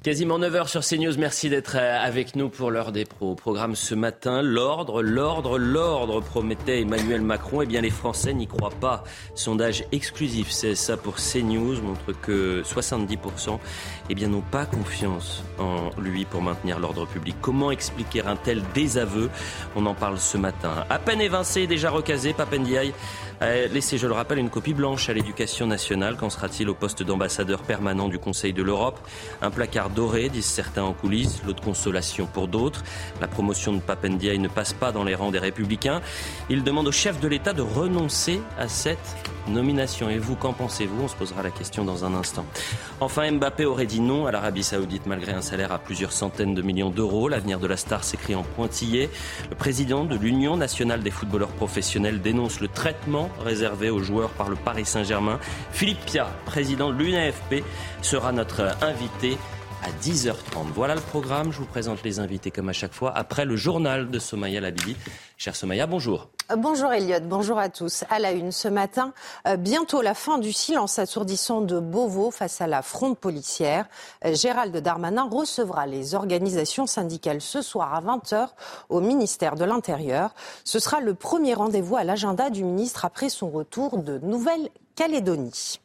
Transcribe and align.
Quasiment 0.00 0.38
9h 0.38 0.68
sur 0.68 0.82
CNews. 0.82 1.18
Merci 1.18 1.50
d'être 1.50 1.76
euh, 1.76 1.98
avec 2.00 2.36
nous 2.36 2.48
pour 2.48 2.70
l'heure 2.70 2.92
des 2.92 3.04
pros. 3.04 3.34
Programme 3.34 3.74
ce 3.74 3.96
matin, 3.96 4.42
l'ordre, 4.42 5.02
l'ordre, 5.02 5.58
l'ordre, 5.58 6.20
promettait 6.20 6.82
Emmanuel 6.82 7.20
Macron. 7.20 7.62
Eh 7.62 7.66
bien, 7.66 7.80
les 7.80 7.90
Français 7.90 8.32
n'y 8.32 8.46
croient 8.46 8.70
pas. 8.70 9.02
Sondage 9.34 9.84
exclusif, 9.90 10.52
c'est 10.52 10.76
ça 10.76 10.96
pour 10.96 11.16
CNews, 11.16 11.82
montre 11.82 12.12
que 12.12 12.62
70% 12.62 13.58
eh 14.08 14.14
bien, 14.14 14.28
n'ont 14.28 14.40
pas 14.40 14.66
confiance 14.66 15.42
en 15.58 15.90
lui 16.00 16.24
pour 16.24 16.42
maintenir 16.42 16.78
l'ordre 16.78 17.04
public. 17.04 17.34
Comment 17.40 17.72
expliquer 17.72 18.24
un 18.24 18.36
tel 18.36 18.62
désaveu? 18.74 19.30
On 19.74 19.84
en 19.84 19.94
parle 19.94 20.18
ce 20.18 20.38
matin. 20.38 20.86
À 20.90 21.00
peine 21.00 21.20
évincé, 21.20 21.66
déjà 21.66 21.90
recasé, 21.90 22.34
Papendiaï 22.34 22.94
a 23.40 23.66
laissé, 23.66 23.98
je 23.98 24.06
le 24.06 24.12
rappelle, 24.12 24.38
une 24.38 24.50
copie 24.50 24.74
blanche 24.74 25.08
à 25.08 25.12
l'éducation 25.12 25.66
nationale. 25.66 26.16
Qu'en 26.16 26.30
sera-t-il 26.30 26.68
au 26.68 26.74
poste 26.74 27.02
d'ambassadeur 27.02 27.62
permanent 27.62 28.08
du 28.08 28.18
Conseil 28.18 28.52
de 28.52 28.62
l'Europe? 28.62 28.98
Un 29.42 29.50
placard 29.50 29.87
doré, 29.88 30.28
disent 30.28 30.46
certains 30.46 30.82
en 30.82 30.92
coulisses, 30.92 31.42
l'eau 31.46 31.52
de 31.52 31.60
consolation 31.60 32.26
pour 32.26 32.48
d'autres. 32.48 32.84
La 33.20 33.28
promotion 33.28 33.72
de 33.72 33.80
Papendiaï 33.80 34.38
ne 34.38 34.48
passe 34.48 34.72
pas 34.72 34.92
dans 34.92 35.04
les 35.04 35.14
rangs 35.14 35.30
des 35.30 35.38
Républicains. 35.38 36.00
Il 36.50 36.64
demande 36.64 36.88
au 36.88 36.92
chef 36.92 37.20
de 37.20 37.28
l'État 37.28 37.52
de 37.52 37.62
renoncer 37.62 38.40
à 38.58 38.68
cette 38.68 38.98
nomination. 39.48 40.10
Et 40.10 40.18
vous, 40.18 40.36
qu'en 40.36 40.52
pensez-vous? 40.52 41.04
On 41.04 41.08
se 41.08 41.16
posera 41.16 41.42
la 41.42 41.50
question 41.50 41.84
dans 41.84 42.04
un 42.04 42.14
instant. 42.14 42.44
Enfin, 43.00 43.30
Mbappé 43.30 43.64
aurait 43.64 43.86
dit 43.86 44.00
non 44.00 44.26
à 44.26 44.32
l'Arabie 44.32 44.62
Saoudite 44.62 45.06
malgré 45.06 45.32
un 45.32 45.42
salaire 45.42 45.72
à 45.72 45.78
plusieurs 45.78 46.12
centaines 46.12 46.54
de 46.54 46.62
millions 46.62 46.90
d'euros. 46.90 47.28
L'avenir 47.28 47.58
de 47.58 47.66
la 47.66 47.76
star 47.76 48.04
s'écrit 48.04 48.34
en 48.34 48.42
pointillé. 48.42 49.10
Le 49.50 49.56
président 49.56 50.04
de 50.04 50.16
l'Union 50.16 50.56
nationale 50.56 51.02
des 51.02 51.10
footballeurs 51.10 51.48
professionnels 51.48 52.20
dénonce 52.20 52.60
le 52.60 52.68
traitement 52.68 53.30
réservé 53.44 53.90
aux 53.90 54.00
joueurs 54.00 54.30
par 54.30 54.48
le 54.48 54.56
Paris 54.56 54.84
Saint-Germain. 54.84 55.38
Philippe 55.72 56.04
Pia, 56.04 56.28
président 56.44 56.92
de 56.92 57.02
l'UNFP, 57.02 57.64
sera 58.02 58.32
notre 58.32 58.76
invité 58.82 59.38
à 59.82 59.90
10h30. 60.02 60.72
Voilà 60.74 60.94
le 60.94 61.00
programme. 61.00 61.52
Je 61.52 61.58
vous 61.58 61.66
présente 61.66 62.02
les 62.02 62.18
invités 62.20 62.50
comme 62.50 62.68
à 62.68 62.72
chaque 62.72 62.92
fois 62.92 63.16
après 63.16 63.44
le 63.44 63.56
journal 63.56 64.10
de 64.10 64.18
Somaya 64.18 64.60
Labidi. 64.60 64.96
Cher 65.36 65.54
Somaya, 65.54 65.86
bonjour. 65.86 66.28
Euh, 66.50 66.56
bonjour 66.56 66.92
Elliot, 66.92 67.20
bonjour 67.22 67.58
à 67.58 67.68
tous. 67.68 68.04
À 68.10 68.18
la 68.18 68.32
une 68.32 68.52
ce 68.52 68.68
matin, 68.68 69.12
euh, 69.46 69.56
bientôt 69.56 70.02
la 70.02 70.14
fin 70.14 70.38
du 70.38 70.52
silence 70.52 70.98
assourdissant 70.98 71.60
de 71.60 71.78
Beauvau 71.78 72.30
face 72.30 72.60
à 72.60 72.66
la 72.66 72.82
fronde 72.82 73.18
policière. 73.18 73.86
Euh, 74.24 74.34
Gérald 74.34 74.76
Darmanin 74.76 75.28
recevra 75.30 75.86
les 75.86 76.14
organisations 76.14 76.86
syndicales 76.86 77.40
ce 77.40 77.62
soir 77.62 77.94
à 77.94 78.00
20h 78.00 78.48
au 78.88 79.00
ministère 79.00 79.54
de 79.56 79.64
l'Intérieur. 79.64 80.34
Ce 80.64 80.78
sera 80.78 81.00
le 81.00 81.14
premier 81.14 81.54
rendez-vous 81.54 81.96
à 81.96 82.04
l'agenda 82.04 82.50
du 82.50 82.64
ministre 82.64 83.04
après 83.04 83.28
son 83.28 83.50
retour 83.50 83.98
de 83.98 84.18
Nouvelle-Calédonie. 84.18 85.80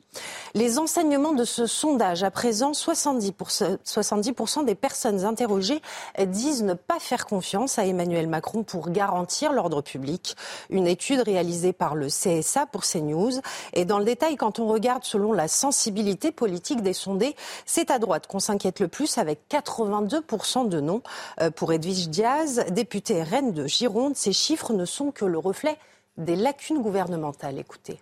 Les 0.56 0.80
enseignements 0.80 1.33
de 1.33 1.45
ce 1.45 1.66
sondage, 1.66 2.23
à 2.23 2.31
présent, 2.31 2.72
70%, 2.72 4.66
des 4.66 4.75
personnes 4.75 5.25
interrogées 5.25 5.81
disent 6.25 6.64
ne 6.64 6.73
pas 6.73 7.00
faire 7.00 7.25
confiance 7.25 7.80
à 7.80 7.86
Emmanuel 7.86 8.28
Macron 8.28 8.64
pour 8.64 8.89
garantir 8.89 9.52
l'ordre 9.53 9.81
public. 9.81 10.36
Une 10.70 10.88
étude 10.88 11.22
réalisée 11.22 11.73
par 11.73 11.95
le 11.95 12.08
CSA 12.08 12.66
pour 12.67 12.83
CNews. 12.83 13.42
Et 13.73 13.86
dans 13.86 14.00
le 14.00 14.05
détail, 14.05 14.36
quand 14.36 14.59
on 14.59 14.67
regarde 14.67 15.03
selon 15.03 15.33
la 15.33 15.47
sensibilité 15.47 16.31
politique 16.31 16.81
des 16.81 16.94
sondés, 16.94 17.36
c'est 17.66 17.92
à 17.92 18.00
droite 18.00 18.27
qu'on 18.27 18.39
s'inquiète 18.39 18.80
le 18.80 18.88
plus 18.88 19.17
avec 19.17 19.39
82% 19.50 20.67
de 20.70 20.80
non. 20.80 21.02
Euh, 21.42 21.50
pour 21.52 21.73
Edwige 21.73 22.09
Diaz, 22.09 22.66
députée 22.70 23.23
reine 23.23 23.52
de 23.52 23.67
Gironde, 23.67 24.16
ces 24.16 24.33
chiffres 24.33 24.73
ne 24.73 24.86
sont 24.86 25.11
que 25.11 25.25
le 25.25 25.38
reflet 25.38 25.77
des 26.17 26.36
lacunes 26.36 26.81
gouvernementales. 26.81 27.59
Écoutez. 27.59 28.00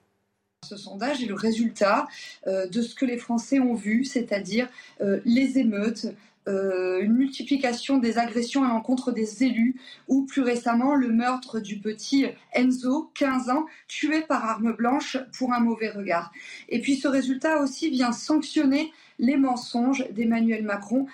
Ce 0.67 0.78
sondage 0.78 1.23
est 1.23 1.26
le 1.26 1.34
résultat 1.34 2.08
euh, 2.45 2.67
de 2.67 2.84
ce 2.84 2.94
que 2.94 3.04
les 3.04 3.17
Français 3.17 3.59
ont 3.59 3.73
vu, 3.73 4.06
c'est-à-dire 4.06 4.70
euh, 5.02 5.20
les 5.26 5.58
émeutes, 5.58 6.06
euh, 6.48 7.02
une 7.02 7.14
multiplication 7.14 7.98
des 7.98 8.20
agressions 8.20 8.64
à 8.64 8.68
l'encontre 8.68 9.12
des 9.12 9.44
élus 9.44 9.81
ou 10.08 10.23
plus 10.23 10.44
récemment 10.44 10.94
le 10.94 11.08
meurtre 11.08 11.59
du 11.59 11.80
petit 11.80 12.28
Enzo, 12.53 13.09
15 13.16 13.50
ans, 13.50 13.66
tué 13.88 14.22
par 14.22 14.46
arme 14.46 14.74
blanche 14.74 15.18
pour 15.36 15.52
un 15.52 15.59
mauvais 15.62 15.90
regard. 15.90 16.31
Et 16.69 16.80
puis 16.80 16.96
ce 16.96 17.07
résultat 17.07 17.59
aussi 17.59 17.90
vient 17.90 18.12
sanctionner 18.12 18.94
les 19.18 19.38
mensonges 19.38 20.07
d'Emmanuel 20.12 20.63
Macron 20.63 21.07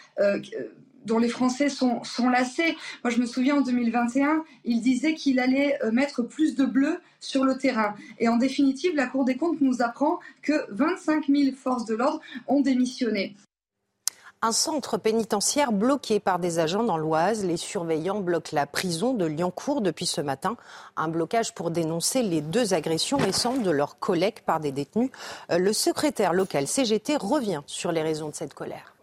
dont 1.07 1.17
les 1.17 1.29
Français 1.29 1.69
sont, 1.69 2.01
lassés. 2.29 2.77
Moi, 3.03 3.11
je 3.11 3.19
me 3.19 3.25
souviens 3.25 3.57
en 3.57 3.61
2021, 3.61 4.43
il 4.65 4.81
disait 4.81 5.15
qu'il 5.15 5.39
allait 5.39 5.79
euh, 5.83 5.91
mettre 5.91 6.21
plus 6.21 6.55
de 6.55 6.65
bleu 6.65 6.99
sur 7.19 7.43
le 7.43 7.57
terrain. 7.57 7.95
Et 8.19 8.27
en 8.27 8.37
définitive, 8.37 8.95
la 8.95 9.07
Cour 9.07 9.25
des 9.25 9.37
comptes 9.37 9.61
nous 9.61 9.81
apprend 9.81 10.19
que 10.43 10.65
25 10.69 11.25
000 11.27 11.55
forces 11.55 11.85
de 11.85 11.95
l'ordre 11.95 12.19
ont 12.47 12.61
démissionné. 12.61 13.35
Un 14.43 14.51
centre 14.51 14.97
pénitentiaire 14.97 15.71
bloqué 15.71 16.19
par 16.19 16.37
des 16.37 16.59
agents 16.59 16.83
dans 16.83 16.97
l'Oise. 16.97 17.43
Les 17.43 17.57
surveillants 17.57 18.19
bloquent 18.19 18.51
la 18.53 18.67
prison 18.67 19.15
de 19.15 19.25
Liancourt 19.25 19.81
depuis 19.81 20.05
ce 20.05 20.21
matin. 20.21 20.57
Un 20.95 21.07
blocage 21.07 21.55
pour 21.55 21.71
dénoncer 21.71 22.21
les 22.21 22.41
deux 22.41 22.75
agressions 22.75 23.17
récentes 23.17 23.63
de 23.63 23.71
leurs 23.71 23.97
collègues 23.97 24.41
par 24.45 24.59
des 24.59 24.71
détenus. 24.71 25.09
Euh, 25.51 25.57
le 25.57 25.73
secrétaire 25.73 26.33
local 26.33 26.67
CGT 26.67 27.15
revient 27.17 27.61
sur 27.65 27.91
les 27.91 28.03
raisons 28.03 28.29
de 28.29 28.35
cette 28.35 28.53
colère. 28.53 28.96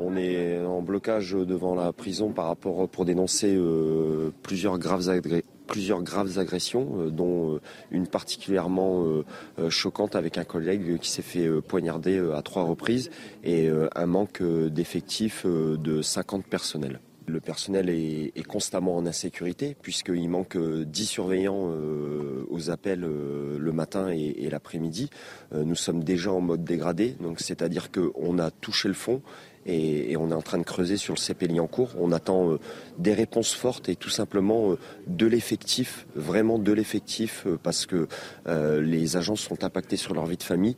On 0.00 0.16
est 0.16 0.64
en 0.64 0.80
blocage 0.80 1.32
devant 1.32 1.74
la 1.74 1.92
prison 1.92 2.30
par 2.30 2.46
rapport 2.46 2.88
pour 2.88 3.04
dénoncer 3.04 3.56
euh, 3.56 4.30
plusieurs 4.44 4.78
graves 4.78 5.08
agressions, 5.08 7.00
euh, 7.00 7.10
dont 7.10 7.56
euh, 7.56 7.60
une 7.90 8.06
particulièrement 8.06 9.04
choquante 9.68 10.14
avec 10.14 10.38
un 10.38 10.44
collègue 10.44 10.98
qui 11.00 11.10
s'est 11.10 11.20
fait 11.22 11.48
poignarder 11.62 12.16
à 12.32 12.42
trois 12.42 12.62
reprises 12.62 13.10
et 13.42 13.68
un 13.68 14.06
manque 14.06 14.40
d'effectifs 14.40 15.44
de 15.44 16.00
50 16.00 16.46
personnels. 16.46 17.00
Le 17.28 17.40
personnel 17.40 17.90
est, 17.90 18.46
constamment 18.46 18.96
en 18.96 19.06
insécurité 19.06 19.76
puisqu'il 19.80 20.28
manque 20.28 20.56
10 20.56 21.06
surveillants 21.06 21.70
aux 22.48 22.70
appels 22.70 23.00
le 23.00 23.72
matin 23.72 24.08
et, 24.08 24.48
l'après-midi. 24.50 25.10
nous 25.52 25.74
sommes 25.74 26.02
déjà 26.02 26.32
en 26.32 26.40
mode 26.40 26.64
dégradé, 26.64 27.14
donc 27.20 27.40
c'est-à-dire 27.40 27.90
qu'on 27.90 28.38
a 28.38 28.50
touché 28.50 28.88
le 28.88 28.94
fond 28.94 29.22
et, 29.68 30.16
on 30.16 30.30
est 30.30 30.34
en 30.34 30.42
train 30.42 30.58
de 30.58 30.64
creuser 30.64 30.96
sur 30.96 31.14
le 31.14 31.20
CPLI 31.20 31.60
en 31.60 31.66
cours. 31.66 31.90
On 31.98 32.10
attend 32.10 32.52
euh, 32.52 32.58
des 32.98 33.12
réponses 33.12 33.54
fortes 33.54 33.88
et 33.88 33.96
tout 33.96 34.08
simplement 34.08 34.72
euh, 34.72 34.78
de 35.06 35.26
l'effectif, 35.26 36.06
vraiment 36.14 36.58
de 36.58 36.72
l'effectif, 36.72 37.44
euh, 37.46 37.58
parce 37.62 37.86
que 37.86 38.08
les 38.46 39.16
agents 39.16 39.36
sont 39.36 39.62
impactés 39.64 39.96
sur 39.96 40.14
leur 40.14 40.26
vie 40.26 40.36
de 40.36 40.42
famille. 40.42 40.76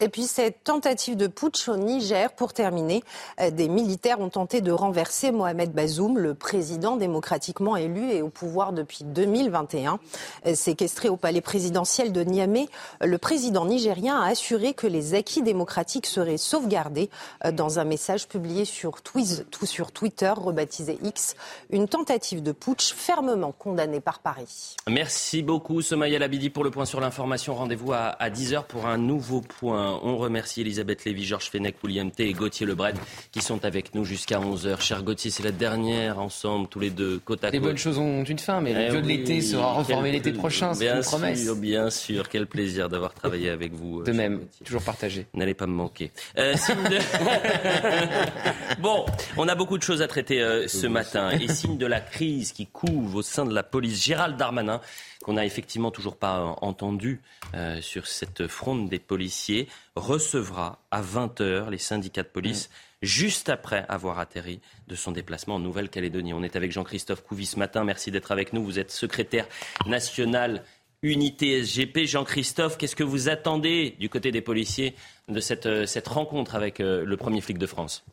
Et 0.00 0.08
puis 0.08 0.24
cette 0.24 0.62
tentative 0.62 1.16
de 1.16 1.26
putsch 1.26 1.68
au 1.68 1.76
Niger, 1.76 2.30
pour 2.32 2.52
terminer, 2.52 3.02
euh, 3.40 3.50
des 3.50 3.68
militaires 3.68 4.20
ont 4.20 4.28
tenté 4.28 4.60
de 4.60 4.70
renverser 4.70 5.32
Mohamed 5.32 5.72
Bazoum, 5.72 6.18
le 6.18 6.34
président 6.34 6.96
démocratiquement 6.96 7.74
élu 7.76 8.12
et 8.12 8.22
au 8.22 8.28
pouvoir 8.28 8.72
depuis 8.72 9.02
2021. 9.02 9.98
Euh, 10.46 10.54
séquestré 10.54 11.08
au 11.08 11.16
palais 11.16 11.40
présidentiel 11.40 12.12
de 12.12 12.20
Niamey, 12.22 12.68
le 13.00 13.18
président 13.18 13.64
nigérien 13.64 14.20
a 14.20 14.28
assuré 14.28 14.72
que 14.72 14.86
les 14.86 15.14
acquis 15.14 15.42
démocratiques 15.42 16.06
seraient 16.06 16.36
sauvegardés 16.36 17.10
euh, 17.44 17.50
dans 17.50 17.80
un 17.80 17.84
message 17.84 18.28
publié 18.28 18.64
sur, 18.64 19.02
Twitter, 19.02 20.32
rebaptisé 20.36 20.96
X, 21.02 21.34
une 21.70 21.88
tentative 21.88 22.40
de 22.40 22.52
putsch 22.52 22.92
fermement 22.94 23.50
condamnée 23.50 24.00
par 24.00 24.20
Paris. 24.20 24.76
Merci 24.88 25.42
beaucoup 25.42 25.82
Somaya 25.82 26.20
Labidi 26.20 26.50
pour 26.50 26.62
le 26.62 26.70
point 26.70 26.84
sur 26.84 27.00
l'information. 27.00 27.56
Rendez-vous 27.56 27.92
à 27.92 28.30
10h 28.30 28.62
pour 28.66 28.86
un 28.86 28.96
nouveau 28.96 29.40
point. 29.40 29.87
On 30.02 30.16
remercie 30.16 30.60
Elisabeth 30.60 31.04
Lévy, 31.04 31.24
Georges 31.24 31.50
Fenech, 31.50 31.76
William 31.82 32.10
T 32.10 32.28
et 32.28 32.32
Gauthier 32.32 32.66
Lebret 32.66 32.94
qui 33.32 33.40
sont 33.40 33.64
avec 33.64 33.94
nous 33.94 34.04
jusqu'à 34.04 34.38
11h. 34.38 34.80
Cher 34.80 35.02
Gauthier, 35.02 35.30
c'est 35.30 35.42
la 35.42 35.52
dernière 35.52 36.18
ensemble, 36.18 36.68
tous 36.68 36.80
les 36.80 36.90
deux, 36.90 37.18
côte 37.18 37.44
à 37.44 37.48
côte. 37.48 37.52
Les 37.52 37.60
bonnes 37.60 37.78
choses 37.78 37.98
ont 37.98 38.24
une 38.24 38.38
fin, 38.38 38.60
mais 38.60 38.72
le 38.72 38.96
eh 38.96 39.00
de 39.00 39.06
l'été 39.06 39.40
sera 39.40 39.72
reformé 39.72 40.12
l'été 40.12 40.32
prochain, 40.32 40.74
c'est 40.74 40.88
une 40.88 41.02
promesse. 41.02 41.42
Sûr, 41.42 41.56
bien 41.56 41.90
sûr, 41.90 42.28
quel 42.28 42.46
plaisir 42.46 42.88
d'avoir 42.88 43.14
travaillé 43.14 43.50
avec 43.50 43.72
vous. 43.72 44.02
De 44.02 44.12
même, 44.12 44.40
toujours 44.64 44.82
partagé. 44.82 45.26
N'allez 45.34 45.54
pas 45.54 45.66
me 45.66 45.74
manquer. 45.74 46.10
Euh, 46.38 46.54
bon, 48.78 49.06
on 49.36 49.48
a 49.48 49.54
beaucoup 49.54 49.78
de 49.78 49.82
choses 49.82 50.02
à 50.02 50.08
traiter 50.08 50.40
euh, 50.40 50.68
ce 50.68 50.86
matin. 50.86 51.30
Et 51.40 51.48
signe 51.48 51.78
de 51.78 51.86
la 51.86 52.00
crise 52.00 52.52
qui 52.52 52.66
couve 52.66 53.16
au 53.16 53.22
sein 53.22 53.44
de 53.44 53.54
la 53.54 53.62
police, 53.62 54.04
Gérald 54.04 54.36
Darmanin 54.36 54.80
qu'on 55.24 55.34
n'a 55.34 55.44
effectivement 55.44 55.90
toujours 55.90 56.16
pas 56.16 56.38
euh, 56.38 56.52
entendu 56.62 57.20
euh, 57.54 57.80
sur 57.80 58.06
cette 58.06 58.46
fronde 58.46 58.88
des 58.88 58.98
policiers, 58.98 59.68
recevra 59.96 60.80
à 60.90 61.02
20h 61.02 61.70
les 61.70 61.78
syndicats 61.78 62.22
de 62.22 62.28
police. 62.28 62.70
juste 63.00 63.48
après 63.48 63.84
avoir 63.88 64.18
atterri 64.18 64.60
de 64.88 64.96
son 64.96 65.12
déplacement 65.12 65.56
en 65.56 65.58
Nouvelle-Calédonie. 65.60 66.34
On 66.34 66.42
est 66.42 66.56
avec 66.56 66.72
Jean-Christophe 66.72 67.22
Couvi 67.22 67.46
ce 67.46 67.58
matin. 67.58 67.84
Merci 67.84 68.10
d'être 68.10 68.32
avec 68.32 68.52
nous. 68.52 68.64
Vous 68.64 68.80
êtes 68.80 68.90
secrétaire 68.90 69.46
national 69.86 70.64
Unité 71.02 71.62
SGP. 71.62 72.06
Jean-Christophe, 72.06 72.76
qu'est-ce 72.76 72.96
que 72.96 73.04
vous 73.04 73.28
attendez 73.28 73.94
du 74.00 74.08
côté 74.08 74.32
des 74.32 74.40
policiers 74.40 74.96
de 75.28 75.38
cette, 75.38 75.66
euh, 75.66 75.86
rencontre 76.06 76.56
avec 76.56 76.80
le 76.80 77.16
premier 77.16 77.40
flic 77.40 77.56
de 77.56 77.66
France? 77.66 78.04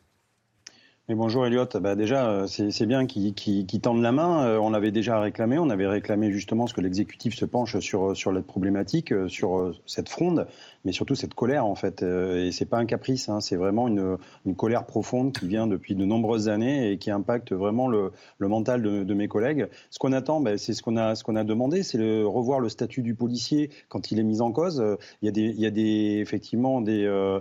Bonjour 1.08 1.46
Elliot, 1.46 1.68
bah 1.80 1.94
déjà 1.94 2.28
euh, 2.28 2.46
c'est 2.48 2.84
bien 2.84 3.06
qu'ils 3.06 3.80
tendent 3.80 4.02
la 4.02 4.10
main. 4.10 4.44
Euh, 4.44 4.58
on 4.58 4.70
l'avait 4.70 4.90
déjà 4.90 5.20
réclamé, 5.20 5.56
on 5.56 5.70
avait 5.70 5.86
réclamé 5.86 6.32
justement 6.32 6.66
ce 6.66 6.74
que 6.74 6.80
l'exécutif 6.80 7.36
se 7.36 7.44
penche 7.44 7.78
sur, 7.78 8.16
sur 8.16 8.32
la 8.32 8.42
problématique, 8.42 9.12
euh, 9.12 9.28
sur 9.28 9.72
cette 9.86 10.08
fronde. 10.08 10.48
Mais 10.86 10.92
surtout 10.92 11.16
cette 11.16 11.34
colère 11.34 11.66
en 11.66 11.74
fait. 11.74 12.02
et 12.02 12.52
c'est 12.52 12.64
pas 12.64 12.78
un 12.78 12.86
caprice, 12.86 13.28
hein, 13.28 13.40
c'est 13.40 13.56
vraiment 13.56 13.88
une, 13.88 14.16
une, 14.46 14.54
colère 14.54 14.86
profonde 14.86 15.32
qui 15.32 15.48
vient 15.48 15.66
depuis 15.66 15.96
de 15.96 16.04
nombreuses 16.04 16.48
années 16.48 16.92
et 16.92 16.98
qui 16.98 17.10
impacte 17.10 17.52
vraiment 17.52 17.88
le, 17.88 18.12
le 18.38 18.48
mental 18.48 18.80
de, 18.82 19.14
mes 19.14 19.26
collègues. 19.26 19.66
Ce 19.90 19.98
qu'on 19.98 20.12
attend, 20.12 20.40
ben, 20.40 20.56
c'est 20.56 20.74
ce 20.74 20.82
qu'on 20.82 20.96
a, 20.96 21.14
ce 21.16 21.24
qu'on 21.24 21.34
a 21.36 21.42
demandé, 21.42 21.82
c'est 21.82 21.98
le, 21.98 22.26
revoir 22.26 22.60
le 22.60 22.68
statut 22.68 23.02
du 23.02 23.14
policier 23.14 23.70
quand 23.88 24.12
il 24.12 24.20
est 24.20 24.22
mis 24.22 24.40
en 24.40 24.52
cause. 24.52 24.82
Il 25.22 25.26
y 25.26 25.28
a 25.28 25.32
des, 25.32 25.48
il 25.48 25.60
y 25.60 25.66
a 25.66 25.70
des 25.70 26.18
effectivement 26.20 26.80
des, 26.80 27.04
euh, 27.04 27.40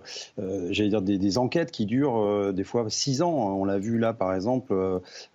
j'allais 0.72 0.90
dire 0.90 1.02
des, 1.04 1.18
des, 1.18 1.38
enquêtes 1.38 1.72
qui 1.72 1.86
durent 1.86 2.52
des 2.54 2.64
fois 2.64 2.86
six 2.90 3.22
ans. 3.22 3.32
On 3.32 3.66
l'a 3.66 3.78
vu 3.78 4.00
là 4.00 4.14
par 4.14 4.34
exemple, 4.34 4.74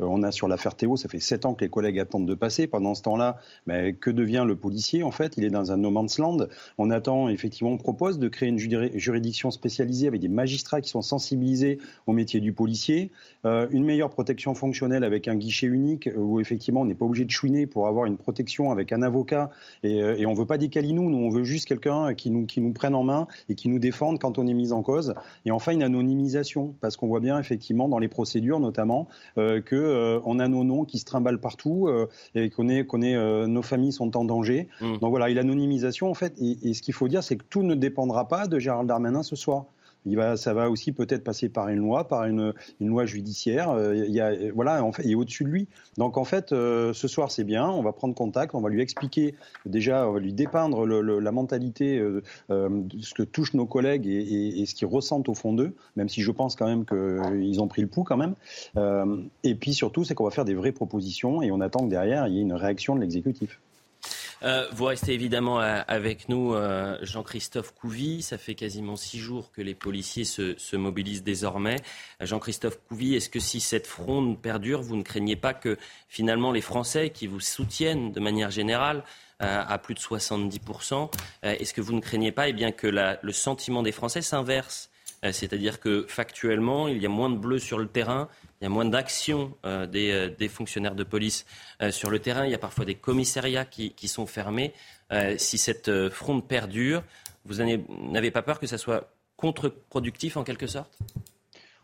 on 0.00 0.22
a 0.22 0.32
sur 0.32 0.48
l'affaire 0.48 0.74
Théo, 0.74 0.96
ça 0.96 1.08
fait 1.08 1.20
sept 1.20 1.46
ans 1.46 1.54
que 1.54 1.64
les 1.64 1.70
collègues 1.70 2.00
attendent 2.00 2.26
de 2.26 2.34
passer. 2.34 2.66
Pendant 2.66 2.94
ce 2.96 3.02
temps-là, 3.02 3.36
ben, 3.66 3.94
que 3.94 4.10
devient 4.10 4.44
le 4.46 4.56
policier 4.56 5.04
en 5.04 5.12
fait? 5.12 5.36
Il 5.36 5.44
est 5.44 5.50
dans 5.50 5.70
un 5.70 5.76
no 5.76 5.90
man's 5.90 6.18
land. 6.18 6.38
On 6.78 6.90
attend 6.90 7.28
effectivement, 7.28 7.76
propose 8.00 8.18
de 8.18 8.28
créer 8.28 8.48
une 8.48 8.56
juridiction 8.58 9.50
spécialisée 9.50 10.08
avec 10.08 10.22
des 10.22 10.28
magistrats 10.28 10.80
qui 10.80 10.88
sont 10.88 11.02
sensibilisés 11.02 11.76
au 12.06 12.14
métier 12.14 12.40
du 12.40 12.54
policier, 12.54 13.10
euh, 13.44 13.66
une 13.72 13.84
meilleure 13.84 14.08
protection 14.08 14.54
fonctionnelle 14.54 15.04
avec 15.04 15.28
un 15.28 15.34
guichet 15.34 15.66
unique 15.66 16.08
où 16.16 16.40
effectivement 16.40 16.80
on 16.80 16.86
n'est 16.86 16.94
pas 16.94 17.04
obligé 17.04 17.26
de 17.26 17.30
chouiner 17.30 17.66
pour 17.66 17.88
avoir 17.88 18.06
une 18.06 18.16
protection 18.16 18.70
avec 18.70 18.92
un 18.92 19.02
avocat 19.02 19.50
et, 19.82 20.02
euh, 20.02 20.16
et 20.16 20.24
on 20.24 20.32
veut 20.32 20.46
pas 20.46 20.56
des 20.56 20.70
calinous, 20.70 21.10
nous 21.10 21.18
on 21.18 21.28
veut 21.28 21.44
juste 21.44 21.68
quelqu'un 21.68 22.14
qui 22.14 22.30
nous, 22.30 22.46
qui 22.46 22.62
nous 22.62 22.72
prenne 22.72 22.94
en 22.94 23.02
main 23.02 23.26
et 23.50 23.54
qui 23.54 23.68
nous 23.68 23.78
défende 23.78 24.18
quand 24.18 24.38
on 24.38 24.46
est 24.46 24.54
mis 24.54 24.72
en 24.72 24.80
cause. 24.80 25.12
Et 25.44 25.50
enfin 25.50 25.72
une 25.72 25.82
anonymisation 25.82 26.74
parce 26.80 26.96
qu'on 26.96 27.06
voit 27.06 27.20
bien 27.20 27.38
effectivement 27.38 27.86
dans 27.86 27.98
les 27.98 28.08
procédures 28.08 28.60
notamment 28.60 29.08
euh, 29.36 29.60
que 29.60 29.76
euh, 29.76 30.20
on 30.24 30.38
a 30.38 30.48
nos 30.48 30.64
noms 30.64 30.86
qui 30.86 30.98
se 30.98 31.04
trimballent 31.04 31.40
partout 31.40 31.86
euh, 31.86 32.06
et 32.34 32.48
qu'on 32.48 32.70
est, 32.70 32.86
qu'on 32.86 33.02
est 33.02 33.46
nos 33.46 33.62
familles 33.62 33.92
sont 33.92 34.16
en 34.16 34.24
danger. 34.24 34.68
Mmh. 34.80 34.98
Donc 35.00 35.10
voilà, 35.10 35.28
et 35.28 35.34
l'anonymisation 35.34 36.08
en 36.10 36.14
fait. 36.14 36.32
Et, 36.40 36.70
et 36.70 36.72
ce 36.72 36.80
qu'il 36.80 36.94
faut 36.94 37.06
dire, 37.06 37.22
c'est 37.22 37.36
que 37.36 37.44
tout 37.50 37.62
ne 37.62 37.74
dépendra 37.90 38.28
pas 38.28 38.46
de 38.46 38.58
Gérald 38.58 38.88
Darmanin 38.88 39.22
ce 39.22 39.36
soir. 39.36 39.66
Il 40.06 40.16
va, 40.16 40.38
ça 40.38 40.54
va 40.54 40.70
aussi 40.70 40.92
peut-être 40.92 41.22
passer 41.22 41.50
par 41.50 41.68
une 41.68 41.80
loi, 41.80 42.08
par 42.08 42.24
une, 42.24 42.54
une 42.80 42.88
loi 42.88 43.04
judiciaire. 43.04 43.70
Euh, 43.70 43.94
il 43.94 44.14
y 44.14 44.20
a, 44.20 44.32
voilà, 44.54 44.82
il 45.04 45.10
est 45.10 45.14
au-dessus 45.14 45.44
de 45.44 45.50
lui. 45.50 45.68
Donc 45.98 46.16
en 46.16 46.24
fait, 46.24 46.52
euh, 46.52 46.94
ce 46.94 47.06
soir 47.06 47.30
c'est 47.30 47.44
bien. 47.44 47.68
On 47.68 47.82
va 47.82 47.92
prendre 47.92 48.14
contact, 48.14 48.54
on 48.54 48.62
va 48.62 48.70
lui 48.70 48.80
expliquer 48.80 49.34
déjà, 49.66 50.08
on 50.08 50.12
va 50.12 50.20
lui 50.20 50.32
dépeindre 50.32 50.86
la 50.86 51.32
mentalité, 51.32 51.98
euh, 51.98 52.22
de 52.48 53.02
ce 53.02 53.12
que 53.12 53.22
touchent 53.22 53.52
nos 53.52 53.66
collègues 53.66 54.06
et 54.06 54.64
ce 54.64 54.74
qu'ils 54.74 54.88
ressentent 54.88 55.28
au 55.28 55.34
fond 55.34 55.52
d'eux. 55.52 55.74
Même 55.96 56.08
si 56.08 56.22
je 56.22 56.30
pense 56.30 56.56
quand 56.56 56.66
même 56.66 56.86
qu'ils 56.86 57.60
ont 57.60 57.68
pris 57.68 57.82
le 57.82 57.88
pouls 57.88 58.04
quand 58.04 58.16
même. 58.16 58.34
et 59.44 59.54
puis 59.54 59.74
surtout, 59.74 60.04
c'est 60.04 60.14
qu'on 60.14 60.24
va 60.24 60.30
faire 60.30 60.46
des 60.46 60.54
vraies 60.54 60.72
propositions 60.72 61.42
et 61.42 61.50
on 61.50 61.60
attend 61.60 61.84
que 61.84 61.90
derrière 61.90 62.26
il 62.26 62.34
y 62.34 62.38
ait 62.38 62.42
une 62.42 62.54
réaction 62.54 62.94
de 62.94 63.00
l'exécutif. 63.00 63.60
Euh, 64.42 64.66
vous 64.72 64.86
restez 64.86 65.12
évidemment 65.12 65.60
euh, 65.60 65.82
avec 65.86 66.28
nous, 66.28 66.54
euh, 66.54 66.96
Jean-Christophe 67.02 67.74
Couvi. 67.74 68.22
Ça 68.22 68.38
fait 68.38 68.54
quasiment 68.54 68.96
six 68.96 69.18
jours 69.18 69.52
que 69.52 69.60
les 69.60 69.74
policiers 69.74 70.24
se, 70.24 70.56
se 70.58 70.76
mobilisent 70.76 71.22
désormais. 71.22 71.76
Jean-Christophe 72.20 72.78
Couvi, 72.88 73.14
est-ce 73.14 73.28
que 73.28 73.40
si 73.40 73.60
cette 73.60 73.86
fronde 73.86 74.40
perdure, 74.40 74.80
vous 74.80 74.96
ne 74.96 75.02
craignez 75.02 75.36
pas 75.36 75.54
que 75.54 75.76
finalement 76.08 76.52
les 76.52 76.62
Français 76.62 77.10
qui 77.10 77.26
vous 77.26 77.40
soutiennent 77.40 78.12
de 78.12 78.20
manière 78.20 78.50
générale 78.50 79.04
à 79.42 79.78
plus 79.78 79.94
de 79.94 79.98
70%, 79.98 81.10
est-ce 81.42 81.72
que 81.72 81.80
vous 81.80 81.94
ne 81.94 82.00
craignez 82.00 82.30
pas 82.30 82.50
eh 82.50 82.52
bien, 82.52 82.72
que 82.72 82.86
le 82.86 83.32
sentiment 83.32 83.82
des 83.82 83.90
Français 83.90 84.20
s'inverse? 84.20 84.90
C'est-à-dire 85.32 85.80
que 85.80 86.04
factuellement, 86.08 86.88
il 86.88 86.98
y 86.98 87.06
a 87.06 87.08
moins 87.08 87.30
de 87.30 87.38
bleus 87.38 87.58
sur 87.58 87.78
le 87.78 87.86
terrain, 87.86 88.28
il 88.60 88.64
y 88.64 88.66
a 88.66 88.70
moins 88.70 88.84
d'action 88.84 89.56
euh, 89.64 89.86
des, 89.86 90.10
euh, 90.10 90.28
des, 90.28 90.48
fonctionnaires 90.48 90.94
de 90.94 91.04
police 91.04 91.46
euh, 91.80 91.90
sur 91.90 92.10
le 92.10 92.18
terrain. 92.18 92.44
Il 92.44 92.50
y 92.50 92.54
a 92.54 92.58
parfois 92.58 92.84
des 92.84 92.94
commissariats 92.94 93.64
qui, 93.64 93.92
qui 93.92 94.08
sont 94.08 94.26
fermés. 94.26 94.74
si 95.38 95.58
cette 95.58 96.08
fronde 96.10 96.46
perdure, 96.46 97.02
vous 97.44 97.64
n'avez 98.12 98.30
pas 98.30 98.42
peur 98.42 98.60
que 98.60 98.66
ça 98.66 98.78
soit 98.78 99.12
contre-productif 99.36 100.36
en 100.36 100.44
quelque 100.44 100.66
sorte? 100.66 100.98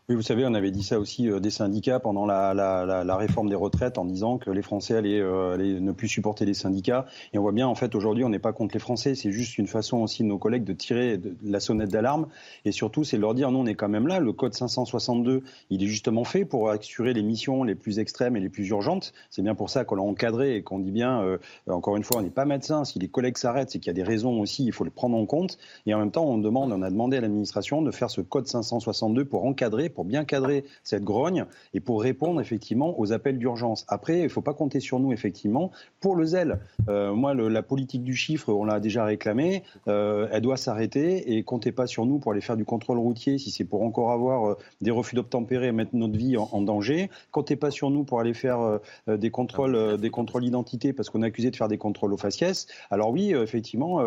Oui, 0.09 0.15
vous 0.15 0.21
savez, 0.21 0.45
on 0.45 0.53
avait 0.53 0.71
dit 0.71 0.83
ça 0.83 1.01
aussi 1.01 1.29
euh, 1.29 1.41
des 1.41 1.49
syndicats 1.49 1.99
pendant 1.99 2.25
la, 2.25 2.53
la, 2.53 2.85
la, 2.85 3.03
la, 3.03 3.15
réforme 3.17 3.49
des 3.49 3.55
retraites 3.55 3.97
en 3.97 4.05
disant 4.05 4.37
que 4.37 4.49
les 4.49 4.61
Français 4.61 4.95
allaient, 4.95 5.19
euh, 5.19 5.55
allaient, 5.55 5.81
ne 5.81 5.91
plus 5.91 6.07
supporter 6.07 6.45
les 6.45 6.53
syndicats. 6.53 7.05
Et 7.33 7.37
on 7.37 7.41
voit 7.41 7.51
bien, 7.51 7.67
en 7.67 7.75
fait, 7.75 7.93
aujourd'hui, 7.93 8.23
on 8.23 8.29
n'est 8.29 8.39
pas 8.39 8.53
contre 8.53 8.73
les 8.73 8.79
Français. 8.79 9.15
C'est 9.15 9.33
juste 9.33 9.57
une 9.57 9.67
façon 9.67 9.97
aussi 9.97 10.23
de 10.23 10.29
nos 10.29 10.37
collègues 10.37 10.63
de 10.63 10.71
tirer 10.71 11.17
de, 11.17 11.35
la 11.43 11.59
sonnette 11.59 11.89
d'alarme. 11.89 12.27
Et 12.63 12.71
surtout, 12.71 13.03
c'est 13.03 13.17
de 13.17 13.21
leur 13.21 13.33
dire, 13.33 13.51
non, 13.51 13.59
on 13.59 13.65
est 13.65 13.75
quand 13.75 13.89
même 13.89 14.07
là. 14.07 14.21
Le 14.21 14.31
code 14.31 14.53
562, 14.53 15.43
il 15.71 15.83
est 15.83 15.87
justement 15.87 16.23
fait 16.23 16.45
pour 16.45 16.69
assurer 16.69 17.11
les 17.13 17.21
missions 17.21 17.65
les 17.65 17.75
plus 17.75 17.99
extrêmes 17.99 18.37
et 18.37 18.39
les 18.39 18.47
plus 18.47 18.69
urgentes. 18.69 19.11
C'est 19.29 19.41
bien 19.41 19.55
pour 19.55 19.69
ça 19.69 19.83
qu'on 19.83 19.95
l'a 19.95 20.03
encadré 20.03 20.55
et 20.55 20.63
qu'on 20.63 20.79
dit 20.79 20.91
bien, 20.91 21.21
euh, 21.21 21.37
encore 21.69 21.97
une 21.97 22.05
fois, 22.05 22.19
on 22.19 22.23
n'est 22.23 22.29
pas 22.29 22.45
médecin. 22.45 22.85
Si 22.85 22.97
les 22.97 23.09
collègues 23.09 23.37
s'arrêtent, 23.37 23.71
c'est 23.71 23.79
qu'il 23.79 23.87
y 23.87 23.89
a 23.89 23.93
des 23.93 24.03
raisons 24.03 24.39
aussi, 24.39 24.63
il 24.63 24.71
faut 24.71 24.85
le 24.85 24.89
prendre 24.89 25.17
en 25.17 25.25
compte. 25.25 25.57
Et 25.85 25.93
en 25.93 25.99
même 25.99 26.11
temps, 26.11 26.23
on 26.23 26.37
demande, 26.37 26.71
on 26.71 26.81
a 26.81 26.89
demandé 26.89 27.17
à 27.17 27.19
l'administration 27.19 27.81
de 27.81 27.91
faire 27.91 28.09
ce 28.09 28.21
code 28.21 28.47
562 28.47 29.25
pour 29.25 29.43
encadrer, 29.43 29.89
pour 29.97 30.05
bien 30.05 30.25
cadrer 30.25 30.63
cette 30.83 31.03
grogne 31.03 31.45
et 31.73 31.79
pour 31.79 32.03
répondre 32.03 32.39
effectivement 32.39 32.99
aux 32.99 33.13
appels 33.13 33.39
d'urgence. 33.39 33.83
Après, 33.87 34.19
il 34.19 34.23
ne 34.25 34.29
faut 34.29 34.43
pas 34.43 34.53
compter 34.53 34.79
sur 34.79 34.99
nous 34.99 35.11
effectivement 35.11 35.71
pour 36.01 36.15
le 36.15 36.23
zèle. 36.23 36.59
Euh, 36.87 37.15
moi, 37.15 37.33
la 37.33 37.63
politique 37.63 38.03
du 38.03 38.13
chiffre, 38.13 38.53
on 38.53 38.65
l'a 38.65 38.79
déjà 38.79 39.05
réclamé, 39.05 39.63
euh, 39.87 40.27
elle 40.31 40.43
doit 40.43 40.55
s'arrêter 40.55 41.35
et 41.35 41.41
comptez 41.41 41.71
pas 41.71 41.87
sur 41.87 42.05
nous 42.05 42.19
pour 42.19 42.31
aller 42.31 42.41
faire 42.41 42.57
du 42.57 42.63
contrôle 42.63 42.99
routier 42.99 43.39
si 43.39 43.49
c'est 43.49 43.63
pour 43.63 43.81
encore 43.81 44.11
avoir 44.11 44.47
euh, 44.47 44.57
des 44.81 44.91
refus 44.91 45.15
d'obtempérer 45.15 45.65
et 45.65 45.71
mettre 45.71 45.95
notre 45.95 46.15
vie 46.15 46.37
en, 46.37 46.61
danger. 46.61 47.09
Comptez 47.31 47.55
pas 47.55 47.71
sur 47.71 47.89
nous 47.89 48.03
pour 48.03 48.19
aller 48.19 48.35
faire 48.35 48.79
des 49.07 49.31
contrôles, 49.31 49.97
des 49.97 50.09
contrôles 50.11 50.43
d'identité 50.43 50.93
parce 50.93 51.09
qu'on 51.09 51.23
est 51.23 51.25
accusé 51.25 51.49
de 51.49 51.55
faire 51.55 51.69
des 51.69 51.79
contrôles 51.79 52.13
au 52.13 52.17
faciès. 52.17 52.67
Alors 52.91 53.09
oui, 53.09 53.33
effectivement, 53.33 53.99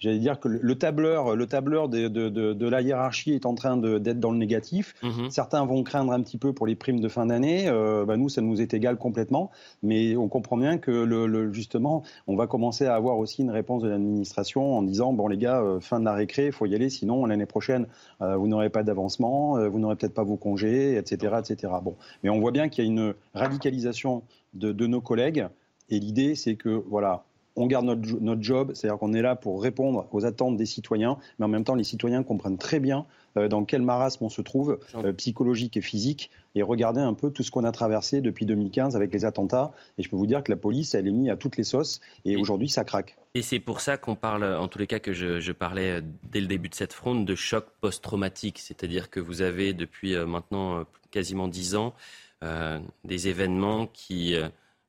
j'allais 0.00 0.18
dire 0.18 0.38
que 0.40 0.48
le 0.48 0.74
tableur, 0.74 1.36
le 1.36 1.46
tableur 1.46 1.88
de, 1.88 2.08
de 2.08 2.68
la 2.68 2.82
hiérarchie 2.82 3.32
est 3.32 3.46
en 3.46 3.54
train 3.54 3.76
d'être 3.76 4.20
dans 4.20 4.32
le 4.32 4.38
négatif. 4.38 4.81
Mmh. 5.02 5.08
Mhm. 5.08 5.30
Certains 5.30 5.64
vont 5.64 5.82
craindre 5.82 6.12
un 6.12 6.20
petit 6.22 6.38
peu 6.38 6.52
pour 6.52 6.66
les 6.66 6.74
primes 6.74 7.00
de 7.00 7.08
fin 7.08 7.26
d'année. 7.26 7.68
Euh, 7.68 8.04
bah 8.04 8.16
nous, 8.16 8.28
ça 8.28 8.40
nous 8.40 8.60
est 8.60 8.74
égal 8.74 8.96
complètement. 8.96 9.50
Mais 9.82 10.16
on 10.16 10.28
comprend 10.28 10.56
bien 10.56 10.78
que 10.78 10.90
le, 10.90 11.26
le, 11.26 11.52
justement, 11.52 12.02
on 12.26 12.36
va 12.36 12.46
commencer 12.46 12.86
à 12.86 12.94
avoir 12.94 13.18
aussi 13.18 13.42
une 13.42 13.50
réponse 13.50 13.82
de 13.82 13.88
l'administration 13.88 14.76
en 14.76 14.82
disant 14.82 15.12
bon 15.12 15.28
les 15.28 15.38
gars, 15.38 15.60
euh, 15.60 15.80
fin 15.80 16.00
de 16.00 16.04
la 16.04 16.14
récré, 16.14 16.46
il 16.46 16.52
faut 16.52 16.66
y 16.66 16.74
aller, 16.74 16.90
sinon 16.90 17.26
l'année 17.26 17.46
prochaine 17.46 17.86
euh, 18.20 18.36
vous 18.36 18.48
n'aurez 18.48 18.70
pas 18.70 18.82
d'avancement, 18.82 19.68
vous 19.68 19.78
n'aurez 19.78 19.96
peut-être 19.96 20.14
pas 20.14 20.22
vos 20.22 20.36
congés, 20.36 20.96
etc., 20.96 21.34
etc. 21.40 21.72
Bon, 21.82 21.96
mais 22.22 22.30
on 22.30 22.40
voit 22.40 22.52
bien 22.52 22.68
qu'il 22.68 22.84
y 22.84 22.86
a 22.86 22.90
une 22.90 23.14
radicalisation 23.34 24.22
de, 24.54 24.72
de 24.72 24.86
nos 24.86 25.00
collègues. 25.00 25.46
Et 25.90 25.98
l'idée, 25.98 26.34
c'est 26.34 26.56
que 26.56 26.82
voilà, 26.88 27.24
on 27.56 27.66
garde 27.66 27.86
notre, 27.86 28.20
notre 28.20 28.42
job, 28.42 28.72
c'est-à-dire 28.74 28.98
qu'on 28.98 29.12
est 29.12 29.22
là 29.22 29.36
pour 29.36 29.62
répondre 29.62 30.08
aux 30.12 30.24
attentes 30.24 30.56
des 30.56 30.66
citoyens, 30.66 31.18
mais 31.38 31.44
en 31.44 31.48
même 31.48 31.64
temps, 31.64 31.74
les 31.74 31.84
citoyens 31.84 32.22
comprennent 32.22 32.58
très 32.58 32.80
bien 32.80 33.06
euh, 33.36 33.48
dans 33.48 33.64
quel 33.64 33.82
marasme 33.82 34.24
on 34.24 34.28
se 34.28 34.42
trouve, 34.42 34.78
euh, 34.94 35.12
psychologique 35.12 35.76
et 35.76 35.80
physique, 35.80 36.30
et 36.54 36.62
regarder 36.62 37.00
un 37.00 37.14
peu 37.14 37.30
tout 37.30 37.42
ce 37.42 37.50
qu'on 37.50 37.64
a 37.64 37.72
traversé 37.72 38.20
depuis 38.20 38.46
2015 38.46 38.96
avec 38.96 39.12
les 39.12 39.24
attentats. 39.24 39.72
Et 39.98 40.02
je 40.02 40.10
peux 40.10 40.16
vous 40.16 40.26
dire 40.26 40.42
que 40.42 40.52
la 40.52 40.56
police, 40.56 40.94
elle 40.94 41.06
est 41.06 41.12
mise 41.12 41.30
à 41.30 41.36
toutes 41.36 41.56
les 41.56 41.64
sauces, 41.64 42.00
et, 42.24 42.36
aujourd'hui, 42.36 42.68
ça 42.68 42.84
craque. 42.84 43.16
Et 43.34 43.42
c'est 43.42 43.60
pour 43.60 43.80
ça 43.80 43.96
qu'on 43.96 44.16
parle, 44.16 44.44
en 44.44 44.68
tous 44.68 44.78
les 44.78 44.86
cas 44.86 44.98
que 44.98 45.12
je, 45.12 45.40
je, 45.40 45.52
parlais 45.52 45.98
euh, 45.98 46.00
dès 46.30 46.40
le 46.40 46.46
début 46.46 46.68
de 46.68 46.74
cette 46.74 46.92
fronde, 46.92 47.24
de 47.24 47.34
choc 47.34 47.66
post-traumatique. 47.80 48.58
C'est-à-dire 48.58 49.10
que 49.10 49.20
vous 49.20 49.42
avez 49.42 49.72
depuis 49.72 50.16
maintenant 50.16 50.84
quasiment 51.10 51.48
dix 51.48 51.74
ans 51.74 51.94
euh, 52.42 52.80
des 53.04 53.28
événements 53.28 53.86
qui 53.86 54.34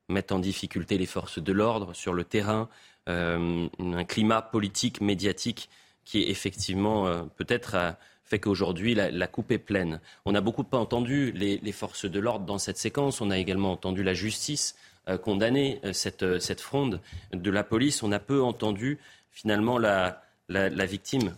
mettent 0.08 0.32
en 0.32 0.38
difficulté 0.38 0.98
les 0.98 1.06
forces 1.06 1.38
de 1.38 1.52
l'ordre 1.52 1.94
sur 1.94 2.12
le 2.12 2.24
terrain, 2.24 2.68
euh, 3.08 3.68
un 3.78 4.04
climat 4.04 4.42
politique, 4.42 5.00
médiatique 5.00 5.68
qui 6.04 6.22
effectivement 6.22 7.06
euh, 7.06 7.22
peut-être 7.36 7.74
euh, 7.74 7.90
fait 8.24 8.38
qu'aujourd'hui 8.38 8.94
la, 8.94 9.26
coupe 9.26 9.50
est 9.50 9.58
pleine. 9.58 10.00
On 10.24 10.32
n'a 10.32 10.40
beaucoup 10.40 10.64
pas 10.64 10.78
entendu 10.78 11.32
les, 11.32 11.72
forces 11.72 12.06
de 12.06 12.18
l'ordre 12.18 12.46
dans 12.46 12.56
cette 12.56 12.78
séquence. 12.78 13.20
On 13.20 13.30
a 13.30 13.38
également 13.38 13.72
entendu 13.72 14.02
la 14.02 14.14
justice 14.14 14.76
condamner 15.22 15.82
cette, 15.92 16.60
fronde 16.62 17.02
de 17.34 17.50
la 17.50 17.62
police. 17.62 18.02
On 18.02 18.12
a 18.12 18.18
peu 18.18 18.42
entendu 18.42 18.98
finalement 19.30 19.76
la, 19.76 20.22
victime 20.48 21.36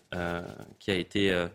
qui 0.78 0.92
a 0.92 0.94
été 0.94 1.46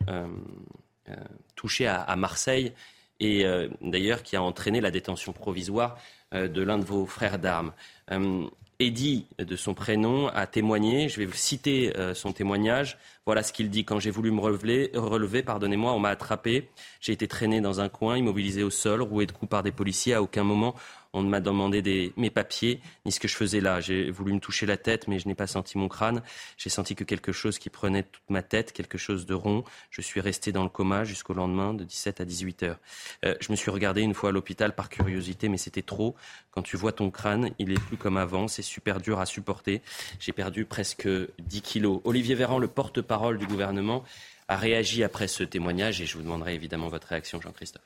touchée 1.55 1.87
à, 1.87 2.01
à, 2.01 2.17
Marseille 2.17 2.73
et 3.21 3.45
d'ailleurs 3.79 4.23
qui 4.23 4.35
a 4.35 4.43
entraîné 4.43 4.81
la 4.81 4.91
détention 4.91 5.31
provisoire 5.31 5.97
de 6.33 6.61
l'un 6.61 6.77
de 6.77 6.85
vos 6.85 7.05
frères 7.05 7.39
d'armes. 7.39 7.73
Euh, 8.11 8.47
Eddie, 8.81 9.27
de 9.37 9.55
son 9.55 9.73
prénom, 9.73 10.27
a 10.29 10.47
témoigné. 10.47 11.07
Je 11.07 11.19
vais 11.19 11.25
vous 11.25 11.33
citer 11.33 11.95
euh, 11.97 12.15
son 12.15 12.33
témoignage. 12.33 12.97
Voilà 13.27 13.43
ce 13.43 13.53
qu'il 13.53 13.69
dit. 13.69 13.85
Quand 13.85 13.99
j'ai 13.99 14.09
voulu 14.09 14.31
me 14.31 14.39
relever, 14.39 14.89
relever 14.95 15.43
pardonnez-moi, 15.43 15.93
on 15.93 15.99
m'a 15.99 16.09
attrapé. 16.09 16.69
J'ai 16.99 17.13
été 17.13 17.27
traîné 17.27 17.61
dans 17.61 17.79
un 17.79 17.87
coin, 17.87 18.17
immobilisé 18.17 18.63
au 18.63 18.71
sol, 18.71 19.03
roué 19.03 19.27
de 19.27 19.31
coups 19.31 19.49
par 19.49 19.61
des 19.61 19.71
policiers. 19.71 20.15
À 20.15 20.23
aucun 20.23 20.43
moment, 20.43 20.73
on 21.13 21.21
ne 21.21 21.29
m'a 21.29 21.39
demandé 21.39 22.13
mes 22.17 22.29
papiers 22.31 22.79
ni 23.05 23.11
ce 23.11 23.19
que 23.19 23.27
je 23.27 23.35
faisais 23.35 23.59
là. 23.59 23.79
J'ai 23.79 24.09
voulu 24.09 24.33
me 24.33 24.39
toucher 24.39 24.65
la 24.65 24.77
tête, 24.77 25.07
mais 25.07 25.19
je 25.19 25.27
n'ai 25.27 25.35
pas 25.35 25.45
senti 25.45 25.77
mon 25.77 25.87
crâne. 25.87 26.23
J'ai 26.57 26.69
senti 26.69 26.95
que 26.95 27.03
quelque 27.03 27.31
chose 27.31 27.59
qui 27.59 27.69
prenait 27.69 28.03
toute 28.03 28.29
ma 28.29 28.41
tête, 28.41 28.73
quelque 28.73 28.97
chose 28.97 29.27
de 29.27 29.35
rond. 29.35 29.63
Je 29.91 30.01
suis 30.01 30.19
resté 30.19 30.51
dans 30.51 30.63
le 30.63 30.69
coma 30.69 31.03
jusqu'au 31.03 31.33
lendemain 31.33 31.75
de 31.75 31.83
17 31.83 32.21
à 32.21 32.25
18 32.25 32.63
heures. 32.63 32.79
Euh, 33.25 33.35
je 33.39 33.51
me 33.51 33.55
suis 33.55 33.69
regardé 33.69 34.01
une 34.01 34.13
fois 34.13 34.29
à 34.29 34.31
l'hôpital 34.31 34.73
par 34.73 34.89
curiosité, 34.89 35.47
mais 35.47 35.57
c'était 35.57 35.81
trop. 35.81 36.15
Quand 36.49 36.61
tu 36.61 36.75
vois 36.75 36.91
ton 36.91 37.11
crâne, 37.11 37.51
il 37.59 37.71
est 37.71 37.79
plus 37.79 37.97
comme 37.97 38.17
avant. 38.17 38.47
C'est 38.47 38.61
super 38.61 38.99
dur 38.99 39.19
à 39.19 39.25
supporter. 39.25 39.81
J'ai 40.19 40.31
perdu 40.31 40.65
presque 40.65 41.07
10 41.39 41.61
kilos. 41.61 42.01
Olivier 42.03 42.35
Véran, 42.35 42.57
le 42.57 42.67
porte-parole 42.67 43.10
porte-parole 43.11 43.37
du 43.37 43.45
gouvernement, 43.45 44.05
a 44.47 44.55
réagi 44.55 45.03
après 45.03 45.27
ce 45.27 45.43
témoignage 45.43 45.99
et 45.99 46.05
je 46.05 46.15
vous 46.15 46.23
demanderai 46.23 46.55
évidemment 46.55 46.87
votre 46.87 47.07
réaction, 47.07 47.41
Jean-Christophe. 47.41 47.83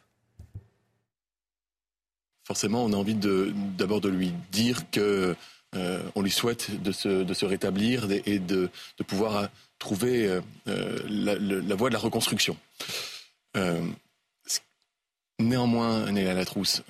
Forcément, 2.43 2.85
on 2.85 2.93
a 2.93 2.95
envie 2.95 3.15
d'abord 3.15 4.01
de, 4.01 4.09
lui 4.09 4.33
dire 4.51 4.91
que 4.91 5.35
euh, 5.75 6.03
on 6.13 6.21
lui 6.21 6.29
souhaite 6.29 6.79
de 6.83 6.91
se, 6.91 7.45
rétablir 7.45 8.07
et 8.11 8.37
de, 8.37 8.69
pouvoir 9.07 9.49
trouver 9.79 10.39
euh, 10.67 10.99
la, 11.07 11.75
voie 11.75 11.89
de 11.89 11.95
la 11.95 11.99
reconstruction. 11.99 12.55
Euh, 13.57 13.81
néanmoins, 15.39 16.11
Néa 16.11 16.35
Latrousse, 16.35 16.83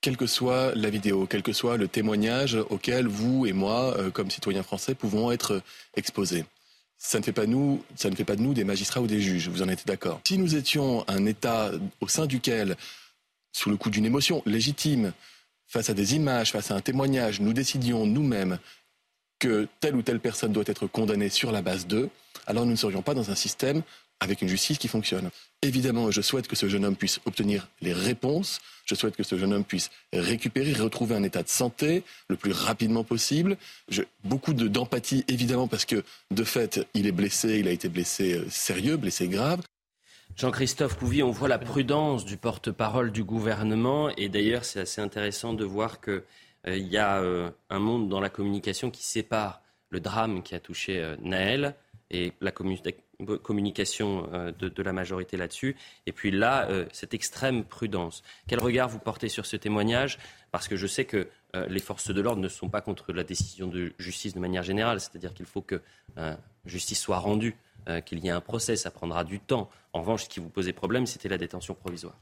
quelle 0.00 0.16
que 0.16 0.28
soit 0.28 0.76
la 0.76 0.90
vidéo, 0.90 1.26
quel 1.26 1.42
que 1.42 1.52
soit 1.52 1.76
le 1.76 1.88
témoignage 1.88 2.54
auquel 2.70 3.08
vous 3.08 3.46
et 3.46 3.52
moi, 3.52 3.96
comme 4.12 4.30
citoyens 4.30 4.62
français, 4.62 4.94
pouvons 4.94 5.32
être 5.32 5.60
exposés, 5.96 6.44
ça 6.98 7.18
ne 7.18 7.24
fait 7.24 7.32
pas 7.32 7.46
de 7.46 7.50
nous 8.42 8.54
des 8.54 8.64
magistrats 8.64 9.00
ou 9.00 9.06
des 9.06 9.20
juges. 9.20 9.48
Vous 9.48 9.62
en 9.62 9.68
êtes 9.68 9.86
d'accord 9.86 10.20
Si 10.26 10.36
nous 10.36 10.56
étions 10.56 11.04
un 11.08 11.24
État 11.26 11.70
au 12.00 12.08
sein 12.08 12.26
duquel, 12.26 12.76
sous 13.52 13.70
le 13.70 13.76
coup 13.76 13.90
d'une 13.90 14.04
émotion 14.04 14.42
légitime, 14.44 15.12
face 15.66 15.90
à 15.90 15.94
des 15.94 16.16
images, 16.16 16.52
face 16.52 16.70
à 16.70 16.74
un 16.74 16.80
témoignage, 16.80 17.40
nous 17.40 17.52
décidions 17.52 18.04
nous-mêmes 18.04 18.58
que 19.38 19.68
telle 19.80 19.94
ou 19.94 20.02
telle 20.02 20.20
personne 20.20 20.52
doit 20.52 20.64
être 20.66 20.86
condamnée 20.86 21.28
sur 21.28 21.52
la 21.52 21.62
base 21.62 21.86
d'eux, 21.86 22.10
alors 22.46 22.64
nous 22.64 22.72
ne 22.72 22.76
serions 22.76 23.02
pas 23.02 23.14
dans 23.14 23.30
un 23.30 23.34
système 23.36 23.82
avec 24.20 24.42
une 24.42 24.48
justice 24.48 24.78
qui 24.78 24.88
fonctionne. 24.88 25.30
Évidemment, 25.62 26.10
je 26.10 26.20
souhaite 26.20 26.48
que 26.48 26.56
ce 26.56 26.68
jeune 26.68 26.84
homme 26.84 26.96
puisse 26.96 27.20
obtenir 27.24 27.68
les 27.80 27.92
réponses, 27.92 28.60
je 28.84 28.94
souhaite 28.94 29.16
que 29.16 29.22
ce 29.22 29.38
jeune 29.38 29.52
homme 29.52 29.64
puisse 29.64 29.90
récupérer, 30.12 30.72
retrouver 30.72 31.14
un 31.14 31.22
état 31.22 31.42
de 31.42 31.48
santé 31.48 32.02
le 32.28 32.36
plus 32.36 32.52
rapidement 32.52 33.04
possible. 33.04 33.56
beaucoup 34.24 34.54
d'empathie, 34.54 35.24
évidemment, 35.28 35.68
parce 35.68 35.84
que 35.84 36.02
de 36.30 36.44
fait, 36.44 36.86
il 36.94 37.06
est 37.06 37.12
blessé, 37.12 37.58
il 37.58 37.68
a 37.68 37.72
été 37.72 37.88
blessé 37.88 38.34
euh, 38.34 38.46
sérieux, 38.48 38.96
blessé 38.96 39.28
grave. 39.28 39.60
Jean-Christophe 40.38 40.96
Couvi, 40.96 41.24
on 41.24 41.32
voit 41.32 41.48
la 41.48 41.58
prudence 41.58 42.24
du 42.24 42.36
porte-parole 42.36 43.10
du 43.10 43.24
gouvernement 43.24 44.10
et 44.10 44.28
d'ailleurs 44.28 44.64
c'est 44.64 44.78
assez 44.78 45.00
intéressant 45.00 45.52
de 45.52 45.64
voir 45.64 46.00
qu'il 46.00 46.22
euh, 46.68 46.76
y 46.76 46.96
a 46.96 47.20
euh, 47.20 47.50
un 47.70 47.80
monde 47.80 48.08
dans 48.08 48.20
la 48.20 48.30
communication 48.30 48.92
qui 48.92 49.02
sépare 49.02 49.60
le 49.90 49.98
drame 49.98 50.44
qui 50.44 50.54
a 50.54 50.60
touché 50.60 51.02
euh, 51.02 51.16
Naël 51.20 51.74
et 52.12 52.32
la 52.40 52.52
communication 53.42 54.28
de, 54.58 54.82
la 54.82 54.92
majorité 54.92 55.36
là-dessus. 55.36 55.76
Et 56.06 56.12
puis 56.12 56.30
là, 56.30 56.68
cette 56.92 57.14
extrême 57.14 57.64
prudence. 57.64 58.22
Quel 58.46 58.60
regard 58.60 58.88
vous 58.88 59.00
portez 59.00 59.28
sur 59.28 59.44
ce 59.44 59.56
témoignage? 59.56 60.18
Parce 60.52 60.68
que 60.68 60.76
je 60.76 60.86
sais 60.86 61.04
que 61.04 61.28
les 61.68 61.80
forces 61.80 62.10
de 62.10 62.20
l'ordre 62.20 62.40
ne 62.40 62.48
sont 62.48 62.68
pas 62.68 62.80
contre 62.80 63.12
la 63.12 63.24
décision 63.24 63.66
de 63.66 63.92
justice 63.98 64.34
de 64.34 64.40
manière 64.40 64.62
générale. 64.62 65.00
C'est-à-dire 65.00 65.34
qu'il 65.34 65.46
faut 65.46 65.62
que 65.62 65.82
justice 66.64 67.00
soit 67.00 67.18
rendue. 67.18 67.56
Euh, 67.88 68.02
qu'il 68.02 68.18
y 68.22 68.28
ait 68.28 68.32
un 68.32 68.40
procès. 68.40 68.76
Ça 68.76 68.90
prendra 68.90 69.24
du 69.24 69.40
temps. 69.40 69.70
En 69.92 70.00
revanche, 70.00 70.24
ce 70.24 70.28
qui 70.28 70.40
vous 70.40 70.50
posait 70.50 70.74
problème, 70.74 71.06
c'était 71.06 71.28
la 71.28 71.38
détention 71.38 71.74
provisoire. 71.74 72.18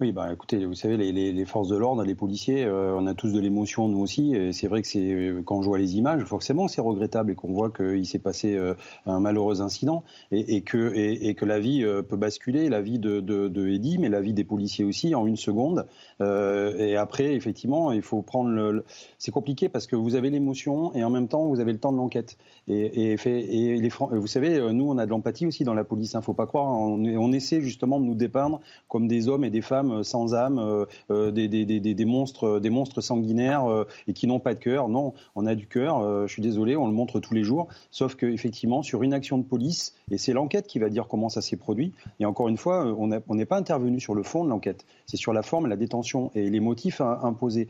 Oui, 0.00 0.12
bah, 0.12 0.32
écoutez, 0.32 0.64
vous 0.64 0.74
savez, 0.74 0.96
les, 0.96 1.44
forces 1.44 1.66
de 1.66 1.76
l'ordre, 1.76 2.04
les 2.04 2.14
policiers, 2.14 2.64
euh, 2.64 2.94
on 2.96 3.08
a 3.08 3.14
tous 3.14 3.32
de 3.32 3.40
l'émotion, 3.40 3.88
nous 3.88 3.98
aussi. 3.98 4.32
C'est 4.52 4.68
vrai 4.68 4.80
que 4.80 4.86
c'est 4.86 5.12
euh, 5.12 5.42
quand 5.44 5.60
je 5.60 5.66
vois 5.66 5.78
les 5.78 5.96
images, 5.96 6.22
forcément, 6.22 6.68
c'est 6.68 6.80
regrettable 6.80 7.32
et 7.32 7.34
qu'on 7.34 7.52
voit 7.52 7.70
qu'il 7.70 8.06
s'est 8.06 8.20
passé 8.20 8.54
euh, 8.54 8.74
un 9.06 9.18
malheureux 9.18 9.60
incident 9.60 10.04
et, 10.30 10.62
que, 10.62 11.44
la 11.44 11.58
vie 11.58 11.84
peut 12.08 12.16
basculer, 12.16 12.68
la 12.68 12.80
vie 12.80 13.00
de, 13.00 13.18
de, 13.18 13.98
mais 13.98 14.08
la 14.08 14.20
vie 14.20 14.34
des 14.34 14.44
policiers 14.44 14.84
aussi, 14.84 15.16
en 15.16 15.26
une 15.26 15.36
seconde. 15.36 15.88
et 16.20 16.96
après, 16.96 17.34
effectivement, 17.34 17.90
il 17.90 18.02
faut 18.02 18.22
prendre 18.22 18.50
le. 18.50 18.84
C'est 19.18 19.32
compliqué 19.32 19.68
parce 19.68 19.88
que 19.88 19.96
vous 19.96 20.14
avez 20.14 20.30
l'émotion 20.30 20.94
et 20.94 21.02
en 21.02 21.10
même 21.10 21.26
temps, 21.26 21.46
vous 21.48 21.58
avez 21.58 21.72
le 21.72 21.80
temps 21.80 21.92
de 21.92 21.96
l'enquête. 21.96 22.38
Et, 22.68 23.16
fait, 23.16 23.40
et 23.40 23.78
les, 23.78 23.88
vous 23.88 24.26
savez, 24.28 24.60
nous, 24.72 24.88
on 24.88 24.98
a 24.98 25.06
de 25.06 25.10
l'empathie 25.10 25.46
aussi 25.46 25.64
dans 25.64 25.74
la 25.74 25.84
police. 25.84 26.12
Il 26.12 26.18
hein, 26.18 26.20
ne 26.20 26.24
faut 26.24 26.34
pas 26.34 26.46
croire. 26.46 26.66
On, 26.66 27.04
on 27.04 27.32
essaie 27.32 27.60
justement 27.60 27.98
de 27.98 28.04
nous 28.04 28.14
dépeindre 28.14 28.60
comme 28.86 29.08
des 29.08 29.28
hommes 29.28 29.44
et 29.44 29.50
des 29.50 29.62
femmes 29.62 29.87
euh, 29.90 30.02
sans 30.02 30.34
âme, 30.34 30.58
euh, 30.58 30.84
euh, 31.10 31.30
des, 31.30 32.04
monstres, 32.04 32.60
des 32.60 32.70
monstres 32.70 33.00
sanguinaires 33.00 33.64
et 34.06 34.12
qui 34.12 34.26
n'ont 34.26 34.40
pas 34.40 34.54
de 34.54 34.58
cœur. 34.58 34.88
Non, 34.88 35.14
on 35.34 35.46
a 35.46 35.54
du 35.54 35.66
cœur. 35.66 36.26
je 36.26 36.32
suis 36.32 36.42
désolé, 36.42 36.76
on 36.76 36.86
le 36.86 36.92
montre 36.92 37.20
tous 37.20 37.34
les 37.34 37.44
jours. 37.44 37.68
Sauf 37.90 38.14
qu'effectivement, 38.14 38.82
sur 38.82 39.02
une 39.02 39.12
action 39.12 39.38
de 39.38 39.42
police, 39.42 39.94
et 40.10 40.18
c'est 40.18 40.32
l'enquête 40.32 40.66
qui 40.66 40.78
va 40.78 40.88
dire 40.88 41.06
comment 41.08 41.28
ça 41.28 41.42
s'est 41.42 41.56
produit. 41.56 41.92
Et 42.20 42.24
encore 42.24 42.48
une 42.48 42.56
fois, 42.56 42.94
on 42.96 43.34
n'est 43.34 43.46
pas 43.46 43.56
intervenu 43.56 44.00
sur 44.00 44.14
le 44.14 44.22
fond 44.22 44.44
de 44.44 44.50
l'enquête. 44.50 44.84
C'est 45.06 45.16
sur 45.16 45.32
la 45.32 45.42
forme, 45.42 45.66
la 45.66 45.76
détention 45.76 46.30
et 46.34 46.48
les 46.50 46.60
motifs 46.60 47.00
imposés. 47.00 47.68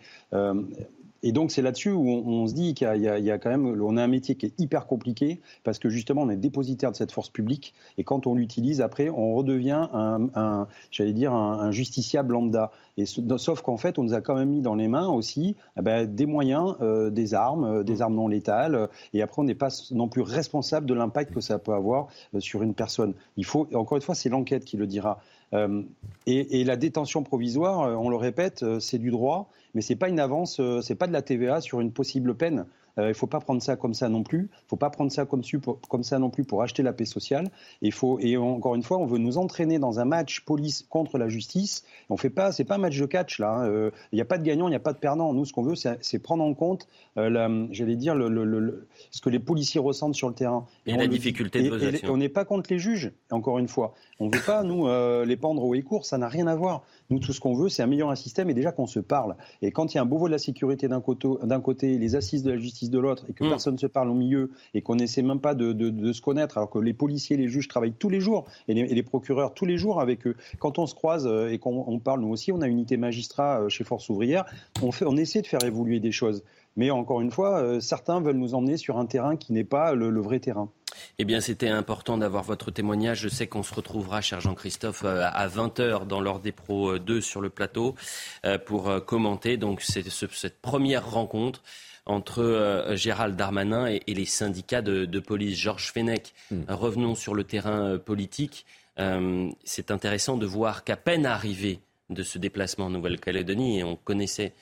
Et 1.23 1.33
donc 1.33 1.51
c'est 1.51 1.63
là-dessus 1.63 1.91
où 1.91 2.09
on, 2.09 2.47
se 2.47 2.55
dit 2.55 2.75
qu'il 2.75 2.87
y, 2.97 3.31
a 3.31 3.39
quand 3.39 3.51
même, 3.51 3.67
on 3.83 3.97
a 3.97 4.03
un 4.03 4.09
métier 4.09 4.37
qui 4.37 4.47
est 4.47 4.55
hyper 4.59 4.87
compliqué 4.87 5.41
parce 5.65 5.79
que 5.79 5.89
justement 5.89 6.23
on 6.23 6.31
est 6.31 6.37
dépositaire 6.37 6.93
de 6.93 6.97
cette 6.97 7.13
force 7.13 7.29
publique 7.29 7.75
et 7.97 8.05
quand 8.05 8.27
on 8.27 8.35
l'utilise 8.35 8.81
après, 8.81 9.09
on 9.09 9.35
redevient 9.35 9.89
un, 9.93 10.67
j'allais 10.91 11.13
dire 11.13 11.33
un, 11.33 11.71
justiciable 11.71 12.33
lambda. 12.33 12.71
Et 12.97 13.05
sauf 13.07 13.63
qu'en 13.63 13.77
fait, 13.77 13.99
on 13.99 14.05
nous 14.05 14.15
a 14.15 14.21
quand 14.21 14.35
même 14.35 14.51
mis 14.51 14.61
dans 14.61 14.75
les 14.75 14.89
mains 14.89 15.09
aussi 15.09 15.57
eh 15.79 15.83
ben, 15.83 16.07
des 16.07 16.27
moyens, 16.27 16.75
euh, 16.81 17.11
des 17.11 17.35
armes, 17.35 17.65
euh, 17.65 17.83
des 17.85 18.03
armes 18.03 18.15
non 18.15 18.29
létales. 18.29 18.89
Et 19.13 19.23
après, 19.23 19.41
on 19.41 19.45
n'est 19.45 19.55
pas 19.55 19.69
non 19.93 20.09
plus 20.09 20.23
responsable 20.23 20.87
de 20.87 20.95
l'impact 20.95 21.33
que 21.33 21.41
ça 21.41 21.59
peut 21.59 21.73
avoir 21.73 22.09
euh, 22.35 22.41
sur 22.41 22.63
une 22.63 22.75
personne. 22.75 23.15
Il 23.37 23.45
faut, 23.45 23.69
encore 23.75 23.97
une 23.97 24.03
fois, 24.03 24.15
c'est 24.15 24.29
l'enquête 24.29 24.65
qui 24.65 24.77
le 24.77 24.87
dira. 24.87 25.21
Et, 25.53 26.65
la 26.65 26.77
détention 26.77 27.23
provisoire, 27.23 28.01
on 28.01 28.11
le 28.11 28.17
répète, 28.17 28.65
c'est 28.81 28.99
du 28.99 29.11
droit 29.11 29.51
mais 29.75 29.83
c'est 29.83 29.97
pas 29.97 30.09
une 30.09 30.21
avance, 30.21 30.61
euh, 30.61 30.81
c'est 30.81 30.95
pas 30.95 31.07
de 31.07 31.13
la 31.13 31.23
TVA 31.23 31.61
sur 31.61 31.81
une 31.81 31.93
possible 31.93 32.35
peine. 32.35 32.67
Euh, 32.99 33.05
il 33.05 33.09
ne 33.09 33.13
faut 33.15 33.27
pas 33.27 33.41
prendre 33.41 33.63
ça 33.63 33.77
comme 33.77 33.95
ça 33.95 34.09
non 34.09 34.23
plus. 34.23 34.39
Il 34.39 34.65
ne 34.65 34.69
faut 34.69 34.77
pas 34.77 34.91
prendre 34.91 35.11
ça 35.11 35.25
comme, 35.25 35.43
comme, 35.89 36.03
ça 36.03 36.19
non 36.19 36.31
plus 36.31 36.45
pour 36.45 36.63
acheter 36.63 36.83
la 36.83 36.93
paix 36.93 37.05
sociale. 37.05 37.51
Et, 37.83 37.91
faut, 37.91 38.19
et 38.21 38.37
encore 38.37 38.75
une 38.75 38.83
fois, 38.83 38.99
on 38.99 39.07
veut 39.07 39.19
nous 39.19 39.39
entraîner 39.39 39.79
dans 39.79 40.01
un 40.01 40.05
match 40.05 40.41
police 40.41 40.87
contre 40.89 41.19
la 41.19 41.29
justice. 41.29 41.85
On 42.11 42.17
fait 42.17 42.31
pas, 42.31 42.53
c'est 42.53 42.65
pas 42.65 42.77
un 42.77 42.79
match 42.79 42.99
de 42.99 43.07
catch 43.07 43.39
là. 43.39 43.51
Hein. 43.51 43.69
Euh, 43.69 43.91
il 44.13 44.17
n'y 44.17 44.23
a 44.23 44.25
pas 44.25 44.39
de 44.39 44.45
gagnant, 44.45 44.67
il 44.67 44.71
n'y 44.71 44.77
a 44.77 44.81
pas 44.81 44.93
de 44.93 44.99
perdant. 44.99 45.33
Nous, 45.33 45.45
ce 45.45 45.53
qu'on 45.53 45.63
veut, 45.63 45.75
c'est 45.77 46.19
prendre 46.19 46.43
en 46.43 46.55
compte, 46.55 46.89
euh, 47.17 47.67
j'allais 47.71 47.97
dire, 47.97 48.15
le, 48.15 48.89
ce 49.11 49.21
que 49.21 49.31
les 49.31 49.39
policiers 49.39 49.81
ressentent 49.81 50.15
sur 50.15 50.29
le 50.29 50.35
terrain. 50.35 50.67
Et, 50.87 50.97
la 50.97 51.07
difficulté 51.07 51.63
de 51.63 51.71
vos 51.71 52.13
on 52.13 52.17
n'est 52.17 52.29
pas 52.29 52.45
contre 52.45 52.73
les 52.73 52.79
juges. 52.79 53.13
Encore 53.31 53.59
une 53.59 53.69
fois, 53.69 53.95
on 54.19 54.27
ne 54.27 54.35
veut 54.35 54.43
pas 54.45 54.63
nous 54.63 54.89
les 55.25 55.37
pendre 55.37 55.63
au 55.63 55.75
et 55.75 55.83
court. 55.83 56.05
Ça 56.05 56.19
n'a 56.19 56.29
rien 56.29 56.47
à 56.47 56.57
voir. 56.57 56.83
Nous, 57.11 57.21
tout 57.21 57.33
ce 57.33 57.41
qu'on 57.41 57.55
veut, 57.55 57.69
c'est 57.69 57.83
améliorer 57.83 58.13
un 58.13 58.17
système 58.17 58.51
et 58.51 58.55
déjà 58.55 58.71
qu'on 58.71 58.87
se 58.87 59.01
parle. 59.01 59.37
Et 59.63 59.71
quand 59.71 59.93
il 59.93 59.97
y 59.97 59.99
a 59.99 60.03
un 60.03 60.07
beau 60.07 60.27
de 60.27 60.33
la 60.33 60.39
sécurité 60.39 60.89
d'un 60.89 61.01
côté, 61.01 61.99
les 61.99 62.17
assises 62.17 62.43
de 62.43 62.51
la 62.51 62.59
justice 62.59 62.91
de 62.91 62.99
l'autre 62.99 63.25
et 63.29 63.33
que 63.33 63.45
mm. 63.45 63.49
personne 63.49 63.75
ne 63.75 63.79
se 63.79 63.87
parle 63.87 64.11
au 64.11 64.15
milieu 64.15 64.51
et 64.75 64.83
qu'on 64.83 64.97
n'essaie 64.97 65.23
même 65.23 65.41
pas 65.41 65.55
de, 65.55 66.13
se 66.13 66.21
connaître, 66.21 66.59
alors 66.59 66.71
que 66.71 66.79
les 66.79 66.93
policiers, 66.93 67.37
les 67.37 67.49
juges 67.49 67.69
travaillent 67.69 67.93
tous 67.93 68.11
les 68.11 68.21
jours 68.21 68.45
et 68.69 68.75
les, 68.75 69.03
procureurs 69.03 69.55
tous 69.55 69.65
les 69.65 69.79
jours 69.79 70.01
avec 70.01 70.27
eux. 70.27 70.37
Quand 70.59 70.79
on 70.79 70.87
se 70.87 70.95
croise 70.95 71.27
euh, 71.27 71.51
et 71.51 71.59
qu'on 71.59 71.99
parle, 71.99 72.21
nous 72.21 72.29
aussi, 72.29 72.53
on 72.53 72.61
a 72.61 72.67
une 72.67 72.75
unité 72.75 72.97
magistrat 72.97 73.61
euh, 73.61 73.69
chez 73.69 73.85
Force 73.85 74.09
ouvrière, 74.11 74.45
on, 74.83 74.93
fait, 74.93 75.07
on 75.07 75.17
essaie 75.17 75.41
de 75.41 75.47
faire 75.47 75.65
évoluer 75.65 76.01
des 76.01 76.13
choses. 76.13 76.43
Mais 76.77 76.91
encore 76.91 77.21
une 77.21 77.31
fois, 77.31 77.61
euh, 77.61 77.81
certains 77.81 78.21
veulent 78.21 78.37
nous 78.37 78.55
emmener 78.55 78.77
sur 78.77 78.99
un 78.99 79.07
terrain 79.07 79.37
qui 79.37 79.53
n'est 79.53 79.65
pas 79.65 79.95
le, 79.95 80.21
vrai 80.21 80.41
terrain. 80.41 80.71
Eh 81.19 81.25
bien, 81.25 81.41
c'était 81.41 81.69
important 81.69 82.19
d'avoir 82.19 82.43
votre 82.43 82.71
témoignage. 82.71 83.21
Je 83.21 83.29
sais 83.29 83.47
qu'on 83.47 83.63
se 83.63 83.75
retrouvera, 83.75 84.21
cher 84.21 84.41
Jean-Christophe, 84.41 85.05
à 85.05 85.49
20h 85.49 86.07
dans 86.07 86.21
l'ordre 86.21 86.43
des 86.43 86.53
pros 86.53 86.99
2 86.99 87.21
sur 87.21 87.41
le 87.41 87.51
plateau 87.51 87.95
pour 88.67 89.05
commenter 89.05 89.57
donc 89.57 89.83
cette 89.83 90.61
première 90.61 91.09
rencontre 91.11 91.63
entre 92.09 92.43
euh, 92.43 92.97
Gérald 92.97 93.37
Darmanin 93.37 93.87
et, 93.87 94.03
les 94.15 94.25
syndicats 94.25 94.83
de, 94.83 95.21
police. 95.21 95.59
Georges 95.59 95.93
Fenech, 95.93 96.35
hmm. 96.51 96.63
revenons 96.69 97.15
sur 97.15 97.35
le 97.35 97.45
terrain 97.45 97.93
euh, 97.93 97.99
politique. 97.99 98.67
Euh, 98.99 99.51
c'est 99.63 99.91
intéressant 99.91 100.37
de 100.37 100.47
voir 100.47 100.83
qu'à 100.85 100.97
peine 100.97 101.27
arrivé 101.27 101.81
de 102.11 102.23
ce 102.23 102.39
déplacement 102.39 102.87
en 102.87 102.91
Nouvelle-Calédonie, 102.91 103.81
et 103.81 103.85
on 103.85 103.95
connaissait 103.95 104.55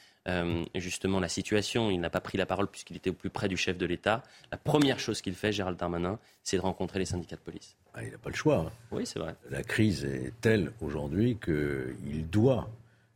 justement 0.75 1.21
la 1.21 1.29
situation, 1.29 1.91
il 1.91 2.01
n'a 2.01 2.11
pas 2.11 2.21
pris 2.21 2.37
la 2.37 2.47
parole 2.47 2.69
puisqu'il 2.69 2.97
était 2.97 3.11
au 3.11 3.15
plus 3.15 3.31
près 3.31 3.49
du 3.49 3.57
chef 3.57 3.79
de 3.79 3.87
l'État, 3.87 4.23
la 4.51 4.59
première 4.59 4.99
chose 4.99 5.21
qu'il 5.21 5.35
fait, 5.35 5.53
Gérald 5.53 5.79
Darmanin, 5.79 6.19
c'est 6.43 6.57
de 6.57 6.63
rencontrer 6.63 6.99
les 6.99 7.05
syndicats 7.05 7.37
de 7.37 7.41
police. 7.41 7.77
Ah, 7.95 8.03
il 8.03 8.11
n'a 8.11 8.19
pas 8.19 8.31
le 8.31 8.37
choix. 8.37 8.67
Hein. 8.67 8.73
Oui, 8.91 9.07
c'est 9.07 9.19
vrai. 9.19 9.35
La 9.51 9.63
crise 9.63 10.05
est 10.05 10.33
telle 10.41 10.73
aujourd'hui 10.81 11.39
qu'il 11.43 12.29
doit 12.29 12.69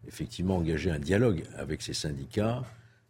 effectivement 0.06 0.56
engager 0.56 0.90
un 0.90 0.98
dialogue 0.98 1.42
avec 1.56 1.82
ces 1.82 1.92
syndicats 1.92 2.62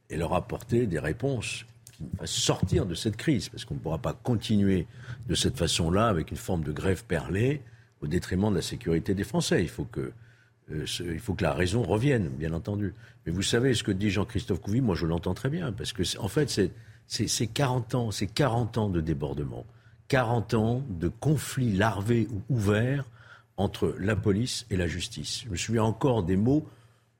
et 0.08 0.16
leur 0.16 0.34
apporter 0.34 0.86
des 0.86 0.98
réponses 0.98 1.64
qui 1.92 2.02
nous 2.02 2.10
fassent 2.18 2.30
sortir 2.30 2.86
de 2.86 2.94
cette 2.94 3.16
crise, 3.16 3.48
parce 3.48 3.64
qu'on 3.64 3.74
ne 3.74 3.78
pourra 3.80 3.98
pas 3.98 4.12
continuer 4.12 4.86
de 5.28 5.34
cette 5.34 5.56
façon-là 5.56 6.08
avec 6.08 6.30
une 6.30 6.36
forme 6.36 6.64
de 6.64 6.72
grève 6.72 7.04
perlée 7.04 7.62
au 8.02 8.06
détriment 8.06 8.50
de 8.50 8.56
la 8.56 8.62
sécurité 8.62 9.14
des 9.14 9.24
Français. 9.24 9.62
Il 9.62 9.68
faut 9.68 9.84
que, 9.84 10.12
euh, 10.72 10.84
il 11.00 11.18
faut 11.20 11.34
que 11.34 11.42
la 11.42 11.52
raison 11.52 11.82
revienne, 11.82 12.28
bien 12.28 12.52
entendu. 12.52 12.94
Mais 13.26 13.32
vous 13.32 13.42
savez 13.42 13.74
ce 13.74 13.82
que 13.82 13.92
dit 13.92 14.10
Jean-Christophe 14.10 14.60
Couvi, 14.60 14.80
moi 14.80 14.94
je 14.94 15.06
l'entends 15.06 15.34
très 15.34 15.48
bien, 15.48 15.72
parce 15.72 15.92
que 15.92 16.02
en 16.18 16.28
fait 16.28 16.50
c'est 17.06 17.46
40 17.46 17.94
ans, 17.94 18.10
c'est 18.10 18.26
40 18.26 18.78
ans 18.78 18.88
de 18.88 19.00
débordement, 19.00 19.66
40 20.08 20.54
ans 20.54 20.82
de 20.88 21.08
conflits 21.08 21.72
larvés 21.72 22.28
ou 22.30 22.54
ouverts 22.54 23.04
entre 23.56 23.94
la 23.98 24.16
police 24.16 24.66
et 24.70 24.76
la 24.76 24.86
justice. 24.86 25.42
Je 25.44 25.50
me 25.50 25.56
souviens 25.56 25.84
encore 25.84 26.22
des 26.22 26.36
mots 26.36 26.66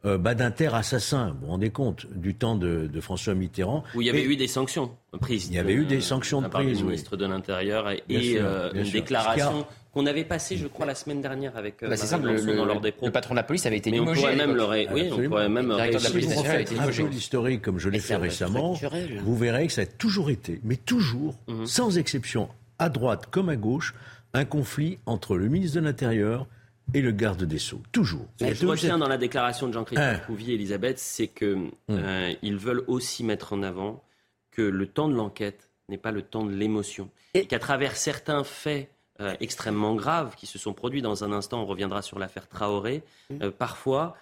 euh, 0.07 0.17
Badinter 0.17 0.71
assassin, 0.75 1.33
vous 1.33 1.47
vous 1.47 1.53
rendez 1.53 1.69
compte, 1.69 2.07
du 2.11 2.35
temps 2.35 2.57
de, 2.57 2.89
François 3.01 3.35
Mitterrand? 3.35 3.85
Où 3.95 4.01
il 4.01 4.07
y 4.07 4.11
avait 4.11 4.25
eu 4.25 4.35
des 4.35 4.47
sanctions 4.47 4.97
prises. 5.21 5.49
Il 5.49 5.55
y 5.55 5.59
avait 5.59 5.75
eu 5.75 5.85
des 5.85 6.01
sanctions 6.01 6.41
prises. 6.43 6.79
Du 6.79 6.85
ministre 6.85 7.19
de 7.19 7.27
l'Intérieur 7.27 7.91
et, 7.91 8.01
euh, 8.09 8.73
une 8.73 8.91
déclaration 8.91 9.67
qu'on 9.93 10.07
avait 10.07 10.25
passée, 10.25 10.57
je 10.57 10.67
crois, 10.67 10.87
la 10.87 10.95
semaine 10.95 11.21
dernière 11.21 11.57
avec 11.57 11.83
euh, 11.83 11.89
bah, 11.89 11.97
simple, 11.97 12.31
le, 12.31 12.57
dans 12.57 12.65
l'ordre 12.65 12.83
des 12.83 12.93
pros. 12.93 13.07
le 13.07 13.13
patron 13.13 13.35
de 13.35 13.37
la 13.37 13.43
police 13.43 13.67
avait 13.67 13.79
été 13.79 13.91
limogé. 13.91 14.21
On 14.21 14.23
pourrait 14.23 14.37
même 14.37 14.55
le 14.55 14.65
oui, 14.93 15.11
on 15.13 15.29
pourrait 15.29 15.49
même 15.49 15.69
le 15.69 15.75
un 15.75 16.91
peu 16.91 17.09
l'historique 17.09 17.63
comme 17.63 17.79
je 17.79 17.89
l'ai 17.89 17.99
fait 17.99 18.17
récemment, 18.17 18.79
vous 19.23 19.37
verrez 19.37 19.67
que 19.67 19.73
ça 19.73 19.83
a 19.83 19.87
toujours 19.87 20.31
été, 20.31 20.61
mais 20.65 20.77
toujours, 20.77 21.37
mhm. 21.49 21.67
sans 21.67 21.99
exception, 21.99 22.49
à 22.79 22.89
droite 22.89 23.27
comme 23.31 23.49
à 23.49 23.57
gauche, 23.57 23.95
un 24.33 24.45
conflit 24.45 24.99
entre 25.07 25.37
le 25.37 25.49
ministre 25.49 25.81
de 25.81 25.85
l'Intérieur 25.85 26.47
et 26.95 27.01
le 27.01 27.13
garde 27.13 27.45
des 27.45 27.59
Sceaux. 27.59 27.83
Toujours. 27.93 28.27
Ce 28.41 28.47
que 28.47 28.55
je 28.55 28.67
retiens 28.67 28.99
dans 28.99 29.09
la 29.09 29.19
déclaration 29.19 29.69
de 29.69 29.73
Jean-Christophe 29.73 30.27
Couvier 30.27 30.53
et 30.53 30.57
Elisabeth, 30.57 30.99
c'est 30.99 31.29
qu'ils 31.29 31.49
hum. 31.49 31.71
euh, 31.91 32.35
veulent 32.43 32.85
aussi 32.87 33.25
mettre 33.25 33.53
en 33.53 33.63
avant 33.63 34.03
que 34.51 34.63
le 34.63 34.87
temps 34.87 35.09
de 35.09 35.15
l'enquête 35.15 35.71
n'est 35.89 35.99
pas 35.99 36.13
le 36.13 36.23
temps 36.23 36.45
de 36.45 36.53
l'émotion. 36.53 37.11
Et, 37.35 37.47
qu'à 37.47 37.59
travers 37.59 37.97
certains 37.97 38.45
faits 38.45 38.89
euh, 39.21 39.35
extrêmement 39.41 39.95
graves 39.95 40.35
qui 40.37 40.47
se 40.47 40.59
sont 40.59 40.73
produits, 40.73 41.03
dans 41.03 41.25
un 41.25 41.33
instant 41.33 41.63
on 41.63 41.67
reviendra 41.67 42.03
sur 42.03 42.19
l'affaire 42.19 42.49
Traoré, 42.49 43.03
hum. 43.31 43.39
euh, 43.43 43.51
parfois 43.51 44.17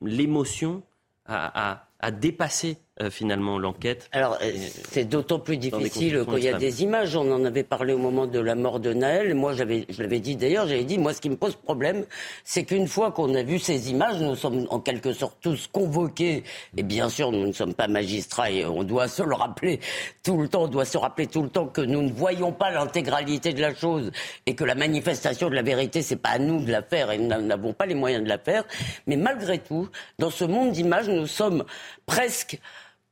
l'émotion 0.00 0.82
a, 1.26 1.86
a 2.00 2.10
dépassé 2.10 2.78
euh, 3.02 3.10
finalement 3.10 3.58
l'enquête. 3.58 4.08
Alors 4.12 4.38
euh, 4.42 4.50
c'est 4.90 5.04
d'autant 5.04 5.38
plus 5.38 5.58
difficile 5.58 6.24
quand 6.26 6.38
il 6.38 6.44
y 6.44 6.48
a 6.48 6.56
des 6.56 6.82
images. 6.82 7.14
On 7.14 7.30
en 7.30 7.44
avait 7.44 7.62
parlé 7.62 7.92
au 7.92 7.98
moment 7.98 8.26
de 8.26 8.38
la 8.38 8.54
mort 8.54 8.80
de 8.80 8.94
Naël. 8.94 9.34
Moi, 9.34 9.52
j'avais, 9.52 9.84
je 9.90 10.02
l'avais 10.02 10.18
dit 10.18 10.34
d'ailleurs, 10.34 10.66
j'avais 10.66 10.84
dit, 10.84 10.96
moi, 10.96 11.12
ce 11.12 11.20
qui 11.20 11.28
me 11.28 11.36
pose 11.36 11.56
problème, 11.56 12.06
c'est 12.42 12.64
qu'une 12.64 12.88
fois 12.88 13.12
qu'on 13.12 13.34
a 13.34 13.42
vu 13.42 13.58
ces 13.58 13.90
images, 13.90 14.18
nous 14.22 14.34
sommes 14.34 14.66
en 14.70 14.80
quelque 14.80 15.12
sorte 15.12 15.36
tous 15.42 15.68
convoqués. 15.70 16.42
Et 16.78 16.82
bien 16.82 17.10
sûr, 17.10 17.32
nous 17.32 17.46
ne 17.46 17.52
sommes 17.52 17.74
pas 17.74 17.86
magistrats 17.86 18.50
et 18.50 18.64
on 18.64 18.82
doit 18.82 19.08
se 19.08 19.22
le 19.22 19.34
rappeler 19.34 19.78
tout 20.22 20.40
le 20.40 20.48
temps. 20.48 20.62
On 20.62 20.68
doit 20.68 20.86
se 20.86 20.96
rappeler 20.96 21.26
tout 21.26 21.42
le 21.42 21.50
temps 21.50 21.66
que 21.66 21.82
nous 21.82 22.00
ne 22.00 22.10
voyons 22.10 22.52
pas 22.52 22.70
l'intégralité 22.70 23.52
de 23.52 23.60
la 23.60 23.74
chose 23.74 24.10
et 24.46 24.54
que 24.54 24.64
la 24.64 24.74
manifestation 24.74 25.50
de 25.50 25.54
la 25.54 25.62
vérité, 25.62 26.00
c'est 26.00 26.16
pas 26.16 26.30
à 26.30 26.38
nous 26.38 26.64
de 26.64 26.72
la 26.72 26.82
faire 26.82 27.10
et 27.10 27.18
nous 27.18 27.28
n'avons 27.28 27.74
pas 27.74 27.84
les 27.84 27.94
moyens 27.94 28.24
de 28.24 28.28
la 28.30 28.38
faire. 28.38 28.64
Mais 29.06 29.16
malgré 29.16 29.58
tout, 29.58 29.90
dans 30.18 30.30
ce 30.30 30.44
monde 30.44 30.72
d'images, 30.72 31.10
nous 31.10 31.26
sommes 31.26 31.64
presque 32.06 32.58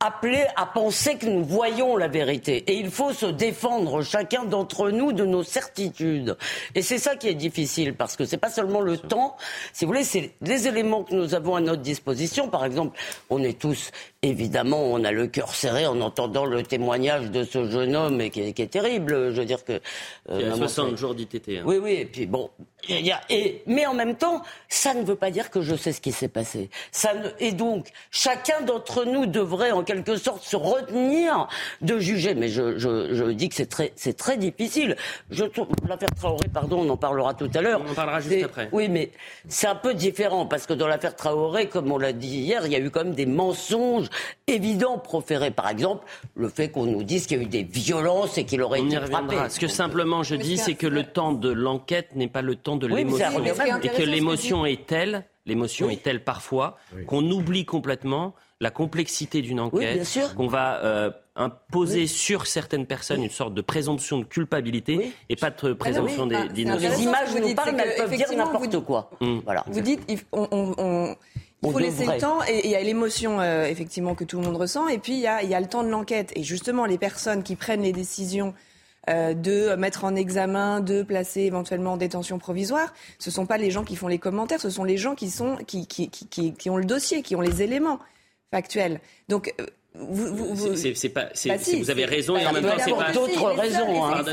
appelés 0.04 0.44
à 0.56 0.66
penser 0.66 1.16
que 1.16 1.26
nous 1.26 1.42
voyons 1.42 1.96
la 1.96 2.08
vérité. 2.08 2.64
Et 2.66 2.75
il 2.75 2.90
faut 2.90 3.12
se 3.12 3.26
défendre 3.26 4.02
chacun 4.02 4.44
d'entre 4.44 4.90
nous 4.90 5.12
de 5.12 5.25
nos 5.25 5.42
certitudes. 5.42 6.37
Et 6.75 6.82
c'est 6.82 6.99
ça 6.99 7.16
qui 7.16 7.28
est 7.28 7.34
difficile, 7.34 7.94
parce 7.94 8.16
que 8.16 8.26
c'est 8.26 8.37
pas 8.37 8.50
seulement 8.50 8.82
le 8.82 8.99
temps, 8.99 9.37
si 9.73 9.84
vous 9.84 9.92
voulez, 9.92 10.04
c'est 10.04 10.32
les 10.42 10.68
éléments 10.68 11.04
que 11.04 11.14
nous 11.14 11.34
avons 11.34 11.56
à 11.56 11.61
notre 11.61 11.80
disposition. 11.80 12.49
Par 12.49 12.66
exemple, 12.66 12.99
on 13.30 13.42
est 13.42 13.58
tous 13.58 13.90
évidemment, 14.25 14.82
on 14.82 15.04
a 15.04 15.12
le 15.12 15.26
cœur 15.26 15.54
serré 15.54 15.87
en 15.87 16.00
entendant 16.00 16.44
le 16.44 16.62
témoignage 16.62 17.30
de 17.30 17.44
ce 17.44 17.68
jeune 17.68 17.94
homme 17.94 18.20
et 18.20 18.30
qui, 18.30 18.40
est, 18.40 18.70
terrible. 18.70 19.32
Je 19.32 19.40
veux 19.40 19.44
dire 19.44 19.64
que. 19.64 19.75
Euh, 20.30 20.40
il 20.40 20.49
y 20.49 20.50
a 20.50 20.56
60 20.56 20.96
jours 20.96 21.14
d'ITT. 21.14 21.49
Hein. 21.49 21.62
Oui, 21.64 21.76
oui. 21.76 21.92
Et 21.92 22.06
puis 22.06 22.26
bon, 22.26 22.50
y 22.88 23.11
a, 23.11 23.20
et, 23.28 23.62
mais 23.66 23.87
en 23.87 23.94
même 23.94 24.16
temps, 24.16 24.42
ça 24.68 24.94
ne 24.94 25.02
veut 25.02 25.16
pas 25.16 25.30
dire 25.30 25.50
que 25.50 25.61
je 25.61 25.75
sais 25.75 25.92
ce 25.92 26.00
qui 26.00 26.12
s'est 26.12 26.28
passé. 26.28 26.70
Ça 26.90 27.12
et 27.38 27.52
donc, 27.52 27.88
chacun 28.11 28.62
d'entre 28.62 29.04
nous 29.04 29.26
devrait 29.26 29.73
en 29.73 29.84
quelque 29.84 29.93
sorte 30.16 30.42
se 30.42 30.56
retenir 30.56 31.48
de 31.80 31.98
juger. 31.98 32.34
Mais 32.34 32.48
je, 32.48 32.78
je, 32.78 33.14
je 33.14 33.24
dis 33.24 33.48
que 33.48 33.54
c'est 33.54 33.66
très, 33.66 33.92
c'est 33.96 34.16
très 34.16 34.36
difficile. 34.36 34.96
Je 35.30 35.44
l'affaire 35.88 36.14
Traoré, 36.14 36.48
pardon, 36.52 36.80
on 36.80 36.88
en 36.90 36.96
parlera 36.96 37.34
tout 37.34 37.50
à 37.54 37.60
l'heure. 37.60 37.82
On 37.86 37.90
en 37.90 37.94
parlera 37.94 38.20
juste 38.20 38.44
après. 38.44 38.68
Oui, 38.72 38.88
mais 38.88 39.10
c'est 39.48 39.66
un 39.66 39.74
peu 39.74 39.94
différent 39.94 40.46
parce 40.46 40.66
que 40.66 40.72
dans 40.72 40.86
l'affaire 40.86 41.16
Traoré, 41.16 41.68
comme 41.68 41.90
on 41.92 41.98
l'a 41.98 42.12
dit 42.12 42.38
hier, 42.38 42.66
il 42.66 42.72
y 42.72 42.76
a 42.76 42.78
eu 42.78 42.90
quand 42.90 43.04
même 43.04 43.14
des 43.14 43.26
mensonges 43.26 44.08
évident 44.46 44.98
proféré. 44.98 45.50
Par 45.50 45.68
exemple, 45.68 46.04
le 46.34 46.48
fait 46.48 46.70
qu'on 46.70 46.86
nous 46.86 47.02
dise 47.02 47.26
qu'il 47.26 47.38
y 47.38 47.40
a 47.40 47.42
eu 47.42 47.46
des 47.48 47.62
violences 47.62 48.38
et 48.38 48.44
qu'il 48.44 48.62
aurait 48.62 48.80
été 48.80 48.96
frappé. 48.96 49.36
Ce 49.48 49.58
que 49.58 49.68
simplement 49.68 50.22
je 50.22 50.34
dis, 50.34 50.58
c'est 50.58 50.74
que 50.74 50.86
le 50.86 51.04
temps 51.04 51.32
de 51.32 51.50
l'enquête 51.50 52.14
n'est 52.14 52.28
pas 52.28 52.42
le 52.42 52.56
temps 52.56 52.76
de 52.76 52.86
l'émotion. 52.86 53.26
Et 53.82 53.88
que 53.88 54.02
l'émotion 54.02 54.66
est 54.66 54.86
telle, 54.86 55.24
l'émotion 55.46 55.90
est 55.90 56.02
telle 56.02 56.22
parfois, 56.22 56.78
qu'on 57.06 57.28
oublie 57.30 57.64
complètement 57.64 58.34
la 58.60 58.71
complexité 58.71 59.43
d'une 59.43 59.60
enquête, 59.60 60.06
qu'on 60.36 60.47
va 60.47 60.84
euh, 60.84 61.10
imposer 61.36 62.06
sur 62.06 62.47
certaines 62.47 62.86
personnes 62.86 63.23
une 63.23 63.30
sorte 63.30 63.54
de 63.54 63.60
présomption 63.60 64.19
de 64.19 64.25
culpabilité 64.25 65.12
et 65.28 65.36
pas 65.36 65.50
de 65.50 65.73
présomption 65.73 66.26
d'innocence. 66.26 66.99
Les 66.99 67.02
images 67.02 67.34
nous 67.34 67.54
parlent, 67.54 67.80
elles 67.80 67.97
peuvent 67.97 68.17
dire 68.17 68.32
n'importe 68.36 68.80
quoi. 68.80 69.10
Mmh. 69.21 69.38
Voilà. 69.45 69.64
Vous 69.67 69.80
dites, 69.80 70.00
on 70.32 71.17
il 71.67 71.73
faut 71.73 71.78
laisser 71.78 72.06
le 72.06 72.19
temps 72.19 72.40
et 72.49 72.64
il 72.64 72.71
y 72.71 72.75
a 72.75 72.82
l'émotion 72.82 73.40
euh, 73.40 73.64
effectivement 73.64 74.14
que 74.14 74.25
tout 74.25 74.38
le 74.38 74.45
monde 74.45 74.56
ressent 74.56 74.88
et 74.88 74.99
puis 74.99 75.14
il 75.14 75.21
y 75.21 75.26
a, 75.26 75.43
y 75.43 75.54
a 75.54 75.60
le 75.60 75.67
temps 75.67 75.82
de 75.82 75.88
l'enquête 75.88 76.32
et 76.36 76.43
justement 76.43 76.84
les 76.84 76.99
personnes 76.99 77.43
qui 77.43 77.56
prennent 77.56 77.82
les 77.82 77.93
décisions 77.93 78.54
euh, 79.08 79.34
de 79.34 79.75
mettre 79.75 80.04
en 80.04 80.14
examen, 80.14 80.80
de 80.80 81.02
placer 81.02 81.43
éventuellement 81.43 81.93
en 81.93 81.97
détention 81.97 82.38
provisoire, 82.38 82.93
ce 83.19 83.30
sont 83.30 83.47
pas 83.47 83.58
les 83.58 83.71
gens 83.71 83.84
qui 83.84 83.97
font 83.97 84.08
les 84.08 84.19
commentaires, 84.19 84.60
ce 84.60 84.71
sont 84.71 84.84
les 84.84 84.97
gens 84.97 85.14
qui 85.14 85.30
sont 85.30 85.56
qui, 85.67 85.86
qui, 85.86 86.08
qui, 86.08 86.54
qui 86.54 86.71
ont 86.71 86.76
le 86.76 86.84
dossier, 86.84 87.23
qui 87.23 87.36
ont 87.36 87.40
les 87.40 87.62
éléments 87.62 87.99
factuels. 88.54 89.00
Donc 89.28 89.52
euh, 89.60 89.67
vous, 89.95 90.54
vous, 90.54 90.76
c'est 90.76 91.08
pas, 91.08 91.26
bah 91.47 91.56
vous 91.76 91.90
avez 91.90 92.04
raison 92.04 92.36
et 92.36 92.47
en 92.47 92.52
même 92.52 92.64
temps 92.64 92.82
c'est 92.84 92.90
pas 92.93 93.12
d'autres 93.12 93.50
raisons. 93.52 94.04
Hein. 94.04 94.25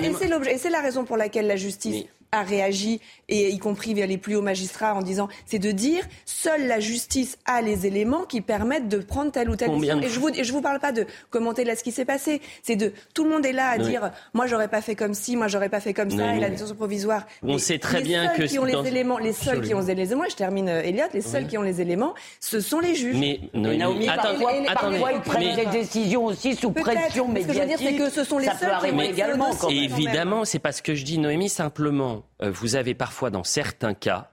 Et 0.49 0.57
c'est 0.57 0.69
la 0.69 0.81
raison 0.81 1.05
pour 1.05 1.17
laquelle 1.17 1.47
la 1.47 1.55
justice 1.55 2.05
a 2.33 2.43
réagi, 2.43 3.01
et 3.27 3.49
y 3.49 3.59
compris 3.59 3.93
vers 3.93 4.07
les 4.07 4.17
plus 4.17 4.35
hauts 4.37 4.41
magistrats, 4.41 4.95
en 4.95 5.01
disant 5.01 5.27
c'est 5.45 5.59
de 5.59 5.71
dire 5.71 6.03
seule 6.25 6.65
la 6.65 6.79
justice 6.79 7.37
a 7.45 7.61
les 7.61 7.85
éléments 7.85 8.23
qui 8.23 8.39
permettent 8.39 8.87
de 8.87 8.99
prendre 8.99 9.31
telle 9.31 9.49
ou 9.49 9.55
telle 9.57 9.69
décision. 9.69 10.01
Et 10.01 10.07
je 10.07 10.19
vous, 10.19 10.29
je 10.33 10.51
vous 10.53 10.61
parle 10.61 10.79
pas 10.79 10.93
de 10.93 11.05
commenter 11.29 11.65
là 11.65 11.75
ce 11.75 11.83
qui 11.83 11.91
s'est 11.91 12.05
passé. 12.05 12.41
C'est 12.63 12.77
de 12.77 12.93
tout 13.13 13.25
le 13.25 13.31
monde 13.31 13.45
est 13.45 13.51
là 13.51 13.69
à 13.69 13.77
dire 13.77 14.11
moi 14.33 14.47
j'aurais 14.47 14.69
pas 14.69 14.81
fait 14.81 14.95
comme 14.95 15.13
ci, 15.13 15.35
moi 15.35 15.47
j'aurais 15.47 15.67
pas 15.67 15.81
fait 15.81 15.93
comme 15.93 16.09
ça, 16.09 16.35
et 16.35 16.39
la 16.39 16.49
décision 16.49 16.75
provisoire. 16.75 17.25
On 17.43 17.57
sait 17.57 17.79
très 17.79 18.01
bien 18.01 18.29
que 18.29 18.43
qui 18.43 18.59
ont 18.59 18.65
les 18.65 18.87
éléments, 18.87 19.17
les 19.17 19.33
seuls 19.33 19.61
qui 19.61 19.73
ont 19.73 19.81
les 19.81 19.91
éléments. 19.91 20.23
Je 20.29 20.35
termine, 20.35 20.69
euh, 20.69 20.83
Elliot. 20.83 21.05
Les 21.13 21.21
seuls 21.21 21.47
qui 21.47 21.57
ont 21.57 21.63
les 21.63 21.81
éléments, 21.81 22.13
ce 22.39 22.61
sont 22.61 22.79
les 22.79 22.95
juges. 22.95 23.17
Mais 23.17 23.41
Naomi, 23.53 24.05
parfois, 24.05 24.53
parfois 24.73 25.11
ils 25.11 25.21
prennent 25.21 25.55
des 25.55 25.65
décisions 25.65 26.25
aussi 26.25 26.55
sous 26.55 26.71
pression 26.71 27.27
médiatique. 27.27 27.41
Ce 27.41 27.47
que 27.47 27.53
je 27.53 27.59
veux 27.59 27.67
dire, 27.67 27.77
c'est 27.77 27.95
que 27.97 28.09
ce 28.09 28.23
sont 28.23 28.37
les 28.37 28.47
seuls 28.47 28.77
qui 28.81 28.91
ont 28.91 29.01
également. 29.01 29.49
Évidemment, 29.69 30.45
c'est 30.45 30.59
pas 30.59 30.71
ce 30.71 30.81
que 30.81 30.95
je 30.95 31.03
dis, 31.03 31.17
Noémie. 31.17 31.49
Simplement, 31.49 32.20
euh, 32.41 32.51
vous 32.51 32.75
avez 32.75 32.93
parfois 32.93 33.29
dans 33.29 33.43
certains 33.43 33.93
cas 33.93 34.31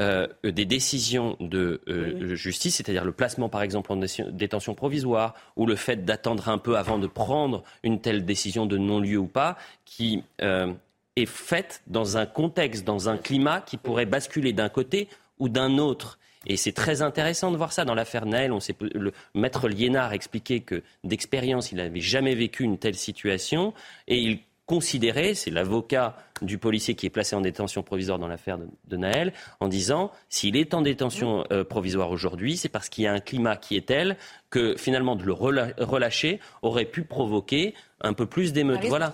euh, 0.00 0.26
des 0.42 0.64
décisions 0.64 1.36
de 1.38 1.80
euh, 1.86 2.34
justice, 2.34 2.76
c'est-à-dire 2.76 3.04
le 3.04 3.12
placement 3.12 3.48
par 3.48 3.62
exemple 3.62 3.92
en 3.92 4.00
détention 4.32 4.74
provisoire 4.74 5.34
ou 5.54 5.66
le 5.66 5.76
fait 5.76 6.04
d'attendre 6.04 6.48
un 6.48 6.58
peu 6.58 6.76
avant 6.76 6.98
de 6.98 7.06
prendre 7.06 7.62
une 7.84 8.00
telle 8.00 8.24
décision 8.24 8.66
de 8.66 8.76
non-lieu 8.76 9.18
ou 9.18 9.28
pas, 9.28 9.56
qui 9.84 10.24
euh, 10.42 10.72
est 11.14 11.26
faite 11.26 11.80
dans 11.86 12.16
un 12.16 12.26
contexte, 12.26 12.84
dans 12.84 13.08
un 13.08 13.16
climat 13.16 13.60
qui 13.60 13.76
pourrait 13.76 14.04
basculer 14.04 14.52
d'un 14.52 14.68
côté 14.68 15.08
ou 15.38 15.48
d'un 15.48 15.78
autre. 15.78 16.18
Et 16.46 16.56
c'est 16.56 16.72
très 16.72 17.00
intéressant 17.00 17.52
de 17.52 17.56
voir 17.56 17.72
ça 17.72 17.84
dans 17.84 17.94
l'affaire 17.94 18.26
Naël. 18.26 18.50
On 18.50 18.58
sait, 18.58 18.74
le 18.80 19.12
maître 19.34 19.68
Liénard 19.68 20.12
expliquait 20.12 20.60
que 20.60 20.82
d'expérience, 21.04 21.70
il 21.70 21.76
n'avait 21.76 22.00
jamais 22.00 22.34
vécu 22.34 22.64
une 22.64 22.78
telle 22.78 22.96
situation 22.96 23.72
et 24.08 24.18
il 24.18 24.40
considérait, 24.66 25.34
c'est 25.34 25.50
l'avocat 25.50 26.16
du 26.42 26.58
policier 26.58 26.94
qui 26.94 27.06
est 27.06 27.10
placé 27.10 27.36
en 27.36 27.40
détention 27.40 27.82
provisoire 27.82 28.18
dans 28.18 28.28
l'affaire 28.28 28.58
de, 28.58 28.96
Naël, 28.96 29.32
en 29.60 29.68
disant 29.68 30.10
s'il 30.28 30.56
est 30.56 30.74
en 30.74 30.82
détention 30.82 31.44
euh, 31.52 31.64
provisoire 31.64 32.10
aujourd'hui, 32.10 32.56
c'est 32.56 32.68
parce 32.68 32.88
qu'il 32.88 33.04
y 33.04 33.06
a 33.06 33.12
un 33.12 33.20
climat 33.20 33.56
qui 33.56 33.76
est 33.76 33.86
tel 33.86 34.16
que 34.50 34.76
finalement 34.76 35.16
de 35.16 35.24
le 35.24 35.32
relâcher 35.32 36.40
aurait 36.62 36.84
pu 36.84 37.02
provoquer 37.02 37.74
un 38.00 38.12
peu 38.12 38.26
plus 38.26 38.52
d'émeutes. 38.52 38.84
Voilà. 38.84 39.12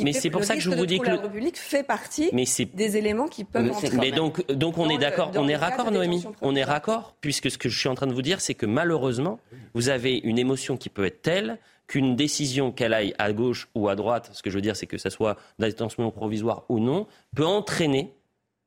mais 0.00 0.12
c'est 0.12 0.30
pour 0.30 0.44
ça 0.44 0.54
que 0.54 0.60
je 0.60 0.70
vous 0.70 0.86
dis 0.86 0.98
que 0.98 1.10
le 1.10 1.22
public 1.22 1.58
fait 1.58 1.82
partie 1.82 2.30
des 2.32 2.96
éléments 2.96 3.28
qui 3.28 3.44
peuvent. 3.44 3.72
Mais, 3.82 3.90
mais 3.98 4.12
donc, 4.12 4.46
donc 4.52 4.78
on 4.78 4.88
est 4.88 4.98
d'accord, 4.98 5.30
on 5.34 5.48
est 5.48 5.56
raccord, 5.56 5.90
Noémie, 5.90 6.24
on 6.40 6.54
est 6.54 6.64
raccord, 6.64 7.14
puisque 7.20 7.50
ce 7.50 7.58
que 7.58 7.68
je 7.68 7.78
suis 7.78 7.88
en 7.88 7.94
train 7.94 8.06
de 8.06 8.14
vous 8.14 8.22
dire, 8.22 8.40
c'est 8.40 8.54
que 8.54 8.66
malheureusement, 8.66 9.38
vous 9.74 9.88
avez 9.88 10.18
une 10.18 10.38
émotion 10.38 10.76
qui 10.76 10.88
peut 10.88 11.04
être 11.04 11.22
telle 11.22 11.58
qu'une 11.86 12.16
décision, 12.16 12.72
qu'elle 12.72 12.94
aille 12.94 13.14
à 13.18 13.32
gauche 13.32 13.68
ou 13.74 13.88
à 13.88 13.94
droite, 13.94 14.30
ce 14.32 14.42
que 14.42 14.50
je 14.50 14.56
veux 14.56 14.62
dire, 14.62 14.76
c'est 14.76 14.86
que 14.86 14.98
ce 14.98 15.10
soit 15.10 15.36
détention 15.58 16.10
provisoire 16.10 16.64
ou 16.68 16.80
non, 16.80 17.06
peut 17.34 17.46
entraîner 17.46 18.14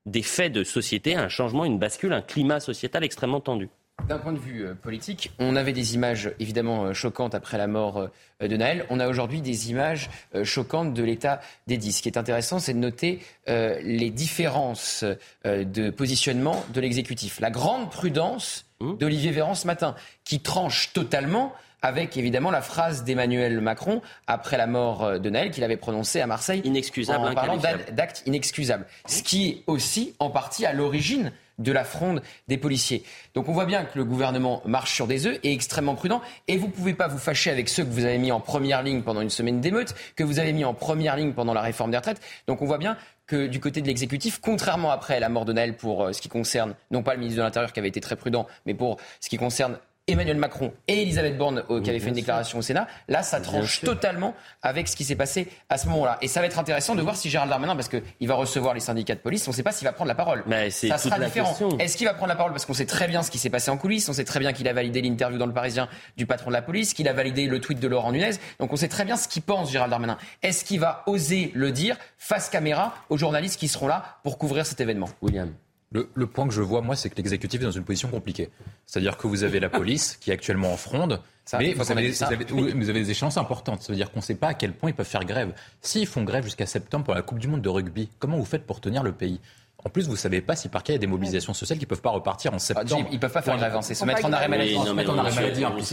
des 0.05 0.23
faits 0.23 0.53
de 0.53 0.63
société, 0.63 1.15
un 1.15 1.29
changement, 1.29 1.65
une 1.65 1.79
bascule, 1.79 2.13
un 2.13 2.21
climat 2.21 2.59
sociétal 2.59 3.03
extrêmement 3.03 3.41
tendu. 3.41 3.69
D'un 4.07 4.19
point 4.19 4.31
de 4.31 4.39
vue 4.39 4.65
euh, 4.65 4.73
politique, 4.73 5.31
on 5.37 5.55
avait 5.55 5.73
des 5.73 5.95
images 5.95 6.31
évidemment 6.39 6.85
euh, 6.85 6.93
choquantes 6.93 7.35
après 7.35 7.57
la 7.57 7.67
mort 7.67 7.97
euh, 7.97 8.47
de 8.47 8.55
Naël. 8.55 8.85
On 8.89 9.01
a 9.01 9.07
aujourd'hui 9.09 9.41
des 9.41 9.69
images 9.69 10.09
choquantes 10.43 10.93
de 10.93 11.03
l'état 11.03 11.41
des 11.65 11.77
dix. 11.77 11.93
Ce 11.97 12.01
qui 12.01 12.07
est 12.07 12.17
intéressant, 12.17 12.59
c'est 12.59 12.73
de 12.73 12.79
noter 12.79 13.19
les 13.47 14.11
différences 14.11 15.03
de 15.43 15.89
positionnement 15.89 16.63
de 16.71 16.79
l'exécutif. 16.79 17.39
La 17.39 17.49
grande 17.49 17.89
prudence 17.89 18.67
mmh. 18.79 18.97
d'Olivier 18.97 19.31
Véran 19.31 19.55
ce 19.55 19.65
matin, 19.65 19.95
qui 20.23 20.39
tranche 20.39 20.93
totalement 20.93 21.53
avec 21.81 22.17
évidemment 22.17 22.51
la 22.51 22.61
phrase 22.61 23.03
d'Emmanuel 23.03 23.61
Macron 23.61 24.01
après 24.25 24.57
la 24.57 24.67
mort 24.67 25.03
euh, 25.03 25.17
de 25.19 25.29
Naël 25.29 25.51
qu'il 25.51 25.63
avait 25.63 25.77
prononcée 25.77 26.21
à 26.21 26.27
Marseille. 26.27 26.61
Inexcusable, 26.63 27.27
en 27.27 27.33
parlant 27.33 27.57
d'actes 27.57 28.23
inexcusables. 28.25 28.85
Ce 29.07 29.23
qui 29.23 29.49
est 29.49 29.63
aussi 29.67 30.15
en 30.19 30.29
partie 30.29 30.65
à 30.65 30.73
l'origine 30.73 31.31
de 31.59 31.71
la 31.71 31.83
fronde 31.83 32.21
des 32.47 32.57
policiers. 32.57 33.03
Donc 33.33 33.49
on 33.49 33.51
voit 33.51 33.65
bien 33.65 33.83
que 33.83 33.97
le 33.97 34.05
gouvernement 34.05 34.61
marche 34.65 34.93
sur 34.93 35.07
des 35.07 35.25
œufs 35.25 35.39
et 35.43 35.49
est 35.49 35.53
extrêmement 35.53 35.95
prudent. 35.95 36.21
Et 36.47 36.57
vous 36.57 36.67
ne 36.67 36.71
pouvez 36.71 36.93
pas 36.93 37.07
vous 37.07 37.17
fâcher 37.17 37.49
avec 37.49 37.67
ceux 37.69 37.83
que 37.83 37.89
vous 37.89 38.05
avez 38.05 38.17
mis 38.17 38.31
en 38.31 38.39
première 38.39 38.83
ligne 38.83 39.01
pendant 39.01 39.21
une 39.21 39.29
semaine 39.29 39.59
d'émeute, 39.59 39.95
que 40.15 40.23
vous 40.23 40.39
avez 40.39 40.53
mis 40.53 40.65
en 40.65 40.73
première 40.73 41.15
ligne 41.15 41.33
pendant 41.33 41.53
la 41.53 41.61
réforme 41.61 41.91
des 41.91 41.97
retraites. 41.97 42.21
Donc 42.47 42.61
on 42.61 42.65
voit 42.65 42.77
bien 42.77 42.97
que 43.25 43.47
du 43.47 43.59
côté 43.59 43.81
de 43.81 43.87
l'exécutif, 43.87 44.39
contrairement 44.39 44.91
après 44.91 45.19
la 45.19 45.29
mort 45.29 45.45
de 45.45 45.51
Naël 45.51 45.75
pour 45.75 46.05
euh, 46.05 46.13
ce 46.13 46.21
qui 46.21 46.29
concerne, 46.29 46.75
non 46.91 47.03
pas 47.03 47.13
le 47.13 47.19
ministre 47.19 47.39
de 47.39 47.43
l'Intérieur 47.43 47.73
qui 47.73 47.79
avait 47.79 47.89
été 47.89 47.99
très 47.99 48.15
prudent, 48.15 48.47
mais 48.65 48.73
pour 48.73 48.97
ce 49.19 49.27
qui 49.27 49.37
concerne 49.37 49.77
Emmanuel 50.07 50.37
Macron 50.37 50.73
et 50.87 51.01
Elisabeth 51.01 51.37
Borne 51.37 51.63
euh, 51.69 51.81
qui 51.81 51.89
avaient 51.89 51.99
fait 51.99 52.09
une 52.09 52.15
déclaration 52.15 52.59
au 52.59 52.61
Sénat, 52.61 52.87
là, 53.07 53.23
ça 53.23 53.41
tranche 53.41 53.81
totalement 53.81 54.33
avec 54.61 54.87
ce 54.87 54.95
qui 54.95 55.03
s'est 55.03 55.15
passé 55.15 55.47
à 55.69 55.77
ce 55.77 55.87
moment-là. 55.87 56.17
Et 56.21 56.27
ça 56.27 56.39
va 56.39 56.45
être 56.45 56.59
intéressant 56.59 56.95
de 56.95 57.01
voir 57.01 57.17
si 57.17 57.29
Gérald 57.29 57.49
Darmanin, 57.49 57.75
parce 57.75 57.89
qu'il 57.89 58.27
va 58.27 58.35
recevoir 58.35 58.73
les 58.73 58.79
syndicats 58.79 59.15
de 59.15 59.19
police, 59.19 59.47
on 59.47 59.51
ne 59.51 59.55
sait 59.55 59.63
pas 59.63 59.71
s'il 59.71 59.85
va 59.85 59.91
prendre 59.91 60.07
la 60.07 60.15
parole. 60.15 60.43
Mais 60.47 60.69
ça 60.69 60.97
sera 60.97 61.19
différent. 61.19 61.55
Est-ce 61.79 61.97
qu'il 61.97 62.07
va 62.07 62.13
prendre 62.13 62.29
la 62.29 62.35
parole? 62.35 62.51
Parce 62.51 62.65
qu'on 62.65 62.73
sait 62.73 62.85
très 62.85 63.07
bien 63.07 63.21
ce 63.21 63.31
qui 63.31 63.37
s'est 63.37 63.49
passé 63.49 63.69
en 63.69 63.77
coulisses, 63.77 64.07
on 64.07 64.13
sait 64.13 64.23
très 64.23 64.39
bien 64.39 64.53
qu'il 64.53 64.67
a 64.67 64.73
validé 64.73 65.01
l'interview 65.01 65.37
dans 65.37 65.45
le 65.45 65.53
Parisien 65.53 65.89
du 66.15 66.25
patron 66.25 66.49
de 66.49 66.53
la 66.53 66.61
police, 66.61 66.93
qu'il 66.93 67.07
a 67.07 67.13
validé 67.13 67.47
le 67.47 67.59
tweet 67.59 67.79
de 67.79 67.87
Laurent 67.87 68.11
Nunez. 68.11 68.31
Donc 68.59 68.71
on 68.71 68.77
sait 68.77 68.87
très 68.87 69.05
bien 69.05 69.17
ce 69.17 69.27
qu'il 69.27 69.41
pense 69.41 69.71
Gérald 69.71 69.91
Darmanin. 69.91 70.17
Est-ce 70.41 70.63
qu'il 70.63 70.79
va 70.79 71.03
oser 71.07 71.51
le 71.53 71.71
dire 71.71 71.97
face 72.17 72.49
caméra 72.49 72.95
aux 73.09 73.17
journalistes 73.17 73.59
qui 73.59 73.67
seront 73.67 73.87
là 73.87 74.19
pour 74.23 74.37
couvrir 74.37 74.65
cet 74.65 74.79
événement? 74.79 75.09
William. 75.21 75.53
Le, 75.91 76.27
point 76.27 76.47
que 76.47 76.53
je 76.53 76.61
vois, 76.61 76.81
moi, 76.81 76.97
c'est 76.97 77.09
que 77.09 77.15
l'exécutif 77.15 77.61
est 77.61 77.63
dans 77.63 77.71
une 77.71 77.85
position 77.85 78.09
compliquée. 78.09 78.49
C'est-à-dire 78.85 79.15
que 79.15 79.25
vous 79.25 79.43
avez 79.43 79.59
la 79.59 79.69
police 79.69 80.17
qui 80.19 80.31
est 80.31 80.33
actuellement 80.33 80.73
en 80.73 80.77
fronde, 80.77 81.21
mais 81.57 81.73
vous 81.73 81.91
avez, 81.91 82.93
des 82.93 83.11
échéances 83.11 83.37
importantes. 83.37 83.81
Ça 83.83 83.93
veut 83.93 83.97
dire 83.97 84.11
qu'on 84.11 84.19
ne 84.19 84.23
sait 84.23 84.35
pas 84.35 84.49
à 84.49 84.53
quel 84.53 84.73
point 84.73 84.89
ils 84.89 84.93
peuvent 84.93 85.07
faire 85.07 85.23
grève. 85.23 85.53
S'ils 85.81 86.05
font 86.05 86.23
grève 86.23 86.43
jusqu'à 86.43 86.65
septembre 86.65 87.05
pour 87.05 87.15
la 87.15 87.21
Coupe 87.21 87.39
du 87.39 87.47
Monde 87.47 87.61
de 87.61 87.69
rugby, 87.69 88.09
comment 88.19 88.37
vous 88.37 88.45
faites 88.45 88.65
pour 88.65 88.81
tenir 88.81 89.01
le 89.01 89.13
pays? 89.13 89.39
En 89.85 89.89
plus, 89.89 90.07
vous 90.07 90.13
ne 90.13 90.17
savez 90.17 90.41
pas 90.41 90.57
si 90.57 90.67
par 90.67 90.83
cas 90.83 90.91
il 90.91 90.95
y 90.95 90.97
a 90.97 90.99
des 90.99 91.07
mobilisations 91.07 91.53
sociales 91.53 91.77
qui 91.77 91.85
ne 91.85 91.89
peuvent 91.89 92.01
pas 92.01 92.09
repartir 92.09 92.53
en 92.53 92.59
septembre. 92.59 93.07
ils 93.09 93.15
ne 93.15 93.19
peuvent 93.19 93.31
pas 93.31 93.41
faire 93.41 93.55
grève, 93.57 93.77
c'est 93.81 93.93
se 93.93 94.03
mettre 94.03 94.25
en 94.25 94.33
arrêt 94.33 94.49
maladie. 94.49 94.75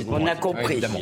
On 0.08 0.26
a 0.26 0.34
compris. 0.34 0.72
Évidemment. 0.72 1.00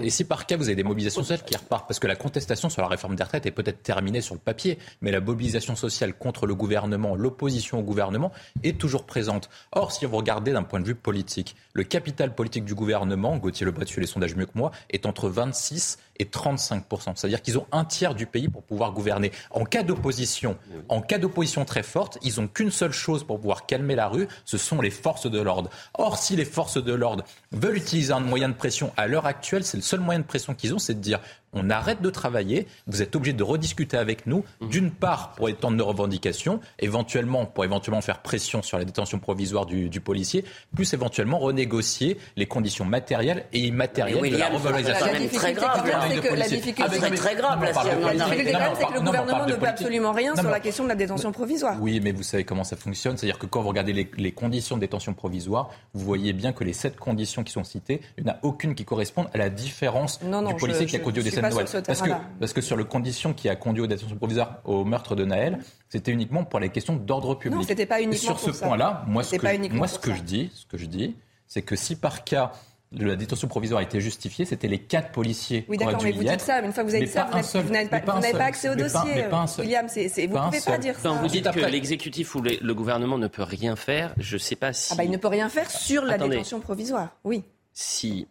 Et 0.00 0.10
si 0.10 0.24
par 0.24 0.46
cas 0.46 0.56
vous 0.56 0.64
avez 0.64 0.76
des 0.76 0.84
mobilisations 0.84 1.22
sociales 1.22 1.42
qui 1.44 1.56
repartent, 1.56 1.88
parce 1.88 1.98
que 1.98 2.06
la 2.06 2.14
contestation 2.14 2.70
sur 2.70 2.82
la 2.82 2.88
réforme 2.88 3.16
des 3.16 3.24
retraites 3.24 3.46
est 3.46 3.50
peut-être 3.50 3.82
terminée 3.82 4.20
sur 4.20 4.34
le 4.34 4.40
papier, 4.40 4.78
mais 5.00 5.10
la 5.10 5.20
mobilisation 5.20 5.74
sociale 5.74 6.14
contre 6.14 6.46
le 6.46 6.54
gouvernement, 6.54 7.16
l'opposition 7.16 7.80
au 7.80 7.82
gouvernement 7.82 8.32
est 8.62 8.78
toujours 8.78 9.04
présente. 9.04 9.50
Or, 9.72 9.90
si 9.90 10.06
vous 10.06 10.16
regardez 10.16 10.52
d'un 10.52 10.62
point 10.62 10.80
de 10.80 10.86
vue 10.86 10.94
politique, 10.94 11.56
le 11.72 11.82
capital 11.84 12.34
politique 12.34 12.64
du 12.64 12.74
gouvernement, 12.74 13.36
Gauthier 13.36 13.66
Lebret 13.66 13.86
suit 13.86 14.00
les 14.00 14.06
sondages 14.06 14.36
mieux 14.36 14.46
que 14.46 14.56
moi, 14.56 14.70
est 14.90 15.04
entre 15.04 15.28
26 15.28 15.98
et 16.18 16.24
35% 16.24 17.12
C'est-à-dire 17.14 17.42
qu'ils 17.42 17.58
ont 17.58 17.66
un 17.72 17.84
tiers 17.84 18.14
du 18.14 18.26
pays 18.26 18.48
pour 18.48 18.62
pouvoir 18.62 18.92
gouverner. 18.92 19.32
En 19.50 19.64
cas 19.64 19.82
d'opposition, 19.82 20.56
en 20.88 21.00
cas 21.00 21.18
d'opposition 21.18 21.64
très 21.64 21.82
forte, 21.82 22.18
ils 22.22 22.40
n'ont 22.40 22.48
qu'une 22.48 22.70
seule 22.70 22.92
chose 22.92 23.24
pour 23.24 23.38
pouvoir 23.38 23.66
calmer 23.66 23.94
la 23.94 24.08
rue, 24.08 24.28
ce 24.44 24.58
sont 24.58 24.80
les 24.80 24.90
forces 24.90 25.30
de 25.30 25.40
l'ordre. 25.40 25.70
Or, 25.94 26.18
si 26.18 26.36
les 26.36 26.44
forces 26.44 26.82
de 26.82 26.92
l'ordre 26.92 27.24
veulent 27.52 27.76
utiliser 27.76 28.12
un 28.12 28.20
moyen 28.20 28.48
de 28.48 28.54
pression 28.54 28.92
à 28.96 29.06
l'heure 29.06 29.26
actuelle, 29.26 29.64
c'est 29.64 29.76
le 29.76 29.82
seul 29.82 30.00
moyen 30.00 30.20
de 30.20 30.24
pression 30.24 30.54
qu'ils 30.54 30.74
ont, 30.74 30.78
c'est 30.78 30.94
de 30.94 31.00
dire 31.00 31.20
on 31.52 31.70
arrête 31.70 32.02
de 32.02 32.10
travailler, 32.10 32.66
vous 32.86 33.02
êtes 33.02 33.16
obligé 33.16 33.32
de 33.32 33.42
rediscuter 33.42 33.96
avec 33.96 34.26
nous, 34.26 34.44
mmh. 34.60 34.68
d'une 34.68 34.90
part 34.90 35.32
pour 35.32 35.48
étendre 35.48 35.76
nos 35.76 35.86
revendications, 35.86 36.60
éventuellement 36.78 37.46
pour 37.46 37.64
éventuellement 37.64 38.00
faire 38.00 38.20
pression 38.20 38.62
sur 38.62 38.78
la 38.78 38.84
détention 38.84 39.18
provisoire 39.18 39.66
du, 39.66 40.00
policier, 40.00 40.44
plus 40.74 40.92
éventuellement 40.92 41.38
renégocier 41.38 42.18
les 42.36 42.46
conditions 42.46 42.84
matérielles 42.84 43.46
et 43.52 43.60
immatérielles 43.60 44.30
de 44.30 44.36
la 44.36 44.48
revalorisation. 44.48 45.06
La 45.06 45.18
difficulté, 45.18 46.36
la 46.36 46.48
difficulté, 46.48 46.98
c'est 47.00 47.10
très 47.14 47.34
grave. 47.34 47.62
La 47.62 47.72
difficulté, 47.72 48.56
c'est 48.78 48.86
que 48.86 48.94
le 48.94 49.00
gouvernement 49.00 49.46
ne 49.46 49.54
peut 49.54 49.66
absolument 49.66 50.12
rien 50.12 50.34
sur 50.36 50.50
la 50.50 50.60
question 50.60 50.84
de 50.84 50.88
la 50.88 50.94
détention 50.94 51.32
provisoire. 51.32 51.76
Oui, 51.80 52.00
mais 52.02 52.12
vous 52.12 52.22
savez 52.22 52.44
comment 52.44 52.64
ça 52.64 52.76
fonctionne, 52.76 53.16
c'est-à-dire 53.16 53.38
que 53.38 53.46
quand 53.46 53.62
vous 53.62 53.68
regardez 53.68 53.92
les, 53.92 54.10
les 54.16 54.32
conditions 54.32 54.76
de 54.76 54.80
détention 54.80 55.14
provisoire, 55.14 55.70
vous 55.94 56.04
voyez 56.04 56.32
bien 56.32 56.52
que 56.52 56.64
les 56.64 56.72
sept 56.72 56.96
conditions 56.96 57.44
qui 57.44 57.52
sont 57.52 57.64
citées, 57.64 58.00
il 58.18 58.24
n'y 58.24 58.30
en 58.30 58.34
a 58.34 58.38
aucune 58.42 58.74
qui 58.74 58.84
correspondent 58.84 59.28
à 59.32 59.38
la 59.38 59.48
différence 59.48 60.20
du 60.20 60.54
policier 60.56 60.86
qui 60.86 60.96
a 60.96 60.98
conduit 60.98 61.22
parce 61.50 62.02
que, 62.02 62.08
parce 62.40 62.52
que 62.52 62.60
sur 62.60 62.76
le 62.76 62.84
condition 62.84 63.32
qui 63.32 63.48
a 63.48 63.56
conduit 63.56 63.82
aux 63.82 63.86
détentions 63.86 64.16
provisoires 64.16 64.60
au 64.64 64.84
meurtre 64.84 65.14
de 65.14 65.24
Naël, 65.24 65.58
c'était 65.88 66.12
uniquement 66.12 66.44
pour 66.44 66.60
les 66.60 66.70
questions 66.70 66.96
d'ordre 66.96 67.34
public. 67.34 67.58
Non, 67.58 67.66
c'était 67.66 67.86
pas 67.86 68.00
uniquement 68.00 68.36
sur 68.36 68.54
ce 68.54 68.58
point-là, 68.58 69.04
moi, 69.06 69.22
ce 69.22 69.36
que, 69.36 69.74
moi, 69.74 69.88
ce 69.88 69.98
que 69.98 70.14
je 70.14 70.22
dis, 70.22 70.50
ce 70.54 70.66
que 70.66 70.76
je 70.76 70.86
dis, 70.86 71.16
c'est 71.46 71.62
que 71.62 71.76
si 71.76 71.96
par 71.96 72.24
cas 72.24 72.52
la 72.92 73.16
détention 73.16 73.48
provisoire 73.48 73.80
a 73.80 73.82
été 73.82 74.00
justifiée, 74.00 74.44
c'était 74.44 74.68
les 74.68 74.78
quatre 74.78 75.10
policiers. 75.10 75.66
Oui, 75.68 75.76
d'accord, 75.76 76.02
mais 76.02 76.12
vous 76.12 76.22
dites 76.22 76.40
ça, 76.40 76.60
une 76.60 76.72
fois 76.72 76.84
que 76.84 76.88
vous 76.88 76.94
avez 76.94 77.06
dit 77.06 77.10
ça, 77.10 77.28
vous 77.54 77.70
n'avez 77.70 77.88
pas, 77.88 78.00
pas, 78.00 78.20
accès 78.44 78.68
au 78.68 78.74
dossier. 78.74 79.26
William, 79.58 79.86
vous 79.86 80.00
ne 80.00 80.44
pouvez 80.44 80.60
pas 80.60 80.78
dire 80.78 80.94
ça. 80.94 81.00
Quand 81.02 81.16
vous 81.16 81.28
dites 81.28 81.50
que 81.50 81.60
l'exécutif 81.60 82.34
ou 82.34 82.42
le, 82.42 82.74
gouvernement 82.74 83.18
ne 83.18 83.28
peut 83.28 83.42
rien 83.42 83.76
faire, 83.76 84.14
je 84.18 84.36
ne 84.36 84.38
sais 84.38 84.56
pas 84.56 84.72
si. 84.72 84.92
Ah 84.92 84.96
bah, 84.96 85.04
il 85.04 85.10
ne 85.10 85.16
peut 85.16 85.28
rien 85.28 85.48
faire 85.48 85.70
sur 85.70 86.04
la 86.04 86.18
détention 86.18 86.60
provisoire, 86.60 87.16
oui. 87.24 87.42
Si, 87.72 88.26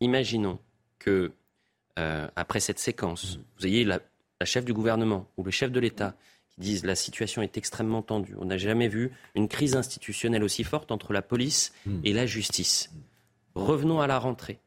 imaginons 0.00 0.58
que 0.98 1.32
euh, 1.98 2.28
après 2.36 2.60
cette 2.60 2.78
séquence, 2.78 3.36
mm. 3.36 3.40
vous 3.58 3.66
ayez 3.66 3.84
la, 3.84 4.00
chef 4.44 4.64
du 4.64 4.72
gouvernement 4.72 5.26
ou 5.36 5.42
le 5.42 5.50
chef 5.50 5.70
de 5.70 5.80
l'État 5.80 6.14
qui 6.48 6.60
disent 6.60 6.84
la 6.84 6.94
situation 6.94 7.42
est 7.42 7.58
extrêmement 7.58 8.02
tendue. 8.02 8.34
On 8.38 8.46
n'a 8.46 8.56
jamais 8.56 8.88
vu 8.88 9.12
une 9.34 9.48
crise 9.48 9.76
institutionnelle 9.76 10.42
aussi 10.42 10.64
forte 10.64 10.90
entre 10.90 11.12
la 11.12 11.22
police 11.22 11.72
mm. 11.86 12.00
et 12.04 12.12
la 12.12 12.26
justice. 12.26 12.90
Revenons 13.54 14.00
à 14.00 14.06
la 14.06 14.18
rentrée. 14.18 14.58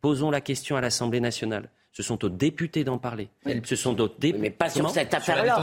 Posons 0.00 0.30
la 0.30 0.40
question 0.40 0.76
à 0.76 0.80
l'Assemblée 0.80 1.20
nationale. 1.20 1.70
Ce 1.98 2.04
sont 2.04 2.24
aux 2.24 2.28
députés 2.28 2.84
d'en 2.84 2.96
parler. 2.96 3.28
Ce 3.64 3.74
sont 3.74 4.00
aux 4.00 4.06
députés. 4.06 4.38
Mais 4.38 4.50
pas 4.50 4.70
sur 4.70 4.88
cette 4.88 5.12
affaire-là. 5.14 5.60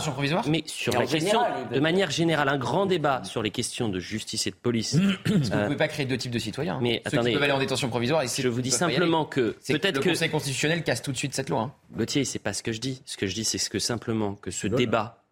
Mais 0.50 0.64
sur 0.66 0.92
la 0.92 1.06
question, 1.06 1.40
de 1.72 1.80
manière 1.80 2.12
générale, 2.12 2.50
un 2.50 2.58
grand 2.58 2.86
débat 2.86 3.24
sur 3.24 3.42
les 3.42 3.52
questions 3.52 3.88
de 3.88 4.02
justice 4.02 4.46
et 4.46 4.52
de 4.52 4.56
police. 4.58 4.98
Parce 5.24 5.50
vous 5.50 5.56
ne 5.56 5.64
pouvez 5.64 5.78
pas 5.78 5.88
créer 5.88 6.06
deux 6.06 6.18
types 6.18 6.34
de 6.34 6.40
citoyens. 6.40 6.78
Mais 6.82 7.02
Ceux 7.06 7.14
attendez, 7.14 7.30
qui 7.30 7.36
peuvent 7.36 7.44
aller 7.44 7.54
en 7.54 7.60
détention 7.60 7.88
provisoire 7.88 8.22
et 8.22 8.28
je 8.28 8.50
vous 8.50 8.62
dis 8.62 8.72
simplement 8.72 9.24
que 9.24 9.56
peut-être 9.66 10.02
que 10.02 10.10
le 10.10 10.12
Conseil 10.12 10.30
constitutionnel 10.30 10.84
casse 10.84 11.02
tout 11.02 11.14
de 11.14 11.18
suite 11.18 11.34
cette 11.34 11.48
loi. 11.48 11.62
Hein. 11.62 11.72
Gauthier, 11.96 12.26
c'est 12.26 12.40
pas 12.40 12.52
ce 12.52 12.64
que 12.64 12.74
je 12.74 12.82
dis. 12.82 13.02
Ce 13.06 13.16
que 13.16 13.28
je 13.28 13.34
dis, 13.34 13.46
c'est 13.46 13.70
que 13.70 13.80
simplement 13.80 14.36
que 14.36 14.52
ce 14.52 14.68
débat 14.68 15.24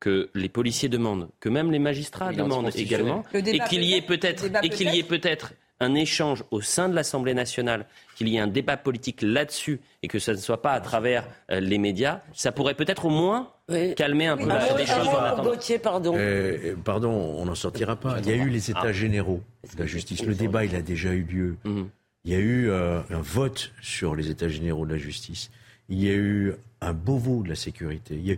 que 0.00 0.28
les 0.34 0.48
policiers 0.48 0.88
demandent, 0.88 1.28
que 1.38 1.48
même 1.48 1.70
les 1.70 1.78
magistrats 1.78 2.32
demandent 2.32 2.74
également, 2.74 3.22
et 3.32 3.60
qu'il 3.68 3.84
y 3.84 3.94
ait 3.94 4.02
peut-être, 4.02 4.46
et 4.64 4.70
qu'il 4.70 4.92
y 4.92 4.98
ait 4.98 5.04
peut-être 5.04 5.52
un 5.80 5.94
échange 5.94 6.44
au 6.50 6.60
sein 6.60 6.88
de 6.88 6.94
l'Assemblée 6.94 7.34
nationale, 7.34 7.86
qu'il 8.16 8.28
y 8.28 8.36
ait 8.36 8.40
un 8.40 8.48
débat 8.48 8.76
politique 8.76 9.22
là-dessus 9.22 9.80
et 10.02 10.08
que 10.08 10.18
ce 10.18 10.32
ne 10.32 10.36
soit 10.36 10.62
pas 10.62 10.72
à 10.72 10.80
travers 10.80 11.24
euh, 11.50 11.60
les 11.60 11.78
médias, 11.78 12.20
ça 12.32 12.52
pourrait 12.52 12.74
peut-être 12.74 13.06
au 13.06 13.10
moins 13.10 13.52
calmer 13.96 14.26
un 14.26 14.36
peu 14.36 14.48
choses. 14.86 15.80
pardon. 15.82 16.14
Euh, 16.16 16.74
pardon, 16.84 17.10
on 17.10 17.44
n'en 17.44 17.54
sortira 17.54 17.96
pas. 17.96 18.18
Il 18.20 18.28
y 18.28 18.32
a 18.32 18.36
eu 18.36 18.48
les 18.48 18.70
États 18.70 18.92
généraux 18.92 19.42
de 19.74 19.78
la 19.78 19.86
justice. 19.86 20.24
Le 20.24 20.34
débat, 20.34 20.64
il 20.64 20.74
a 20.74 20.82
déjà 20.82 21.12
eu 21.12 21.22
lieu. 21.22 21.56
Mhm. 21.64 21.88
Il 22.24 22.32
y 22.32 22.34
a 22.34 22.38
eu 22.38 22.70
euh, 22.70 23.00
un 23.10 23.20
vote 23.20 23.72
sur 23.80 24.16
les 24.16 24.30
États 24.30 24.48
généraux 24.48 24.86
de 24.86 24.92
la 24.92 24.98
justice. 24.98 25.50
Il 25.88 26.02
y 26.02 26.10
a 26.10 26.14
eu 26.14 26.54
un 26.80 26.92
Beauvau 26.92 27.42
de 27.42 27.48
la 27.48 27.54
sécurité. 27.54 28.14
Il 28.14 28.26
y 28.26 28.32
a 28.32 28.36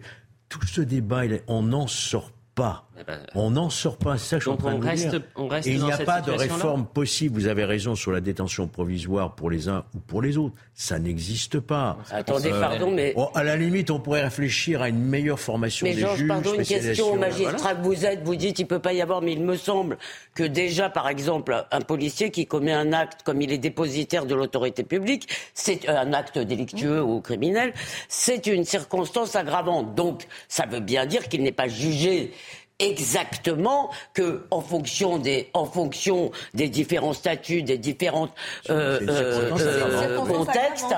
Tout 0.48 0.66
ce 0.66 0.80
débat, 0.80 1.22
on 1.46 1.62
n'en 1.62 1.86
sort 1.86 2.30
pas. 2.54 2.89
Eh 3.00 3.04
ben, 3.04 3.18
on 3.34 3.50
n'en 3.50 3.70
sort 3.70 3.96
pas, 3.96 4.18
c'est 4.18 4.28
ça 4.28 4.36
que 4.36 4.44
je 4.44 4.50
suis 4.50 4.52
en 4.52 4.56
train 4.56 4.78
de 4.78 4.84
reste, 4.84 5.08
dire. 5.08 5.22
Et 5.64 5.70
il 5.70 5.82
n'y 5.82 5.92
a 5.92 5.98
pas 5.98 6.20
de 6.20 6.32
réforme 6.32 6.86
possible, 6.86 7.34
vous 7.34 7.46
avez 7.46 7.64
raison, 7.64 7.94
sur 7.94 8.12
la 8.12 8.20
détention 8.20 8.68
provisoire 8.68 9.34
pour 9.34 9.50
les 9.50 9.68
uns 9.68 9.84
ou 9.94 10.00
pour 10.00 10.20
les 10.20 10.36
autres. 10.36 10.54
Ça 10.74 10.98
n'existe 10.98 11.60
pas. 11.60 11.96
Attendez, 12.10 12.52
euh, 12.52 12.60
pardon, 12.60 12.90
mais... 12.90 13.14
Oh, 13.16 13.30
à 13.34 13.42
la 13.42 13.56
limite, 13.56 13.90
on 13.90 14.00
pourrait 14.00 14.22
réfléchir 14.22 14.82
à 14.82 14.90
une 14.90 15.02
meilleure 15.02 15.40
formation 15.40 15.86
mais 15.86 15.94
des 15.94 16.00
Georges, 16.02 16.18
juges. 16.18 16.28
pardon, 16.28 16.54
une 16.54 16.64
question 16.64 17.12
au 17.12 17.16
magistrat 17.16 17.74
que 17.74 17.82
vous 17.82 18.04
êtes. 18.04 18.22
Vous 18.22 18.36
dites 18.36 18.56
qu'il 18.56 18.66
ne 18.66 18.68
peut 18.68 18.78
pas 18.78 18.92
y 18.92 19.00
avoir, 19.00 19.22
mais 19.22 19.32
il 19.32 19.42
me 19.42 19.56
semble 19.56 19.96
que 20.34 20.42
déjà, 20.42 20.90
par 20.90 21.08
exemple, 21.08 21.64
un 21.70 21.80
policier 21.80 22.30
qui 22.30 22.46
commet 22.46 22.72
un 22.72 22.92
acte 22.92 23.22
comme 23.22 23.40
il 23.40 23.50
est 23.50 23.58
dépositaire 23.58 24.26
de 24.26 24.34
l'autorité 24.34 24.82
publique, 24.82 25.28
c'est 25.54 25.88
euh, 25.88 25.98
un 25.98 26.12
acte 26.12 26.38
délictueux 26.38 27.02
ou 27.02 27.20
criminel, 27.20 27.72
c'est 28.08 28.46
une 28.46 28.64
circonstance 28.64 29.36
aggravante. 29.36 29.94
Donc, 29.94 30.26
ça 30.48 30.66
veut 30.66 30.80
bien 30.80 31.06
dire 31.06 31.28
qu'il 31.28 31.42
n'est 31.42 31.52
pas 31.52 31.68
jugé 31.68 32.32
exactement 32.80 33.90
que 34.14 34.46
en 34.50 34.60
fonction 34.60 35.18
des 35.18 35.48
en 35.54 35.66
fonction 35.66 36.30
des 36.54 36.68
différents 36.68 37.12
statuts, 37.12 37.62
des 37.62 37.78
différents 37.78 38.28
euh, 38.68 39.00
euh, 39.08 39.50
euh 39.58 40.16
contextes, 40.16 40.94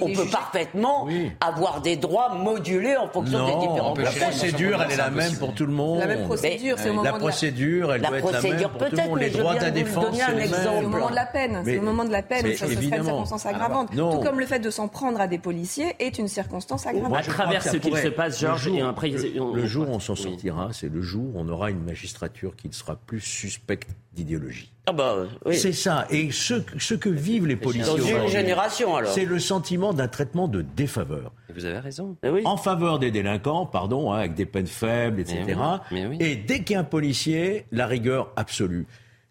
on 0.00 0.12
peut 0.12 0.28
parfaitement 0.30 1.08
avoir 1.40 1.80
des 1.80 1.96
droits 1.96 2.34
modulés 2.34 2.96
en 2.96 3.08
fonction 3.08 3.46
des 3.46 3.66
différents. 3.66 3.94
La 3.94 4.10
procédure, 4.10 4.82
elle 4.82 4.92
est 4.92 4.96
la 4.96 5.10
même 5.10 5.36
pour 5.36 5.54
tout 5.54 5.66
le 5.66 5.72
monde. 5.72 6.00
La 6.00 6.06
même 6.06 6.24
procédure, 6.26 6.78
c'est 6.78 6.90
au 6.90 6.94
moment 6.94 7.04
la 7.04 7.18
procédure, 7.18 7.92
elle 7.92 8.02
doit 8.02 8.18
être 8.18 8.32
la 8.32 8.42
même 8.42 8.68
pour 8.68 8.88
tout 8.88 8.96
le 8.96 9.08
monde. 9.08 9.18
Les 9.18 9.30
droits 9.30 9.54
de 9.54 9.60
la 9.60 9.70
défense, 9.70 10.16
c'est 10.16 10.68
au 10.68 10.88
moment 10.88 11.10
de 11.10 11.14
la 11.14 11.26
peine. 11.26 11.62
C'est 11.64 11.78
au 11.78 11.82
moment 11.82 12.04
de 12.04 12.12
la 12.12 12.22
peine 12.22 12.44
ça 12.56 12.66
serait 12.66 12.74
une 12.74 12.92
circonstance 13.04 13.46
aggravante. 13.46 13.90
Tout 13.90 14.20
comme 14.20 14.40
le 14.40 14.46
fait 14.46 14.58
de 14.58 14.70
s'en 14.70 14.88
prendre 14.88 15.20
à 15.20 15.26
des 15.26 15.38
policiers 15.38 15.94
est 15.98 16.18
une 16.18 16.28
circonstance 16.28 16.86
aggravante. 16.86 17.16
À 17.16 17.22
travers 17.22 17.62
ce 17.62 17.76
qu'il 17.76 17.96
se 17.96 18.08
passe, 18.08 18.40
Georges, 18.40 18.68
et 18.68 18.80
après 18.80 19.08
le 19.10 19.66
jour 19.66 19.88
où 19.88 19.92
on 19.94 20.00
s'en 20.00 20.16
sortira 20.16 20.63
c'est 20.72 20.88
le 20.88 21.02
jour 21.02 21.24
où 21.34 21.38
on 21.38 21.48
aura 21.48 21.70
une 21.70 21.82
magistrature 21.82 22.54
qui 22.56 22.68
ne 22.68 22.72
sera 22.72 22.96
plus 22.96 23.20
suspecte 23.20 23.88
d'idéologie. 24.12 24.70
Ah 24.86 24.92
bah, 24.92 25.16
oui. 25.44 25.56
C'est 25.56 25.72
ça. 25.72 26.06
Et 26.10 26.30
ce, 26.30 26.54
ce, 26.78 26.94
que 26.94 27.08
vivent 27.08 27.46
les 27.46 27.56
policiers. 27.56 27.86
Dans 27.96 27.96
une 28.22 28.28
génération 28.28 28.94
alors. 28.96 29.12
C'est 29.12 29.24
le 29.24 29.38
sentiment 29.38 29.92
d'un 29.92 30.08
traitement 30.08 30.46
de 30.48 30.62
défaveur. 30.62 31.32
vous 31.54 31.64
avez 31.64 31.78
raison. 31.78 32.16
oui. 32.24 32.42
En 32.44 32.56
faveur 32.56 32.98
des 32.98 33.10
délinquants, 33.10 33.66
pardon, 33.66 34.12
hein, 34.12 34.18
avec 34.18 34.34
des 34.34 34.46
peines 34.46 34.66
faibles, 34.66 35.20
etc. 35.20 35.58
Mais 35.90 36.06
oui. 36.06 36.16
Et 36.20 36.36
dès 36.36 36.62
qu'il 36.62 36.74
y 36.74 36.76
a 36.76 36.80
un 36.80 36.84
policier, 36.84 37.66
la 37.72 37.86
rigueur 37.86 38.30
absolue. 38.36 38.86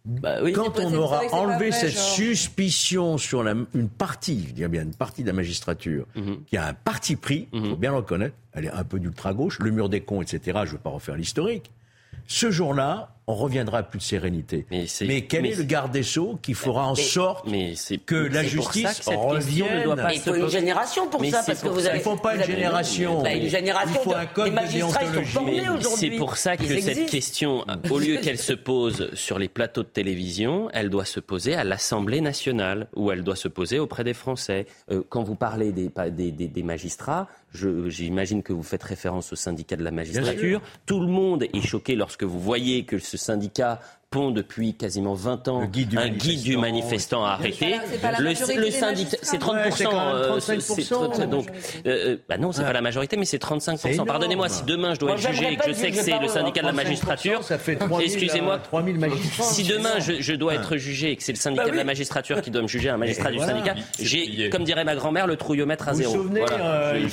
Bah 0.06 0.40
oui. 0.44 0.52
Quand 0.52 0.80
on 0.80 0.94
aura 0.96 1.22
enlevé 1.32 1.70
vrai, 1.70 1.72
cette 1.72 1.92
genre. 1.94 2.02
suspicion 2.04 3.18
sur 3.18 3.42
la, 3.42 3.54
une 3.74 3.88
partie, 3.88 4.46
je 4.50 4.54
dis 4.54 4.68
bien 4.68 4.82
une 4.84 4.94
partie 4.94 5.22
de 5.22 5.28
la 5.28 5.34
magistrature, 5.34 6.06
Mhm. 6.16 6.44
qui 6.46 6.58
a 6.58 6.68
un 6.68 6.74
parti 6.74 7.16
pris, 7.16 7.48
il 7.54 7.70
faut 7.70 7.76
bien 7.78 7.92
le 7.92 7.98
reconnaître, 7.98 8.36
elle 8.54 8.66
est 8.66 8.72
un 8.72 8.84
peu 8.84 9.00
d'ultra-gauche, 9.00 9.60
le 9.60 9.72
mur 9.72 9.90
des 9.90 10.02
cons, 10.02 10.22
etc., 10.22 10.60
je 10.64 10.72
ne 10.72 10.72
veux 10.74 10.78
pas 10.78 10.90
refaire 10.90 11.16
l'historique. 11.16 11.72
Ce 12.28 12.52
jour-là, 12.52 13.13
on 13.28 13.36
reviendra 13.36 13.80
à 13.80 13.84
plus 13.84 14.00
de 14.00 14.04
sérénité. 14.04 14.66
Mais 14.70 14.86
c'est- 14.88 15.06
Mais 15.06 15.22
quel 15.22 15.44
mais 15.44 15.52
est 15.52 15.56
le 15.56 15.64
garde 15.64 15.92
des 15.92 16.04
Sceaux 16.04 16.38
qui 16.42 16.54
fera 16.54 16.88
en 16.88 16.94
Mais- 16.96 17.02
sorte 17.02 17.48
mais 17.50 17.74
c'est 17.76 17.98
que 17.98 18.16
la 18.16 18.44
justice 18.44 19.00
que 19.06 19.12
ne 19.12 19.16
doit 19.16 19.26
revienne 19.26 19.96
pas 19.96 20.14
il 20.14 20.20
faut 20.20 20.36
une 20.36 20.50
génération 20.50 21.08
pour 21.08 21.22
Mais 21.22 21.32
ça, 21.32 21.42
parce 21.46 21.62
que 21.62 21.68
vous 21.70 21.86
avez. 21.88 22.00
Il 22.00 22.02
faut 22.04 22.16
pas 22.18 22.36
une 22.36 22.44
génération. 22.44 23.26
Une 23.26 23.48
génération. 23.48 24.00
Il 24.02 24.04
faut 24.04 24.16
un 24.16 24.26
code 24.26 24.54
de 24.54 24.72
déontologie. 24.72 25.96
C'est 25.98 26.12
pour 26.12 26.38
ça 26.38 26.58
que 26.58 26.66
cette 26.82 27.10
question, 27.10 27.66
au 27.90 28.00
lieu 28.00 28.18
qu'elle 28.18 28.38
se 28.40 28.54
pose 28.54 29.10
sur 29.14 29.40
les 29.40 29.48
plateaux 29.48 29.84
de 29.84 29.88
télévision, 29.88 30.70
elle 30.74 30.90
doit 30.90 31.06
se 31.06 31.20
poser 31.20 31.56
à 31.56 31.64
l'Assemblée 31.64 32.22
nationale, 32.22 32.88
ou 32.96 33.12
elle 33.12 33.24
doit 33.24 33.36
se 33.36 33.48
poser 33.48 33.80
auprès 33.80 34.04
des 34.04 34.14
Français. 34.14 34.66
Euh, 34.92 35.02
quand 35.10 35.24
vous 35.24 35.36
parlez 35.36 35.72
des, 35.72 35.90
pas- 35.90 36.10
des, 36.10 36.32
des- 36.32 36.48
des 36.48 36.64
magistrats, 36.64 37.28
je- 37.54 37.88
j'imagine 37.90 38.44
que 38.44 38.52
vous 38.54 38.64
faites 38.64 38.84
référence 38.84 39.32
au 39.34 39.36
syndicat 39.36 39.76
de 39.76 39.84
la 39.84 39.92
magistrature. 39.92 40.62
Tout 40.86 41.00
le 41.00 41.08
monde 41.08 41.44
est 41.54 41.62
choqué 41.62 41.96
lorsque 41.96 42.24
vous 42.24 42.40
voyez 42.40 42.84
que 42.84 42.98
ce 43.14 43.18
syndicat 43.18 43.80
pond 44.14 44.30
depuis 44.30 44.76
quasiment 44.76 45.16
20 45.16 45.48
ans 45.48 45.66
guide 45.66 45.98
un 45.98 46.08
guide 46.10 46.44
du 46.44 46.56
manifestant 46.58 47.26
arrêté. 47.26 47.76
Le, 48.20 48.36
syndicat, 48.70 49.18
c'est 49.24 49.40
30%. 49.42 49.54
Ouais, 49.56 49.72
c'est 49.72 49.84
quand 49.86 49.92
même 49.92 50.16
euh, 50.16 50.38
35%. 50.38 50.60
c'est- 50.62 50.82
c'est- 51.16 51.28
donc, 51.28 51.48
euh, 51.88 51.90
euh, 52.14 52.18
bah 52.30 52.38
non, 52.38 52.52
c'est 52.52 52.62
Ouais. 52.62 52.68
pas 52.68 52.74
la 52.74 52.82
majorité, 52.82 53.18
mais 53.18 53.26
c'est 53.26 53.40
35%. 53.40 53.78
C'est 53.90 53.94
énorme. 53.96 54.08
Pardonnez-moi, 54.08 54.50
si 54.50 54.64
demain 54.66 54.94
je 54.94 55.00
dois 55.00 55.14
être 55.14 55.32
jugé 55.32 55.54
et 55.54 55.58
que 55.58 55.68
je 55.68 55.74
sais 55.74 55.90
que 55.90 55.98
c'est 55.98 56.20
le 56.20 56.28
syndicat 56.28 56.62
de 56.62 56.68
la 56.68 56.74
35%, 56.74 56.76
magistrature, 56.76 57.44
ça 57.44 57.58
fait 57.58 57.76
3000, 57.76 58.06
excusez-moi, 58.06 58.60
3000 58.60 59.00
magistrats. 59.00 59.44
si 59.46 59.64
demain 59.64 60.00
je, 60.00 60.22
je 60.22 60.34
dois 60.36 60.54
être 60.54 60.78
jugé 60.78 61.12
et 61.12 61.16
que 61.16 61.24
c'est 61.24 61.32
le 61.32 61.38
syndicat 61.40 61.64
Bah 61.66 61.72
de 61.72 61.76
la 61.78 61.84
magistrature 61.84 62.42
qui 62.42 62.52
doit 62.52 62.62
me 62.62 62.68
juger 62.68 62.90
un 62.90 62.98
magistrat 62.98 63.30
Et 63.30 63.32
du 63.32 63.38
voilà. 63.40 63.54
syndicat, 63.54 63.76
j'ai, 64.00 64.50
comme 64.52 64.64
dirait 64.64 64.84
ma 64.84 64.96
grand-mère, 64.96 65.26
le 65.26 65.38
trouillomètre 65.38 65.88
à 65.88 65.92
Vous 65.94 65.98
vous 65.98 66.04
zéro. 66.04 66.14
souvenez, 66.16 66.42
euh, 66.52 67.08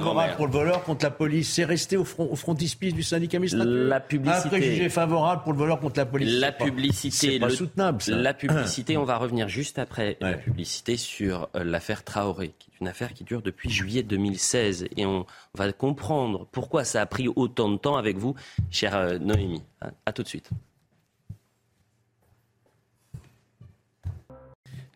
grand-mère. 0.00 0.36
pour 0.36 0.46
le 0.46 0.52
voleur 0.52 0.84
contre 0.84 1.04
la 1.04 1.10
police. 1.10 1.52
C'est 1.54 1.64
resté 1.64 1.96
au, 1.96 2.04
front, 2.04 2.28
au 2.30 2.36
frontispice 2.36 2.92
du 2.94 3.02
syndicat. 3.02 3.38
La 3.54 4.00
publicité. 4.00 4.73
Préjugé 4.74 4.88
favorable 4.90 5.42
pour 5.42 5.52
le 5.52 5.58
voleur 5.58 5.80
contre 5.80 5.98
la 5.98 6.06
police. 6.06 6.40
La 6.40 6.52
pas- 6.52 6.64
publicité, 6.64 7.38
pas 7.38 7.48
le- 7.48 7.54
soutenable. 7.54 8.02
Ça. 8.02 8.14
La 8.16 8.34
publicité, 8.34 8.96
on 8.96 9.04
va 9.04 9.16
revenir 9.16 9.48
juste 9.48 9.78
après 9.78 10.16
la 10.20 10.34
publicité 10.34 10.96
sur 10.96 11.48
euh, 11.56 11.64
l'affaire 11.64 12.04
Traoré, 12.04 12.54
qui 12.58 12.70
est 12.72 12.80
une 12.80 12.88
affaire 12.88 13.12
qui 13.14 13.24
dure 13.24 13.42
depuis 13.42 13.70
juillet 13.70 14.02
2016. 14.02 14.88
Et 14.96 15.06
on 15.06 15.26
va 15.54 15.72
comprendre 15.72 16.46
pourquoi 16.52 16.84
ça 16.84 17.00
a 17.00 17.06
pris 17.06 17.28
autant 17.28 17.68
de 17.70 17.76
temps 17.76 17.96
avec 17.96 18.16
vous, 18.18 18.34
chère 18.70 18.94
euh, 18.96 19.18
Noémie. 19.18 19.62
À, 19.80 19.90
à 20.06 20.12
tout 20.12 20.22
de 20.22 20.28
suite. 20.28 20.50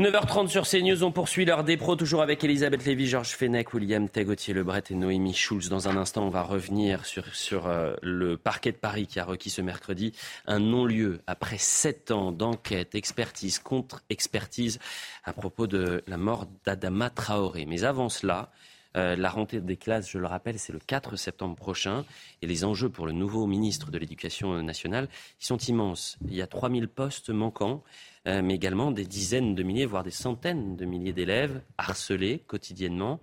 9h30 0.01 0.47
sur 0.47 0.65
CNews, 0.65 1.03
on 1.03 1.11
poursuit 1.11 1.45
l'heure 1.45 1.65
des 1.65 1.77
pros, 1.77 1.97
toujours 1.97 2.23
avec 2.23 2.45
Elisabeth 2.45 2.85
Lévy, 2.85 3.09
Georges 3.09 3.33
Fenech, 3.33 3.75
William 3.75 4.09
Tegotier 4.09 4.55
Lebret 4.55 4.85
et 4.91 4.95
Noémie 4.95 5.35
Schulz. 5.35 5.69
Dans 5.71 5.89
un 5.89 5.97
instant, 5.97 6.25
on 6.25 6.29
va 6.31 6.43
revenir 6.43 7.05
sur, 7.05 7.27
sur 7.35 7.67
euh, 7.67 7.95
le 8.01 8.37
parquet 8.37 8.71
de 8.71 8.77
Paris 8.77 9.09
qui 9.09 9.19
a 9.19 9.25
requis 9.25 9.51
ce 9.51 9.61
mercredi 9.61 10.13
un 10.47 10.61
non-lieu 10.61 11.21
après 11.27 11.59
sept 11.59 12.13
ans 12.13 12.31
d'enquête, 12.31 12.95
expertise, 12.95 13.59
contre-expertise 13.59 14.79
à 15.25 15.33
propos 15.33 15.67
de 15.67 16.05
la 16.07 16.17
mort 16.17 16.47
d'Adama 16.65 17.11
Traoré. 17.11 17.67
Mais 17.67 17.83
avant 17.83 18.09
cela, 18.09 18.53
euh, 18.99 19.17
la 19.17 19.31
rentrée 19.31 19.61
des 19.61 19.77
classes, 19.77 20.11
je 20.11 20.19
le 20.19 20.27
rappelle, 20.27 20.59
c'est 20.59 20.73
le 20.73 20.81
4 20.81 21.17
septembre 21.17 21.55
prochain. 21.55 22.05
Et 22.43 22.47
les 22.47 22.65
enjeux 22.65 22.89
pour 22.89 23.07
le 23.07 23.13
nouveau 23.13 23.47
ministre 23.47 23.91
de 23.91 23.99
l'Éducation 23.99 24.61
nationale, 24.63 25.09
sont 25.39 25.57
immenses. 25.57 26.19
Il 26.27 26.35
y 26.35 26.43
a 26.43 26.47
3000 26.47 26.89
postes 26.89 27.31
manquants, 27.31 27.85
euh, 28.27 28.43
mais 28.43 28.55
également 28.55 28.91
des 28.91 29.05
dizaines 29.05 29.55
de 29.55 29.63
milliers, 29.63 29.87
voire 29.87 30.03
des 30.03 30.11
centaines 30.11 30.77
de 30.77 30.85
milliers 30.85 31.13
d'élèves 31.13 31.63
harcelés 31.79 32.41
quotidiennement 32.47 33.21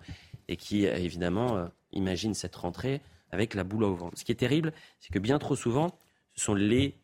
et 0.48 0.56
qui, 0.56 0.86
euh, 0.86 0.96
évidemment, 0.96 1.68
imaginent 1.92 2.34
cette 2.34 2.56
rentrée 2.56 3.02
avec 3.30 3.54
la 3.54 3.64
boule 3.64 3.84
au 3.84 3.94
ventre. 3.94 4.18
Ce 4.18 4.24
qui 4.24 4.32
est 4.32 4.36
terrible, 4.36 4.72
c'est 5.00 5.12
que 5.12 5.18
bien 5.18 5.38
trop 5.38 5.56
souvent, 5.56 5.98
ce 6.34 6.44
sont 6.44 6.54
les 6.54 6.94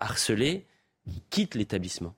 harcelés 0.00 0.66
qui 1.06 1.22
quittent 1.30 1.54
l'établissement. 1.54 2.14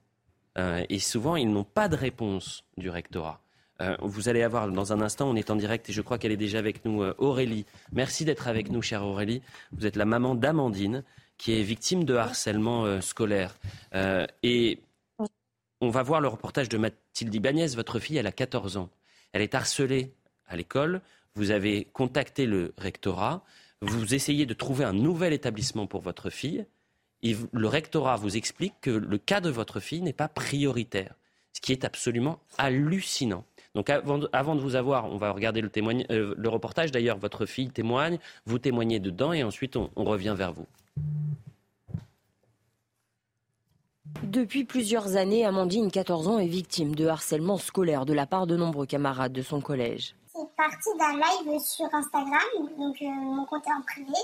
Et 0.89 0.99
souvent, 0.99 1.37
ils 1.37 1.51
n'ont 1.51 1.65
pas 1.65 1.89
de 1.89 1.97
réponse 1.97 2.65
du 2.77 2.91
rectorat. 2.91 3.41
Euh, 3.81 3.97
vous 4.01 4.29
allez 4.29 4.43
avoir 4.43 4.69
dans 4.69 4.93
un 4.93 5.01
instant, 5.01 5.29
on 5.29 5.37
est 5.37 5.51
en 5.51 5.57
direct 5.57 5.89
et 5.89 5.93
je 5.93 6.03
crois 6.03 6.19
qu'elle 6.19 6.33
est 6.33 6.37
déjà 6.37 6.59
avec 6.59 6.85
nous, 6.85 7.03
euh, 7.03 7.15
Aurélie. 7.19 7.65
Merci 7.93 8.25
d'être 8.25 8.47
avec 8.47 8.71
nous, 8.71 8.83
chère 8.83 9.05
Aurélie. 9.05 9.43
Vous 9.73 9.87
êtes 9.87 9.97
la 9.97 10.05
maman 10.05 10.35
d'Amandine, 10.35 11.03
qui 11.39 11.59
est 11.59 11.63
victime 11.63 12.05
de 12.05 12.15
harcèlement 12.15 12.85
euh, 12.85 13.01
scolaire. 13.01 13.57
Et 14.43 14.81
on 15.81 15.89
va 15.89 16.03
voir 16.03 16.21
le 16.21 16.29
reportage 16.29 16.69
de 16.69 16.77
Mathilde 16.77 17.35
Ibanez. 17.35 17.69
Votre 17.69 17.99
fille, 17.99 18.19
elle 18.19 18.27
a 18.27 18.33
14 18.33 18.77
ans. 18.77 18.91
Elle 19.33 19.43
est 19.43 19.55
harcelée 19.55 20.13
à 20.47 20.57
l'école. 20.57 21.01
Vous 21.35 21.51
avez 21.51 21.85
contacté 21.93 22.45
le 22.45 22.75
rectorat. 22.77 23.45
Vous 23.81 24.15
essayez 24.15 24.45
de 24.45 24.53
trouver 24.53 24.85
un 24.85 24.93
nouvel 24.93 25.33
établissement 25.33 25.87
pour 25.87 26.03
votre 26.03 26.29
fille. 26.29 26.67
Et 27.23 27.37
le 27.53 27.69
rectorat 27.69 28.17
vous 28.17 28.37
explique 28.37 28.75
que 28.81 28.91
le 28.91 29.19
cas 29.19 29.41
de 29.41 29.51
votre 29.51 29.81
fille 29.81 30.03
n'est 30.03 30.13
pas 30.13 30.29
prioritaire, 30.29 31.15
ce 31.53 31.61
qui 31.61 31.73
est 31.73 31.85
absolument 31.85 32.41
hallucinant. 32.59 33.45
Donc 33.75 33.89
avant 33.89 34.19
de, 34.19 34.29
avant 34.33 34.57
de 34.57 34.61
vous 34.61 34.75
avoir, 34.75 35.07
on 35.07 35.17
va 35.17 35.31
regarder 35.31 35.61
le, 35.61 35.71
témoigne- 35.71 36.07
euh, 36.11 36.35
le 36.37 36.49
reportage. 36.49 36.91
D'ailleurs, 36.91 37.19
votre 37.19 37.47
fille 37.47 37.71
témoigne, 37.71 38.19
vous 38.47 38.59
témoignez 38.59 38.99
dedans 38.99 39.33
et 39.33 39.45
ensuite 39.45 39.77
on, 39.77 39.91
on 39.97 40.05
revient 40.05 40.35
vers 40.37 40.53
vous. 40.53 40.67
Depuis 44.25 44.65
plusieurs 44.65 45.17
années, 45.17 45.47
Amandine, 45.47 45.91
14 45.91 46.29
ans, 46.29 46.39
est 46.39 46.47
victime 46.49 46.95
de 46.95 47.07
harcèlement 47.07 47.59
scolaire 47.59 48.07
de 48.07 48.13
la 48.13 48.27
part 48.27 48.47
de 48.47 48.57
nombreux 48.57 48.87
camarades 48.87 49.33
de 49.33 49.43
son 49.43 49.61
collège. 49.61 50.15
C'est 50.27 50.57
parti 50.57 50.89
d'un 50.99 51.15
live 51.15 51.61
sur 51.61 51.87
Instagram, 51.93 52.41
donc 52.79 52.97
euh, 53.03 53.07
mon 53.07 53.45
compte 53.47 53.65
est 53.67 53.73
en 53.73 53.83
privé, 53.83 54.19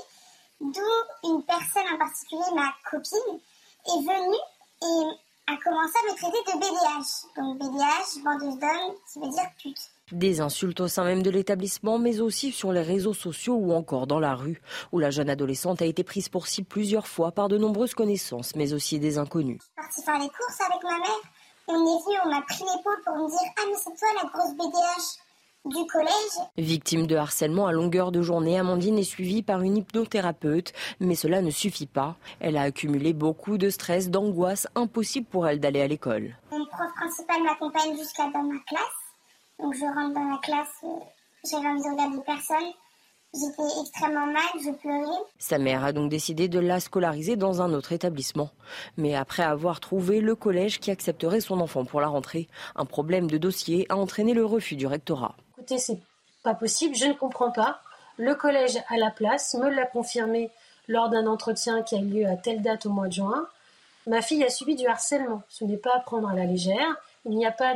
d'où 0.60 1.30
une 1.30 1.42
personne 1.44 1.84
en 1.94 1.98
particulier, 1.98 2.42
ma 2.54 2.72
copine, 2.90 3.38
est 3.86 4.02
venue 4.02 4.42
et 4.82 5.16
a 5.48 5.56
commencé 5.62 5.94
à 5.96 6.12
me 6.12 6.16
traiter 6.16 6.42
de 6.46 6.58
BDH. 6.58 7.26
Donc 7.36 7.58
BDH, 7.58 8.24
bandeuse 8.24 8.58
d'hommes, 8.58 8.96
qui 9.12 9.20
veut 9.20 9.30
dire 9.30 9.50
pute. 9.60 9.90
Des 10.12 10.40
insultes 10.40 10.80
au 10.80 10.88
sein 10.88 11.04
même 11.04 11.22
de 11.22 11.30
l'établissement, 11.30 11.98
mais 11.98 12.20
aussi 12.20 12.52
sur 12.52 12.72
les 12.72 12.82
réseaux 12.82 13.14
sociaux 13.14 13.54
ou 13.54 13.72
encore 13.72 14.06
dans 14.06 14.20
la 14.20 14.34
rue, 14.34 14.60
où 14.92 14.98
la 14.98 15.10
jeune 15.10 15.30
adolescente 15.30 15.82
a 15.82 15.86
été 15.86 16.04
prise 16.04 16.28
pour 16.28 16.46
cible 16.46 16.68
plusieurs 16.68 17.06
fois 17.06 17.32
par 17.32 17.48
de 17.48 17.58
nombreuses 17.58 17.94
connaissances, 17.94 18.54
mais 18.54 18.72
aussi 18.72 18.98
des 18.98 19.18
inconnus. 19.18 19.60
Je 19.60 19.64
suis 19.64 19.74
partie 19.74 20.02
faire 20.02 20.18
les 20.18 20.28
courses 20.28 20.60
avec 20.60 20.82
ma 20.82 20.98
mère. 20.98 21.22
On 21.68 21.74
est 21.74 22.04
venu, 22.04 22.16
on 22.24 22.28
m'a 22.30 22.42
pris 22.42 22.62
l'épaule 22.62 23.02
pour 23.04 23.16
me 23.16 23.28
dire 23.28 23.52
Ah, 23.56 23.62
mais 23.68 23.76
c'est 23.76 23.98
toi 23.98 24.08
la 24.22 24.28
grosse 24.28 24.54
BDH 24.54 25.25
du 25.68 25.86
collège. 25.86 26.48
Victime 26.56 27.06
de 27.06 27.16
harcèlement 27.16 27.66
à 27.66 27.72
longueur 27.72 28.12
de 28.12 28.22
journée, 28.22 28.58
Amandine 28.58 28.98
est 28.98 29.04
suivie 29.04 29.42
par 29.42 29.62
une 29.62 29.76
hypnothérapeute, 29.76 30.72
mais 31.00 31.14
cela 31.14 31.42
ne 31.42 31.50
suffit 31.50 31.86
pas. 31.86 32.16
Elle 32.40 32.56
a 32.56 32.62
accumulé 32.62 33.12
beaucoup 33.12 33.58
de 33.58 33.70
stress, 33.70 34.10
d'angoisse, 34.10 34.68
impossible 34.74 35.26
pour 35.26 35.46
elle 35.46 35.60
d'aller 35.60 35.82
à 35.82 35.86
l'école. 35.86 36.36
Mon 36.50 36.64
prof 36.66 36.92
principal 36.96 37.42
m'accompagne 37.42 37.96
jusqu'à 37.96 38.30
dans 38.30 38.42
ma 38.42 38.58
classe. 38.60 39.06
Donc 39.58 39.74
je 39.74 39.84
rentre 39.84 40.14
dans 40.14 40.28
la 40.28 40.38
classe, 40.38 40.68
euh, 40.84 40.88
j'avais 41.50 41.68
envie 41.68 41.82
de 41.82 41.90
regarder 41.90 42.18
personne. 42.26 42.72
J'étais 43.34 43.80
extrêmement 43.80 44.26
mal, 44.26 44.42
je 44.64 44.70
pleurais. 44.70 45.22
Sa 45.38 45.58
mère 45.58 45.84
a 45.84 45.92
donc 45.92 46.10
décidé 46.10 46.48
de 46.48 46.58
la 46.58 46.80
scolariser 46.80 47.36
dans 47.36 47.60
un 47.60 47.72
autre 47.74 47.92
établissement. 47.92 48.50
Mais 48.96 49.14
après 49.14 49.42
avoir 49.42 49.80
trouvé 49.80 50.20
le 50.20 50.34
collège 50.34 50.80
qui 50.80 50.90
accepterait 50.90 51.40
son 51.40 51.60
enfant 51.60 51.84
pour 51.84 52.00
la 52.00 52.08
rentrée, 52.08 52.48
un 52.76 52.86
problème 52.86 53.30
de 53.30 53.36
dossier 53.36 53.86
a 53.90 53.96
entraîné 53.96 54.32
le 54.32 54.44
refus 54.44 54.76
du 54.76 54.86
rectorat. 54.86 55.34
Écoutez, 55.58 55.78
c'est 55.78 55.98
pas 56.42 56.54
possible, 56.54 56.94
je 56.94 57.06
ne 57.06 57.12
comprends 57.12 57.50
pas. 57.50 57.80
Le 58.16 58.34
collège 58.34 58.78
à 58.88 58.96
la 58.96 59.10
place 59.10 59.54
me 59.54 59.68
l'a 59.68 59.84
confirmé 59.84 60.50
lors 60.88 61.10
d'un 61.10 61.26
entretien 61.26 61.82
qui 61.82 61.96
a 61.96 61.98
eu 61.98 62.06
lieu 62.06 62.26
à 62.26 62.36
telle 62.36 62.62
date 62.62 62.86
au 62.86 62.90
mois 62.90 63.08
de 63.08 63.12
juin. 63.12 63.46
Ma 64.06 64.22
fille 64.22 64.44
a 64.44 64.48
subi 64.48 64.76
du 64.76 64.86
harcèlement. 64.86 65.42
Ce 65.48 65.64
n'est 65.64 65.76
pas 65.76 65.94
à 65.94 66.00
prendre 66.00 66.28
à 66.28 66.34
la 66.34 66.44
légère. 66.44 66.96
Il 67.26 67.36
n'y 67.36 67.44
a 67.44 67.52
pas, 67.52 67.74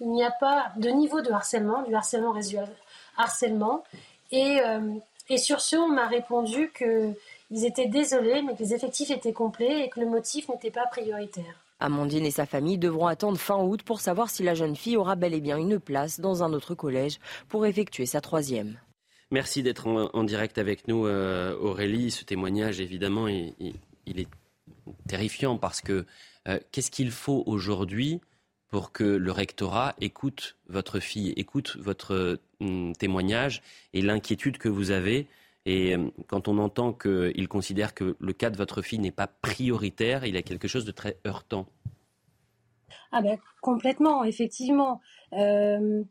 il 0.00 0.10
n'y 0.10 0.24
a 0.24 0.32
pas 0.32 0.72
de 0.76 0.90
niveau 0.90 1.22
de 1.22 1.30
harcèlement, 1.30 1.82
du 1.82 1.94
harcèlement 1.94 2.32
résiduel 2.32 2.68
harcèlement. 3.16 3.84
Et, 4.30 4.60
euh, 4.60 4.94
et 5.28 5.38
sur 5.38 5.60
ce, 5.60 5.76
on 5.76 5.88
m'a 5.88 6.06
répondu 6.06 6.72
qu'ils 6.76 7.64
étaient 7.64 7.88
désolés, 7.88 8.42
mais 8.42 8.54
que 8.54 8.62
les 8.62 8.74
effectifs 8.74 9.10
étaient 9.10 9.32
complets 9.32 9.84
et 9.84 9.88
que 9.88 10.00
le 10.00 10.06
motif 10.06 10.48
n'était 10.48 10.70
pas 10.70 10.86
prioritaire. 10.86 11.64
Amandine 11.80 12.24
et 12.24 12.30
sa 12.30 12.46
famille 12.46 12.78
devront 12.78 13.06
attendre 13.06 13.38
fin 13.38 13.62
août 13.62 13.82
pour 13.82 14.00
savoir 14.00 14.30
si 14.30 14.42
la 14.42 14.54
jeune 14.54 14.76
fille 14.76 14.96
aura 14.96 15.16
bel 15.16 15.34
et 15.34 15.40
bien 15.40 15.58
une 15.58 15.78
place 15.78 16.20
dans 16.20 16.42
un 16.42 16.52
autre 16.52 16.74
collège 16.74 17.18
pour 17.48 17.66
effectuer 17.66 18.06
sa 18.06 18.20
troisième. 18.20 18.78
Merci 19.30 19.62
d'être 19.62 19.88
en, 19.88 20.24
direct 20.24 20.58
avec 20.58 20.86
nous, 20.86 21.06
euh, 21.06 21.56
Aurélie. 21.58 22.10
Ce 22.10 22.24
témoignage, 22.24 22.80
évidemment, 22.80 23.26
il, 23.26 23.74
est 24.06 24.28
terrifiant 25.08 25.58
parce 25.58 25.80
que 25.80 26.06
euh, 26.48 26.60
qu'est-ce 26.70 26.90
qu'il 26.90 27.10
faut 27.10 27.42
aujourd'hui 27.46 28.20
pour 28.74 28.90
que 28.90 29.04
le 29.04 29.30
rectorat 29.30 29.94
écoute 30.00 30.56
votre 30.66 30.98
fille, 30.98 31.32
écoute 31.36 31.76
votre 31.76 32.40
hum, 32.58 32.92
témoignage 32.96 33.62
et 33.92 34.02
l'inquiétude 34.02 34.58
que 34.58 34.68
vous 34.68 34.90
avez 34.90 35.28
et 35.64 35.94
hum, 35.94 36.10
quand 36.26 36.48
on 36.48 36.58
entend 36.58 36.92
qu'il 36.92 37.46
considère 37.46 37.94
que 37.94 38.16
le 38.18 38.32
cas 38.32 38.50
de 38.50 38.56
votre 38.56 38.82
fille 38.82 38.98
n'est 38.98 39.12
pas 39.12 39.28
prioritaire, 39.28 40.24
il 40.24 40.34
y 40.34 40.38
a 40.38 40.42
quelque 40.42 40.66
chose 40.66 40.84
de 40.84 40.90
très 40.90 41.18
heurtant. 41.24 41.66
Ah 43.12 43.22
ben 43.22 43.38
complètement, 43.62 44.24
effectivement. 44.24 45.00
Euh, 45.34 46.02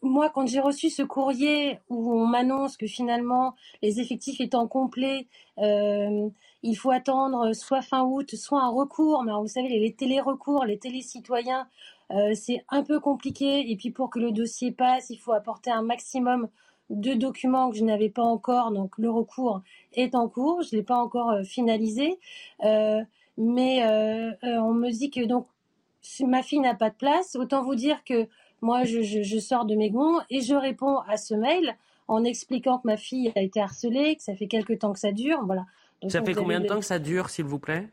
moi, 0.00 0.30
quand 0.30 0.46
j'ai 0.46 0.60
reçu 0.60 0.88
ce 0.88 1.02
courrier 1.02 1.80
où 1.90 2.14
on 2.14 2.26
m'annonce 2.26 2.78
que 2.78 2.86
finalement 2.86 3.56
les 3.82 4.00
effectifs 4.00 4.40
étant 4.40 4.66
complets, 4.68 5.26
euh, 5.58 6.30
il 6.64 6.74
faut 6.74 6.90
attendre 6.90 7.52
soit 7.52 7.82
fin 7.82 8.02
août, 8.02 8.34
soit 8.34 8.62
un 8.62 8.70
recours. 8.70 9.22
Mais 9.22 9.32
vous 9.32 9.46
savez, 9.46 9.68
les 9.68 9.92
télé-recours, 9.92 10.64
les 10.64 10.78
télé-citoyens, 10.78 11.68
euh, 12.10 12.32
c'est 12.34 12.64
un 12.70 12.82
peu 12.82 13.00
compliqué. 13.00 13.70
Et 13.70 13.76
puis 13.76 13.90
pour 13.90 14.10
que 14.10 14.18
le 14.18 14.32
dossier 14.32 14.72
passe, 14.72 15.10
il 15.10 15.18
faut 15.18 15.32
apporter 15.32 15.70
un 15.70 15.82
maximum 15.82 16.48
de 16.90 17.14
documents 17.14 17.70
que 17.70 17.76
je 17.76 17.84
n'avais 17.84 18.10
pas 18.10 18.22
encore. 18.22 18.72
Donc 18.72 18.98
le 18.98 19.10
recours 19.10 19.62
est 19.92 20.14
en 20.16 20.28
cours. 20.28 20.62
Je 20.62 20.74
ne 20.74 20.80
l'ai 20.80 20.84
pas 20.84 20.98
encore 20.98 21.30
euh, 21.30 21.44
finalisé. 21.44 22.18
mais 23.36 23.84
on 24.42 24.74
me 24.74 24.90
dit 24.90 25.10
que 25.10 25.24
donc 25.24 25.46
ma 26.20 26.42
fille 26.42 26.60
n'a 26.60 26.74
pas 26.74 26.90
de 26.90 26.94
place, 26.96 27.36
autant 27.36 27.62
vous 27.62 27.74
dire 27.74 28.04
que 28.04 28.28
moi, 28.64 28.84
je, 28.84 29.38
sors 29.40 29.66
de 29.66 29.74
mes 29.74 29.90
gonds 29.90 30.20
et 30.30 30.40
je 30.40 30.54
réponds 30.54 30.98
à 31.00 31.18
ce 31.18 31.34
mail 31.34 31.76
en 32.08 32.24
expliquant 32.24 32.78
que 32.78 32.86
ma 32.86 32.96
fille 32.96 33.30
a 33.36 33.42
été 33.42 33.60
harcelée, 33.60 34.16
que 34.16 34.22
ça 34.22 34.34
fait 34.34 34.46
quelques 34.46 34.78
temps 34.78 34.94
que 34.94 34.98
ça 34.98 35.12
dure. 35.12 35.44
Voilà. 35.44 35.66
Ça 36.08 36.22
fait 36.22 36.34
combien 36.34 36.60
de 36.60 36.66
temps 36.66 36.78
que 36.78 36.84
ça 36.84 36.98
dure, 36.98 37.30
s'il 37.30 37.44
vous 37.44 37.58
plaît 37.58 37.88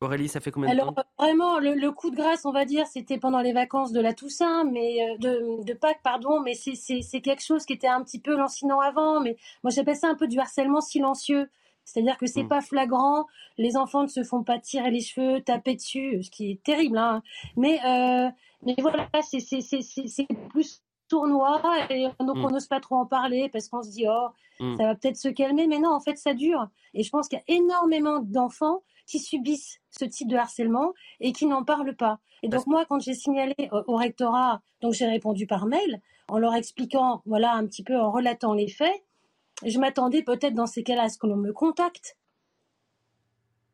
Aurélie, 0.00 0.28
ça 0.28 0.38
fait 0.38 0.52
combien 0.52 0.72
de 0.72 0.78
temps 0.78 0.90
Alors 0.90 1.04
vraiment, 1.18 1.58
le, 1.58 1.90
coup 1.90 2.10
de 2.10 2.16
grâce, 2.16 2.44
on 2.44 2.52
va 2.52 2.64
dire, 2.64 2.86
c'était 2.86 3.18
pendant 3.18 3.40
les 3.40 3.52
vacances 3.52 3.90
de 3.90 4.00
la 4.00 4.14
Toussaint, 4.14 4.62
mais 4.62 5.02
euh, 5.02 5.18
de, 5.18 5.64
de 5.64 5.72
Pâques, 5.72 6.02
pardon, 6.04 6.40
mais 6.40 6.54
c'est 6.54 7.20
quelque 7.20 7.42
chose 7.42 7.66
qui 7.66 7.72
était 7.72 7.88
un 7.88 8.02
petit 8.04 8.20
peu 8.20 8.36
lancinant 8.36 8.78
avant. 8.78 9.20
Mais 9.20 9.36
moi, 9.64 9.72
j'appelle 9.72 9.96
ça 9.96 10.08
un 10.08 10.14
peu 10.14 10.28
du 10.28 10.38
harcèlement 10.38 10.80
silencieux. 10.80 11.48
C'est-à-dire 11.84 12.16
que 12.18 12.26
c'est 12.26 12.40
n'est 12.40 12.44
hmm. 12.44 12.48
pas 12.48 12.60
flagrant, 12.60 13.26
les 13.56 13.76
enfants 13.76 14.02
ne 14.02 14.08
se 14.08 14.22
font 14.22 14.44
pas 14.44 14.58
tirer 14.58 14.90
les 14.90 15.00
cheveux, 15.00 15.40
taper 15.40 15.74
dessus, 15.74 16.22
ce 16.22 16.30
qui 16.30 16.52
est 16.52 16.62
terrible. 16.62 16.98
Hein. 16.98 17.22
Mais 17.56 17.80
euh, 17.84 18.28
mais 18.62 18.74
voilà, 18.78 19.08
c'est 19.22 20.26
plus 20.50 20.82
tournoi 21.08 21.60
et 21.90 22.08
donc 22.20 22.36
mm. 22.36 22.44
on 22.44 22.50
n'ose 22.50 22.66
pas 22.66 22.80
trop 22.80 22.96
en 22.96 23.06
parler 23.06 23.48
parce 23.48 23.68
qu'on 23.68 23.82
se 23.82 23.90
dit 23.90 24.06
oh 24.08 24.28
mm. 24.60 24.76
ça 24.76 24.84
va 24.84 24.94
peut-être 24.94 25.16
se 25.16 25.28
calmer 25.28 25.66
mais 25.66 25.78
non 25.78 25.90
en 25.90 26.00
fait 26.00 26.16
ça 26.16 26.34
dure 26.34 26.68
et 26.94 27.02
je 27.02 27.10
pense 27.10 27.28
qu'il 27.28 27.38
y 27.38 27.52
a 27.52 27.56
énormément 27.56 28.20
d'enfants 28.20 28.82
qui 29.06 29.18
subissent 29.18 29.80
ce 29.90 30.04
type 30.04 30.28
de 30.28 30.36
harcèlement 30.36 30.92
et 31.20 31.32
qui 31.32 31.46
n'en 31.46 31.64
parlent 31.64 31.96
pas 31.96 32.18
et 32.42 32.48
donc 32.48 32.66
moi 32.66 32.84
quand 32.88 33.00
j'ai 33.00 33.14
signalé 33.14 33.54
au, 33.72 33.96
rectorat 33.96 34.60
donc 34.80 34.92
j'ai 34.92 35.06
répondu 35.06 35.46
par 35.46 35.66
mail 35.66 36.00
en 36.28 36.38
leur 36.38 36.54
expliquant 36.54 37.22
voilà 37.26 37.54
un 37.54 37.66
petit 37.66 37.82
peu 37.82 37.98
en 37.98 38.10
relatant 38.10 38.54
les 38.54 38.68
faits 38.68 39.02
je 39.64 39.78
m'attendais 39.78 40.22
peut-être 40.22 40.54
dans 40.54 40.66
ces 40.66 40.82
cas-là 40.82 41.04
à 41.04 41.08
ce 41.08 41.18
que 41.18 41.26
l'on 41.26 41.36
me 41.36 41.52
contacte 41.52 42.16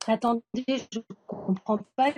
attendez 0.06 0.42
je 0.66 1.00
comprends 1.26 1.78
pas 1.96 2.12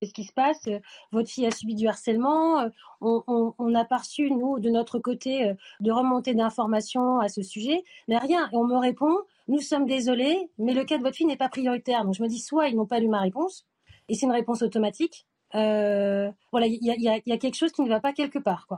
qu'est-ce 0.00 0.14
qui 0.14 0.24
se 0.24 0.32
passe 0.32 0.68
Votre 1.12 1.28
fille 1.28 1.46
a 1.46 1.50
subi 1.50 1.74
du 1.74 1.86
harcèlement. 1.86 2.68
On, 3.00 3.54
n'a 3.68 3.84
pas 3.84 3.98
reçu, 3.98 4.30
nous, 4.30 4.58
de 4.58 4.70
notre 4.70 4.98
côté, 4.98 5.48
euh, 5.48 5.54
de 5.80 5.92
remontée 5.92 6.34
d'informations 6.34 7.18
à 7.18 7.28
ce 7.28 7.42
sujet, 7.42 7.84
mais 8.08 8.18
rien. 8.18 8.48
Et 8.52 8.56
on 8.56 8.64
me 8.64 8.76
répond, 8.76 9.14
nous 9.48 9.60
sommes 9.60 9.86
désolés, 9.86 10.50
mais 10.58 10.72
le 10.72 10.84
cas 10.84 10.98
de 10.98 11.02
votre 11.02 11.16
fille 11.16 11.26
n'est 11.26 11.36
pas 11.36 11.48
prioritaire. 11.48 12.04
Donc 12.04 12.14
je 12.14 12.22
me 12.22 12.28
dis, 12.28 12.40
soit 12.40 12.68
ils 12.68 12.76
n'ont 12.76 12.86
pas 12.86 12.98
lu 12.98 13.08
ma 13.08 13.20
réponse, 13.20 13.66
et 14.08 14.14
c'est 14.14 14.26
une 14.26 14.32
réponse 14.32 14.62
automatique. 14.62 15.26
Euh, 15.54 16.30
voilà, 16.50 16.66
il 16.66 16.78
y, 16.80 17.08
a, 17.08 17.38
quelque 17.38 17.56
chose 17.56 17.72
qui 17.72 17.82
ne 17.82 17.88
va 17.88 18.00
pas 18.00 18.12
quelque 18.12 18.38
part, 18.38 18.66
quoi. 18.66 18.76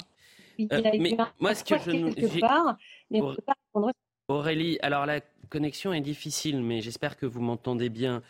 Euh, 0.61 0.83
mais 0.99 1.17
moi, 1.41 1.55
ce 1.55 1.65
que 1.65 1.79
je 1.79 1.91
quelque 1.91 2.41
part, 2.41 2.77
mais 3.11 3.23
on 3.23 3.35
peut 3.35 3.43
pas 3.43 3.55
répondre. 3.67 3.93
Aurélie, 4.29 4.79
alors 4.83 5.07
la 5.07 5.21
connexion 5.51 5.93
est 5.93 6.01
difficile, 6.01 6.63
mais 6.63 6.81
j'espère 6.81 7.17
que 7.17 7.27
vous 7.27 7.41
m'entendez 7.41 7.89
bien. 7.89 8.23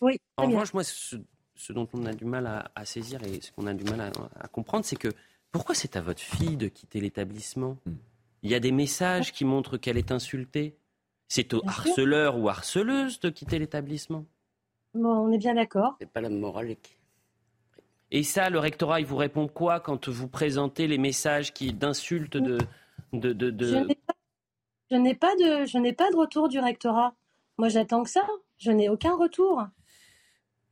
oui. 0.00 0.18
En 0.36 0.46
revanche, 0.46 0.72
moi, 0.74 0.84
ce 0.84 1.16
ce 1.60 1.74
dont 1.74 1.86
on 1.92 2.06
a 2.06 2.14
du 2.14 2.24
mal 2.24 2.70
à, 2.74 2.84
saisir 2.86 3.22
et 3.22 3.42
ce 3.42 3.52
qu'on 3.52 3.66
a 3.66 3.74
du 3.74 3.84
mal 3.84 4.10
à, 4.40 4.48
comprendre, 4.48 4.86
c'est 4.86 4.96
que 4.96 5.08
pourquoi 5.52 5.74
c'est 5.74 5.94
à 5.94 6.00
votre 6.00 6.22
fille 6.22 6.56
de 6.56 6.68
quitter 6.68 7.00
l'établissement? 7.00 7.76
Hmm. 7.84 7.96
Il 8.42 8.50
y 8.50 8.54
a 8.54 8.60
des 8.60 8.72
messages 8.72 9.32
qui 9.32 9.44
montrent 9.44 9.76
qu'elle 9.76 9.98
est 9.98 10.10
insultée. 10.10 10.74
C'est 11.28 11.52
au 11.52 11.60
harceleur 11.66 12.38
ou 12.38 12.48
harceleuse 12.48 13.20
de 13.20 13.28
quitter 13.28 13.58
l'établissement? 13.58 14.24
on 14.94 15.30
est 15.30 15.38
bien 15.38 15.54
d'accord. 15.54 15.96
C'est 16.00 16.10
pas 16.10 16.22
la 16.22 16.30
morale. 16.30 16.76
Et 18.10 18.22
ça, 18.22 18.48
le 18.48 18.58
rectorat, 18.58 19.00
il 19.00 19.06
vous 19.06 19.16
répond 19.16 19.46
quoi 19.46 19.80
quand 19.80 20.08
vous 20.08 20.28
présentez 20.28 20.86
les 20.86 20.98
messages 20.98 21.52
qui 21.52 21.74
d'insultes 21.74 22.38
de, 22.38 22.58
de, 23.12 23.32
de, 23.32 23.86
Je 24.90 24.96
n'ai 24.96 25.14
pas, 25.14 25.34
de, 25.36 25.66
je 25.66 25.76
n'ai 25.76 25.92
pas 25.92 26.10
de 26.10 26.16
retour 26.16 26.48
du 26.48 26.58
rectorat. 26.58 27.14
Moi, 27.58 27.68
j'attends 27.68 28.02
que 28.02 28.10
ça. 28.10 28.26
Je 28.56 28.70
n'ai 28.72 28.88
aucun 28.88 29.14
retour. 29.14 29.62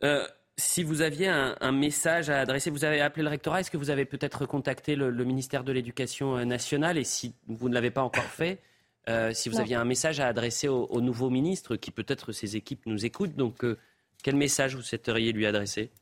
Euh, 0.03 0.27
si 0.59 0.83
vous 0.83 1.03
aviez 1.03 1.29
un, 1.29 1.73
message 1.73 2.31
à 2.31 2.41
adresser, 2.41 2.71
vous 2.71 2.85
avez 2.85 3.01
appelé 3.01 3.23
le 3.23 3.29
rectorat, 3.29 3.61
est-ce 3.61 3.71
que 3.71 3.77
vous 3.77 3.91
avez 3.91 4.05
peut-être 4.05 4.45
contacté 4.45 4.97
le, 4.97 5.25
ministère 5.25 5.63
de 5.63 5.71
l'Éducation 5.71 6.37
euh, 6.37 6.45
nationale 6.45 6.99
Et 6.99 7.05
si 7.05 7.33
vous 7.47 7.69
ne 7.69 7.75
l'avez 7.75 7.93
pas 7.93 8.03
encore 8.03 8.25
fait, 8.25 8.61
euh, 9.09 9.33
si 9.33 9.49
vous 9.49 9.61
aviez 9.61 9.77
un 9.77 9.85
message 9.85 10.19
à 10.19 10.27
adresser 10.27 10.67
au, 10.67 11.01
nouveau 11.01 11.31
ministre, 11.31 11.77
qui 11.77 11.93
peut-être 11.93 12.33
ses 12.33 12.57
équipes 12.57 12.85
nous 12.87 13.07
écoutent, 13.07 13.37
donc 13.37 13.65
euh, 13.65 13.79
quel 14.25 14.35
message 14.35 14.75
vous 14.75 14.83
souhaiteriez 14.83 15.33
lui 15.33 15.47
adresser? 15.47 15.93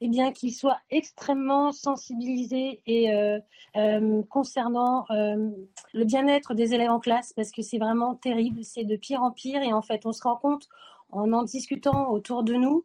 Eh 0.00 0.08
bien, 0.08 0.32
qu'il 0.32 0.54
soit 0.54 0.78
extrêmement 0.90 1.72
sensibilisé 1.72 2.80
et 2.86 3.12
concernant 4.30 5.04
le 5.10 6.04
bien-être 6.04 6.54
des 6.54 6.72
élèves 6.72 6.90
en 6.90 7.00
classe, 7.00 7.34
parce 7.34 7.50
que 7.50 7.60
c'est 7.60 7.76
vraiment 7.76 8.14
terrible, 8.14 8.64
c'est 8.64 8.84
de 8.84 8.96
pire 8.96 9.22
en 9.22 9.30
pire, 9.30 9.62
et 9.62 9.74
en 9.74 9.82
fait, 9.82 10.06
on 10.06 10.12
se 10.12 10.22
rend 10.22 10.36
compte 10.36 10.70
en 11.12 11.30
en 11.34 11.42
discutant 11.42 12.10
autour 12.10 12.44
de 12.44 12.54
nous 12.54 12.82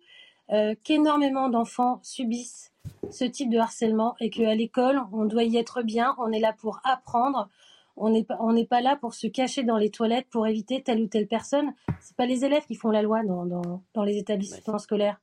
euh, 0.52 0.76
qu'énormément 0.84 1.50
d'enfants 1.50 2.00
subissent 2.04 2.72
ce 3.10 3.26
type 3.26 3.50
de 3.50 3.58
harcèlement 3.58 4.16
et 4.20 4.30
qu'à 4.30 4.54
l'école, 4.54 5.02
on 5.12 5.26
doit 5.26 5.44
y 5.44 5.58
être 5.58 5.82
bien, 5.82 6.16
on 6.20 6.32
est 6.32 6.40
là 6.40 6.54
pour 6.54 6.82
apprendre, 6.84 7.50
on 7.98 8.10
n'est 8.10 8.24
pas, 8.24 8.38
pas 8.70 8.82
là 8.82 8.96
pour 8.96 9.14
se 9.14 9.28
cacher 9.28 9.64
dans 9.64 9.78
les 9.78 9.90
toilettes 9.90 10.28
pour 10.30 10.46
éviter 10.48 10.84
telle 10.84 11.02
ou 11.02 11.08
telle 11.08 11.28
personne. 11.28 11.74
C'est 12.02 12.16
pas 12.16 12.26
les 12.26 12.46
élèves 12.46 12.66
qui 12.66 12.76
font 12.76 12.92
la 12.92 13.02
loi 13.02 13.24
dans, 13.24 13.46
dans, 13.46 14.04
les 14.04 14.18
établissements 14.18 14.80
scolaires. 14.80 15.20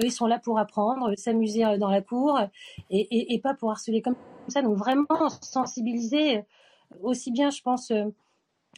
Eux, 0.00 0.06
ils 0.06 0.12
sont 0.12 0.26
là 0.26 0.38
pour 0.38 0.58
apprendre, 0.58 1.12
s'amuser 1.16 1.64
euh, 1.64 1.76
dans 1.76 1.90
la 1.90 2.00
cour 2.00 2.38
et, 2.88 3.34
et, 3.34 3.40
pas 3.40 3.54
pour 3.54 3.70
harceler 3.70 4.00
comme 4.00 4.14
ça. 4.46 4.62
Donc 4.62 4.76
vraiment 4.76 5.28
sensibiliser 5.42 6.44
aussi 7.02 7.32
bien, 7.32 7.50
je 7.50 7.60
pense, 7.62 7.90
euh, 7.90 8.04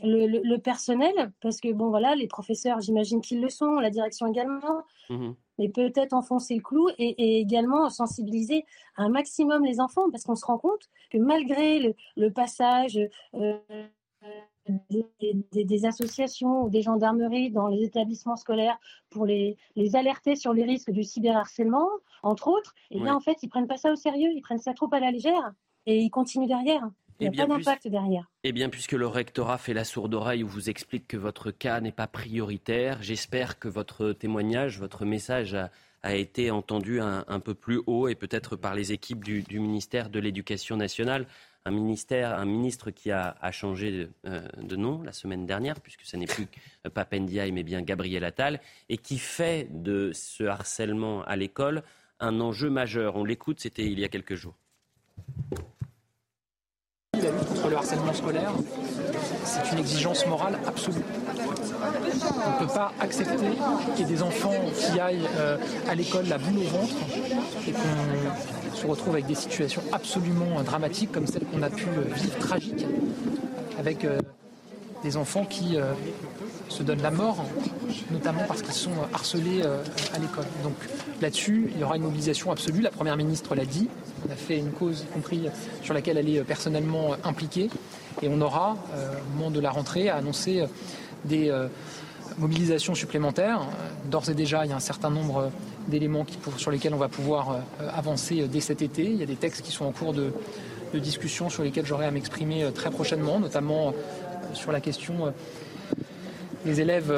le, 0.02 0.56
personnel, 0.56 1.32
parce 1.40 1.60
que 1.60 1.72
bon 1.72 1.90
voilà, 1.90 2.14
les 2.14 2.26
professeurs, 2.26 2.80
j'imagine 2.80 3.20
qu'ils 3.20 3.40
le 3.40 3.48
sont, 3.50 3.74
la 3.74 3.90
direction 3.90 4.26
également, 4.26 4.82
mmh 5.10 5.30
mais 5.60 5.68
peut-être 5.68 6.14
enfoncer 6.14 6.56
le 6.56 6.62
clou 6.62 6.88
et, 6.98 7.40
également 7.40 7.90
sensibiliser 7.90 8.64
un 8.96 9.10
maximum 9.10 9.64
les 9.64 9.78
enfants, 9.78 10.10
parce 10.10 10.24
qu'on 10.24 10.34
se 10.34 10.46
rend 10.46 10.56
compte 10.56 10.88
que 11.10 11.18
malgré 11.18 11.94
le, 12.16 12.30
passage 12.30 12.98
euh, 13.34 13.58
des, 14.88 15.84
associations 15.84 16.64
ou 16.64 16.70
des 16.70 16.80
gendarmeries 16.80 17.50
dans 17.50 17.68
les 17.68 17.84
établissements 17.84 18.36
scolaires 18.36 18.78
pour 19.10 19.26
les, 19.26 19.58
les 19.76 19.96
alerter 19.96 20.34
sur 20.34 20.54
les 20.54 20.64
risques 20.64 20.90
du 20.90 21.04
cyberharcèlement, 21.04 21.88
entre 22.22 22.48
autres, 22.48 22.74
et 22.90 22.96
eh 22.96 23.00
bien 23.00 23.14
en 23.14 23.20
fait 23.20 23.36
ils 23.42 23.48
prennent 23.48 23.68
pas 23.68 23.76
ça 23.76 23.92
au 23.92 23.96
sérieux, 23.96 24.30
ils 24.34 24.40
prennent 24.40 24.58
ça 24.58 24.72
trop 24.72 24.88
à 24.92 25.00
la 25.00 25.10
légère 25.10 25.52
et 25.84 26.00
ils 26.00 26.10
continuent 26.10 26.48
derrière. 26.48 26.88
Il 27.20 27.30
n'y 27.30 27.40
a 27.40 27.46
pas 27.46 27.54
d'impact 27.54 27.88
derrière. 27.88 28.30
Eh 28.44 28.52
bien, 28.52 28.68
puisque 28.68 28.92
le 28.92 29.06
rectorat 29.06 29.58
fait 29.58 29.74
la 29.74 29.84
sourde 29.84 30.14
oreille 30.14 30.42
ou 30.42 30.48
vous 30.48 30.70
explique 30.70 31.06
que 31.06 31.16
votre 31.16 31.50
cas 31.50 31.80
n'est 31.80 31.92
pas 31.92 32.06
prioritaire, 32.06 33.02
j'espère 33.02 33.58
que 33.58 33.68
votre 33.68 34.12
témoignage, 34.12 34.78
votre 34.78 35.04
message 35.04 35.54
a, 36.02 36.14
été 36.14 36.50
entendu 36.50 36.98
un, 37.00 37.40
peu 37.40 37.54
plus 37.54 37.82
haut 37.86 38.08
et 38.08 38.14
peut-être 38.14 38.56
par 38.56 38.74
les 38.74 38.92
équipes 38.92 39.22
du, 39.22 39.44
ministère 39.60 40.08
de 40.08 40.18
l'Éducation 40.18 40.76
nationale. 40.76 41.26
Un 41.66 41.72
ministère, 41.72 42.38
un 42.38 42.46
ministre 42.46 42.90
qui 42.90 43.10
a, 43.10 43.36
changé 43.52 44.08
euh, 44.26 44.48
de, 44.62 44.76
nom 44.76 45.02
la 45.02 45.12
semaine 45.12 45.44
dernière, 45.44 45.78
puisque 45.80 46.04
ce 46.04 46.16
n'est 46.16 46.24
plus 46.24 46.46
Papendiaï, 46.94 47.52
mais 47.52 47.62
bien 47.62 47.82
Gabriel 47.82 48.24
Attal, 48.24 48.60
et 48.88 48.96
qui 48.96 49.18
fait 49.18 49.68
de 49.70 50.10
ce 50.14 50.44
harcèlement 50.44 51.22
à 51.24 51.36
l'école 51.36 51.82
un 52.18 52.40
enjeu 52.40 52.70
majeur. 52.70 53.16
On 53.16 53.24
l'écoute, 53.24 53.60
c'était 53.60 53.84
il 53.84 53.98
y 53.98 54.04
a 54.04 54.08
quelques 54.08 54.36
jours. 54.36 54.56
La 57.22 57.30
lutte 57.30 57.48
contre 57.48 57.68
le 57.68 57.76
harcèlement 57.76 58.14
scolaire, 58.14 58.52
c'est 59.44 59.72
une 59.72 59.78
exigence 59.78 60.26
morale 60.26 60.58
absolue. 60.66 61.04
On 62.46 62.62
ne 62.62 62.66
peut 62.66 62.72
pas 62.72 62.92
accepter 63.00 63.46
qu'il 63.94 64.06
y 64.06 64.08
ait 64.08 64.12
des 64.12 64.22
enfants 64.22 64.54
qui 64.74 64.98
aillent 64.98 65.28
euh, 65.38 65.56
à 65.88 65.94
l'école 65.94 66.26
la 66.28 66.38
boule 66.38 66.58
au 66.58 66.68
ventre 66.68 66.94
et 67.68 67.72
qu'on 67.72 68.76
se 68.76 68.86
retrouvent 68.86 69.14
avec 69.14 69.26
des 69.26 69.34
situations 69.34 69.82
absolument 69.92 70.62
dramatiques 70.64 71.12
comme 71.12 71.26
celle 71.26 71.44
qu'on 71.44 71.62
a 71.62 71.70
pu 71.70 71.86
vivre 72.14 72.38
tragique 72.38 72.86
avec 73.78 74.06
des 75.02 75.16
enfants 75.16 75.44
qui 75.44 75.76
se 76.70 76.82
donnent 76.82 77.02
la 77.02 77.10
mort, 77.10 77.44
notamment 78.10 78.42
parce 78.48 78.62
qu'ils 78.62 78.72
sont 78.72 78.92
harcelés 79.12 79.62
à 79.62 80.18
l'école. 80.18 80.46
Donc 80.62 80.74
là-dessus, 81.20 81.70
il 81.74 81.80
y 81.80 81.84
aura 81.84 81.96
une 81.96 82.04
mobilisation 82.04 82.50
absolue. 82.50 82.80
La 82.80 82.90
Première 82.90 83.16
ministre 83.16 83.54
l'a 83.54 83.64
dit. 83.64 83.88
On 84.26 84.32
a 84.32 84.36
fait 84.36 84.58
une 84.58 84.70
cause, 84.70 85.02
y 85.02 85.12
compris 85.12 85.48
sur 85.82 85.94
laquelle 85.94 86.16
elle 86.16 86.28
est 86.28 86.42
personnellement 86.42 87.16
impliquée. 87.24 87.68
Et 88.22 88.28
on 88.28 88.40
aura, 88.40 88.76
au 88.94 89.36
moment 89.36 89.50
de 89.50 89.60
la 89.60 89.70
rentrée, 89.70 90.08
à 90.08 90.16
annoncer 90.16 90.64
des 91.24 91.52
mobilisations 92.38 92.94
supplémentaires. 92.94 93.60
D'ores 94.10 94.30
et 94.30 94.34
déjà, 94.34 94.64
il 94.64 94.70
y 94.70 94.72
a 94.72 94.76
un 94.76 94.80
certain 94.80 95.10
nombre 95.10 95.50
d'éléments 95.88 96.26
sur 96.56 96.70
lesquels 96.70 96.94
on 96.94 96.98
va 96.98 97.08
pouvoir 97.08 97.50
euh, 97.52 97.88
avancer 97.94 98.40
euh, 98.40 98.46
dès 98.46 98.60
cet 98.60 98.82
été. 98.82 99.04
Il 99.04 99.16
y 99.16 99.22
a 99.22 99.26
des 99.26 99.36
textes 99.36 99.62
qui 99.62 99.72
sont 99.72 99.84
en 99.84 99.92
cours 99.92 100.12
de, 100.12 100.32
discussion 100.92 101.48
sur 101.48 101.62
lesquels 101.62 101.86
j'aurai 101.86 102.06
à 102.06 102.10
m'exprimer 102.10 102.64
euh, 102.64 102.70
très 102.72 102.90
prochainement, 102.90 103.38
notamment 103.38 103.94
sur 104.54 104.72
la 104.72 104.80
question 104.80 105.32
des 106.64 106.80
élèves 106.80 107.12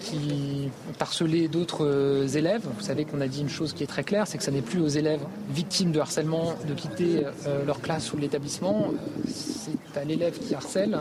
qui 0.00 0.70
ont 0.88 1.00
harcelé 1.00 1.48
d'autres 1.48 2.36
élèves. 2.36 2.62
Vous 2.64 2.84
savez 2.84 3.04
qu'on 3.04 3.20
a 3.20 3.28
dit 3.28 3.40
une 3.40 3.48
chose 3.48 3.72
qui 3.72 3.82
est 3.82 3.86
très 3.86 4.04
claire, 4.04 4.26
c'est 4.26 4.38
que 4.38 4.44
ce 4.44 4.50
n'est 4.50 4.62
plus 4.62 4.80
aux 4.80 4.88
élèves 4.88 5.20
victimes 5.50 5.92
de 5.92 6.00
harcèlement 6.00 6.54
de 6.66 6.74
quitter 6.74 7.24
leur 7.66 7.80
classe 7.80 8.12
ou 8.12 8.16
l'établissement. 8.16 8.92
C'est 9.26 9.98
à 9.98 10.04
l'élève 10.04 10.38
qui 10.38 10.54
harcèle 10.54 11.00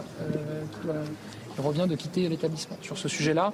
qui 1.58 1.62
revient 1.62 1.88
de 1.90 1.96
quitter 1.96 2.30
l'établissement. 2.30 2.78
Sur 2.82 2.98
ce 2.98 3.08
sujet-là, 3.08 3.52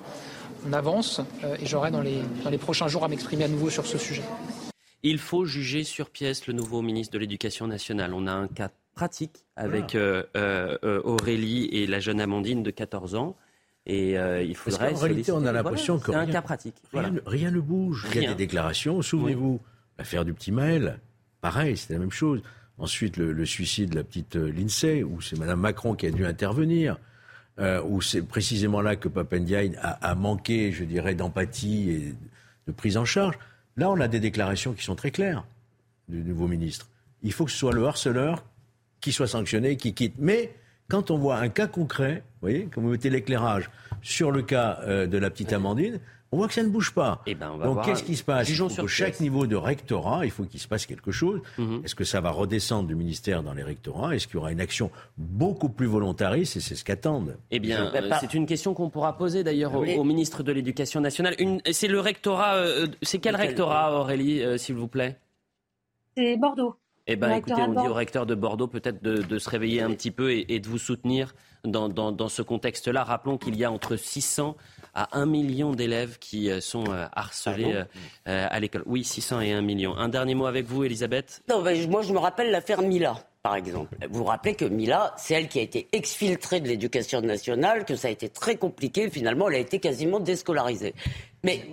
on 0.68 0.74
avance 0.74 1.22
euh, 1.44 1.56
et 1.60 1.66
j'aurai 1.66 1.92
dans 1.92 2.02
les, 2.02 2.20
dans 2.44 2.50
les 2.50 2.58
prochains 2.58 2.88
jours 2.88 3.04
à 3.04 3.08
m'exprimer 3.08 3.46
à 3.46 3.48
nouveau 3.48 3.70
sur 3.70 3.86
ce 3.86 3.98
sujet. 3.98 4.24
Il 5.04 5.20
faut 5.20 5.46
juger 5.46 5.84
sur 5.84 6.10
pièce 6.10 6.48
le 6.48 6.54
nouveau 6.54 6.82
ministre 6.82 7.14
de 7.14 7.20
l'Éducation 7.20 7.68
nationale. 7.68 8.14
On 8.14 8.28
a 8.28 8.32
un 8.32 8.48
cas 8.48 8.70
pratique 8.96 9.46
avec 9.56 9.96
euh, 9.96 10.24
euh, 10.36 11.02
Aurélie 11.04 11.66
et 11.72 11.88
la 11.88 12.00
jeune 12.00 12.22
Amandine 12.22 12.64
de 12.64 12.72
14 12.72 13.16
ans. 13.16 13.36
Et 13.86 14.14
il 14.14 14.56
faudrait. 14.56 14.94
En 14.94 14.98
réalité, 14.98 15.32
on 15.32 15.46
a 15.46 15.52
l'impression 15.52 16.00
que 16.00 16.12
rien, 16.12 16.22
un 16.22 16.26
cas 16.28 16.42
pratique. 16.42 16.76
Rien, 16.94 17.52
ne 17.52 17.60
bouge. 17.60 18.08
Il 18.16 18.22
y 18.22 18.26
a 18.26 18.30
des 18.30 18.36
déclarations. 18.36 19.02
Souvenez-vous, 19.02 19.60
l'affaire 19.98 20.24
du 20.24 20.34
petit 20.34 20.52
Maël, 20.52 21.00
pareil, 21.42 21.76
c'était 21.76 21.96
la 21.96 22.00
même 22.00 22.12
chose. 22.12 22.42
Ensuite, 22.78 23.18
le, 23.18 23.46
suicide 23.46 23.92
de 23.92 23.96
la 23.96 24.04
petite 24.04 24.36
Lindsay, 24.36 25.04
où 25.04 25.22
c'est 25.22 25.38
Mme 25.38 25.60
Macron 25.60 25.96
qui 25.96 26.08
a 26.08 26.12
dû 26.12 26.26
intervenir 26.26 26.98
euh, 27.60 27.82
où 27.84 28.02
c'est 28.02 28.24
précisément 28.24 28.82
là 28.82 28.96
que 28.96 29.08
Papendiaï 29.08 29.76
a, 29.80 29.92
a 29.92 30.16
manqué, 30.16 30.72
je 30.72 30.84
dirais, 30.84 31.14
d'empathie 31.14 31.92
et 31.92 32.16
de 32.66 32.72
prise 32.72 32.98
en 32.98 33.06
charge. 33.06 33.38
Là, 33.78 33.92
on 33.92 34.00
a 34.00 34.08
des 34.08 34.20
déclarations 34.20 34.74
qui 34.74 34.84
sont 34.84 34.96
très 34.96 35.12
claires 35.12 35.46
du 36.08 36.24
nouveau 36.24 36.48
ministre. 36.48 36.90
Il 37.22 37.32
faut 37.32 37.46
que 37.46 37.52
ce 37.52 37.58
soit 37.58 37.74
le 37.74 37.86
harceleur 37.86 38.44
qui 39.02 39.12
soit 39.12 39.28
sanctionné, 39.28 39.78
qui 39.78 39.94
quitte. 39.94 40.16
Mais 40.18 40.52
quand 40.94 41.10
on 41.10 41.18
voit 41.18 41.38
un 41.38 41.50
cas 41.50 41.66
concret, 41.66 42.22
vous 42.34 42.50
voyez, 42.50 42.66
comme 42.66 42.84
vous 42.84 42.92
mettez 42.92 43.10
l'éclairage 43.10 43.72
sur 44.04 44.30
le 44.30 44.44
cas 44.44 44.78
euh, 44.84 45.08
de 45.08 45.18
la 45.18 45.32
petite 45.32 45.52
Amandine, 45.52 46.00
on 46.32 46.38
voit 46.38 46.48
que 46.48 46.54
ça 46.54 46.62
ne 46.62 46.70
bouge 46.70 46.94
pas. 46.94 47.24
Eh 47.26 47.34
ben, 47.34 47.58
Donc 47.58 47.84
qu'est-ce 47.84 48.04
qui 48.04 48.16
se 48.16 48.24
passe? 48.24 48.48
Sur 48.48 48.88
chaque 48.88 49.20
niveau 49.20 49.48
de 49.48 49.56
rectorat, 49.56 50.24
il 50.24 50.30
faut 50.30 50.44
qu'il 50.44 50.60
se 50.60 50.68
passe 50.68 50.86
quelque 50.86 51.12
chose. 51.12 51.42
Mhm. 51.58 51.82
Est-ce 51.84 51.96
que 51.96 52.04
ça 52.04 52.22
va 52.22 52.30
redescendre 52.30 52.88
du 52.88 52.94
ministère 52.94 53.42
dans 53.42 53.54
les 53.54 53.64
rectorats? 53.64 54.16
Est-ce 54.16 54.28
qu'il 54.28 54.36
y 54.36 54.38
aura 54.38 54.52
une 54.52 54.62
action 54.62 54.92
beaucoup 55.18 55.70
plus 55.70 55.88
volontariste? 55.88 56.58
Et 56.58 56.60
c'est 56.60 56.76
ce 56.76 56.84
qu'attendent. 56.84 57.38
Eh 57.50 57.60
bien, 57.60 57.92
euh, 57.92 58.12
c'est 58.20 58.36
une 58.36 58.46
question 58.46 58.76
qu'on 58.76 58.92
pourra 58.92 59.18
poser 59.18 59.44
d'ailleurs 59.44 59.74
au, 59.74 60.04
ministre 60.04 60.44
de 60.44 60.52
l'Éducation 60.52 61.02
nationale. 61.02 61.36
C'est 61.72 61.88
le 61.88 62.00
rectorat. 62.00 62.58
Euh, 62.58 62.86
c'est 63.02 63.18
quel 63.18 63.36
rectorat, 63.36 64.00
Aurélie, 64.00 64.44
euh, 64.44 64.60
s'il 64.60 64.76
vous 64.76 64.88
plaît? 64.88 65.18
C'est 66.16 66.38
Bordeaux. 66.38 66.76
Eh 67.06 67.16
bien, 67.18 67.36
écoutez, 67.36 67.62
on 67.62 67.82
dit 67.82 67.88
au 67.88 67.94
recteur 67.94 68.26
de 68.26 68.34
Bordeaux 68.34 68.68
peut-être 68.68 69.04
de, 69.04 69.38
se 69.38 69.50
réveiller 69.50 69.82
un 69.82 69.92
petit 69.92 70.12
peu 70.12 70.32
et, 70.32 70.60
de 70.60 70.68
vous 70.68 70.78
soutenir 70.78 71.34
dans, 71.66 71.90
dans 71.90 72.30
ce 72.30 72.42
contexte-là. 72.42 73.04
Rappelons 73.04 73.38
qu'il 73.38 73.58
y 73.58 73.66
a 73.66 73.72
entre 73.72 73.98
600 73.98 74.56
à 74.94 75.18
un 75.18 75.26
million 75.26 75.72
d'élèves 75.74 76.18
qui 76.20 76.50
euh, 76.50 76.62
sont 76.62 76.86
euh, 76.90 77.06
harcelés 77.14 77.74
ah 77.76 78.30
euh, 78.30 78.48
à 78.50 78.60
l'école. 78.60 78.84
Oui, 78.86 79.04
600 79.04 79.42
et 79.42 79.52
1 79.52 79.62
million. 79.62 79.98
Un 79.98 80.10
dernier 80.10 80.36
mot 80.36 80.46
avec 80.46 80.66
vous, 80.66 80.84
Elisabeth? 80.84 81.42
Non, 81.50 81.62
moi 81.62 82.02
je 82.04 82.14
me 82.14 82.20
rappelle 82.20 82.52
l'affaire 82.52 82.82
Mila 82.82 83.16
par 83.44 83.58
exemple. 83.58 83.98
Vous 84.10 84.20
vous 84.20 84.24
rappelez 84.24 84.56
que 84.56 84.64
Mila, 84.64 85.14
c'est 85.18 85.34
elle 85.34 85.50
qui 85.50 85.60
a 85.60 85.62
été 85.62 85.90
exfiltrée 85.92 86.62
de 86.62 86.70
l'éducation 86.70 87.20
nationale, 87.20 87.84
que 87.84 87.98
ça 87.98 88.08
a 88.08 88.12
été 88.12 88.30
très 88.30 88.56
compliqué, 88.56 89.10
finalement 89.10 89.50
elle 89.50 89.56
a 89.56 89.60
été 89.60 89.80
quasiment 89.80 90.22
déscolarisée. 90.22 90.96
Mais 91.46 91.66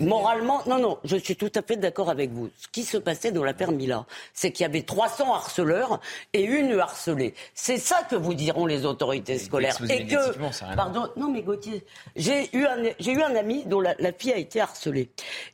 moralement, 0.00 0.62
non, 0.66 0.80
non, 0.80 0.98
je 1.04 1.16
suis 1.16 1.36
tout 1.36 1.52
à 1.54 1.62
fait 1.62 1.76
d'accord 1.76 2.10
avec 2.10 2.32
vous. 2.32 2.50
Ce 2.58 2.66
qui 2.66 2.82
se 2.82 2.96
passait 2.96 3.30
dans 3.30 3.44
l'affaire 3.44 3.70
Mila, 3.70 4.04
c'est 4.34 4.50
qu'il 4.50 4.64
y 4.64 4.66
avait 4.66 4.82
300 4.82 5.32
harceleurs 5.32 6.00
et 6.32 6.42
une 6.42 6.76
harcelée. 6.80 7.32
C'est 7.54 7.76
ça 7.76 8.02
que 8.10 8.16
vous 8.16 8.34
diront 8.34 8.66
les 8.66 8.84
autorités 8.84 9.38
scolaires. 9.38 9.78
Et 9.88 10.08
que, 10.08 10.74
pardon, 10.74 11.08
non 11.16 11.30
mais 11.30 11.42
Gauthier, 11.42 11.84
j'ai 12.16 12.50
eu 12.56 12.66
un, 12.66 12.82
j'ai 12.98 13.12
eu 13.12 13.22
un 13.22 13.36
ami 13.36 13.64
dont 13.66 13.80
la, 13.80 13.94
la, 14.00 14.12
fille 14.12 14.32
a 14.32 14.38
été 14.38 14.60
harcelée. 14.60 15.08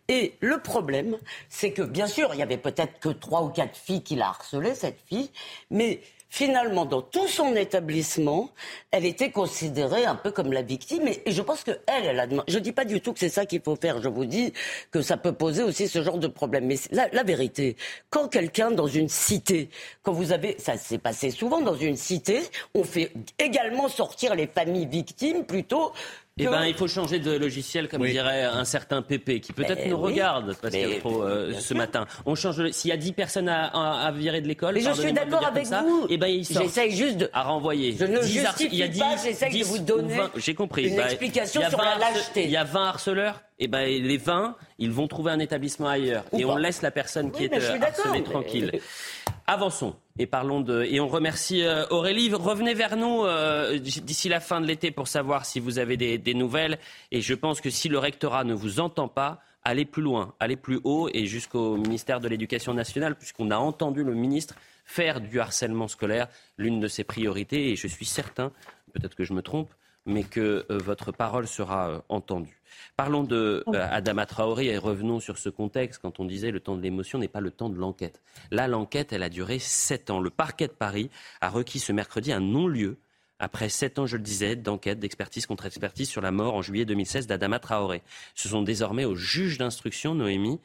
Et 0.08 0.32
le 0.40 0.56
problème, 0.56 1.18
c'est 1.50 1.72
que 1.72 1.82
bien 1.82 2.06
sûr, 2.06 2.30
il 2.32 2.38
y 2.38 2.42
avait 2.42 2.56
peut-être 2.56 3.00
que 3.00 3.10
trois 3.10 3.42
ou 3.42 3.50
quatre 3.50 3.76
filles 3.76 4.02
qui 4.02 4.16
l'a 4.16 4.28
harcelée, 4.28 4.74
cette 4.74 5.00
fille, 5.06 5.30
mais 5.70 6.00
finalement, 6.32 6.86
dans 6.86 7.02
tout 7.02 7.28
son 7.28 7.54
établissement, 7.56 8.48
elle 8.90 9.04
était 9.04 9.30
considérée 9.30 10.06
un 10.06 10.14
peu 10.14 10.30
comme 10.30 10.50
la 10.50 10.62
victime. 10.62 11.06
Et, 11.06 11.30
je 11.30 11.42
pense 11.42 11.62
que 11.62 11.72
elle, 11.86 12.06
elle 12.06 12.20
a 12.20 12.26
demandé. 12.26 12.50
Je 12.50 12.58
dis 12.58 12.72
pas 12.72 12.86
du 12.86 13.02
tout 13.02 13.12
que 13.12 13.18
c'est 13.18 13.28
ça 13.28 13.44
qu'il 13.44 13.60
faut 13.60 13.76
faire. 13.76 14.00
Je 14.00 14.08
vous 14.08 14.24
dis 14.24 14.54
que 14.90 15.02
ça 15.02 15.18
peut 15.18 15.34
poser 15.34 15.62
aussi 15.62 15.88
ce 15.88 16.02
genre 16.02 16.16
de 16.16 16.28
problème. 16.28 16.64
Mais 16.64 16.76
la, 16.90 17.06
la 17.12 17.22
vérité, 17.22 17.76
quand 18.08 18.28
quelqu'un 18.28 18.70
dans 18.70 18.86
une 18.86 19.10
cité, 19.10 19.68
quand 20.02 20.12
vous 20.12 20.32
avez, 20.32 20.56
ça 20.58 20.78
s'est 20.78 20.96
passé 20.96 21.30
souvent 21.30 21.60
dans 21.60 21.76
une 21.76 21.96
cité, 21.96 22.40
on 22.74 22.82
fait 22.82 23.12
également 23.38 23.88
sortir 23.88 24.34
les 24.34 24.46
familles 24.46 24.86
victimes 24.86 25.44
plutôt 25.44 25.92
eh 26.38 26.46
ben, 26.46 26.64
il 26.64 26.74
faut 26.74 26.88
changer 26.88 27.18
de 27.18 27.32
logiciel, 27.32 27.88
comme 27.88 28.06
dirait 28.06 28.44
un 28.44 28.64
certain 28.64 29.02
Pépé, 29.02 29.40
qui 29.40 29.52
peut-être 29.52 29.86
nous 29.86 29.98
regarde, 29.98 30.56
parce 30.60 30.74
qu'il 30.74 30.98
trop 30.98 31.22
euh, 31.22 31.52
ce 31.60 31.74
matin. 31.74 32.06
On 32.24 32.34
change. 32.34 32.70
S'il 32.70 32.88
y 32.88 32.92
a 32.92 32.96
10 32.96 33.12
personnes 33.12 33.48
à, 33.48 34.10
virer 34.14 34.40
de 34.40 34.48
l'école, 34.48 34.74
mais 34.74 34.80
je 34.80 34.92
suis 34.92 35.12
d'accord 35.12 35.44
avec 35.44 35.66
vous. 35.66 36.06
Et 36.08 36.14
eh 36.14 36.16
ben, 36.16 36.28
il 36.28 36.44
J'essaye 36.44 36.92
juste 36.92 37.18
de 37.18 37.30
à 37.32 37.42
renvoyer. 37.42 37.94
Je 37.98 38.04
ne 38.04 38.22
justifie 38.22 38.68
il 38.72 38.78
y 38.78 38.82
a 38.82 38.88
10, 38.88 38.98
pas. 38.98 39.16
J'essaye 39.22 39.60
de 39.60 39.64
vous 39.64 39.78
donner. 39.78 40.18
J'ai 40.36 40.54
compris. 40.54 40.88
Une 40.88 40.96
bah, 40.96 41.04
explication 41.04 41.62
sur 41.68 41.78
la 41.78 41.98
lâcheté. 41.98 42.44
Il 42.44 42.50
y 42.50 42.56
a 42.56 42.64
20 42.64 42.84
harceleurs. 42.84 43.42
Et 43.58 43.66
eh 43.66 43.68
ben, 43.68 43.86
les 43.86 44.16
20, 44.16 44.56
ils 44.78 44.90
vont 44.90 45.06
trouver 45.06 45.30
un 45.30 45.38
établissement 45.38 45.88
ailleurs. 45.88 46.24
et 46.32 46.44
on 46.44 46.56
laisse 46.56 46.82
la 46.82 46.90
personne 46.90 47.30
qui 47.30 47.44
est 47.44 47.52
euh, 47.52 47.78
harcelée 47.80 48.24
tranquille. 48.24 48.80
Avançons 49.46 49.94
et 50.18 50.26
parlons 50.26 50.60
de 50.60 50.82
et 50.84 51.00
on 51.00 51.08
remercie 51.08 51.62
euh, 51.62 51.86
Aurélie. 51.90 52.32
Revenez 52.32 52.74
vers 52.74 52.96
nous 52.96 53.24
euh, 53.24 53.78
d'ici 53.78 54.28
la 54.28 54.40
fin 54.40 54.60
de 54.60 54.66
l'été 54.66 54.90
pour 54.90 55.08
savoir 55.08 55.44
si 55.44 55.60
vous 55.60 55.78
avez 55.78 55.96
des, 55.96 56.34
nouvelles. 56.34 56.78
Et 57.10 57.20
je 57.20 57.34
pense 57.34 57.60
que 57.60 57.70
si 57.70 57.88
le 57.88 57.98
rectorat 57.98 58.44
ne 58.44 58.54
vous 58.54 58.80
entend 58.80 59.08
pas, 59.08 59.40
allez 59.64 59.84
plus 59.84 60.02
loin, 60.02 60.34
allez 60.40 60.56
plus 60.56 60.80
haut 60.84 61.08
et 61.12 61.26
jusqu'au 61.26 61.76
ministère 61.76 62.20
de 62.20 62.28
l'Éducation 62.28 62.74
nationale, 62.74 63.16
puisqu'on 63.16 63.50
a 63.50 63.56
entendu 63.56 64.04
le 64.04 64.14
ministre 64.14 64.56
faire 64.84 65.20
du 65.20 65.40
harcèlement 65.40 65.88
scolaire 65.88 66.28
l'une 66.58 66.80
de 66.80 66.88
ses 66.88 67.04
priorités. 67.04 67.70
Et 67.70 67.76
je 67.76 67.86
suis 67.86 68.06
certain, 68.06 68.52
peut-être 68.92 69.14
que 69.14 69.24
je 69.24 69.32
me 69.32 69.42
trompe, 69.42 69.70
mais 70.06 70.24
que 70.24 70.66
euh, 70.70 70.78
votre 70.78 71.12
parole 71.12 71.46
sera 71.46 71.90
euh, 71.90 72.00
entendue. 72.08 72.60
Parlons 72.96 73.22
de 73.22 73.64
euh, 73.68 73.88
Adama 73.90 74.26
Traoré 74.26 74.66
et 74.66 74.78
revenons 74.78 75.20
sur 75.20 75.38
ce 75.38 75.48
contexte 75.48 76.00
quand 76.00 76.20
on 76.20 76.24
disait 76.24 76.50
le 76.50 76.60
temps 76.60 76.76
de 76.76 76.82
l'émotion 76.82 77.18
n'est 77.18 77.28
pas 77.28 77.40
le 77.40 77.50
temps 77.50 77.68
de 77.68 77.76
l'enquête. 77.76 78.20
Là, 78.50 78.66
l'enquête, 78.68 79.12
elle 79.12 79.22
a 79.22 79.28
duré 79.28 79.58
sept 79.58 80.10
ans. 80.10 80.20
Le 80.20 80.30
parquet 80.30 80.66
de 80.66 80.72
Paris 80.72 81.10
a 81.40 81.48
requis 81.48 81.78
ce 81.78 81.92
mercredi 81.92 82.32
un 82.32 82.40
non-lieu 82.40 82.98
après 83.38 83.68
sept 83.68 83.98
ans, 83.98 84.06
je 84.06 84.16
le 84.16 84.22
disais, 84.22 84.54
d'enquête, 84.54 85.00
d'expertise 85.00 85.46
contre 85.46 85.66
expertise 85.66 86.08
sur 86.08 86.20
la 86.20 86.30
mort 86.30 86.54
en 86.54 86.62
juillet 86.62 86.84
2016 86.84 87.26
d'Adama 87.26 87.58
Traoré. 87.58 88.02
Ce 88.36 88.48
sont 88.48 88.62
désormais 88.62 89.04
aux 89.04 89.16
juges 89.16 89.58
d'instruction, 89.58 90.14
Noémie, 90.14 90.60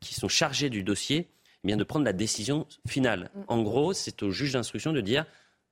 qui 0.00 0.14
sont 0.14 0.28
chargés 0.28 0.68
du 0.68 0.82
dossier, 0.82 1.30
eh 1.64 1.66
bien 1.66 1.78
de 1.78 1.84
prendre 1.84 2.04
la 2.04 2.12
décision 2.12 2.66
finale. 2.86 3.30
Mm. 3.34 3.40
En 3.48 3.62
gros, 3.62 3.92
c'est 3.94 4.22
aux 4.22 4.30
juges 4.30 4.52
d'instruction 4.52 4.92
de 4.92 5.00
dire 5.00 5.24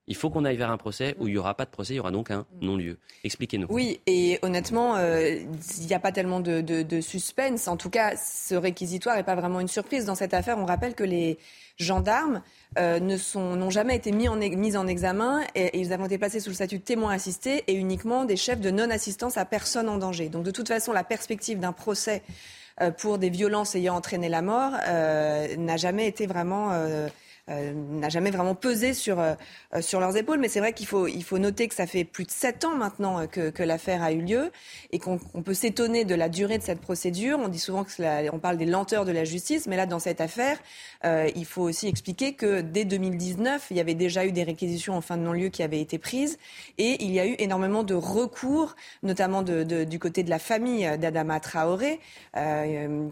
il 0.07 0.16
faut 0.16 0.28
qu'on 0.28 0.44
aille 0.44 0.57
vers 0.57 0.70
un 0.70 0.76
procès 0.76 1.14
où 1.18 1.28
il 1.28 1.32
n'y 1.32 1.38
aura 1.38 1.55
pas 1.55 1.64
de 1.64 1.70
procès, 1.70 1.94
il 1.94 1.96
y 1.96 2.00
aura 2.00 2.11
donc 2.11 2.30
un 2.30 2.44
non-lieu. 2.61 2.98
Expliquez-nous. 3.24 3.66
Oui, 3.70 4.00
et 4.07 4.38
honnêtement, 4.42 4.96
euh, 4.96 5.36
il 5.78 5.86
n'y 5.86 5.94
a 5.94 5.98
pas 5.98 6.12
tellement 6.12 6.40
de, 6.40 7.00
suspense. 7.00 7.68
En 7.68 7.76
tout 7.76 7.90
cas, 7.90 8.14
ce 8.16 8.55
réquisitoire 8.55 9.16
n'est 9.16 9.22
pas 9.22 9.34
vraiment 9.34 9.61
une 9.61 9.68
surprise. 9.68 10.05
Dans 10.05 10.14
cette 10.14 10.34
affaire, 10.34 10.59
on 10.59 10.66
rappelle 10.66 10.94
que 10.94 11.05
les 11.05 11.38
gendarmes 11.78 12.42
euh, 12.78 13.00
n'ont 13.00 13.70
jamais 13.70 13.96
été 13.96 14.12
mis 14.12 14.28
en, 14.28 14.40
examen 14.86 15.42
et, 15.55 15.78
ils 15.80 15.92
ont 15.92 16.05
été 16.05 16.18
placés 16.18 16.40
sous 16.40 16.50
le 16.50 16.55
statut 16.55 16.78
de 16.78 16.84
témoin 16.84 17.12
assisté 17.12 17.64
et 17.66 17.74
uniquement 17.74 18.24
des 18.24 18.36
chefs 18.36 18.61
de 18.61 18.70
non-assistance 18.70 19.38
à 19.38 19.44
personne 19.44 19.88
en 19.88 19.96
danger. 19.96 20.28
Donc 20.28 20.44
de 20.44 20.50
toute 20.50 20.68
façon, 20.68 20.92
la 20.92 21.05
perspective 21.05 21.59
d'un 21.59 21.72
procès 21.72 22.22
euh, 22.80 22.90
pour 22.90 23.18
des 23.18 23.30
violences 23.30 23.74
ayant 23.74 23.96
entraîné 23.96 24.28
la 24.28 24.42
mort 24.42 24.72
n'a 24.72 25.76
jamais 25.76 26.07
été 26.07 26.26
vraiment 26.26 26.70
n'a 27.49 28.09
jamais 28.09 28.30
vraiment 28.30 28.55
pesé 28.55 28.95
sur, 28.95 29.22
sur 29.80 30.01
leurs 30.01 30.16
épaules. 30.16 30.38
Mais 30.38 30.49
c'est 30.49 30.61
vrai 30.61 30.72
qu'il 30.72 30.86
faut, 30.86 31.07
il 31.07 31.24
faut 31.24 31.38
noter 31.38 31.68
que 31.68 31.74
ça 31.74 31.86
fait 31.86 32.05
plus 32.05 32.24
de 32.24 32.30
sept 32.30 32.64
ans 32.64 32.76
maintenant 32.76 33.26
que, 33.26 33.62
l'affaire 33.64 34.03
a 34.03 34.12
eu 34.12 34.20
lieu 34.20 34.53
et 34.92 34.99
qu'on 34.99 35.18
peut 35.18 35.55
s'étonner 35.55 36.05
de 36.05 36.14
la 36.14 36.28
durée 36.28 36.59
de 36.59 36.62
cette 36.62 36.80
procédure. 36.80 37.38
On 37.42 37.49
dit 37.49 37.59
souvent 37.59 37.84
que 37.84 37.90
parle 38.45 38.59
des 38.59 38.66
lenteurs 38.66 39.07
de 39.07 39.12
la 39.12 39.24
justice, 39.24 39.66
mais 39.66 39.76
là, 39.76 39.86
dans 39.86 39.99
cette 39.99 40.20
affaire, 40.20 40.59
il 41.03 41.45
faut 41.47 41.62
aussi 41.62 41.88
expliquer 41.88 42.34
que 42.34 42.61
dès 42.61 42.84
2019, 42.84 43.68
il 43.70 43.76
y 43.78 43.80
avait 43.80 43.95
déjà 43.95 44.26
eu 44.26 44.32
des 44.32 44.42
réquisitions 44.42 44.95
en 44.95 45.01
fin 45.01 45.16
de 45.16 45.22
non-lieu 45.22 45.49
qui 45.49 45.62
avaient 45.62 45.80
été 45.80 45.99
prises 45.99 46.38
et 46.76 47.03
il 47.03 47.11
y 47.11 47.20
a 47.20 47.26
eu 47.26 47.34
énormément 47.38 47.82
de 47.82 47.95
recours, 47.95 48.76
notamment 49.03 49.42
du 49.42 49.99
côté 49.99 50.22
de 50.22 50.30
la 50.30 50.38
famille 50.38 50.86
d'Adama 50.99 51.40
Traoré, 51.40 52.01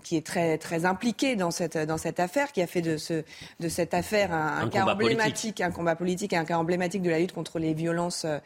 qui 0.02 0.16
est 0.16 0.26
très, 0.26 0.58
très 0.58 0.84
impliquée 0.84 1.34
dans 1.34 1.50
cette, 1.50 1.78
dans 1.78 1.98
cette 1.98 2.20
affaire, 2.20 2.52
qui 2.52 2.60
a 2.60 2.66
fait 2.66 2.82
de, 2.82 2.98
ce, 2.98 3.24
de 3.60 3.68
cette 3.68 3.94
affaire 3.94 4.21
un, 4.30 4.68
cas 4.68 4.84
emblématique, 4.84 5.60
un 5.60 5.70
combat 5.70 5.96
politique 5.96 6.32
et 6.32 6.36
un 6.36 6.44
cas 6.44 6.58
emblématique 6.58 7.02
de 7.02 7.10
la 7.10 7.18
lutte 7.18 7.32
contre 7.32 7.58
les 7.58 7.74
violences 7.74 8.24
euh, 8.24 8.38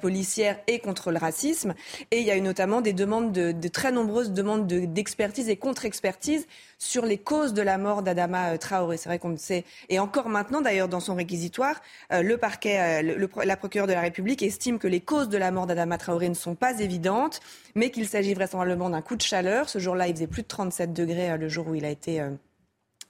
policières, 0.00 0.58
et 0.66 0.80
contre 0.80 1.10
le 1.10 1.18
racisme. 1.18 1.74
Et 2.10 2.20
il 2.20 2.26
y 2.26 2.30
a 2.30 2.36
eu 2.36 2.40
notamment 2.40 2.80
des 2.80 2.92
demandes 2.92 3.32
de, 3.32 3.52
de 3.52 3.68
très 3.68 3.92
nombreuses 3.92 4.32
demandes 4.32 4.66
d'expertise 4.66 5.48
et 5.48 5.56
contre-expertise 5.56 6.46
sur 6.78 7.06
les 7.06 7.18
causes 7.18 7.54
de 7.54 7.62
la 7.62 7.78
mort 7.78 8.02
d'Adama 8.02 8.52
euh, 8.52 8.56
Traoré. 8.58 8.96
C'est 8.96 9.08
vrai 9.08 9.18
qu'on 9.18 9.30
le 9.30 9.38
sait. 9.38 9.64
Et 9.88 9.98
encore 9.98 10.28
maintenant, 10.28 10.60
d'ailleurs, 10.60 10.88
dans 10.88 11.00
son 11.00 11.14
réquisitoire, 11.14 11.80
euh, 12.12 12.22
le 12.22 12.36
parquet, 12.36 13.02
le, 13.02 13.28
la 13.44 13.56
procureure 13.56 13.86
de 13.86 13.92
la 13.92 14.00
République 14.00 14.42
estime 14.42 14.78
que 14.78 14.88
les 14.88 15.00
causes 15.00 15.28
de 15.28 15.38
la 15.38 15.50
mort 15.50 15.66
d'Adama 15.66 15.96
Traoré 15.96 16.28
ne 16.28 16.34
sont 16.34 16.54
pas 16.54 16.80
évidentes, 16.80 17.40
mais 17.74 17.90
qu'il 17.90 18.06
s'agit 18.06 18.34
vraisemblablement 18.34 18.90
d'un 18.90 19.02
coup 19.02 19.16
de 19.16 19.22
chaleur. 19.22 19.68
Ce 19.68 19.78
jour-là, 19.78 20.08
il 20.08 20.14
faisait 20.14 20.26
plus 20.26 20.42
de 20.42 20.48
37 20.48 20.92
degrés 20.92 21.36
le 21.38 21.48
jour 21.48 21.68
où 21.68 21.74
il 21.74 21.84
a 21.84 21.90
été 21.90 22.22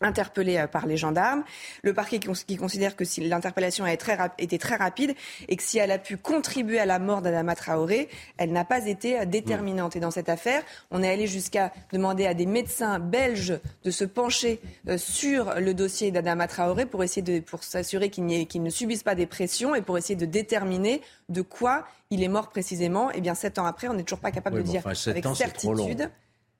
interpellé 0.00 0.58
euh, 0.58 0.66
par 0.66 0.86
les 0.86 0.96
gendarmes. 0.96 1.44
Le 1.82 1.92
parquet 1.94 2.18
qui 2.18 2.56
considère 2.56 2.96
que 2.96 3.04
si 3.04 3.26
l'interpellation 3.26 3.84
a 3.84 3.92
été 3.92 4.58
très 4.58 4.76
rapide 4.76 5.14
et 5.48 5.56
que 5.56 5.62
si 5.62 5.78
elle 5.78 5.90
a 5.90 5.98
pu 5.98 6.16
contribuer 6.16 6.78
à 6.78 6.86
la 6.86 6.98
mort 6.98 7.22
d'Adama 7.22 7.54
Traoré, 7.54 8.08
elle 8.36 8.52
n'a 8.52 8.64
pas 8.64 8.86
été 8.86 9.20
euh, 9.20 9.24
déterminante. 9.24 9.96
Et 9.96 10.00
dans 10.00 10.10
cette 10.10 10.28
affaire, 10.28 10.62
on 10.90 11.02
est 11.02 11.10
allé 11.10 11.26
jusqu'à 11.26 11.72
demander 11.92 12.26
à 12.26 12.34
des 12.34 12.46
médecins 12.46 12.98
belges 12.98 13.58
de 13.84 13.90
se 13.90 14.04
pencher 14.04 14.60
euh, 14.88 14.98
sur 14.98 15.54
le 15.58 15.74
dossier 15.74 16.10
d'Adama 16.10 16.48
Traoré 16.48 16.86
pour 16.86 17.02
essayer 17.02 17.22
de, 17.22 17.40
pour 17.40 17.64
s'assurer 17.64 18.10
qu'il 18.10 18.26
ne 18.26 18.70
subisse 18.70 19.02
pas 19.02 19.14
des 19.14 19.26
pressions 19.26 19.74
et 19.74 19.82
pour 19.82 19.98
essayer 19.98 20.16
de 20.16 20.26
déterminer 20.26 21.00
de 21.28 21.42
quoi 21.42 21.86
il 22.10 22.22
est 22.22 22.28
mort 22.28 22.50
précisément. 22.50 23.10
Et 23.10 23.16
eh 23.16 23.20
bien, 23.20 23.34
sept 23.34 23.58
ans 23.58 23.66
après, 23.66 23.88
on 23.88 23.94
n'est 23.94 24.04
toujours 24.04 24.20
pas 24.20 24.30
capable 24.30 24.58
de 24.58 24.62
dire 24.62 24.82
avec 24.86 25.26
certitude. 25.34 26.10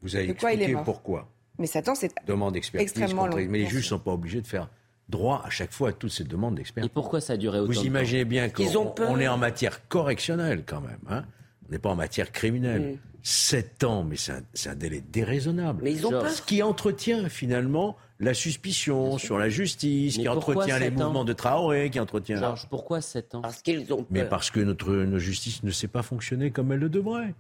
Vous 0.03 0.15
avez 0.15 0.31
expliqué 0.31 0.77
pourquoi 0.85 1.29
mais 1.59 1.67
Satan, 1.67 1.95
c'est 1.95 2.13
demande 2.27 2.57
extrêmement 2.57 3.27
long. 3.27 3.37
Mais 3.37 3.59
les 3.59 3.67
juges 3.67 3.85
ne 3.85 3.89
sont 3.89 3.99
pas 3.99 4.13
obligés 4.13 4.41
de 4.41 4.47
faire 4.47 4.69
droit 5.09 5.43
à 5.45 5.51
chaque 5.51 5.73
fois 5.73 5.91
à 5.91 5.93
toutes 5.93 6.11
ces 6.11 6.25
demandes 6.25 6.57
d'expertise. 6.57 6.91
Et 6.91 6.93
pourquoi 6.93 7.21
ça 7.21 7.35
a 7.35 7.37
duré 7.37 7.61
autant 7.61 7.73
Vous 7.73 7.87
imaginez 7.87 8.25
bien 8.25 8.49
qu'on 8.49 8.95
on 8.99 9.19
est 9.19 9.29
en 9.29 9.39
matière 9.39 9.87
correctionnelle 9.89 10.65
quand 10.67 10.81
même. 10.81 11.01
Hein 11.09 11.25
on 11.69 11.73
n'est 11.73 11.79
pas 11.79 11.91
en 11.91 11.97
matière 11.97 12.33
criminelle. 12.33 12.99
Sept 13.23 13.83
ans, 13.83 14.05
mais 14.05 14.17
c'est 14.17 14.69
un, 14.69 14.75
délai 14.77 15.03
déraisonnable. 15.13 15.81
Mais 15.83 15.93
ils 15.93 16.07
ont 16.07 16.11
peur. 16.11 16.29
Ce 16.29 16.43
qui 16.43 16.63
entretient 16.63 17.29
finalement 17.29 17.97
la 18.21 18.35
suspicion 18.35 19.19
sur 19.19 19.37
la 19.37 19.49
justice, 19.49 20.17
qui 20.17 20.29
entretient 20.29 20.79
les 20.79 20.91
mouvements 20.91 21.25
de 21.25 21.33
Traoré, 21.33 21.91
qui 21.91 21.99
entretient. 21.99 22.37
Georges, 22.37 22.69
pourquoi 22.71 23.01
sept 23.01 23.35
ans? 23.35 23.41
Parce 23.41 23.63
qu'ils 23.63 23.93
ont 23.93 23.99
peur. 23.99 24.07
Mais 24.11 24.25
parce 24.25 24.53
que 24.53 24.61
notre, 24.61 24.93
notre 24.93 25.19
justice 25.19 25.65
ne 25.65 25.73
sait 25.73 25.89
pas 25.89 26.03
fonctionner 26.03 26.53
comme 26.53 26.71
elle 26.71 26.79
le 26.79 26.89
devrait. 26.89 27.35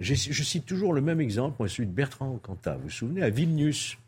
Je, 0.00 0.14
cite 0.14 0.64
toujours 0.64 0.92
le 0.92 1.00
même 1.00 1.20
exemple, 1.20 1.68
celui 1.68 1.86
de 1.86 1.92
Bertrand 1.92 2.38
Cantat. 2.38 2.76
Vous 2.76 2.84
vous 2.84 2.90
souvenez, 2.90 3.22
à 3.22 3.30
Vilnius, 3.30 3.98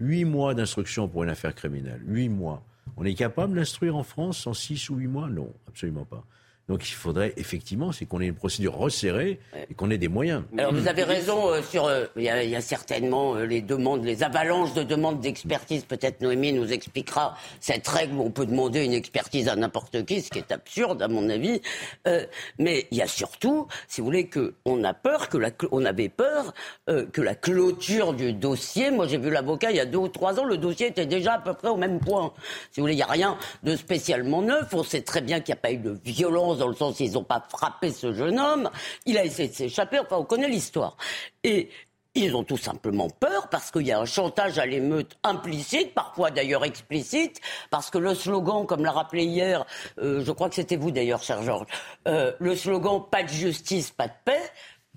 huit 0.00 0.24
mois 0.24 0.54
d'instruction 0.54 1.08
pour 1.08 1.24
une 1.24 1.30
affaire 1.30 1.54
criminelle. 1.54 2.00
Huit 2.06 2.30
mois. 2.30 2.62
On 2.96 3.04
est 3.04 3.14
capable 3.14 3.54
d'instruire 3.54 3.96
en 3.96 4.02
France 4.02 4.46
en 4.46 4.54
six 4.54 4.88
ou 4.88 4.96
huit 4.96 5.06
mois? 5.06 5.28
Non, 5.28 5.52
absolument 5.68 6.04
pas. 6.04 6.24
Donc 6.68 6.88
il 6.88 6.94
faudrait 6.94 7.34
effectivement, 7.36 7.92
c'est 7.92 8.06
qu'on 8.06 8.22
ait 8.22 8.26
une 8.26 8.34
procédure 8.34 8.74
resserrée 8.76 9.38
et 9.68 9.74
qu'on 9.74 9.90
ait 9.90 9.98
des 9.98 10.08
moyens. 10.08 10.44
Alors 10.56 10.72
vous 10.72 10.88
avez 10.88 11.02
raison 11.02 11.50
euh, 11.50 11.60
sur, 11.62 11.84
euh, 11.84 12.06
il, 12.16 12.22
y 12.22 12.56
a, 12.56 12.60
certainement 12.62 13.36
euh, 13.36 13.44
les 13.44 13.60
demandes, 13.60 14.02
les 14.02 14.22
avalanches 14.22 14.72
de 14.72 14.82
demandes 14.82 15.20
d'expertise. 15.20 15.84
Peut-être 15.84 16.22
Noémie 16.22 16.54
nous 16.54 16.72
expliquera 16.72 17.36
cette 17.60 17.86
règle 17.86 18.14
où 18.14 18.22
on 18.22 18.30
peut 18.30 18.46
demander 18.46 18.82
une 18.82 18.94
expertise 18.94 19.48
à 19.48 19.56
n'importe 19.56 20.06
qui, 20.06 20.22
ce 20.22 20.30
qui 20.30 20.38
est 20.38 20.52
absurde 20.52 21.02
à 21.02 21.08
mon 21.08 21.28
avis. 21.28 21.60
mais 22.58 22.86
il 22.90 22.96
y 22.96 23.02
a 23.02 23.06
surtout, 23.06 23.68
si 23.86 24.00
vous 24.00 24.06
voulez, 24.06 24.26
que 24.28 24.54
on 24.64 24.84
a 24.84 24.94
peur, 24.94 25.28
que 25.28 25.36
la, 25.36 25.50
on 25.70 25.84
avait 25.84 26.08
peur 26.08 26.54
que 26.86 27.20
la 27.20 27.34
clôture 27.34 28.14
du 28.14 28.32
dossier. 28.32 28.90
Moi 28.90 29.06
j'ai 29.06 29.18
vu 29.18 29.30
l'avocat 29.30 29.70
il 29.70 29.76
y 29.76 29.80
a 29.80 29.86
deux 29.86 29.98
ou 29.98 30.08
trois 30.08 30.40
ans, 30.40 30.44
le 30.44 30.56
dossier 30.56 30.88
était 30.88 31.06
déjà 31.06 31.34
à 31.34 31.38
peu 31.38 31.52
près 31.52 31.68
au 31.68 31.76
même 31.76 32.00
point. 32.00 32.32
Si 32.70 32.80
vous 32.80 32.84
voulez, 32.84 32.94
il 32.94 32.98
n'y 32.98 33.02
a 33.02 33.06
rien 33.06 33.36
de 33.62 33.76
spécialement 33.76 34.42
neuf. 34.42 34.72
On 34.72 34.82
sait 34.82 35.02
très 35.02 35.20
bien 35.20 35.40
qu'il 35.40 35.54
n'y 35.54 35.58
a 35.58 35.62
pas 35.62 35.72
eu 35.72 35.78
de 35.78 35.98
violence 36.04 36.53
dans 36.58 36.68
le 36.68 36.74
sens 36.74 37.00
ils 37.00 37.12
n'ont 37.12 37.24
pas 37.24 37.44
frappé 37.48 37.90
ce 37.90 38.12
jeune 38.12 38.38
homme. 38.38 38.70
Il 39.06 39.18
a 39.18 39.24
essayé 39.24 39.48
de 39.48 39.54
s'échapper. 39.54 39.98
Enfin, 39.98 40.16
on 40.16 40.24
connaît 40.24 40.48
l'histoire. 40.48 40.96
Et 41.42 41.70
ils 42.14 42.36
ont 42.36 42.44
tout 42.44 42.56
simplement 42.56 43.08
peur 43.10 43.48
parce 43.48 43.72
qu'il 43.72 43.86
y 43.86 43.92
a 43.92 43.98
un 43.98 44.04
chantage 44.04 44.58
à 44.58 44.66
l'émeute 44.66 45.16
implicite, 45.24 45.94
parfois 45.94 46.30
d'ailleurs 46.30 46.64
explicite, 46.64 47.40
parce 47.70 47.90
que 47.90 47.98
le 47.98 48.14
slogan, 48.14 48.66
comme 48.66 48.84
l'a 48.84 48.92
rappelé 48.92 49.24
hier, 49.24 49.64
euh, 49.98 50.22
je 50.24 50.30
crois 50.30 50.48
que 50.48 50.54
c'était 50.54 50.76
vous 50.76 50.92
d'ailleurs, 50.92 51.22
cher 51.22 51.42
Georges, 51.42 51.66
euh, 52.06 52.32
le 52.38 52.54
slogan 52.54 53.02
pas 53.10 53.24
de 53.24 53.28
justice, 53.28 53.90
pas 53.90 54.06
de 54.06 54.12
paix, 54.24 54.42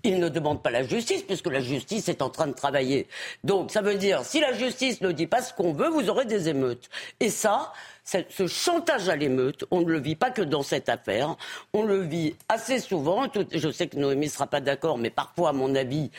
ils 0.03 0.19
ne 0.19 0.29
demandent 0.29 0.61
pas 0.61 0.71
la 0.71 0.83
justice 0.83 1.23
puisque 1.23 1.47
la 1.47 1.61
justice 1.61 2.07
est 2.07 2.21
en 2.21 2.29
train 2.29 2.47
de 2.47 2.53
travailler. 2.53 3.07
Donc 3.43 3.71
ça 3.71 3.81
veut 3.81 3.95
dire, 3.95 4.23
si 4.23 4.39
la 4.39 4.53
justice 4.53 5.01
ne 5.01 5.11
dit 5.11 5.27
pas 5.27 5.41
ce 5.41 5.53
qu'on 5.53 5.73
veut, 5.73 5.89
vous 5.89 6.09
aurez 6.09 6.25
des 6.25 6.49
émeutes. 6.49 6.89
Et 7.19 7.29
ça, 7.29 7.73
ce 8.03 8.47
chantage 8.47 9.09
à 9.09 9.15
l'émeute, 9.15 9.65
on 9.71 9.81
ne 9.81 9.85
le 9.91 9.99
vit 9.99 10.15
pas 10.15 10.31
que 10.31 10.41
dans 10.41 10.63
cette 10.63 10.87
affaire, 10.87 11.35
on 11.73 11.83
le 11.83 11.99
vit 12.01 12.35
assez 12.47 12.79
souvent. 12.79 13.27
je 13.51 13.71
sais 13.71 13.87
que 13.87 13.97
Noémie 13.97 14.27
ne 14.27 14.31
sera 14.31 14.47
pas 14.47 14.61
d'accord, 14.61 14.97
mais 14.97 15.09
parfois, 15.09 15.49
à 15.49 15.53
mon 15.53 15.75
avis, 15.75 16.09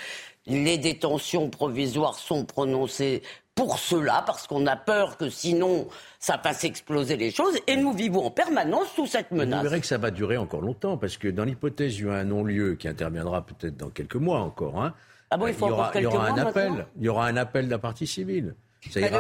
les 0.49 0.78
détentions 0.78 1.51
provisoires 1.51 2.18
sont 2.18 2.44
prononcées 2.44 3.22
pour 3.55 3.80
cela, 3.80 4.22
parce 4.24 4.46
qu'on 4.46 4.66
a 4.68 4.76
peur 4.76 5.16
que 5.16 5.28
sinon 5.28 5.88
ça 6.20 6.38
fasse 6.38 6.62
exploser 6.62 7.16
les 7.16 7.32
choses, 7.32 7.59
et 7.66 7.76
nous 7.76 7.92
vivons 7.92 8.26
en 8.26 8.30
permanence 8.30 8.86
sous 8.94 9.07
cette 9.07 9.32
menace. 9.32 9.64
Vous 9.64 9.68
verrez 9.68 9.80
que 9.80 9.86
ça 9.86 9.99
va 9.99 10.12
durer 10.12 10.36
encore 10.36 10.61
longtemps, 10.61 10.96
parce 10.96 11.16
que 11.16 11.26
dans 11.26 11.44
l'hypothèse, 11.44 11.99
il 11.99 12.07
y 12.07 12.09
a 12.09 12.12
un 12.12 12.24
non-lieu 12.24 12.76
qui 12.76 12.86
interviendra 12.86 13.44
peut-être 13.44 13.76
dans 13.76 13.90
quelques 13.90 14.14
mois 14.14 14.38
encore. 14.40 14.80
Hein, 14.80 14.94
ah 15.30 15.36
bon, 15.36 15.49
il, 15.49 15.55
faut 15.55 15.66
y 15.66 15.70
aura, 15.72 15.90
un 15.92 16.38
appel. 16.38 16.86
Il 16.96 17.05
y 17.05 17.09
aura 17.09 17.26
un 17.26 17.36
appel 17.36 17.66
de 17.66 17.70
la 17.70 17.78
partie 17.78 18.07
civile. 18.07 18.55
Bah, 18.94 19.10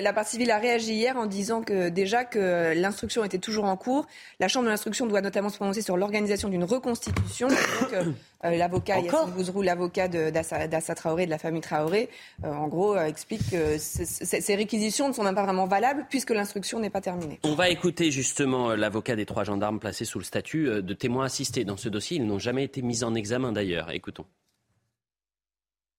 la 0.00 0.12
partie 0.12 0.32
civile 0.32 0.50
a 0.50 0.58
réagi 0.58 0.92
hier 0.94 1.16
en 1.16 1.26
disant 1.26 1.62
que 1.62 1.88
déjà 1.88 2.24
que 2.24 2.74
l'instruction 2.74 3.24
était 3.24 3.38
toujours 3.38 3.64
en 3.64 3.76
cours. 3.76 4.06
La 4.40 4.48
Chambre 4.48 4.64
de 4.64 4.70
l'instruction 4.70 5.06
doit 5.06 5.20
notamment 5.20 5.48
se 5.48 5.56
prononcer 5.56 5.82
sur 5.82 5.96
l'organisation 5.96 6.48
d'une 6.48 6.64
reconstitution. 6.64 7.48
Donc, 7.48 7.92
euh, 7.92 8.04
euh, 8.44 8.56
l'avocat 8.56 9.00
Yassine 9.00 9.30
Bouzrou, 9.30 9.62
l'avocat 9.62 10.08
d'Assa 10.08 10.94
Traoré, 10.94 11.26
de 11.26 11.30
la 11.30 11.38
famille 11.38 11.60
Traoré, 11.60 12.10
euh, 12.44 12.52
en 12.52 12.68
gros, 12.68 12.96
explique 12.96 13.50
que 13.50 13.78
ces 13.78 14.54
réquisitions 14.54 15.08
ne 15.08 15.12
sont 15.12 15.22
même 15.22 15.34
pas 15.34 15.44
vraiment 15.44 15.66
valables 15.66 16.06
puisque 16.10 16.30
l'instruction 16.30 16.80
n'est 16.80 16.90
pas 16.90 17.00
terminée. 17.00 17.38
On 17.44 17.54
va 17.54 17.70
écouter 17.70 18.10
justement 18.10 18.74
l'avocat 18.74 19.16
des 19.16 19.26
trois 19.26 19.44
gendarmes 19.44 19.78
placés 19.78 20.04
sous 20.04 20.18
le 20.18 20.24
statut 20.24 20.82
de 20.82 20.94
témoin 20.94 21.26
assisté 21.26 21.64
dans 21.64 21.76
ce 21.76 21.88
dossier. 21.88 22.16
Ils 22.16 22.26
n'ont 22.26 22.38
jamais 22.38 22.64
été 22.64 22.82
mis 22.82 23.04
en 23.04 23.14
examen 23.14 23.52
d'ailleurs. 23.52 23.90
Écoutons. 23.92 24.26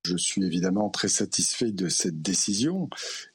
Je 0.06 0.18
suis 0.18 0.43
évidemment 0.43 0.89
très 0.89 1.08
satisfait 1.08 1.72
de 1.72 1.89
cette 1.89 2.22
décision 2.22 2.89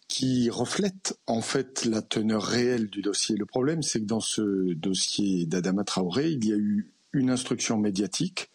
qui 0.07 0.51
reflète 0.51 1.19
en 1.27 1.43
fait 1.43 1.85
la 1.85 2.01
teneur 2.01 2.45
réelle 2.45 2.89
du 2.89 3.03
dossier. 3.03 3.37
Le 3.37 3.45
problème, 3.47 3.83
c'est 3.83 4.01
que 4.01 4.07
dans 4.07 4.21
ce 4.21 4.73
dossier 4.75 5.47
d'Adama 5.47 5.83
Traoré, 5.83 6.31
il 6.31 6.45
y 6.47 6.53
a 6.53 6.57
eu 6.57 6.89
une 7.13 7.31
instruction 7.31 7.77
médiatique 7.77 8.51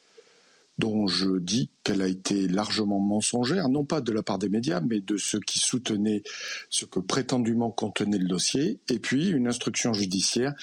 dont 0.78 1.08
je 1.08 1.40
dis 1.40 1.70
qu'elle 1.84 2.02
a 2.02 2.08
été 2.08 2.48
largement 2.48 3.00
mensongère, 3.00 3.68
non 3.68 3.84
pas 3.84 4.00
de 4.00 4.12
la 4.12 4.24
part 4.24 4.40
des 4.40 4.50
médias, 4.50 4.82
mais 4.82 5.02
de 5.02 5.18
ceux 5.18 5.40
qui 5.40 5.60
soutenaient 5.60 6.24
ce 6.70 6.86
que 6.86 7.00
prétendument 7.00 7.72
contenait 7.72 8.18
le 8.18 8.28
dossier, 8.28 8.80
et 8.90 9.00
puis 9.00 9.30
une 9.30 9.48
instruction 9.48 9.94
judiciaire 9.94 10.54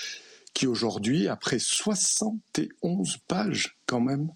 qui 0.55 0.67
aujourd'hui, 0.67 1.29
après 1.29 1.59
71 1.59 3.19
pages 3.29 3.79
quand 3.87 4.01
même 4.01 4.31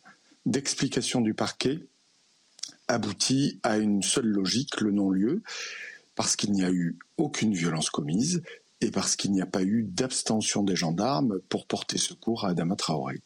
d'explication 0.47 1.21
du 1.21 1.35
parquet, 1.35 1.87
aboutit 2.89 3.61
à 3.63 3.79
une 3.79 4.03
seule 4.03 4.27
logique, 4.27 4.81
le 4.81 4.91
non-lieu, 4.91 5.43
parce 6.15 6.37
qu'il 6.37 6.53
n'y 6.53 6.65
a 6.65 6.71
eu 6.71 6.99
aucune 7.17 7.55
violence 7.55 7.91
commise 7.91 8.43
et 8.81 8.91
parce 8.91 9.17
qu'il 9.17 9.33
n'y 9.33 9.43
a 9.43 9.47
pas 9.47 9.63
eu 9.63 9.83
d'abstention 9.83 10.63
des 10.63 10.77
gendarmes 10.77 11.41
pour 11.49 11.67
porter 11.67 11.99
secours 11.99 12.45
à 12.45 12.51
Adama 12.51 12.77
Traoré. 12.77 13.21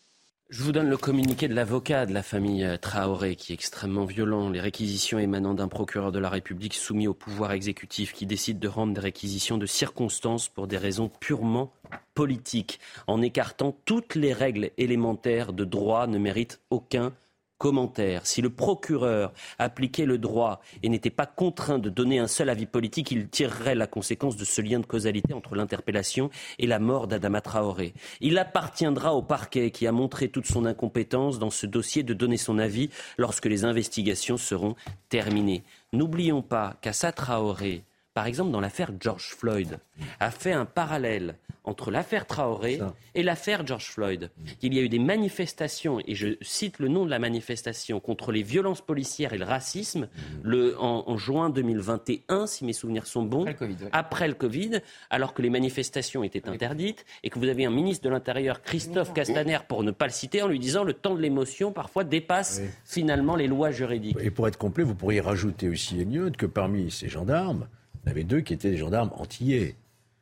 Je 0.50 0.64
vous 0.64 0.72
donne 0.72 0.88
le 0.88 0.96
communiqué 0.96 1.46
de 1.46 1.54
l'avocat 1.54 2.06
de 2.06 2.12
la 2.12 2.24
famille 2.24 2.64
euh, 2.64 2.76
Traoré 2.76 3.36
qui 3.36 3.52
est 3.52 3.54
extrêmement 3.54 4.04
violent. 4.04 4.50
Les 4.50 4.60
réquisitions 4.60 5.20
émanant 5.20 5.54
d'un 5.54 5.68
procureur 5.68 6.10
de 6.10 6.18
la 6.18 6.28
République 6.28 6.74
soumis 6.74 7.06
au 7.06 7.14
pouvoir 7.14 7.52
exécutif 7.52 8.12
qui 8.12 8.26
décide 8.26 8.58
de 8.58 8.66
rendre 8.66 8.92
des 8.92 9.00
réquisitions 9.00 9.58
de 9.58 9.66
circonstances 9.66 10.48
pour 10.48 10.66
des 10.66 10.76
raisons 10.76 11.08
purement 11.08 11.72
politiques, 12.14 12.80
en 13.06 13.22
écartant 13.22 13.76
toutes 13.84 14.16
les 14.16 14.32
règles 14.32 14.72
élémentaires 14.76 15.52
de 15.52 15.64
droit, 15.64 16.08
ne 16.08 16.18
méritent 16.18 16.60
aucun 16.70 17.12
Commentaire. 17.60 18.24
Si 18.24 18.40
le 18.40 18.48
procureur 18.48 19.34
appliquait 19.58 20.06
le 20.06 20.16
droit 20.16 20.62
et 20.82 20.88
n'était 20.88 21.10
pas 21.10 21.26
contraint 21.26 21.78
de 21.78 21.90
donner 21.90 22.18
un 22.18 22.26
seul 22.26 22.48
avis 22.48 22.64
politique, 22.64 23.10
il 23.10 23.28
tirerait 23.28 23.74
la 23.74 23.86
conséquence 23.86 24.38
de 24.38 24.46
ce 24.46 24.62
lien 24.62 24.80
de 24.80 24.86
causalité 24.86 25.34
entre 25.34 25.54
l'interpellation 25.54 26.30
et 26.58 26.66
la 26.66 26.78
mort 26.78 27.06
d'Adama 27.06 27.42
Traoré. 27.42 27.92
Il 28.22 28.38
appartiendra 28.38 29.12
au 29.14 29.20
parquet 29.20 29.70
qui 29.72 29.86
a 29.86 29.92
montré 29.92 30.30
toute 30.30 30.46
son 30.46 30.64
incompétence 30.64 31.38
dans 31.38 31.50
ce 31.50 31.66
dossier 31.66 32.02
de 32.02 32.14
donner 32.14 32.38
son 32.38 32.58
avis 32.58 32.88
lorsque 33.18 33.44
les 33.44 33.66
investigations 33.66 34.38
seront 34.38 34.74
terminées. 35.10 35.62
N'oublions 35.92 36.40
pas 36.40 36.76
qu'Assa 36.80 37.12
Traoré, 37.12 37.84
par 38.14 38.26
exemple 38.26 38.50
dans 38.50 38.60
l'affaire 38.60 38.90
George 38.98 39.34
Floyd, 39.36 39.78
a 40.18 40.30
fait 40.30 40.52
un 40.52 40.64
parallèle 40.64 41.36
entre 41.64 41.90
l'affaire 41.90 42.26
Traoré 42.26 42.80
et 43.14 43.22
l'affaire 43.22 43.66
George 43.66 43.86
Floyd. 43.90 44.30
Il 44.62 44.74
y 44.74 44.78
a 44.78 44.82
eu 44.82 44.88
des 44.88 44.98
manifestations, 44.98 46.00
et 46.06 46.14
je 46.14 46.28
cite 46.40 46.78
le 46.78 46.88
nom 46.88 47.04
de 47.04 47.10
la 47.10 47.18
manifestation, 47.18 48.00
contre 48.00 48.32
les 48.32 48.42
violences 48.42 48.80
policières 48.80 49.32
et 49.32 49.38
le 49.38 49.44
racisme 49.44 50.08
le, 50.42 50.74
en, 50.80 51.16
juin 51.16 51.50
2021, 51.50 52.46
si 52.46 52.64
mes 52.64 52.72
souvenirs 52.72 53.06
sont 53.06 53.22
bons, 53.22 53.44
après 53.92 54.26
le 54.26 54.34
Covid, 54.34 54.80
alors 55.10 55.34
que 55.34 55.42
les 55.42 55.50
manifestations 55.50 56.24
étaient 56.24 56.48
interdites 56.48 57.04
et 57.22 57.30
que 57.30 57.38
vous 57.38 57.48
avez 57.48 57.66
un 57.66 57.70
ministre 57.70 58.04
de 58.04 58.10
l'Intérieur, 58.10 58.62
Christophe 58.62 59.12
Castaner, 59.12 59.58
pour 59.68 59.82
ne 59.82 59.90
pas 59.90 60.06
le 60.06 60.12
citer, 60.12 60.42
en 60.42 60.48
lui 60.48 60.58
disant 60.58 60.82
le 60.82 60.94
temps 60.94 61.14
de 61.14 61.20
l'émotion 61.20 61.72
parfois 61.72 62.04
dépasse 62.04 62.62
finalement 62.84 63.36
les 63.36 63.46
lois 63.46 63.70
juridiques. 63.70 64.16
Et 64.20 64.30
pour 64.30 64.48
être 64.48 64.56
complet, 64.56 64.82
vous 64.82 64.94
pourriez 64.94 65.20
rajouter 65.20 65.68
aussi, 65.68 66.00
Elliot, 66.00 66.30
que 66.36 66.46
parmi 66.46 66.90
ces 66.90 67.08
gendarmes, 67.08 67.66
il 68.04 68.08
y 68.08 68.08
en 68.08 68.12
avait 68.12 68.24
deux 68.24 68.40
qui 68.40 68.54
étaient 68.54 68.70
des 68.70 68.76
gendarmes 68.76 69.10
antillais. 69.14 69.76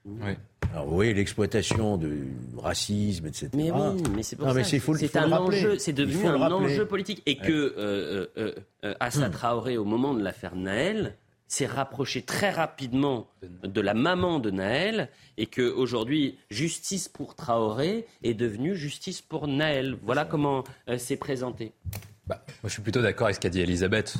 Oui. 0.04 0.32
Alors 0.72 0.86
vous 0.86 0.94
voyez 0.94 1.14
l'exploitation 1.14 1.96
du 1.96 2.34
racisme, 2.56 3.26
etc. 3.26 3.48
Mais 3.54 3.70
oui, 3.70 4.02
mais 4.14 4.22
c'est 4.22 4.36
pour 4.36 4.52
ça. 4.52 4.64
C'est 4.64 5.16
un 5.16 5.32
enjeu, 5.32 5.78
c'est 5.78 5.92
devenu 5.92 6.26
un 6.26 6.52
enjeu 6.52 6.86
politique 6.86 7.22
et 7.26 7.36
que 7.36 7.52
euh, 7.52 8.26
euh, 8.36 8.54
euh, 8.84 8.94
Assa 9.00 9.28
hmm. 9.28 9.32
Traoré, 9.32 9.78
au 9.78 9.84
moment 9.84 10.12
de 10.12 10.22
l'affaire 10.22 10.56
Naël, 10.56 11.16
s'est 11.46 11.66
rapproché 11.66 12.20
très 12.20 12.50
rapidement 12.50 13.28
de 13.62 13.80
la 13.80 13.94
maman 13.94 14.38
de 14.38 14.50
Naël 14.50 15.08
et 15.38 15.46
que 15.46 15.62
aujourd'hui 15.62 16.38
justice 16.50 17.08
pour 17.08 17.34
Traoré 17.34 18.04
est 18.22 18.34
devenue 18.34 18.76
justice 18.76 19.22
pour 19.22 19.48
Naël. 19.48 19.96
Voilà 20.02 20.26
comment 20.26 20.64
c'est 20.98 21.16
présenté. 21.16 21.72
Bah, 22.28 22.44
je 22.62 22.68
suis 22.68 22.82
plutôt 22.82 23.00
d'accord 23.00 23.26
avec 23.26 23.36
ce 23.36 23.40
qu'a 23.40 23.48
dit 23.48 23.60
Elisabeth. 23.60 24.16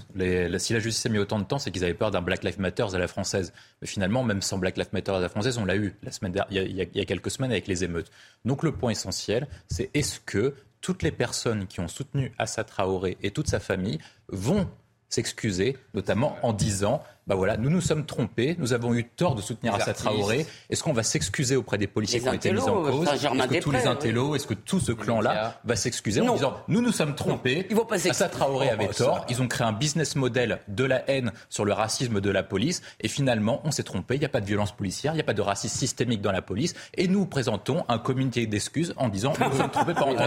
si 0.59 0.73
la 0.73 0.79
justice 0.79 1.05
a 1.05 1.09
mis 1.11 1.19
autant 1.19 1.39
de 1.39 1.45
temps, 1.45 1.59
c'est 1.59 1.71
qu'ils 1.71 1.85
avaient 1.85 1.95
peur 1.95 2.11
d'un 2.11 2.23
Black 2.23 2.43
Lives 2.43 2.59
Matter 2.59 2.87
à 2.95 2.99
la 2.99 3.09
française. 3.09 3.53
Mais 3.83 3.87
finalement, 3.87 4.25
même 4.25 4.41
sans 4.41 4.59
Black 4.59 4.77
Lives 4.79 4.89
Matter 4.93 5.13
à 5.13 5.21
la 5.21 5.29
française, 5.29 5.59
on 5.59 5.65
l'a 5.65 5.77
eu 5.77 5.95
la 6.03 6.11
semaine 6.11 6.35
il, 6.51 6.57
y 6.57 6.61
a, 6.61 6.63
il 6.65 6.97
y 6.97 7.01
a 7.01 7.05
quelques 7.05 7.31
semaines 7.31 7.51
avec 7.51 7.67
les 7.67 7.85
émeutes. 7.85 8.11
Donc 8.45 8.63
le 8.63 8.73
point 8.73 8.91
essentiel, 8.91 9.47
c'est 9.69 9.91
est-ce 9.93 10.21
que 10.21 10.55
toutes 10.81 11.03
les 11.03 11.13
personnes 11.13 11.67
qui 11.67 11.81
ont 11.81 11.89
soutenu 11.89 12.33
Assa 12.39 12.65
Traoré 12.65 13.19
et 13.23 13.31
toute 13.31 13.49
sa 13.49 13.61
famille 13.61 13.99
vont 14.29 14.69
s'excuser, 15.09 15.77
notamment 15.95 16.37
en 16.43 16.53
disant 16.53 17.03
bah 17.29 17.35
voilà, 17.35 17.59
nous 17.59 17.69
nous 17.69 17.83
sommes 17.83 18.07
trompés, 18.07 18.57
nous 18.59 18.73
avons 18.73 18.95
eu 18.95 19.05
tort 19.05 19.35
de 19.35 19.43
soutenir 19.43 19.75
Assa 19.75 19.93
Traoré. 19.93 20.47
Est-ce 20.71 20.83
qu'on 20.83 20.95
va 20.95 21.03
s'excuser 21.03 21.57
auprès 21.57 21.77
des 21.77 21.87
policiers 21.87 22.21
qui 22.21 22.29
ont 22.29 22.33
été 22.33 22.51
mis 22.51 22.61
en 22.61 22.83
cause 22.83 23.07
Est-ce 23.07 23.27
que 23.27 23.61
tous 23.61 23.71
les 23.71 23.87
intellos, 23.87 24.35
est-ce 24.35 24.47
que 24.47 24.55
tout 24.55 24.81
ce 24.81 24.93
clan-là 24.93 25.61
va 25.63 25.77
s'excuser 25.77 26.23
en 26.23 26.35
disant 26.35 26.55
nous 26.69 26.81
nous 26.81 26.91
sommes 26.91 27.15
trompés, 27.15 27.69
Assa 27.93 28.31
Traoré 28.31 28.71
avait 28.71 28.89
tort, 28.89 29.27
ils 29.29 29.43
ont 29.43 29.47
créé 29.47 29.67
un 29.67 29.73
business 29.73 30.17
model 30.17 30.61
de 30.69 30.85
la 30.85 31.09
haine 31.11 31.33
sur 31.51 31.67
le 31.67 31.75
racisme 31.75 32.23
de 32.23 32.31
la 32.31 32.43
police 32.43 32.81
et 33.01 33.09
finalement 33.09 33.61
on 33.65 33.71
s'est 33.71 33.83
trompé, 33.83 34.15
il 34.15 34.21
n'y 34.21 34.27
a 34.27 34.31
pas 34.31 34.41
de 34.41 34.47
violence 34.47 34.73
policière, 34.73 35.13
il 35.13 35.17
n'y 35.17 35.21
a 35.21 35.25
pas 35.25 35.35
de 35.35 35.43
racisme 35.43 35.77
systémique 35.77 36.23
dans 36.23 36.33
la 36.33 36.41
police 36.41 36.75
et 36.95 37.09
nous 37.09 37.27
présentons 37.27 37.85
un 37.89 37.99
comité 37.99 38.47
d'excuses 38.47 38.95
en 38.97 39.09
disant 39.09 39.35
nous 39.39 39.51
nous 39.51 39.57
sommes 39.57 39.71
trompés 39.71 39.93
par 39.93 40.09
entendre 40.09 40.25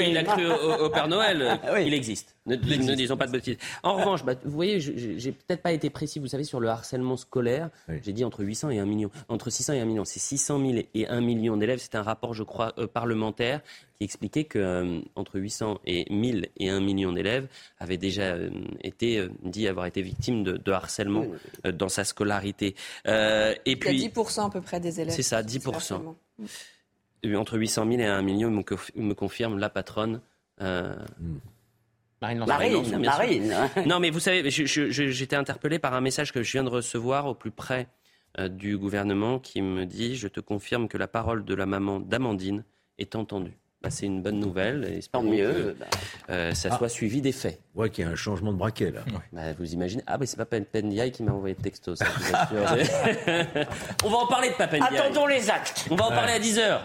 Il 0.00 0.18
a 0.18 0.24
cru 0.24 0.46
au 0.80 0.90
Père 0.90 1.08
Noël, 1.08 1.60
il 1.80 1.94
existe. 1.94 2.34
Ne, 2.46 2.56
disons 2.94 3.16
pas 3.16 3.26
de 3.26 3.32
bêtises. 3.32 3.56
En 3.82 3.94
revanche, 3.94 4.22
bah, 4.22 4.34
vous 4.44 4.50
voyez, 4.50 4.78
j'ai 4.78 5.32
peut-être 5.32 5.62
pas 5.62 5.72
été 5.72 5.88
précis, 5.88 6.18
vous 6.18 6.26
savez, 6.26 6.44
sur 6.44 6.60
le 6.60 6.68
harcèlement 6.68 7.16
scolaire. 7.16 7.70
J'ai 8.02 8.12
dit 8.12 8.24
entre 8.24 8.44
800 8.44 8.70
et 8.70 8.78
1 8.78 8.84
million. 8.84 9.10
Entre 9.28 9.50
600 9.50 9.74
et 9.74 9.80
1 9.80 9.84
million. 9.86 10.04
C'est 10.04 10.20
600 10.20 10.58
000 10.60 10.82
et 10.94 11.08
1 11.08 11.20
million 11.20 11.56
d'élèves. 11.56 11.78
C'est 11.78 11.94
un 11.94 12.02
rapport, 12.02 12.34
je 12.34 12.42
crois, 12.42 12.74
euh, 12.78 12.86
parlementaire 12.86 13.62
qui 13.98 14.04
expliquait 14.04 14.44
que 14.44 14.58
euh, 14.58 15.00
entre 15.14 15.38
800 15.38 15.80
et 15.86 16.12
1000 16.12 16.48
et 16.58 16.68
1 16.68 16.80
million 16.80 17.12
d'élèves 17.12 17.46
avaient 17.78 17.96
déjà 17.96 18.34
euh, 18.34 18.50
été 18.82 19.26
dit 19.42 19.66
avoir 19.66 19.86
été 19.86 20.02
victimes 20.02 20.42
de, 20.42 20.72
harcèlement 20.72 21.24
dans 21.72 21.88
sa 21.88 22.04
scolarité. 22.04 22.74
et 23.06 23.76
puis, 23.76 23.90
Il 23.90 24.00
y 24.00 24.04
a 24.04 24.08
10% 24.08 24.46
à 24.46 24.50
peu 24.50 24.60
près 24.60 24.80
des 24.80 25.00
élèves. 25.00 25.14
C'est 25.14 25.22
ça, 25.22 25.42
10%. 25.42 26.14
Entre 27.36 27.58
800 27.58 27.86
000 27.88 28.00
et 28.00 28.06
1 28.06 28.22
million, 28.22 28.50
me 28.50 29.12
confirme 29.14 29.58
la 29.58 29.70
patronne. 29.70 30.20
Hmm. 30.60 31.38
Marine, 32.46 33.00
Marine, 33.00 33.54
Non, 33.86 34.00
mais 34.00 34.10
vous 34.10 34.20
savez, 34.20 34.48
j'étais 34.50 35.36
interpellé 35.36 35.78
par 35.78 35.94
un 35.94 36.00
message 36.00 36.32
que 36.32 36.42
je 36.42 36.52
viens 36.52 36.64
de 36.64 36.70
recevoir 36.70 37.26
au 37.26 37.34
plus 37.34 37.50
près 37.50 37.88
euh, 38.38 38.48
du 38.48 38.78
gouvernement 38.78 39.38
qui 39.38 39.62
me 39.62 39.84
dit 39.84 40.16
Je 40.16 40.28
te 40.28 40.40
confirme 40.40 40.88
que 40.88 40.98
la 40.98 41.08
parole 41.08 41.44
de 41.44 41.54
la 41.54 41.66
maman 41.66 42.00
d'Amandine 42.00 42.64
est 42.98 43.14
entendue. 43.14 43.56
Bah, 43.82 43.90
c'est 43.90 44.06
une 44.06 44.22
bonne 44.22 44.40
nouvelle. 44.40 44.84
Et 44.84 45.00
Tant 45.02 45.22
mieux. 45.22 45.76
Euh, 46.30 46.52
ça 46.54 46.70
ah. 46.72 46.78
soit 46.78 46.88
suivi 46.88 47.20
des 47.20 47.32
faits. 47.32 47.60
Ouais, 47.74 47.90
qu'il 47.90 48.04
y 48.04 48.08
a 48.08 48.10
un 48.10 48.16
changement 48.16 48.50
de 48.52 48.56
braquet 48.56 48.90
là. 48.90 49.00
Bah, 49.32 49.52
vous 49.58 49.74
imaginez 49.74 50.02
Ah, 50.06 50.16
mais 50.18 50.24
c'est 50.24 50.38
pas 50.38 50.46
Papendiaï 50.46 51.12
qui 51.12 51.22
m'a 51.22 51.32
envoyé 51.32 51.54
le 51.56 51.62
texto, 51.62 51.94
ça, 51.94 52.06
On 54.04 54.08
va 54.08 54.16
en 54.16 54.26
parler 54.26 54.48
de 54.48 54.54
Papendiaï. 54.54 54.96
Attendons 54.96 55.26
les 55.26 55.50
actes. 55.50 55.86
On 55.90 55.96
va 55.96 56.06
en 56.06 56.10
parler 56.10 56.32
à 56.32 56.38
10h 56.38 56.80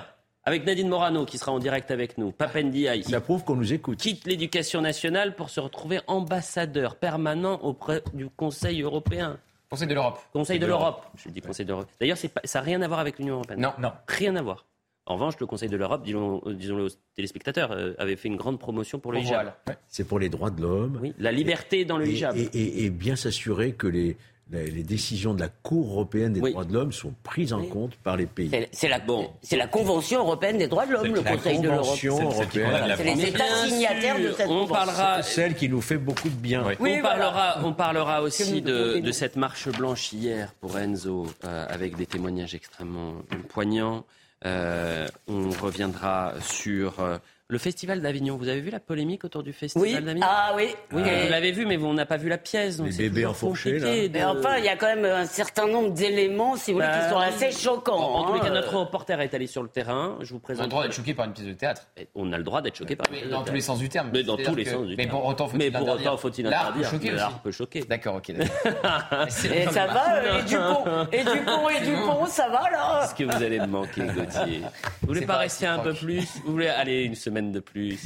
avec 0.49 0.65
Nadine 0.65 0.89
Morano 0.89 1.25
qui 1.25 1.37
sera 1.37 1.51
en 1.51 1.59
direct 1.59 1.91
avec 1.91 2.17
nous. 2.17 2.31
Papendiaï. 2.31 3.03
Ça 3.03 3.21
prouve 3.21 3.43
qu'on 3.43 3.55
nous 3.55 3.71
écoute. 3.71 3.99
Quitte 3.99 4.25
l'éducation 4.25 4.81
nationale 4.81 5.35
pour 5.35 5.51
se 5.51 5.59
retrouver 5.59 5.99
ambassadeur 6.07 6.95
permanent 6.95 7.59
auprès 7.61 8.01
du 8.15 8.29
Conseil 8.29 8.81
européen. 8.81 9.37
Conseil 9.69 9.87
de 9.87 9.93
l'Europe. 9.93 10.19
Conseil 10.33 10.57
de 10.57 10.65
l'Europe. 10.65 11.05
Je 11.17 11.29
dis 11.29 11.41
Conseil 11.41 11.67
de 11.67 11.71
l'Europe. 11.71 11.87
D'ailleurs, 11.99 12.17
ça 12.17 12.27
n'a 12.55 12.61
rien 12.61 12.81
à 12.81 12.87
voir 12.87 12.99
avec 12.99 13.19
l'Union 13.19 13.35
européenne. 13.35 13.61
Non, 13.61 13.73
non. 13.77 13.91
Rien 14.07 14.35
à 14.37 14.41
voir. 14.41 14.65
En 15.05 15.13
revanche, 15.13 15.35
le 15.39 15.45
Conseil 15.45 15.69
de 15.69 15.77
l'Europe, 15.77 16.03
disons-le 16.03 16.55
disons 16.55 16.79
aux 16.79 16.89
téléspectateurs, 17.15 17.71
euh, 17.71 17.93
avait 17.99 18.15
fait 18.15 18.27
une 18.27 18.35
grande 18.35 18.59
promotion 18.59 18.97
pour 18.97 19.11
le 19.11 19.19
hijab. 19.19 19.53
C'est 19.87 20.03
pour 20.03 20.17
les 20.17 20.29
droits 20.29 20.49
de 20.49 20.61
l'homme. 20.63 20.97
Oui, 20.99 21.13
la 21.19 21.31
liberté 21.31 21.85
dans 21.85 21.99
le 21.99 22.07
hijab. 22.07 22.35
et 22.35 22.89
bien 22.89 23.15
s'assurer 23.15 23.73
que 23.73 23.85
les, 23.85 24.17
les 24.51 24.83
décisions 24.83 25.33
de 25.33 25.41
la 25.41 25.49
Cour 25.49 25.91
européenne 25.91 26.33
des 26.33 26.41
droits 26.41 26.65
de 26.65 26.73
l'homme 26.73 26.91
sont 26.91 27.13
prises 27.23 27.53
en 27.53 27.63
compte 27.63 27.95
par 27.97 28.17
les 28.17 28.25
pays. 28.25 28.51
C'est 28.71 28.87
la, 28.87 28.99
bon. 28.99 29.29
la 29.51 29.67
Convention 29.67 30.19
européenne 30.19 30.57
des 30.57 30.67
droits 30.67 30.85
de 30.85 30.93
l'homme, 30.93 31.13
le 31.13 31.21
Conseil 31.21 31.59
de 31.59 31.69
l'Europe. 31.69 31.97
C'est 31.97 33.03
les 33.03 33.25
États 33.25 33.67
signataires 33.67 34.19
de 34.19 34.31
cette 34.31 34.49
on 34.49 34.67
parlera, 34.67 35.21
celle 35.21 35.55
qui 35.55 35.69
nous 35.69 35.81
fait 35.81 35.97
beaucoup 35.97 36.29
de 36.29 36.35
bien. 36.35 36.63
on, 36.79 37.01
parlera, 37.01 37.59
on 37.63 37.73
parlera 37.73 38.21
aussi 38.21 38.61
de, 38.61 38.99
de, 38.99 39.11
cette 39.11 39.35
marche 39.35 39.69
blanche 39.69 40.11
hier 40.13 40.53
pour 40.59 40.77
Enzo, 40.77 41.27
euh, 41.45 41.65
avec 41.69 41.95
des 41.95 42.05
témoignages 42.05 42.55
extrêmement 42.55 43.13
poignants. 43.49 44.05
Euh, 44.45 45.07
on 45.27 45.49
reviendra 45.49 46.33
sur 46.41 46.99
euh, 46.99 47.17
le 47.51 47.57
Festival 47.57 47.99
d'Avignon, 47.99 48.37
vous 48.37 48.47
avez 48.47 48.61
vu 48.61 48.69
la 48.69 48.79
polémique 48.79 49.23
autour 49.25 49.41
du 49.41 49.53
Festival 49.53 50.03
d'Avignon? 50.03 50.27
Ah 50.29 50.53
oui. 50.55 50.67
oui 50.93 51.01
Vous 51.01 51.31
l'avez 51.31 51.51
vu, 51.51 51.65
mais 51.65 51.77
on 51.77 51.95
n'a 51.95 52.05
pas 52.05 52.17
vu 52.17 52.29
la 52.29 52.37
pièce. 52.37 52.77
Donc 52.77 52.91
Les 52.91 53.09
bébés 53.09 53.25
enfourchés, 53.25 53.79
là. 53.79 53.89
Mais 54.13 54.23
enfin, 54.23 54.57
il 54.59 54.65
y 54.65 54.69
a 54.69 54.75
quand 54.75 54.85
même 54.85 55.05
un 55.05 55.25
certain 55.25 55.67
nombre 55.67 55.91
d'éléments, 55.91 56.55
si 56.55 56.71
vous 56.71 56.77
voulez, 56.77 56.87
qui 56.87 56.99
bah 56.99 57.09
sont 57.09 57.17
assez 57.17 57.51
choquants. 57.51 57.97
En, 57.97 58.25
tous 58.25 58.33
les 58.35 58.39
cas, 58.41 58.47
hein. 58.49 58.53
notre 58.53 58.77
reporter 58.77 59.19
est 59.19 59.33
allé 59.33 59.47
sur 59.47 59.63
le 59.63 59.69
terrain. 59.69 60.19
Je 60.21 60.31
vous 60.31 60.39
présente. 60.39 60.61
On 60.61 60.63
a 60.63 60.67
le 60.67 60.69
droit 60.69 60.83
d'être 60.83 60.93
choqué 60.93 61.15
par 61.15 61.25
une 61.25 61.33
pièce 61.33 61.47
de 61.47 61.53
théâtre. 61.53 61.87
On 62.13 62.31
a 62.31 62.37
le 62.37 62.43
droit 62.43 62.61
d'être 62.61 62.75
choqué 62.75 62.95
par 62.95 63.07
une 63.07 63.13
pièce 63.13 63.23
de 63.23 63.29
théâtre. 63.29 63.43
Dans 63.43 63.49
tous 63.49 63.55
les 63.55 63.61
sens 63.61 63.79
du 63.79 63.89
terme. 63.89 64.09
Mais 64.13 64.21
dans 64.21 64.37
tous 64.37 64.55
les 64.55 64.65
sens 64.65 64.85
du 64.85 64.95
terme. 64.95 65.07
Mais 65.07 65.07
pour 65.07 65.25
autant, 65.25 65.47
faut-il 65.47 65.65
interdire. 65.65 65.81
Mais 65.81 65.85
pour 65.85 65.95
autant, 65.95 66.17
faut-il 66.17 66.45
interdire. 66.45 67.15
L'art 67.15 67.41
peut 67.41 67.51
choquer. 67.51 67.81
D'accord, 67.81 68.17
ok. 68.17 68.29
Et 68.29 69.65
ça 69.71 69.87
va, 69.87 70.39
et 70.39 70.43
Dupont, 70.43 71.07
et 71.11 71.23
Dupont, 71.23 71.69
et 71.69 71.85
Dupont, 71.85 72.25
ça 72.27 72.47
va 72.49 72.69
là 72.69 73.01
Est-ce 73.03 73.15
que 73.15 73.23
vous 73.23 73.43
allez 73.43 73.59
me 73.59 73.65
manquer, 73.65 74.01
Gauthier? 74.01 74.61
Vous 75.01 75.07
voulez 75.07 75.25
pas 75.25 75.37
rester 75.37 75.65
un 75.65 75.79
peu 75.79 75.93
plus? 75.93 76.27
Vous 76.45 76.51
voulez 76.51 76.67
aller 76.67 77.03
une 77.03 77.15
semaine 77.15 77.38
de 77.41 77.59
plus 77.59 77.99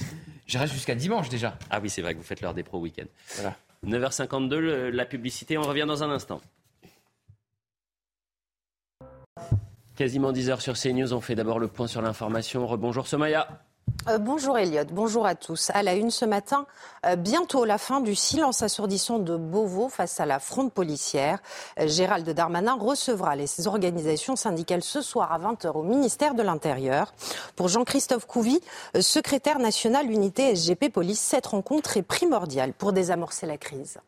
je 0.45 0.57
reste 0.57 0.73
jusqu'à 0.73 0.95
dimanche 0.95 1.29
déjà. 1.29 1.57
Ah 1.69 1.79
oui, 1.81 1.89
c'est 1.89 2.01
vrai 2.01 2.13
que 2.13 2.19
vous 2.19 2.25
faites 2.25 2.41
l'heure 2.41 2.53
des 2.53 2.63
pro 2.63 2.79
week-end. 2.79 3.05
Voilà. 3.35 3.55
9h52, 3.85 4.89
la 4.89 5.05
publicité, 5.05 5.57
on 5.57 5.63
revient 5.63 5.85
dans 5.87 6.03
un 6.03 6.09
instant. 6.09 6.41
Quasiment 9.95 10.31
10 10.31 10.49
h 10.49 10.59
sur 10.59 10.77
CNews, 10.77 11.13
on 11.13 11.21
fait 11.21 11.35
d'abord 11.35 11.59
le 11.59 11.67
point 11.67 11.87
sur 11.87 12.01
l'information. 12.01 12.65
Rebonjour 12.65 13.07
Somaya. 13.07 13.47
Euh, 14.09 14.17
bonjour 14.17 14.57
Elliot, 14.57 14.83
bonjour 14.91 15.25
à 15.25 15.33
tous. 15.33 15.71
À 15.73 15.81
la 15.81 15.93
une 15.93 16.11
ce 16.11 16.25
matin, 16.25 16.65
euh, 17.05 17.15
bientôt 17.15 17.63
la 17.63 17.77
fin 17.77 18.01
du 18.01 18.15
silence 18.15 18.61
assourdissant 18.61 19.17
de 19.17 19.37
Beauvau 19.37 19.87
face 19.87 20.19
à 20.19 20.25
la 20.25 20.39
fronde 20.39 20.73
policière. 20.73 21.39
Euh, 21.79 21.87
Gérald 21.87 22.29
Darmanin 22.29 22.75
recevra 22.77 23.37
les 23.37 23.47
organisations 23.65 24.35
syndicales 24.35 24.83
ce 24.83 25.01
soir 25.01 25.31
à 25.31 25.39
20h 25.39 25.71
au 25.77 25.83
ministère 25.83 26.35
de 26.35 26.43
l'Intérieur. 26.43 27.13
Pour 27.55 27.69
Jean-Christophe 27.69 28.25
Couvi, 28.25 28.59
secrétaire 28.99 29.59
national 29.59 30.11
unité 30.11 30.53
SGP 30.53 30.89
Police, 30.91 31.21
cette 31.21 31.45
rencontre 31.45 31.95
est 31.95 32.03
primordiale 32.03 32.73
pour 32.73 32.91
désamorcer 32.91 33.45
la 33.45 33.57
crise. 33.57 33.99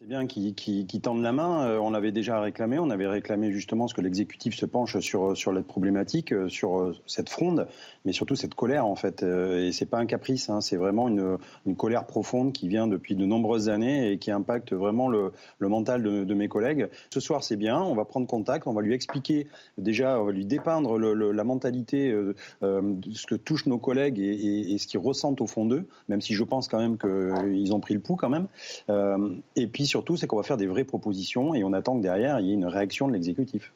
C'est 0.00 0.06
bien 0.06 0.28
qu'ils 0.28 0.54
qui, 0.54 1.00
tendent 1.00 1.22
la 1.22 1.32
main. 1.32 1.66
Euh, 1.66 1.78
on 1.78 1.90
l'avait 1.90 2.12
déjà 2.12 2.40
réclamé. 2.40 2.78
On 2.78 2.88
avait 2.88 3.08
réclamé 3.08 3.50
justement 3.50 3.88
ce 3.88 3.94
que 3.94 4.00
l'exécutif 4.00 4.54
se 4.54 4.64
penche 4.64 5.00
sur 5.00 5.36
sur 5.36 5.52
la 5.52 5.60
problématique, 5.60 6.32
euh, 6.32 6.48
sur 6.48 6.78
euh, 6.78 6.94
cette 7.06 7.28
fronde, 7.28 7.66
mais 8.04 8.12
surtout 8.12 8.36
cette 8.36 8.54
colère 8.54 8.86
en 8.86 8.94
fait. 8.94 9.24
Et 9.24 9.72
c'est 9.72 9.86
pas 9.86 9.98
un 9.98 10.06
caprice. 10.06 10.50
Hein, 10.50 10.60
c'est 10.60 10.76
vraiment 10.76 11.08
une, 11.08 11.36
colère 11.76 12.06
profonde 12.06 12.52
qui 12.52 12.68
vient 12.68 12.86
depuis 12.86 13.16
de 13.16 13.26
nombreuses 13.26 13.68
années 13.68 14.12
et 14.12 14.18
qui 14.18 14.30
impacte 14.30 14.72
vraiment 14.72 15.08
le, 15.08 15.32
mental 15.60 16.04
de, 16.04 16.34
mes 16.34 16.46
collègues. 16.46 16.88
Ce 17.10 17.18
soir, 17.18 17.42
c'est 17.42 17.56
bien. 17.56 17.82
On 17.82 17.96
va 17.96 18.04
prendre 18.04 18.28
contact. 18.28 18.68
On 18.68 18.74
va 18.74 18.82
lui 18.82 18.94
expliquer 18.94 19.48
déjà, 19.78 20.20
on 20.20 20.26
va 20.26 20.32
lui 20.32 20.46
dépeindre 20.46 20.96
la 20.96 21.44
mentalité, 21.44 22.12
euh, 22.12 22.34
ce 23.12 23.26
que 23.26 23.34
touchent 23.34 23.66
nos 23.66 23.78
collègues 23.78 24.20
et, 24.20 24.78
ce 24.78 24.86
qu'ils 24.86 25.00
ressentent 25.00 25.40
au 25.40 25.48
fond 25.48 25.66
d'eux. 25.66 25.88
Même 26.08 26.20
si 26.20 26.34
je 26.34 26.44
pense 26.44 26.68
quand 26.68 26.78
même 26.78 26.98
qu'ils 26.98 27.74
ont 27.74 27.80
pris 27.80 27.94
le 27.94 28.00
pouls 28.00 28.16
quand 28.16 28.30
même. 28.30 28.46
Euh, 28.90 29.34
et 29.56 29.66
puis 29.66 29.87
surtout, 29.88 30.16
c'est 30.16 30.26
qu'on 30.26 30.36
va 30.36 30.42
faire 30.44 30.56
des 30.56 30.66
vraies 30.66 30.84
propositions 30.84 31.54
et 31.54 31.64
on 31.64 31.72
attend 31.72 31.96
que 31.96 32.02
derrière, 32.02 32.38
il 32.40 32.46
y 32.46 32.50
ait 32.50 32.54
une 32.54 32.66
réaction 32.66 33.08
de 33.08 33.12
l'exécutif. 33.12 33.72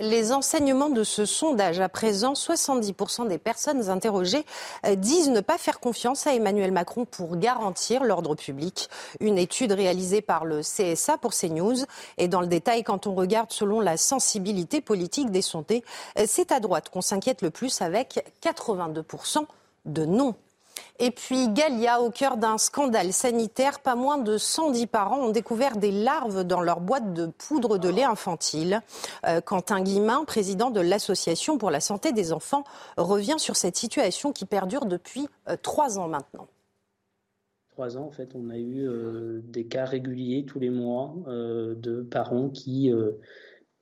Les 0.00 0.30
enseignements 0.30 0.90
de 0.90 1.02
ce 1.02 1.24
sondage, 1.24 1.80
à 1.80 1.88
présent, 1.88 2.34
70% 2.34 3.26
des 3.26 3.38
personnes 3.38 3.90
interrogées 3.90 4.44
euh, 4.86 4.94
disent 4.94 5.28
ne 5.28 5.40
pas 5.40 5.58
faire 5.58 5.80
confiance 5.80 6.28
à 6.28 6.34
Emmanuel 6.34 6.70
Macron 6.70 7.04
pour 7.04 7.36
garantir 7.36 8.04
l'ordre 8.04 8.36
public. 8.36 8.88
Une 9.18 9.38
étude 9.38 9.72
réalisée 9.72 10.20
par 10.20 10.44
le 10.44 10.60
CSA 10.60 11.18
pour 11.18 11.32
CNews. 11.32 11.84
Et 12.16 12.28
dans 12.28 12.40
le 12.40 12.46
détail, 12.46 12.84
quand 12.84 13.08
on 13.08 13.14
regarde 13.16 13.50
selon 13.50 13.80
la 13.80 13.96
sensibilité 13.96 14.80
politique 14.80 15.32
des 15.32 15.42
sondés, 15.42 15.82
euh, 16.16 16.26
c'est 16.28 16.52
à 16.52 16.60
droite 16.60 16.90
qu'on 16.90 17.00
s'inquiète 17.00 17.42
le 17.42 17.50
plus 17.50 17.82
avec 17.82 18.24
82% 18.40 19.46
de 19.84 20.04
non. 20.04 20.36
Et 20.98 21.10
puis 21.10 21.48
Galia, 21.48 22.00
au 22.00 22.10
cœur 22.10 22.36
d'un 22.36 22.58
scandale 22.58 23.12
sanitaire, 23.12 23.80
pas 23.80 23.94
moins 23.94 24.18
de 24.18 24.36
110 24.36 24.86
parents 24.86 25.20
ont 25.20 25.30
découvert 25.30 25.76
des 25.76 25.92
larves 25.92 26.44
dans 26.44 26.60
leur 26.60 26.80
boîte 26.80 27.14
de 27.14 27.26
poudre 27.26 27.78
de 27.78 27.88
lait 27.88 28.04
infantile. 28.04 28.80
Euh, 29.26 29.40
Quentin 29.40 29.80
Guimain, 29.82 30.24
président 30.24 30.70
de 30.70 30.80
l'Association 30.80 31.56
pour 31.56 31.70
la 31.70 31.80
santé 31.80 32.12
des 32.12 32.32
enfants, 32.32 32.64
revient 32.96 33.38
sur 33.38 33.56
cette 33.56 33.76
situation 33.76 34.32
qui 34.32 34.44
perdure 34.44 34.86
depuis 34.86 35.28
euh, 35.48 35.56
trois 35.60 35.98
ans 35.98 36.08
maintenant. 36.08 36.48
Trois 37.70 37.96
ans, 37.96 38.06
en 38.06 38.10
fait, 38.10 38.30
on 38.34 38.50
a 38.50 38.56
eu 38.56 38.88
euh, 38.88 39.40
des 39.44 39.66
cas 39.66 39.84
réguliers 39.84 40.44
tous 40.44 40.58
les 40.58 40.70
mois 40.70 41.14
de 41.28 42.02
parents 42.02 42.48
qui 42.48 42.92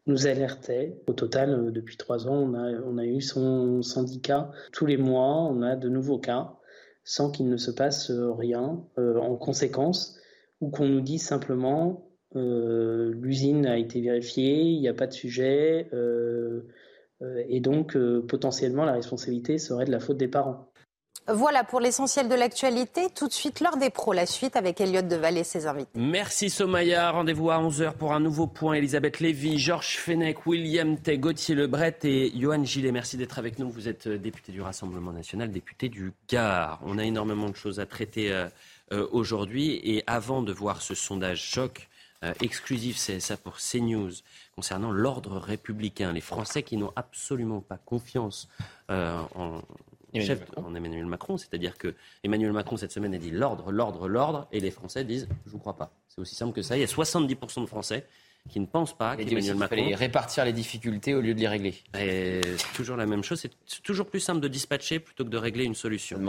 nous 0.06 0.26
alertaient. 0.26 1.00
Au 1.06 1.14
total, 1.14 1.72
depuis 1.72 1.96
trois 1.96 2.28
ans, 2.28 2.34
on 2.34 2.54
a, 2.54 2.72
on 2.84 2.98
a 2.98 3.04
eu 3.06 3.22
son 3.22 3.82
syndicat. 3.82 4.50
Tous 4.72 4.84
les 4.84 4.98
mois, 4.98 5.44
on 5.44 5.62
a 5.62 5.76
de 5.76 5.88
nouveaux 5.88 6.18
cas 6.18 6.55
sans 7.06 7.30
qu'il 7.30 7.48
ne 7.48 7.56
se 7.56 7.70
passe 7.70 8.10
euh, 8.10 8.32
rien 8.32 8.84
euh, 8.98 9.18
en 9.18 9.36
conséquence, 9.36 10.18
ou 10.60 10.70
qu'on 10.70 10.86
nous 10.86 11.00
dise 11.00 11.22
simplement 11.22 12.10
euh, 12.34 13.14
l'usine 13.14 13.64
a 13.64 13.78
été 13.78 14.00
vérifiée, 14.00 14.60
il 14.62 14.80
n'y 14.80 14.88
a 14.88 14.94
pas 14.94 15.06
de 15.06 15.12
sujet, 15.12 15.88
et 17.48 17.60
donc 17.60 17.96
potentiellement 18.26 18.84
la 18.84 18.92
responsabilité 18.92 19.56
serait 19.56 19.86
de 19.86 19.92
la 19.92 20.00
faute 20.00 20.18
des 20.18 20.28
parents. 20.28 20.68
Voilà 21.28 21.64
pour 21.64 21.80
l'essentiel 21.80 22.28
de 22.28 22.36
l'actualité. 22.36 23.08
Tout 23.10 23.26
de 23.26 23.32
suite, 23.32 23.58
l'heure 23.58 23.76
des 23.78 23.90
pros, 23.90 24.12
la 24.12 24.26
suite 24.26 24.54
avec 24.54 24.80
Elliot 24.80 25.02
Deval 25.02 25.36
et 25.36 25.42
ses 25.42 25.66
invités. 25.66 25.90
Merci 25.96 26.50
Somaya. 26.50 27.10
Rendez-vous 27.10 27.50
à 27.50 27.58
11h 27.58 27.94
pour 27.94 28.12
un 28.12 28.20
nouveau 28.20 28.46
point. 28.46 28.74
Elisabeth 28.74 29.18
Lévy, 29.18 29.58
Georges 29.58 29.96
Fenech, 29.96 30.46
William 30.46 30.96
Tay, 30.96 31.18
Gauthier 31.18 31.56
Lebret 31.56 31.98
et 32.04 32.30
Johan 32.38 32.64
Gillet. 32.64 32.92
Merci 32.92 33.16
d'être 33.16 33.40
avec 33.40 33.58
nous. 33.58 33.68
Vous 33.68 33.88
êtes 33.88 34.06
euh, 34.06 34.18
député 34.18 34.52
du 34.52 34.62
Rassemblement 34.62 35.12
national, 35.12 35.50
député 35.50 35.88
du 35.88 36.12
Gard. 36.28 36.78
On 36.84 36.96
a 36.96 37.04
énormément 37.04 37.48
de 37.48 37.56
choses 37.56 37.80
à 37.80 37.86
traiter 37.86 38.32
euh, 38.32 38.46
euh, 38.92 39.08
aujourd'hui. 39.10 39.80
Et 39.82 40.04
avant 40.06 40.42
de 40.42 40.52
voir 40.52 40.80
ce 40.80 40.94
sondage 40.94 41.42
choc, 41.42 41.88
exclusif, 42.40 42.96
c'est 42.96 43.20
ça 43.20 43.36
pour 43.36 43.58
CNews, 43.58 44.10
concernant 44.56 44.90
l'ordre 44.90 45.38
républicain. 45.38 46.12
Les 46.12 46.20
Français 46.20 46.64
qui 46.64 46.76
n'ont 46.76 46.92
absolument 46.96 47.60
pas 47.60 47.76
confiance 47.76 48.48
en, 48.88 49.60
chef 50.22 50.40
en 50.56 50.74
Emmanuel 50.74 51.06
Macron. 51.06 51.36
C'est-à-dire 51.36 51.76
que 51.78 51.94
Emmanuel 52.24 52.52
Macron, 52.52 52.76
cette 52.76 52.92
semaine, 52.92 53.14
a 53.14 53.18
dit 53.18 53.30
l'ordre, 53.30 53.70
l'ordre, 53.70 54.08
l'ordre, 54.08 54.46
et 54.52 54.60
les 54.60 54.70
Français 54.70 55.04
disent 55.04 55.28
je 55.44 55.48
ne 55.48 55.52
vous 55.52 55.58
crois 55.58 55.76
pas. 55.76 55.92
C'est 56.08 56.20
aussi 56.20 56.34
simple 56.34 56.52
que 56.52 56.62
ça. 56.62 56.76
Il 56.76 56.80
y 56.80 56.84
a 56.84 56.86
70% 56.86 57.62
de 57.62 57.66
Français 57.66 58.06
qui 58.48 58.60
ne 58.60 58.66
pensent 58.66 58.96
pas 58.96 59.16
qu'Emmanuel 59.16 59.56
Macron. 59.56 59.84
Il 59.88 59.94
répartir 59.94 60.44
les 60.44 60.52
difficultés 60.52 61.14
au 61.14 61.20
lieu 61.20 61.34
de 61.34 61.40
les 61.40 61.48
régler. 61.48 61.74
c'est 61.94 62.72
toujours 62.74 62.96
la 62.96 63.06
même 63.06 63.22
chose. 63.22 63.40
C'est 63.66 63.82
toujours 63.82 64.06
plus 64.06 64.20
simple 64.20 64.40
de 64.40 64.48
dispatcher 64.48 65.00
plutôt 65.00 65.24
que 65.24 65.30
de 65.30 65.36
régler 65.36 65.64
une 65.64 65.74
solution. 65.74 66.20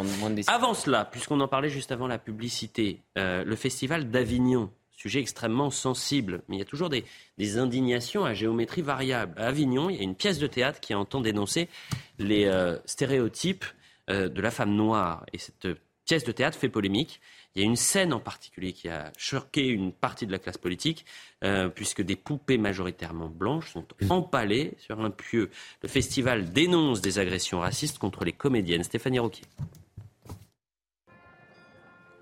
Avant 0.48 0.74
cela, 0.74 1.06
puisqu'on 1.06 1.40
en 1.40 1.48
parlait 1.48 1.70
juste 1.70 1.92
avant 1.92 2.08
la 2.08 2.18
publicité, 2.18 3.02
euh, 3.18 3.44
le 3.44 3.56
festival 3.56 4.10
d'Avignon 4.10 4.70
sujet 4.98 5.20
extrêmement 5.20 5.70
sensible. 5.70 6.42
Mais 6.48 6.56
il 6.56 6.60
y 6.60 6.62
a 6.64 6.66
toujours 6.66 6.90
des, 6.90 7.06
des, 7.38 7.60
indignations 7.60 8.26
à 8.26 8.34
géométrie 8.34 8.82
variable. 8.82 9.34
À 9.38 9.46
Avignon, 9.46 9.92
il 9.92 9.96
y 9.96 10.00
a 10.00 10.04
une 10.04 10.16
pièce 10.16 10.40
de 10.40 10.48
théâtre 10.48 10.80
qui 10.80 10.96
entend 10.96 11.22
dénoncer 11.22 11.70
les 12.18 12.46
euh, 12.46 12.78
stéréotypes 12.86 13.64
euh, 14.10 14.30
de 14.30 14.42
la 14.42 14.52
femme 14.52 14.74
noire. 14.74 15.26
Et 15.34 15.38
cette 15.38 15.68
pièce 16.06 16.24
de 16.24 16.32
théâtre 16.32 16.58
fait 16.58 16.70
polémique. 16.70 17.20
Il 17.54 17.62
y 17.62 17.66
a 17.66 17.68
une 17.68 17.76
scène 17.76 18.14
en 18.14 18.20
particulier 18.20 18.72
qui 18.72 18.88
a 18.88 19.12
choqué 19.18 19.68
une 19.68 19.92
partie 19.92 20.26
de 20.26 20.32
la 20.32 20.40
classe 20.40 20.58
politique, 20.58 21.06
euh, 21.44 21.70
puisque 21.70 22.02
des 22.02 22.16
poupées 22.16 22.58
majoritairement 22.58 23.30
blanches 23.30 23.74
sont 23.74 23.86
empalées 24.10 24.74
sur 24.80 25.02
un 25.02 25.12
pieu. 25.12 25.50
Le 25.82 25.90
festival 25.90 26.54
dénonce 26.54 27.02
des 27.02 27.20
agressions 27.20 27.60
racistes 27.60 28.00
contre 28.00 28.24
les 28.24 28.32
comédiennes. 28.32 28.84
Stéphanie 28.84 29.20
Roquier. 29.20 29.44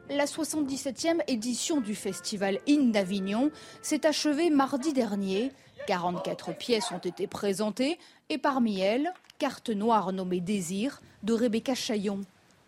La 0.09 0.25
77e 0.25 1.21
édition 1.27 1.81
du 1.81 1.95
festival 1.95 2.59
In 2.67 2.91
d'Avignon 2.91 3.51
s'est 3.81 4.05
achevée 4.05 4.51
mardi 4.51 4.93
dernier. 4.93 5.51
44 5.86 6.53
pièces 6.55 6.91
ont 6.91 6.99
été 6.99 7.27
présentées 7.27 7.99
et 8.29 8.38
parmi 8.38 8.79
elles, 8.79 9.13
Carte 9.38 9.69
noire 9.69 10.13
nommée 10.13 10.39
Désir 10.39 11.01
de 11.23 11.33
Rebecca 11.33 11.75
Chaillon. 11.75 12.21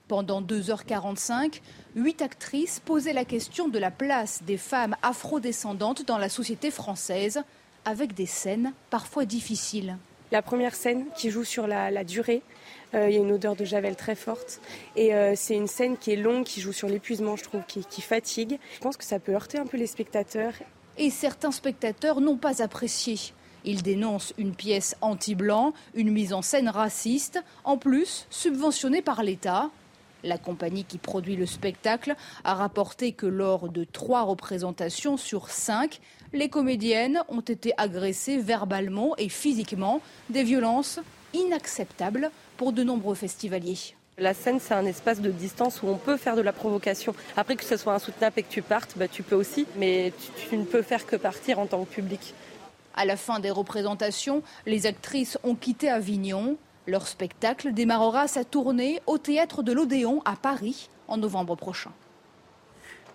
Pendant 0.08 0.42
2h45, 0.42 1.62
huit 1.96 2.22
actrices 2.22 2.80
posaient 2.80 3.14
la 3.14 3.26
question 3.26 3.68
de 3.68 3.80
la 3.80 3.92
place 3.92 4.44
des 4.44 4.58
femmes 4.58 4.96
afrodescendantes 5.02 6.06
dans 6.06 6.18
la 6.18 6.30
société 6.30 6.72
française, 6.72 7.42
avec 7.86 8.14
des 8.14 8.26
scènes 8.26 8.74
parfois 8.90 9.26
difficiles. 9.26 9.98
La 10.32 10.42
première 10.42 10.76
scène 10.76 11.06
qui 11.16 11.30
joue 11.30 11.46
sur 11.46 11.68
la, 11.68 12.04
durée, 12.04 12.42
euh, 12.94 13.10
il 13.10 13.16
y 13.16 13.18
a 13.18 13.22
une 13.22 13.32
odeur 13.32 13.56
de 13.56 13.64
javel 13.64 13.96
très 13.96 14.16
forte. 14.16 14.60
Et 14.98 15.14
euh, 15.14 15.34
c'est 15.36 15.56
une 15.56 15.68
scène 15.68 15.98
qui 15.98 16.12
est 16.12 16.18
longue, 16.18 16.44
qui 16.44 16.60
joue 16.60 16.74
sur 16.74 16.90
l'épuisement, 16.90 17.38
je 17.38 17.44
trouve, 17.44 17.62
qui 17.66 18.02
fatigue. 18.02 18.60
Je 18.76 18.80
pense 18.80 18.98
que 18.98 19.06
ça 19.06 19.20
peut 19.20 19.34
heurter 19.34 19.58
un 19.58 19.66
peu 19.66 19.78
les 19.78 19.88
spectateurs. 19.88 20.54
Et 20.98 21.10
certains 21.12 21.52
spectateurs 21.52 22.22
n'ont 22.22 22.38
pas 22.38 22.62
apprécié. 22.64 23.20
Ils 23.66 23.84
dénoncent 23.84 24.34
une 24.38 24.56
pièce 24.56 24.96
anti-blanc, 25.02 25.74
une 25.94 26.12
mise 26.12 26.34
en 26.34 26.42
scène 26.42 26.70
raciste, 26.70 27.44
en 27.64 27.78
plus 27.78 28.26
subventionnée 28.30 29.02
par 29.02 29.24
l'État. 29.24 29.70
La 30.24 30.38
compagnie 30.38 30.86
qui 30.86 30.98
produit 30.98 31.36
le 31.36 31.46
spectacle 31.46 32.16
a 32.44 32.56
rapporté 32.56 33.12
que 33.12 33.28
lors 33.28 33.70
de 33.70 33.84
trois 33.84 34.24
représentations 34.24 35.18
sur 35.18 35.50
cinq, 35.50 36.00
les 36.34 36.50
comédiennes 36.50 37.22
ont 37.30 37.42
été 37.42 37.74
agressées 37.78 38.38
verbalement 38.38 39.16
et 39.18 39.30
physiquement, 39.30 40.02
des 40.30 40.44
violences 40.44 41.00
inacceptables 41.34 42.32
pour 42.58 42.74
de 42.74 42.84
nombreux 42.84 43.16
festivaliers. 43.16 43.96
La 44.20 44.34
scène, 44.34 44.60
c'est 44.60 44.74
un 44.74 44.88
espace 44.88 45.22
de 45.22 45.30
distance 45.30 45.84
où 45.84 45.88
on 45.90 45.98
peut 45.98 46.18
faire 46.18 46.36
de 46.36 46.42
la 46.42 46.52
provocation. 46.52 47.14
Après 47.36 47.56
que 47.56 47.64
ce 47.64 47.78
soit 47.78 47.94
insoutenable 47.94 48.40
et 48.40 48.42
que 48.42 48.50
tu 48.50 48.64
partes, 48.64 48.98
bah, 48.98 49.08
tu 49.08 49.22
peux 49.22 49.36
aussi, 49.36 49.68
mais 49.78 50.12
tu, 50.20 50.50
tu 50.50 50.58
ne 50.58 50.64
peux 50.64 50.82
faire 50.82 51.06
que 51.06 51.16
partir 51.16 51.60
en 51.60 51.68
tant 51.68 51.86
que 51.86 51.94
public. 51.94 52.34
À 52.96 53.06
la 53.06 53.16
fin 53.16 53.40
des 53.40 53.52
représentations, 53.52 54.42
les 54.66 54.88
actrices 54.88 55.38
ont 55.44 55.54
quitté 55.54 55.88
Avignon. 55.88 56.58
Leur 56.88 57.08
spectacle 57.08 57.74
démarrera 57.74 58.28
sa 58.28 58.44
tournée 58.44 59.02
au 59.06 59.20
théâtre 59.20 59.62
de 59.62 59.72
l'Odéon 59.72 60.24
à 60.26 60.36
Paris 60.36 60.90
en 61.08 61.18
novembre 61.18 61.56
prochain. 61.56 61.92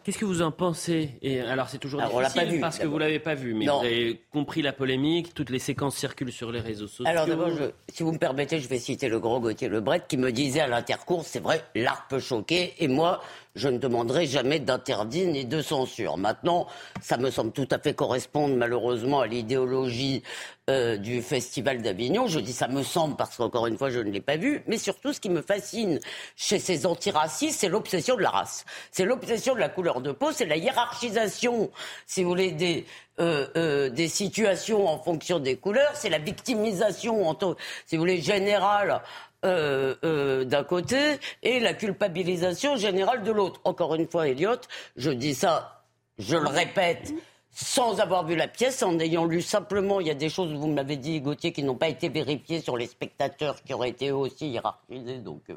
Qu'est-ce 0.05 0.19
que 0.19 0.25
vous 0.25 0.43
en 0.43 0.51
pensez 0.51 1.11
Et 1.23 1.41
alors 1.41 1.69
c'est 1.69 1.79
toujours 1.79 2.01
alors, 2.01 2.19
difficile 2.19 2.33
on 2.35 2.41
l'a 2.41 2.47
pas 2.47 2.53
vu, 2.53 2.61
parce 2.61 2.79
que 2.79 2.87
vous 2.89 2.99
l'avez 2.99 3.21
pas 3.21 3.35
vu, 3.35 3.55
mais 3.55 3.67
Non. 3.67 3.79
vous 3.79 3.87
avez 3.87 4.21
compris 4.33 4.61
la 4.61 4.73
polémique, 4.73 5.33
toutes 5.33 5.51
les 5.51 5.61
séquences 5.61 5.97
circulent 5.97 6.33
sur 6.33 6.51
les 6.51 6.59
réseaux 6.61 6.89
sociaux. 6.89 7.07
Alors 7.07 7.27
d'abord, 7.27 7.51
je- 7.51 7.71
si 7.93 8.03
vous 8.03 8.11
me 8.13 8.19
permettez, 8.19 8.59
je 8.59 8.67
vais 8.69 8.79
citer 8.79 9.09
le 9.09 9.21
grand 9.21 9.39
Gauthier 9.39 9.69
Lebret 9.69 10.03
qui 10.09 10.17
me 10.17 10.33
disait 10.33 10.61
à 10.61 10.67
l'intercours, 10.67 11.25
c'est 11.25 11.39
vrai, 11.41 11.63
l'art 11.77 12.07
peut 12.09 12.19
choquer, 12.19 12.75
et 12.81 12.89
moi, 12.89 13.23
je 13.55 13.69
ne 13.69 13.79
demanderai 13.79 14.27
jamais 14.27 14.61
d'interdit 14.61 15.27
ni 15.27 15.45
de 15.45 15.61
censure. 15.61 16.17
Maintenant, 16.17 16.67
ça 17.01 17.17
me 17.19 17.31
semble 17.31 17.53
tout 17.53 17.69
à 17.71 17.79
fait 17.79 17.95
correspondre 17.95 18.57
malheureusement 18.57 19.21
à 19.21 19.27
l'idéologie 19.27 20.23
euh, 20.71 20.97
du 20.97 21.21
Festival 21.23 21.83
d'Avignon. 21.83 22.27
Je 22.29 22.41
dis 22.41 22.53
ça 22.53 22.69
me 22.69 22.83
semble 22.83 23.17
parce 23.17 23.37
qu'encore 23.37 23.67
une 23.67 23.77
fois, 23.77 23.91
je 23.91 23.99
ne 23.99 24.11
l'ai 24.11 24.21
pas 24.21 24.37
vu. 24.37 24.63
Mais 24.67 24.79
surtout, 24.79 25.13
ce 25.13 25.21
qui 25.21 25.29
me 25.29 25.43
fascine 25.43 26.01
chez 26.37 26.59
ces 26.59 26.87
antiracistes, 26.87 27.61
c'est 27.61 27.69
l'obsession 27.69 28.17
de 28.17 28.23
la 28.23 28.31
race. 28.31 28.65
C'est 28.91 29.05
l'obsession 29.05 29.55
de 29.55 29.61
la 29.61 29.69
couleur 29.69 30.01
de 30.01 30.13
peau, 30.13 30.33
c'est 30.33 30.47
la 30.47 30.57
hiérarchisation, 30.57 31.71
si 32.07 32.23
vous 32.23 32.31
voulez, 32.31 32.53
des, 32.53 32.87
euh, 33.21 33.47
euh, 33.57 33.91
des 33.91 34.09
situations 34.09 34.89
en 34.89 34.99
fonction 34.99 35.39
des 35.39 35.57
couleurs, 35.57 35.93
c'est 35.95 36.09
la 36.09 36.19
victimisation, 36.19 37.37
si 37.85 37.97
vous 37.97 38.03
voulez, 38.03 38.23
générale 38.23 39.03
euh, 39.45 39.95
euh, 40.05 40.45
d'un 40.45 40.65
côté 40.65 41.19
et 41.43 41.61
la 41.61 41.75
culpabilisation 41.75 42.77
générale 42.77 43.23
de 43.23 43.33
l'autre. 43.33 43.61
Encore 43.65 43.95
une 43.95 44.07
fois, 44.07 44.29
Elliot, 44.29 44.61
je 44.97 45.11
dis 45.11 45.35
ça, 45.35 45.83
je 46.19 46.37
le 46.37 46.47
répète, 46.47 47.13
sans 47.51 48.01
avoir 48.01 48.25
vu 48.25 48.35
la 48.35 48.49
pièce, 48.49 48.83
en 48.83 48.99
ayant 48.99 49.27
lu 49.27 49.43
simplement, 49.43 50.01
il 50.01 50.07
y 50.07 50.11
a 50.11 50.15
des 50.15 50.31
choses, 50.31 50.53
vous 50.53 50.67
me 50.67 50.77
l'avez 50.77 50.97
dit, 50.97 51.21
Gauthier, 51.21 51.53
qui 51.53 51.63
n'ont 51.63 51.75
pas 51.75 51.89
été 51.89 52.09
vérifiées 52.09 52.61
sur 52.61 52.77
les 52.77 52.87
spectateurs 52.87 53.63
qui 53.63 53.75
auraient 53.75 53.91
été 53.91 54.11
aussi 54.11 54.49
hiérarchisés. 54.49 55.19
Donc, 55.19 55.43
euh, 55.51 55.55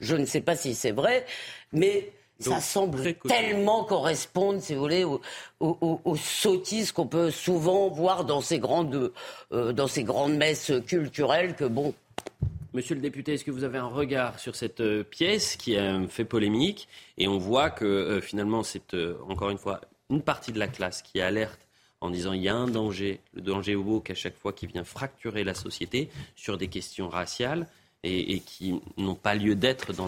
je 0.00 0.16
ne 0.16 0.24
sais 0.24 0.40
pas 0.40 0.56
si 0.56 0.74
c'est 0.74 0.92
vrai, 0.92 1.26
mais 1.72 2.12
ça 2.40 2.60
semble 2.60 3.14
tellement 3.14 3.84
correspondre, 3.84 4.60
si 4.60 4.74
vous 4.74 4.80
voulez, 4.80 5.04
aux, 5.04 6.16
sottises 6.16 6.92
qu'on 6.92 7.06
peut 7.06 7.30
souvent 7.30 7.88
voir 7.88 8.24
dans 8.24 8.40
ces 8.40 8.58
grandes, 8.58 9.12
euh, 9.52 9.72
dans 9.72 9.86
ces 9.86 10.02
grandes 10.02 10.36
messes 10.36 10.72
culturelles 10.86 11.54
que 11.54 11.64
bon. 11.64 11.94
Monsieur 12.74 12.96
le 12.96 13.00
député, 13.00 13.34
est-ce 13.34 13.44
que 13.44 13.52
vous 13.52 13.62
avez 13.62 13.78
un 13.78 13.86
regard 13.86 14.40
sur 14.40 14.56
cette 14.56 14.80
euh, 14.80 15.04
pièce 15.04 15.56
qui 15.56 15.76
a 15.76 16.04
fait 16.08 16.24
polémique 16.24 16.88
et 17.16 17.28
on 17.28 17.38
voit 17.38 17.70
que 17.70 18.20
finalement 18.20 18.64
c'est 18.64 18.94
encore 19.28 19.50
une 19.50 19.58
fois 19.58 19.80
une 20.10 20.22
partie 20.22 20.50
de 20.50 20.58
la 20.58 20.66
classe 20.66 21.00
qui 21.00 21.20
alerte 21.20 21.68
en 22.00 22.10
disant 22.10 22.32
il 22.32 22.42
y 22.42 22.48
a 22.48 22.54
un 22.56 22.66
danger, 22.66 23.20
le 23.32 23.42
danger 23.42 23.76
au 23.76 24.00
qu'à 24.00 24.16
chaque 24.16 24.36
fois 24.36 24.52
qui 24.52 24.66
vient 24.66 24.82
fracturer 24.82 25.44
la 25.44 25.54
société 25.54 26.10
sur 26.34 26.58
des 26.58 26.66
questions 26.66 27.08
raciales 27.08 27.68
et, 28.04 28.40
qui 28.40 28.80
n'ont 28.98 29.14
pas 29.14 29.34
lieu 29.34 29.54
d'être 29.54 29.92
dans, 29.92 30.06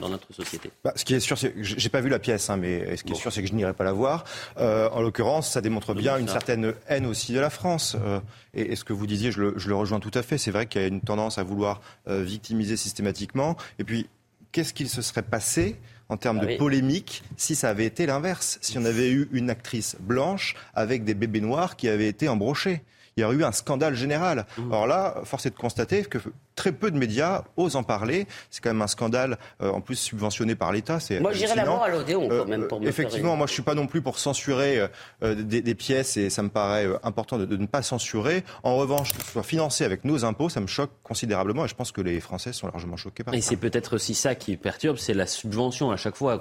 dans, 0.00 0.08
notre 0.08 0.32
société. 0.32 0.70
Bah, 0.84 0.92
ce 0.94 1.04
qui 1.04 1.14
est 1.14 1.20
sûr, 1.20 1.36
c'est 1.36 1.52
j'ai 1.60 1.88
pas 1.88 2.00
vu 2.00 2.08
la 2.08 2.18
pièce, 2.18 2.48
hein, 2.48 2.56
mais 2.56 2.96
ce 2.96 3.02
qui 3.02 3.12
est 3.12 3.16
sûr, 3.16 3.32
c'est 3.32 3.42
que 3.42 3.48
je 3.48 3.54
n'irai 3.54 3.72
pas 3.72 3.84
la 3.84 3.92
voir. 3.92 4.24
Euh, 4.58 4.88
en 4.90 5.02
l'occurrence, 5.02 5.50
ça 5.50 5.60
démontre 5.60 5.94
bien 5.94 6.16
une 6.16 6.28
certaine 6.28 6.74
haine 6.88 7.06
aussi 7.06 7.32
de 7.32 7.40
la 7.40 7.50
France. 7.50 7.96
Euh, 8.00 8.20
et, 8.54 8.76
ce 8.76 8.84
que 8.84 8.92
vous 8.92 9.06
disiez, 9.06 9.32
je 9.32 9.40
le, 9.40 9.54
je 9.56 9.68
le 9.68 9.74
rejoins 9.74 10.00
tout 10.00 10.10
à 10.14 10.22
fait. 10.22 10.38
C'est 10.38 10.50
vrai 10.50 10.66
qu'il 10.66 10.80
y 10.80 10.84
a 10.84 10.88
une 10.88 11.00
tendance 11.00 11.38
à 11.38 11.42
vouloir 11.42 11.80
euh, 12.08 12.22
victimiser 12.22 12.76
systématiquement. 12.76 13.56
Et 13.78 13.84
puis, 13.84 14.08
qu'est-ce 14.52 14.72
qu'il 14.72 14.88
se 14.88 15.02
serait 15.02 15.22
passé 15.22 15.76
en 16.08 16.16
termes 16.16 16.40
ah 16.42 16.46
de 16.46 16.56
polémique 16.56 17.22
si 17.36 17.54
ça 17.54 17.68
avait 17.68 17.84
été 17.84 18.06
l'inverse, 18.06 18.58
si 18.62 18.78
on 18.78 18.84
avait 18.84 19.10
eu 19.10 19.28
une 19.32 19.50
actrice 19.50 19.96
blanche 20.00 20.54
avec 20.74 21.04
des 21.04 21.14
bébés 21.14 21.40
noirs 21.40 21.76
qui 21.76 21.88
avaient 21.88 22.08
été 22.08 22.28
embrochés? 22.28 22.82
Il 23.18 23.22
y 23.22 23.24
aurait 23.24 23.36
eu 23.36 23.44
un 23.44 23.52
scandale 23.52 23.94
général. 23.94 24.46
Mmh. 24.56 24.72
Alors 24.72 24.86
là, 24.86 25.16
force 25.24 25.46
est 25.46 25.50
de 25.50 25.56
constater 25.56 26.04
que 26.04 26.18
très 26.58 26.72
peu 26.72 26.90
de 26.90 26.98
médias 26.98 27.44
osent 27.56 27.76
en 27.76 27.84
parler. 27.84 28.26
C'est 28.50 28.62
quand 28.62 28.70
même 28.70 28.82
un 28.82 28.88
scandale, 28.88 29.38
euh, 29.62 29.70
en 29.70 29.80
plus 29.80 29.94
subventionné 29.94 30.56
par 30.56 30.72
l'État. 30.72 30.98
Moi, 31.20 31.32
j'irais 31.32 31.54
d'abord 31.54 31.84
à 31.84 31.88
l'Odéon, 31.88 32.28
quand 32.28 32.46
même, 32.46 32.66
pour 32.66 32.80
me 32.80 32.88
Effectivement, 32.88 33.36
moi, 33.36 33.46
je 33.46 33.52
suis 33.52 33.62
pas 33.62 33.74
non 33.74 33.86
plus 33.86 34.02
pour 34.02 34.18
censurer 34.18 34.88
euh, 35.22 35.34
des, 35.34 35.74
pièces, 35.74 36.16
et 36.16 36.30
ça 36.30 36.42
me 36.42 36.48
paraît 36.48 36.86
euh, 36.86 36.98
important 37.04 37.38
de, 37.38 37.56
ne 37.56 37.66
pas 37.66 37.82
censurer. 37.82 38.42
En 38.64 38.76
revanche, 38.76 39.12
que 39.12 39.22
ce 39.22 39.30
soit 39.30 39.44
financé 39.44 39.84
avec 39.84 40.04
nos 40.04 40.24
impôts, 40.24 40.48
ça 40.48 40.60
me 40.60 40.66
choque 40.66 40.90
considérablement, 41.04 41.64
et 41.64 41.68
je 41.68 41.76
pense 41.76 41.92
que 41.92 42.00
les 42.00 42.20
Français 42.20 42.52
sont 42.52 42.66
largement 42.66 42.96
choqués 42.96 43.22
par 43.22 43.32
ça. 43.32 43.38
Et 43.38 43.40
c'est 43.40 43.56
peut-être 43.56 43.94
aussi 43.94 44.14
ça 44.14 44.34
qui 44.34 44.56
perturbe, 44.56 44.96
c'est 44.96 45.14
la 45.14 45.26
subvention. 45.26 45.92
À 45.92 45.96
chaque 45.96 46.16
fois, 46.16 46.40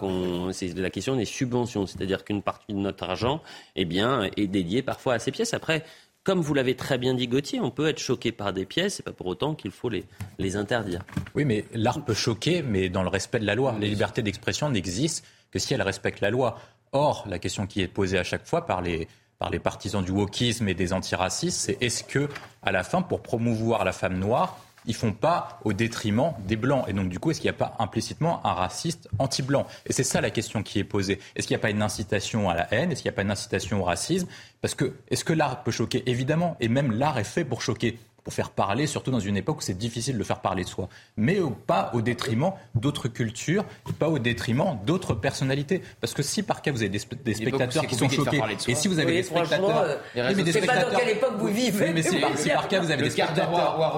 c'est 0.51 0.75
la 0.75 0.89
question 0.89 1.15
des 1.15 1.25
subventions, 1.25 1.85
c'est-à-dire 1.85 2.25
qu'une 2.25 2.41
partie 2.41 2.73
de 2.73 2.79
notre 2.79 3.03
argent, 3.03 3.41
eh 3.75 3.85
bien, 3.85 4.29
est 4.35 4.47
dédiée 4.47 4.81
parfois 4.81 5.13
à 5.13 5.19
ces 5.19 5.31
pièces. 5.31 5.53
Après, 5.53 5.83
comme 6.27 6.41
vous 6.41 6.53
l'avez 6.53 6.75
très 6.75 6.97
bien 6.97 7.13
dit 7.13 7.29
Gauthier, 7.29 7.61
on 7.61 7.71
peut 7.71 7.87
être 7.87 7.99
choqué 7.99 8.33
par 8.33 8.51
des 8.51 8.65
pièces, 8.65 8.99
et 8.99 9.03
pas 9.03 9.13
pour 9.13 9.27
autant 9.27 9.55
qu'il 9.55 9.71
faut 9.71 9.87
les, 9.87 10.03
les 10.39 10.57
interdire. 10.57 10.99
Oui, 11.35 11.45
mais 11.45 11.63
l'art 11.73 12.03
peut 12.03 12.13
choquer, 12.13 12.63
mais 12.63 12.89
dans 12.89 13.01
le 13.01 13.07
respect 13.07 13.39
de 13.39 13.45
la 13.45 13.55
loi. 13.55 13.73
Les 13.79 13.87
libertés 13.87 14.21
d'expression 14.21 14.69
n'existent 14.69 15.25
que 15.51 15.57
si 15.57 15.73
elles 15.73 15.81
respectent 15.81 16.19
la 16.19 16.29
loi. 16.29 16.59
Or, 16.91 17.23
la 17.29 17.39
question 17.39 17.65
qui 17.65 17.79
est 17.79 17.87
posée 17.87 18.19
à 18.19 18.25
chaque 18.25 18.45
fois 18.45 18.65
par 18.65 18.81
les, 18.81 19.07
par 19.39 19.51
les 19.51 19.59
partisans 19.59 20.03
du 20.03 20.11
wokisme 20.11 20.67
et 20.67 20.73
des 20.73 20.91
antiracistes, 20.91 21.61
c'est 21.61 21.81
est-ce 21.81 22.03
que, 22.03 22.27
à 22.61 22.73
la 22.73 22.83
fin, 22.83 23.01
pour 23.01 23.21
promouvoir 23.21 23.85
la 23.85 23.93
femme 23.93 24.19
noire, 24.19 24.59
ils 24.87 24.95
font 24.95 25.11
pas 25.11 25.59
au 25.63 25.73
détriment 25.73 26.33
des 26.47 26.55
blancs. 26.55 26.85
Et 26.87 26.93
donc, 26.93 27.09
du 27.09 27.19
coup, 27.19 27.29
est-ce 27.31 27.39
qu'il 27.39 27.49
n'y 27.49 27.55
a 27.55 27.59
pas 27.59 27.75
implicitement 27.77 28.45
un 28.45 28.53
raciste 28.53 29.09
anti-blanc? 29.19 29.67
Et 29.85 29.93
c'est 29.93 30.03
ça 30.03 30.21
la 30.21 30.29
question 30.29 30.63
qui 30.63 30.79
est 30.79 30.83
posée. 30.83 31.19
Est-ce 31.35 31.45
qu'il 31.45 31.55
n'y 31.55 31.61
a 31.61 31.61
pas 31.61 31.69
une 31.69 31.81
incitation 31.81 32.49
à 32.49 32.55
la 32.55 32.73
haine? 32.73 32.91
Est-ce 32.91 33.01
qu'il 33.01 33.09
n'y 33.09 33.13
a 33.13 33.17
pas 33.17 33.21
une 33.21 33.31
incitation 33.31 33.81
au 33.81 33.83
racisme? 33.83 34.27
Parce 34.61 34.73
que, 34.73 34.95
est-ce 35.09 35.23
que 35.23 35.33
l'art 35.33 35.63
peut 35.63 35.71
choquer? 35.71 36.03
Évidemment. 36.09 36.57
Et 36.59 36.67
même 36.67 36.91
l'art 36.91 37.19
est 37.19 37.23
fait 37.23 37.45
pour 37.45 37.61
choquer 37.61 37.99
pour 38.27 38.33
faire 38.33 38.49
parler, 38.49 38.87
surtout 38.87 39.09
dans 39.09 39.21
une 39.21 39.37
époque 39.37 39.59
où 39.59 39.61
c'est 39.61 39.77
difficile 39.77 40.17
de 40.17 40.23
faire 40.25 40.41
parler 40.41 40.65
de 40.65 40.67
soi, 40.67 40.89
mais 41.15 41.39
pas 41.65 41.91
au 41.93 42.01
détriment 42.01 42.51
d'autres 42.75 43.07
cultures, 43.07 43.63
pas 43.97 44.09
au 44.09 44.19
détriment 44.19 44.77
d'autres 44.85 45.13
personnalités. 45.13 45.81
Parce 46.01 46.13
que 46.13 46.21
si 46.21 46.43
par 46.43 46.61
cas 46.61 46.73
vous 46.73 46.81
avez 46.81 46.89
des, 46.89 46.99
spectateurs 46.99 47.87
qui 47.87 47.95
sont 47.95 48.09
choqués, 48.09 48.41
et 48.67 48.75
si 48.75 48.89
vous 48.89 48.99
avez 48.99 49.13
des 49.13 49.23
spectateurs, 49.23 49.81
euh, 49.81 50.33
mais 50.35 50.43
des 50.43 50.59
pas 50.59 50.83
dans 50.83 50.97
quelle 50.97 51.11
époque 51.11 51.35
vous 51.37 51.47
vivez. 51.47 51.93
mais 51.93 52.03
si, 52.03 52.19
par, 52.49 52.67
cas 52.67 52.81
vous 52.81 52.91
avez 52.91 53.03
des 53.03 53.11
spectateurs, 53.11 53.95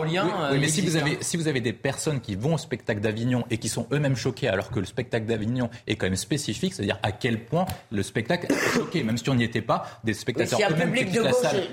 oui, 0.51 0.59
mais 0.59 0.67
si 0.67 0.81
vous 0.81 0.95
avez 0.95 1.17
si 1.21 1.35
vous 1.35 1.47
avez 1.47 1.61
des 1.61 1.73
personnes 1.73 2.19
qui 2.19 2.35
vont 2.35 2.53
au 2.53 2.59
spectacle 2.59 3.01
d'Avignon 3.01 3.45
et 3.49 3.57
qui 3.57 3.67
sont 3.67 3.87
eux-mêmes 3.91 4.15
choqués, 4.15 4.47
alors 4.47 4.69
que 4.69 4.79
le 4.79 4.85
spectacle 4.85 5.25
d'Avignon 5.25 5.71
est 5.87 5.95
quand 5.95 6.05
même 6.05 6.15
spécifique, 6.15 6.75
c'est-à-dire 6.75 6.99
à 7.01 7.11
quel 7.11 7.45
point 7.45 7.65
le 7.91 8.03
spectacle 8.03 8.45
est 8.51 8.73
choqué, 8.75 9.01
même 9.01 9.17
si 9.17 9.27
on 9.31 9.33
n'y 9.33 9.43
était 9.43 9.63
pas, 9.63 9.87
des 10.03 10.13
spectateurs 10.13 10.59
eux-mêmes 10.69 10.93
qui 10.93 11.17
la 11.17 11.33
salle. 11.33 11.63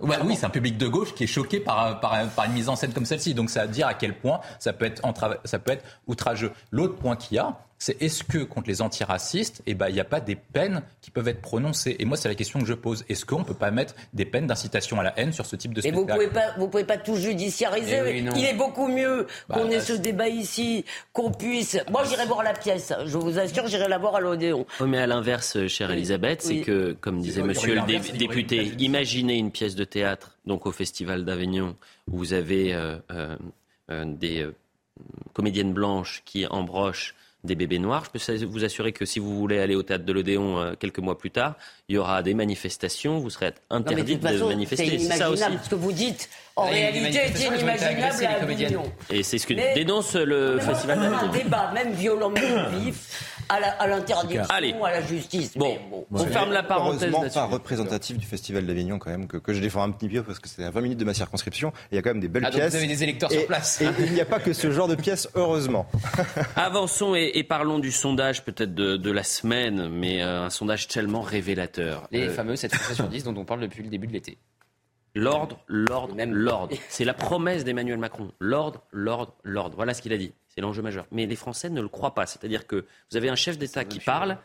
Oui, 0.00 0.34
c'est 0.34 0.46
un 0.46 0.50
public 0.50 0.76
de 0.76 0.88
gauche 0.88 1.14
qui 1.14 1.22
est 1.22 1.28
choqué 1.28 1.60
par 1.60 1.99
par, 2.00 2.14
une 2.14 2.52
mise 2.52 2.68
en 2.68 2.76
scène 2.76 2.92
comme 2.92 3.06
celle-ci. 3.06 3.34
Donc 3.34 3.50
ça 3.50 3.66
veut 3.66 3.72
dire 3.72 3.86
à 3.86 3.94
quel 3.94 4.16
point 4.16 4.40
ça 4.58 4.72
peut 4.72 4.86
être, 4.86 5.02
ça 5.44 5.58
peut 5.58 5.72
être 5.72 5.84
outrageux. 6.06 6.52
L'autre 6.70 6.96
point 6.96 7.16
qu'il 7.16 7.36
y 7.36 7.38
a, 7.38 7.56
c'est 7.80 8.00
est-ce 8.02 8.22
que 8.22 8.38
contre 8.38 8.68
les 8.68 8.82
antiracistes, 8.82 9.62
eh 9.66 9.72
ben, 9.72 9.88
il 9.88 9.94
n'y 9.94 10.00
a 10.00 10.04
pas 10.04 10.20
des 10.20 10.36
peines 10.36 10.82
qui 11.00 11.10
peuvent 11.10 11.28
être 11.28 11.40
prononcées? 11.40 11.96
Et 11.98 12.04
moi, 12.04 12.18
c'est 12.18 12.28
la 12.28 12.34
question 12.34 12.60
que 12.60 12.66
je 12.66 12.74
pose. 12.74 13.06
Est-ce 13.08 13.24
qu'on 13.24 13.38
ne 13.38 13.44
peut 13.44 13.54
pas 13.54 13.70
mettre 13.70 13.94
des 14.12 14.26
peines 14.26 14.46
d'incitation 14.46 15.00
à 15.00 15.02
la 15.02 15.18
haine 15.18 15.32
sur 15.32 15.46
ce 15.46 15.56
type 15.56 15.72
de 15.72 15.80
spectacle 15.80 16.04
Mais 16.06 16.14
vous 16.14 16.22
ne 16.22 16.28
pouvez, 16.28 16.40
pas, 16.40 16.52
vous 16.58 16.68
pouvez 16.68 16.84
pas 16.84 16.98
tout 16.98 17.16
judiciariser. 17.16 18.02
Eh 18.06 18.38
il 18.38 18.44
est 18.44 18.54
beaucoup 18.54 18.86
mieux 18.86 19.26
bah, 19.48 19.54
qu'on 19.54 19.70
ait 19.70 19.80
ce 19.80 19.94
débat 19.94 20.28
ici, 20.28 20.84
qu'on 21.14 21.32
puisse... 21.32 21.78
Moi, 21.90 22.04
j'irai 22.04 22.26
voir 22.26 22.42
la 22.42 22.52
pièce. 22.52 22.92
Je 23.06 23.16
vous 23.16 23.38
assure, 23.38 23.66
j'irai 23.66 23.88
la 23.88 23.96
voir 23.96 24.14
à 24.16 24.20
l'Odéon. 24.20 24.66
mais 24.86 24.98
à 24.98 25.06
l'inverse, 25.06 25.66
chère 25.66 25.90
Elisabeth, 25.90 26.42
c'est 26.42 26.60
que, 26.60 26.92
comme 27.00 27.22
disait 27.22 27.42
monsieur 27.42 27.74
le 27.74 28.18
député, 28.18 28.72
imaginez 28.78 29.38
une 29.38 29.50
pièce 29.50 29.74
de 29.74 29.84
théâtre, 29.84 30.36
donc 30.44 30.66
au 30.66 30.72
Festival 30.72 31.24
d'Avignon, 31.24 31.76
où 32.10 32.18
vous 32.18 32.34
avez 32.34 32.74
euh, 32.74 32.98
euh, 33.10 33.36
euh, 33.90 34.04
des 34.04 34.46
comédiennes 35.32 35.72
blanches 35.72 36.20
qui 36.26 36.46
embrochent 36.46 37.14
des 37.44 37.54
bébés 37.54 37.78
noirs. 37.78 38.04
Je 38.04 38.10
peux 38.10 38.44
vous 38.46 38.64
assurer 38.64 38.92
que 38.92 39.04
si 39.04 39.18
vous 39.18 39.36
voulez 39.38 39.58
aller 39.58 39.74
au 39.74 39.82
théâtre 39.82 40.04
de 40.04 40.12
l'Odéon 40.12 40.58
euh, 40.58 40.74
quelques 40.78 40.98
mois 40.98 41.18
plus 41.18 41.30
tard, 41.30 41.54
il 41.88 41.96
y 41.96 41.98
aura 41.98 42.22
des 42.22 42.34
manifestations, 42.34 43.18
vous 43.18 43.30
serez 43.30 43.52
interdit 43.70 44.16
de, 44.16 44.28
de, 44.28 44.44
manifester. 44.44 44.98
C'est 44.98 45.16
ça 45.16 45.30
aussi. 45.30 45.42
Ce 45.64 45.70
que 45.70 45.74
vous 45.74 45.92
dites, 45.92 46.28
en 46.56 46.68
réalité, 46.68 47.18
est 47.18 47.46
inimaginable 47.46 48.02
à. 49.10 49.14
Et 49.14 49.22
c'est 49.22 49.38
ce 49.38 49.46
que 49.46 49.54
dénonce 49.74 50.14
le 50.14 50.58
festival 50.58 50.98
un 51.00 51.28
débat, 51.28 51.72
même 51.72 51.92
violent, 51.92 52.32
vif, 52.72 53.30
à 53.48 53.86
l'interdiction, 53.86 54.44
à, 54.48 54.56
à, 54.56 54.90
la 54.92 55.02
justice. 55.02 55.56
Bon, 55.56 55.76
on 56.12 56.24
ferme 56.26 56.52
la 56.52 56.62
parenthèse. 56.62 57.10
Heureusement 57.12 57.28
pas 57.30 57.46
représentatif 57.46 58.18
du 58.18 58.26
festival 58.26 58.66
d'Avignon 58.66 58.98
quand 58.98 59.10
même, 59.10 59.26
que, 59.26 59.36
que, 59.36 59.52
je 59.52 59.60
défends 59.60 59.82
un 59.82 59.90
petit 59.90 60.08
peu 60.08 60.22
parce 60.22 60.38
que 60.38 60.48
c'est 60.48 60.64
à 60.64 60.70
20 60.70 60.80
minutes 60.80 60.98
de 60.98 61.04
ma 61.04 61.14
circonscription. 61.14 61.72
il 61.90 61.96
y 61.96 61.98
a 61.98 62.02
quand 62.02 62.10
même 62.10 62.20
des 62.20 62.28
belles 62.28 62.44
ah, 62.46 62.50
pièces. 62.50 62.70
vous 62.70 62.76
avez 62.76 62.86
des 62.86 63.02
électeurs 63.02 63.30
sur 63.30 63.46
place. 63.46 63.80
Et 63.80 63.88
il 64.04 64.12
n'y 64.12 64.20
a 64.20 64.24
pas 64.24 64.40
que 64.40 64.52
ce 64.52 64.70
genre 64.70 64.88
de 64.88 64.94
pièces, 64.94 65.28
heureusement. 65.34 65.86
Avançons 66.56 67.14
et, 67.14 67.29
parlons 67.48 67.78
du 67.78 67.90
sondage 67.90 68.44
peut-être 68.44 68.74
de, 68.74 69.10
la 69.10 69.22
semaine, 69.22 69.88
mais 69.88 70.22
euh, 70.22 70.44
un 70.44 70.50
sondage 70.50 70.88
tellement 70.88 71.22
révélateur. 71.22 72.06
Les 72.10 72.28
euh, 72.28 72.30
fameux 72.30 72.56
7 72.56 72.74
sur 72.94 73.08
10 73.08 73.24
dont 73.24 73.36
on 73.36 73.44
parle 73.44 73.60
depuis 73.60 73.82
le 73.82 73.88
début 73.88 74.06
de 74.06 74.12
l'été. 74.12 74.38
L'ordre, 75.14 75.58
l'ordre, 75.66 76.14
même 76.14 76.34
l'ordre. 76.34 76.76
C'est 76.88 77.04
la 77.04 77.14
promesse 77.14 77.64
d'Emmanuel 77.64 77.98
Macron. 77.98 78.30
L'ordre, 78.38 78.82
l'ordre, 78.92 79.34
l'ordre. 79.42 79.74
Voilà 79.74 79.92
ce 79.92 80.02
qu'il 80.02 80.12
a 80.12 80.16
dit. 80.16 80.32
C'est 80.48 80.60
l'enjeu 80.60 80.82
majeur. 80.82 81.06
Mais 81.10 81.26
les 81.26 81.36
Français 81.36 81.68
ne 81.68 81.80
le 81.80 81.88
croient 81.88 82.14
pas. 82.14 82.26
C'est-à-dire 82.26 82.66
que 82.66 82.86
vous 83.10 83.16
avez 83.16 83.28
un 83.28 83.34
chef 83.34 83.58
d'État 83.58 83.84
qui 83.84 83.98
parle 83.98 84.38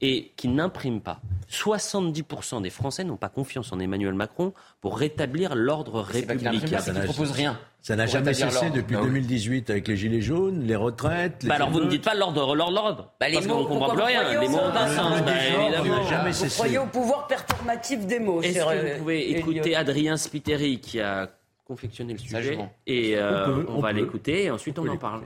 et 0.00 0.32
qui 0.36 0.48
n'imprime 0.48 1.00
pas. 1.00 1.20
70% 1.50 2.62
des 2.62 2.70
Français 2.70 3.04
n'ont 3.04 3.16
pas 3.16 3.28
confiance 3.28 3.72
en 3.72 3.80
Emmanuel 3.80 4.14
Macron 4.14 4.52
pour 4.80 4.98
rétablir 4.98 5.54
l'ordre 5.54 6.00
républicain. 6.00 6.78
Ça 6.78 6.92
ne 6.92 7.04
propose 7.04 7.30
rien. 7.30 7.58
Ça 7.80 7.96
n'a 7.96 8.06
jamais 8.06 8.34
cessé 8.34 8.70
depuis 8.70 8.96
2018 8.96 9.70
avec 9.70 9.88
les 9.88 9.96
gilets 9.96 10.20
jaunes, 10.20 10.64
les 10.64 10.76
retraites. 10.76 11.42
Les 11.42 11.48
bah 11.48 11.54
alors 11.54 11.70
vous 11.70 11.80
ne 11.80 11.88
dites 11.88 12.04
pas 12.04 12.14
l'ordre, 12.14 12.54
l'ordre, 12.54 12.74
l'ordre. 12.74 13.12
Bah 13.18 13.28
les 13.28 13.40
mots, 13.40 13.60
ne 13.60 13.64
comprend 13.64 13.94
plus 13.94 14.02
rien. 14.02 14.40
Les 14.40 14.48
mots 14.48 14.58
bah, 14.74 14.86
jamais 16.08 16.32
cessé. 16.32 16.48
Vous 16.48 16.54
croyez 16.54 16.78
au 16.78 16.86
pouvoir 16.86 17.26
performatif 17.26 18.06
des 18.06 18.18
mots. 18.18 18.42
Est-ce 18.42 18.58
que 18.58 18.92
vous 18.92 18.98
pouvez 18.98 19.38
écouter 19.38 19.74
Adrien 19.74 20.16
Spiteri 20.16 20.80
qui 20.80 21.00
a 21.00 21.30
confectionné 21.64 22.14
le 22.14 22.18
sujet 22.18 22.58
et 22.86 23.16
euh, 23.16 23.64
on, 23.68 23.80
va 23.80 23.92
l'écouter 23.92 24.44
et 24.44 24.50
ensuite 24.50 24.78
on 24.78 24.88
en 24.88 24.96
parle. 24.96 25.22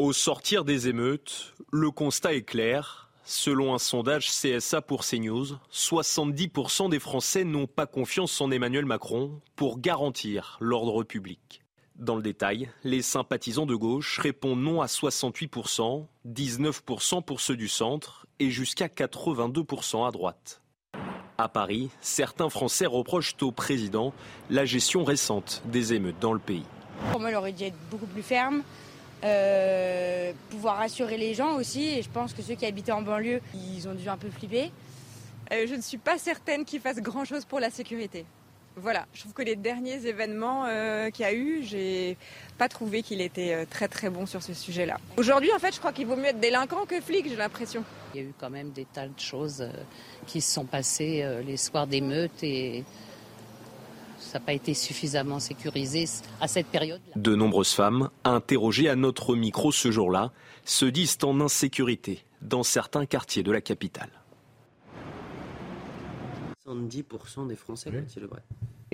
Au 0.00 0.14
sortir 0.14 0.64
des 0.64 0.88
émeutes, 0.88 1.52
le 1.70 1.90
constat 1.90 2.32
est 2.32 2.40
clair. 2.40 3.10
Selon 3.22 3.74
un 3.74 3.78
sondage 3.78 4.30
CSA 4.30 4.80
pour 4.80 5.04
CNews, 5.04 5.58
70% 5.70 6.88
des 6.88 6.98
Français 6.98 7.44
n'ont 7.44 7.66
pas 7.66 7.84
confiance 7.84 8.40
en 8.40 8.50
Emmanuel 8.50 8.86
Macron 8.86 9.42
pour 9.56 9.78
garantir 9.78 10.56
l'ordre 10.58 11.04
public. 11.04 11.60
Dans 11.96 12.16
le 12.16 12.22
détail, 12.22 12.70
les 12.82 13.02
sympathisants 13.02 13.66
de 13.66 13.74
gauche 13.74 14.18
répondent 14.20 14.62
non 14.62 14.80
à 14.80 14.86
68%, 14.86 16.06
19% 16.26 17.22
pour 17.22 17.42
ceux 17.42 17.56
du 17.56 17.68
centre 17.68 18.24
et 18.38 18.48
jusqu'à 18.48 18.86
82% 18.86 20.08
à 20.08 20.10
droite. 20.12 20.62
À 21.36 21.50
Paris, 21.50 21.90
certains 22.00 22.48
Français 22.48 22.86
reprochent 22.86 23.36
au 23.42 23.52
président 23.52 24.14
la 24.48 24.64
gestion 24.64 25.04
récente 25.04 25.60
des 25.66 25.92
émeutes 25.92 26.20
dans 26.20 26.32
le 26.32 26.38
pays. 26.38 26.64
Aurait 27.14 27.52
dû 27.52 27.64
être 27.64 27.78
beaucoup 27.90 28.06
plus 28.06 28.22
ferme, 28.22 28.62
pouvoir 30.50 30.76
rassurer 30.76 31.16
les 31.16 31.34
gens 31.34 31.54
aussi. 31.54 31.88
Et 31.88 32.02
je 32.02 32.10
pense 32.10 32.32
que 32.32 32.42
ceux 32.42 32.54
qui 32.54 32.66
habitaient 32.66 32.92
en 32.92 33.02
banlieue, 33.02 33.40
ils 33.54 33.88
ont 33.88 33.94
dû 33.94 34.08
un 34.08 34.16
peu 34.16 34.30
flipper. 34.30 34.70
je 35.50 35.74
ne 35.74 35.80
suis 35.80 35.98
pas 35.98 36.18
certaine 36.18 36.64
qu'ils 36.64 36.80
fassent 36.80 37.00
grand-chose 37.00 37.44
pour 37.44 37.60
la 37.60 37.70
sécurité. 37.70 38.24
Voilà, 38.76 39.06
je 39.12 39.20
trouve 39.20 39.32
que 39.32 39.42
les 39.42 39.56
derniers 39.56 40.06
événements 40.06 40.64
qu'il 41.10 41.24
y 41.24 41.28
a 41.28 41.34
eu, 41.34 41.62
j'ai 41.64 42.16
pas 42.56 42.68
trouvé 42.68 43.02
qu'il 43.02 43.20
était 43.20 43.66
très 43.66 43.88
très 43.88 44.08
bon 44.10 44.26
sur 44.26 44.42
ce 44.42 44.54
sujet-là. 44.54 44.98
Aujourd'hui, 45.16 45.52
en 45.52 45.58
fait, 45.58 45.74
je 45.74 45.80
crois 45.80 45.92
qu'il 45.92 46.06
vaut 46.06 46.16
mieux 46.16 46.26
être 46.26 46.40
délinquant 46.40 46.86
que 46.86 47.00
flic, 47.00 47.28
j'ai 47.28 47.36
l'impression. 47.36 47.84
Il 48.14 48.20
y 48.20 48.24
a 48.24 48.26
eu 48.28 48.32
quand 48.38 48.48
même 48.48 48.70
des 48.70 48.84
tas 48.84 49.08
de 49.08 49.18
choses 49.18 49.68
qui 50.26 50.40
se 50.40 50.54
sont 50.54 50.64
passées 50.64 51.26
les 51.44 51.56
soirs 51.56 51.88
d'émeutes 51.88 52.42
et 52.42 52.84
ça 54.30 54.38
n'a 54.38 54.44
pas 54.44 54.52
été 54.52 54.74
suffisamment 54.74 55.40
sécurisé 55.40 56.04
à 56.40 56.46
cette 56.46 56.68
période. 56.68 57.00
-là. 57.08 57.20
De 57.20 57.34
nombreuses 57.34 57.72
femmes, 57.72 58.10
interrogées 58.22 58.88
à 58.88 58.94
notre 58.94 59.34
micro 59.34 59.72
ce 59.72 59.90
jour-là, 59.90 60.30
se 60.64 60.86
disent 60.86 61.18
en 61.24 61.40
insécurité 61.40 62.24
dans 62.40 62.62
certains 62.62 63.06
quartiers 63.06 63.42
de 63.42 63.50
la 63.50 63.60
capitale. 63.60 64.10
70% 66.64 67.48
des 67.48 67.56
Français, 67.56 67.90
c'est 68.06 68.20
le 68.20 68.28
vrai. 68.28 68.42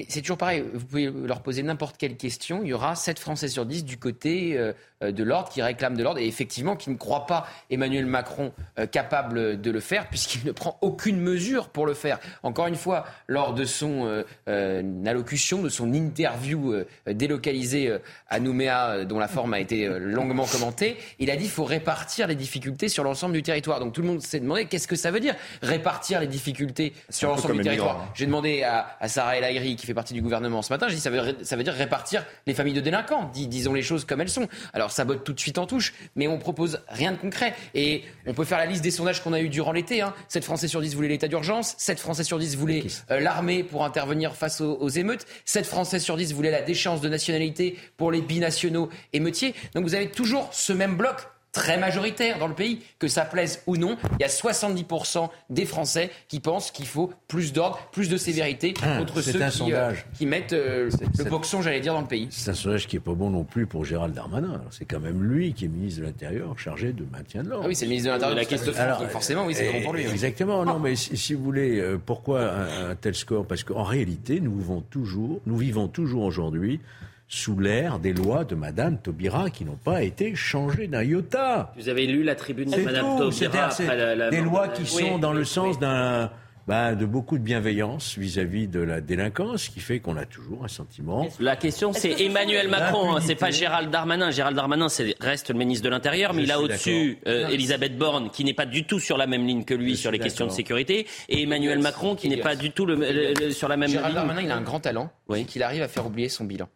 C'est 0.08 0.20
toujours 0.20 0.36
pareil, 0.36 0.62
vous 0.74 0.84
pouvez 0.84 1.10
leur 1.10 1.42
poser 1.42 1.62
n'importe 1.62 1.96
quelle 1.96 2.18
question, 2.18 2.60
il 2.62 2.68
y 2.68 2.72
aura 2.74 2.94
7 2.94 3.18
Français 3.18 3.48
sur 3.48 3.64
10 3.64 3.86
du 3.86 3.96
côté 3.96 4.58
euh, 5.02 5.12
de 5.12 5.24
l'ordre 5.24 5.48
qui 5.48 5.62
réclament 5.62 5.96
de 5.96 6.02
l'ordre 6.02 6.20
et 6.20 6.26
effectivement 6.26 6.76
qui 6.76 6.90
ne 6.90 6.96
croient 6.96 7.26
pas 7.26 7.46
Emmanuel 7.70 8.04
Macron 8.04 8.52
euh, 8.78 8.86
capable 8.86 9.60
de 9.60 9.70
le 9.70 9.80
faire 9.80 10.08
puisqu'il 10.10 10.46
ne 10.46 10.52
prend 10.52 10.78
aucune 10.82 11.18
mesure 11.18 11.70
pour 11.70 11.86
le 11.86 11.94
faire. 11.94 12.18
Encore 12.42 12.66
une 12.66 12.76
fois, 12.76 13.04
lors 13.26 13.54
de 13.54 13.64
son 13.64 14.22
euh, 14.46 15.04
allocution, 15.06 15.62
de 15.62 15.70
son 15.70 15.92
interview 15.94 16.74
délocalisée 17.06 17.96
à 18.28 18.38
Nouméa, 18.38 19.04
dont 19.04 19.18
la 19.18 19.28
forme 19.28 19.54
a 19.54 19.60
été 19.60 19.88
longuement 19.98 20.44
commentée, 20.44 20.96
il 21.18 21.30
a 21.30 21.36
dit 21.36 21.42
qu'il 21.42 21.50
faut 21.50 21.64
répartir 21.64 22.26
les 22.26 22.34
difficultés 22.34 22.88
sur 22.88 23.02
l'ensemble 23.02 23.34
du 23.34 23.42
territoire. 23.42 23.80
Donc 23.80 23.94
tout 23.94 24.02
le 24.02 24.08
monde 24.08 24.20
s'est 24.20 24.40
demandé 24.40 24.66
qu'est-ce 24.66 24.88
que 24.88 24.96
ça 24.96 25.10
veut 25.10 25.20
dire 25.20 25.34
répartir 25.62 26.20
les 26.20 26.26
difficultés 26.26 26.92
sur 27.08 27.30
l'ensemble 27.30 27.56
du 27.56 27.62
territoire? 27.62 28.00
Hein. 28.00 28.12
J'ai 28.14 28.26
demandé 28.26 28.62
à, 28.62 28.96
à 29.00 29.08
Sarah 29.08 29.36
El 29.38 29.76
qui 29.76 29.85
fait 29.86 29.94
partie 29.94 30.14
du 30.14 30.22
gouvernement 30.22 30.62
ce 30.62 30.72
matin, 30.72 30.88
j'ai 30.88 30.96
dit 30.96 31.00
ça 31.00 31.10
veut, 31.10 31.36
ça 31.42 31.56
veut 31.56 31.64
dire 31.64 31.72
répartir 31.72 32.24
les 32.46 32.54
familles 32.54 32.74
de 32.74 32.80
délinquants, 32.80 33.30
disons 33.32 33.72
les 33.72 33.82
choses 33.82 34.04
comme 34.04 34.20
elles 34.20 34.28
sont. 34.28 34.48
Alors 34.72 34.90
ça 34.90 35.04
botte 35.04 35.24
tout 35.24 35.32
de 35.32 35.40
suite 35.40 35.58
en 35.58 35.66
touche, 35.66 35.94
mais 36.14 36.28
on 36.28 36.38
propose 36.38 36.80
rien 36.88 37.12
de 37.12 37.16
concret. 37.16 37.54
Et 37.74 38.04
on 38.26 38.34
peut 38.34 38.44
faire 38.44 38.58
la 38.58 38.66
liste 38.66 38.82
des 38.82 38.90
sondages 38.90 39.22
qu'on 39.22 39.32
a 39.32 39.40
eu 39.40 39.48
durant 39.48 39.72
l'été. 39.72 40.02
Hein. 40.02 40.14
7 40.28 40.44
Français 40.44 40.68
sur 40.68 40.80
10 40.80 40.94
voulaient 40.94 41.08
l'état 41.08 41.28
d'urgence, 41.28 41.74
7 41.78 41.98
Français 41.98 42.24
sur 42.24 42.38
10 42.38 42.56
voulaient 42.56 42.84
euh, 43.10 43.20
l'armée 43.20 43.62
pour 43.62 43.84
intervenir 43.84 44.34
face 44.34 44.60
aux, 44.60 44.76
aux, 44.76 44.88
émeutes, 44.88 45.26
7 45.44 45.66
Français 45.66 45.98
sur 45.98 46.16
10 46.16 46.34
voulaient 46.34 46.50
la 46.50 46.62
déchéance 46.62 47.00
de 47.00 47.08
nationalité 47.08 47.78
pour 47.96 48.10
les 48.10 48.20
binationaux 48.20 48.90
émeutiers. 49.12 49.54
Donc 49.74 49.84
vous 49.84 49.94
avez 49.94 50.10
toujours 50.10 50.48
ce 50.52 50.72
même 50.72 50.96
bloc 50.96 51.26
très 51.56 51.78
majoritaire 51.78 52.38
dans 52.38 52.48
le 52.48 52.54
pays, 52.54 52.80
que 52.98 53.08
ça 53.08 53.24
plaise 53.24 53.62
ou 53.66 53.78
non. 53.78 53.96
Il 54.18 54.20
y 54.20 54.24
a 54.24 54.28
70% 54.28 55.30
des 55.48 55.64
Français 55.64 56.10
qui 56.28 56.38
pensent 56.38 56.70
qu'il 56.70 56.86
faut 56.86 57.10
plus 57.28 57.54
d'ordre, 57.54 57.78
plus 57.92 58.10
de 58.10 58.18
sévérité 58.18 58.74
ah, 58.82 58.98
contre 58.98 59.22
ceux 59.22 59.32
qui, 59.32 59.72
euh, 59.72 59.92
qui, 60.18 60.26
mettent 60.26 60.52
euh, 60.52 60.90
le 61.16 61.24
boxon, 61.24 61.62
j'allais 61.62 61.80
dire, 61.80 61.94
dans 61.94 62.02
le 62.02 62.06
pays. 62.06 62.28
C'est 62.30 62.50
un 62.50 62.54
sondage 62.54 62.86
qui 62.86 62.96
n'est 62.96 63.00
pas 63.00 63.14
bon 63.14 63.30
non 63.30 63.44
plus 63.44 63.66
pour 63.66 63.86
Gérald 63.86 64.14
Darmanin. 64.14 64.60
C'est 64.70 64.84
quand 64.84 65.00
même 65.00 65.22
lui 65.22 65.54
qui 65.54 65.64
est 65.64 65.68
ministre 65.68 66.00
de 66.00 66.06
l'Intérieur, 66.06 66.58
chargé 66.58 66.92
de 66.92 67.04
maintien 67.10 67.42
de 67.42 67.48
l'ordre. 67.48 67.64
Ah 67.64 67.68
oui, 67.68 67.74
c'est 67.74 67.86
le 67.86 67.90
ministre 67.90 68.08
de 68.08 68.12
l'Intérieur 68.12 68.36
de 68.36 68.40
la 68.40 68.46
question 68.46 68.72
de 68.72 68.76
France, 68.76 68.98
donc 69.00 69.08
forcément, 69.08 69.46
oui, 69.46 69.54
c'est 69.54 69.72
bon 69.72 69.82
pour 69.82 69.94
lui. 69.94 70.06
Exactement, 70.06 70.62
non, 70.66 70.78
mais 70.78 70.94
si, 70.94 71.16
si 71.16 71.32
vous 71.32 71.42
voulez, 71.42 71.80
euh, 71.80 71.96
pourquoi 71.96 72.52
un, 72.52 72.90
un, 72.90 72.94
tel 72.94 73.14
score? 73.14 73.46
Parce 73.46 73.64
qu'en 73.64 73.82
réalité, 73.82 74.40
nous 74.40 74.58
vivons 74.58 74.82
toujours, 74.82 75.40
nous 75.46 75.56
vivons 75.56 75.88
toujours 75.88 76.24
aujourd'hui 76.24 76.80
sous 77.28 77.58
l'ère 77.58 77.98
des 77.98 78.12
lois 78.12 78.44
de 78.44 78.54
Madame 78.54 78.98
Taubira 78.98 79.50
qui 79.50 79.64
n'ont 79.64 79.78
pas 79.82 80.02
été 80.02 80.34
changées 80.34 80.86
d'un 80.86 81.02
iota. 81.02 81.72
Vous 81.76 81.88
avez 81.88 82.06
lu 82.06 82.22
la 82.22 82.34
tribune 82.34 82.70
de 82.70 82.80
Madame 82.80 83.18
Taubira 83.18 83.66
après 83.66 83.96
la, 83.96 84.14
la... 84.14 84.30
Des 84.30 84.40
lois 84.40 84.68
qui 84.68 84.82
oui, 84.82 85.08
sont 85.08 85.18
dans 85.18 85.32
oui, 85.32 85.38
le 85.38 85.44
sens 85.44 85.78
d'un 85.78 86.30
bah, 86.66 86.96
de 86.96 87.06
beaucoup 87.06 87.38
de 87.38 87.44
bienveillance 87.44 88.18
vis-à-vis 88.18 88.66
-vis 88.66 88.70
de 88.70 88.80
la 88.80 89.00
délinquance, 89.00 89.68
qui 89.68 89.78
fait 89.78 90.00
qu'on 90.00 90.16
a 90.16 90.24
toujours 90.24 90.64
un 90.64 90.68
sentiment. 90.68 91.28
La 91.38 91.54
question, 91.54 91.92
c'est 91.92 92.20
Emmanuel 92.20 92.68
Macron, 92.68 93.14
hein, 93.14 93.20
c'est 93.20 93.36
pas 93.36 93.52
Gérald 93.52 93.90
Darmanin. 93.90 94.32
Gérald 94.32 94.56
Darmanin 94.56 94.88
reste 95.20 95.50
le 95.50 95.58
ministre 95.58 95.84
de 95.84 95.90
l'Intérieur, 95.90 96.34
mais 96.34 96.42
il 96.42 96.50
a 96.50 96.60
au-dessus 96.60 97.18
euh, 97.28 97.48
Elisabeth 97.48 97.96
Borne, 97.96 98.30
qui 98.30 98.42
n'est 98.42 98.52
pas 98.52 98.66
du 98.66 98.84
tout 98.84 98.98
sur 98.98 99.16
la 99.16 99.28
même 99.28 99.46
ligne 99.46 99.64
que 99.64 99.74
lui 99.74 99.94
Je 99.94 100.00
sur 100.00 100.10
les 100.10 100.18
questions 100.18 100.46
de 100.46 100.50
sécurité, 100.50 101.06
et 101.28 101.42
Emmanuel 101.42 101.78
Macron, 101.78 102.16
qui 102.16 102.28
n'est 102.28 102.38
pas 102.38 102.56
du 102.56 102.72
tout 102.72 102.84
le, 102.84 102.96
le, 102.96 103.32
le, 103.40 103.50
sur 103.52 103.68
la 103.68 103.76
même 103.76 103.88
Gérald 103.88 104.08
ligne. 104.08 104.14
Gérald 104.14 104.28
Darmanin, 104.28 104.42
il 104.42 104.50
a 104.50 104.56
un 104.56 104.62
grand 104.62 104.80
talent, 104.80 105.10
oui. 105.28 105.44
qu'il 105.44 105.62
arrive 105.62 105.82
à 105.82 105.88
faire 105.88 106.06
oublier 106.06 106.28
son 106.28 106.44
bilan. 106.44 106.68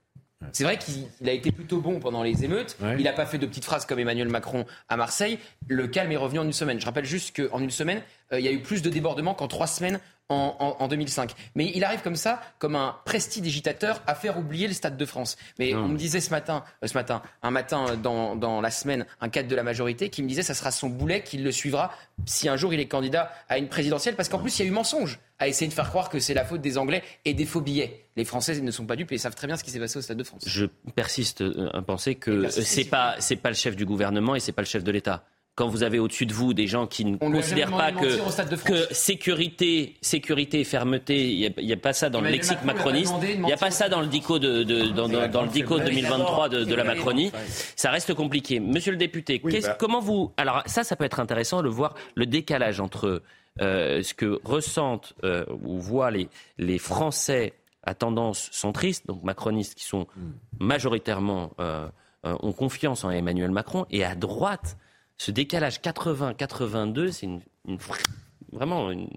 C'est 0.53 0.65
vrai 0.65 0.79
qu'il 0.79 1.29
a 1.29 1.33
été 1.33 1.53
plutôt 1.53 1.81
bon 1.81 2.01
pendant 2.01 2.23
les 2.23 2.45
émeutes. 2.45 2.77
Ouais. 2.81 2.97
Il 2.99 3.05
n'a 3.05 3.13
pas 3.13 3.27
fait 3.27 3.39
de 3.39 3.47
petites 3.47 3.65
phrases 3.65 3.85
comme 3.85 3.99
Emmanuel 3.99 4.29
Macron 4.29 4.65
à 4.89 4.97
Marseille. 4.97 5.39
Le 5.69 5.87
calme 5.87 6.11
est 6.13 6.17
revenu 6.17 6.41
en 6.41 6.45
une 6.45 6.53
semaine. 6.53 6.81
Je 6.81 6.87
rappelle 6.87 7.05
juste 7.05 7.37
qu'en 7.37 7.61
une 7.61 7.71
semaine, 7.71 8.03
euh, 8.33 8.41
il 8.41 8.45
y 8.45 8.49
a 8.49 8.53
eu 8.53 8.61
plus 8.61 8.83
de 8.83 8.89
débordements 8.89 9.35
qu'en 9.35 9.49
trois 9.49 9.67
semaines 9.67 10.01
en, 10.31 10.57
en, 10.59 10.83
en, 10.83 10.89
2005. 10.89 11.35
Mais 11.57 11.71
il 11.75 11.85
arrive 11.85 12.01
comme 12.01 12.17
ça, 12.17 12.41
comme 12.59 12.75
un 12.75 12.97
prestidigitateur, 13.05 14.03
à 14.07 14.15
faire 14.15 14.39
oublier 14.39 14.67
le 14.67 14.73
Stade 14.73 14.97
de 14.97 15.05
France. 15.05 15.37
Mais 15.59 15.73
non. 15.73 15.85
on 15.85 15.89
me 15.89 15.99
disait 15.99 16.21
ce 16.21 16.31
matin, 16.31 16.65
euh, 16.83 16.87
ce 16.87 16.95
matin, 16.95 17.23
un 17.43 17.51
matin 17.51 17.97
dans, 17.97 18.35
dans, 18.37 18.61
la 18.61 18.71
semaine, 18.71 19.07
un 19.21 19.29
cadre 19.29 19.49
de 19.49 19.57
la 19.57 19.63
majorité 19.63 20.09
qui 20.09 20.23
me 20.23 20.29
disait 20.29 20.43
ça 20.43 20.55
sera 20.55 20.71
son 20.71 20.89
boulet 20.89 21.23
qui 21.23 21.39
le 21.39 21.53
suivra 21.53 21.93
si 22.27 22.49
un 22.49 22.57
jour 22.57 22.73
il 22.73 22.81
est 22.81 22.89
candidat 22.89 23.33
à 23.49 23.59
une 23.59 23.69
présidentielle, 23.69 24.15
parce 24.15 24.29
qu'en 24.29 24.39
plus 24.39 24.59
il 24.59 24.63
y 24.63 24.65
a 24.67 24.69
eu 24.69 24.73
mensonge 24.73 25.19
à 25.41 25.49
essayer 25.49 25.69
de 25.69 25.75
faire 25.75 25.89
croire 25.89 26.09
que 26.09 26.21
c'est 26.21 26.35
la 26.35 26.45
faute 26.45 26.61
des 26.61 26.79
Anglais 26.79 27.03
et 27.25 27.35
des 27.35 27.47
faux 27.47 27.61
billets. 27.61 28.05
Les 28.17 28.25
Français 28.25 28.61
ne 28.61 28.71
sont 28.71 28.87
pas 28.87 28.97
dupes 28.97 29.11
et 29.11 29.19
savent 29.19 29.35
très 29.35 29.47
bien 29.47 29.57
ce 29.57 29.65
qui 29.65 29.71
s'est 29.71 29.81
passé 29.81 29.99
au 29.99 30.03
Stade 30.03 30.19
de 30.19 30.25
France. 30.25 30.45
Je 30.47 30.67
persiste 30.95 31.43
à 31.73 31.83
penser 31.83 32.15
que 32.15 32.49
c'est 32.49 32.85
pas 32.85 33.17
c'est 33.19 33.37
pas 33.37 33.49
le 33.49 33.55
chef 33.57 33.75
du 33.75 33.87
gouvernement 33.87 34.37
et 34.37 34.41
c'est 34.41 34.53
pas 34.53 34.63
le 34.63 34.67
chef 34.67 34.85
de 34.85 34.93
l'État 34.93 35.25
quand 35.61 35.69
vous 35.69 35.83
avez 35.83 35.99
au-dessus 35.99 36.25
de 36.25 36.33
vous 36.33 36.55
des 36.55 36.67
gens 36.67 36.87
qui 36.87 37.05
ne 37.05 37.19
On 37.21 37.31
considèrent 37.31 37.71
pas 37.71 37.93
que, 37.93 38.67
que 38.67 38.95
sécurité, 38.95 39.97
sécurité 40.01 40.61
et 40.61 40.65
fermeté, 40.65 41.33
il 41.33 41.53
n'y 41.63 41.73
a, 41.73 41.75
a, 41.75 41.79
pas 41.79 41.93
ça 41.93 42.09
dans 42.09 42.23
le 42.23 42.31
lexique 42.31 42.65
macroniste, 42.65 43.13
il 43.23 43.43
n'y 43.43 43.53
a 43.53 43.59
pas 43.59 43.71
ça 43.71 43.91
dans 43.91 44.01
le 44.01 44.07
DICO, 44.07 44.39
de, 44.39 44.63
de 44.63 44.89
dans, 44.89 45.07
dans, 45.07 45.29
dans, 45.29 45.43
le 45.43 45.49
DICO 45.49 45.79
2023 45.79 46.49
de, 46.49 46.65
de, 46.65 46.75
la 46.75 46.85
Macronie. 46.85 47.31
Ça 47.77 47.91
reste 47.91 48.15
compliqué. 48.15 48.59
Monsieur 48.59 48.93
le 48.93 48.97
député, 48.97 49.39
oui, 49.45 49.61
bah... 49.61 49.77
comment 49.79 50.01
vous... 50.01 50.33
Alors 50.39 50.63
ça, 50.65 50.83
ça 50.83 50.97
peut 50.97 51.05
être 51.05 51.21
intéressant 51.21 51.63
de 51.63 51.69
voir 51.69 51.95
le 52.15 52.25
décalage 52.25 52.81
entre 52.81 53.23
euh, 53.61 54.03
ce 54.03 54.15
que 54.15 54.41
ressentent 54.45 55.15
euh, 55.25 55.45
ou 55.63 55.79
voient 55.81 56.11
les, 56.11 56.29
les 56.59 56.79
Français 56.79 57.55
à 57.83 57.95
tendance 57.95 58.49
centriste, 58.53 59.07
donc 59.07 59.23
macronistes, 59.23 59.75
qui 59.75 59.85
sont 59.85 60.07
majoritairement... 60.59 61.53
Euh, 61.59 61.89
ont 62.23 62.53
confiance 62.53 63.03
en 63.03 63.11
Emmanuel 63.11 63.51
Macron, 63.51 63.87
et 63.89 64.05
à 64.05 64.15
droite 64.15 64.77
ce 65.17 65.31
décalage 65.31 65.81
80-82, 65.81 67.13
c'est 67.13 67.25
une, 67.25 67.41
une, 67.67 67.79
vraiment 68.53 68.91
une 68.91 69.09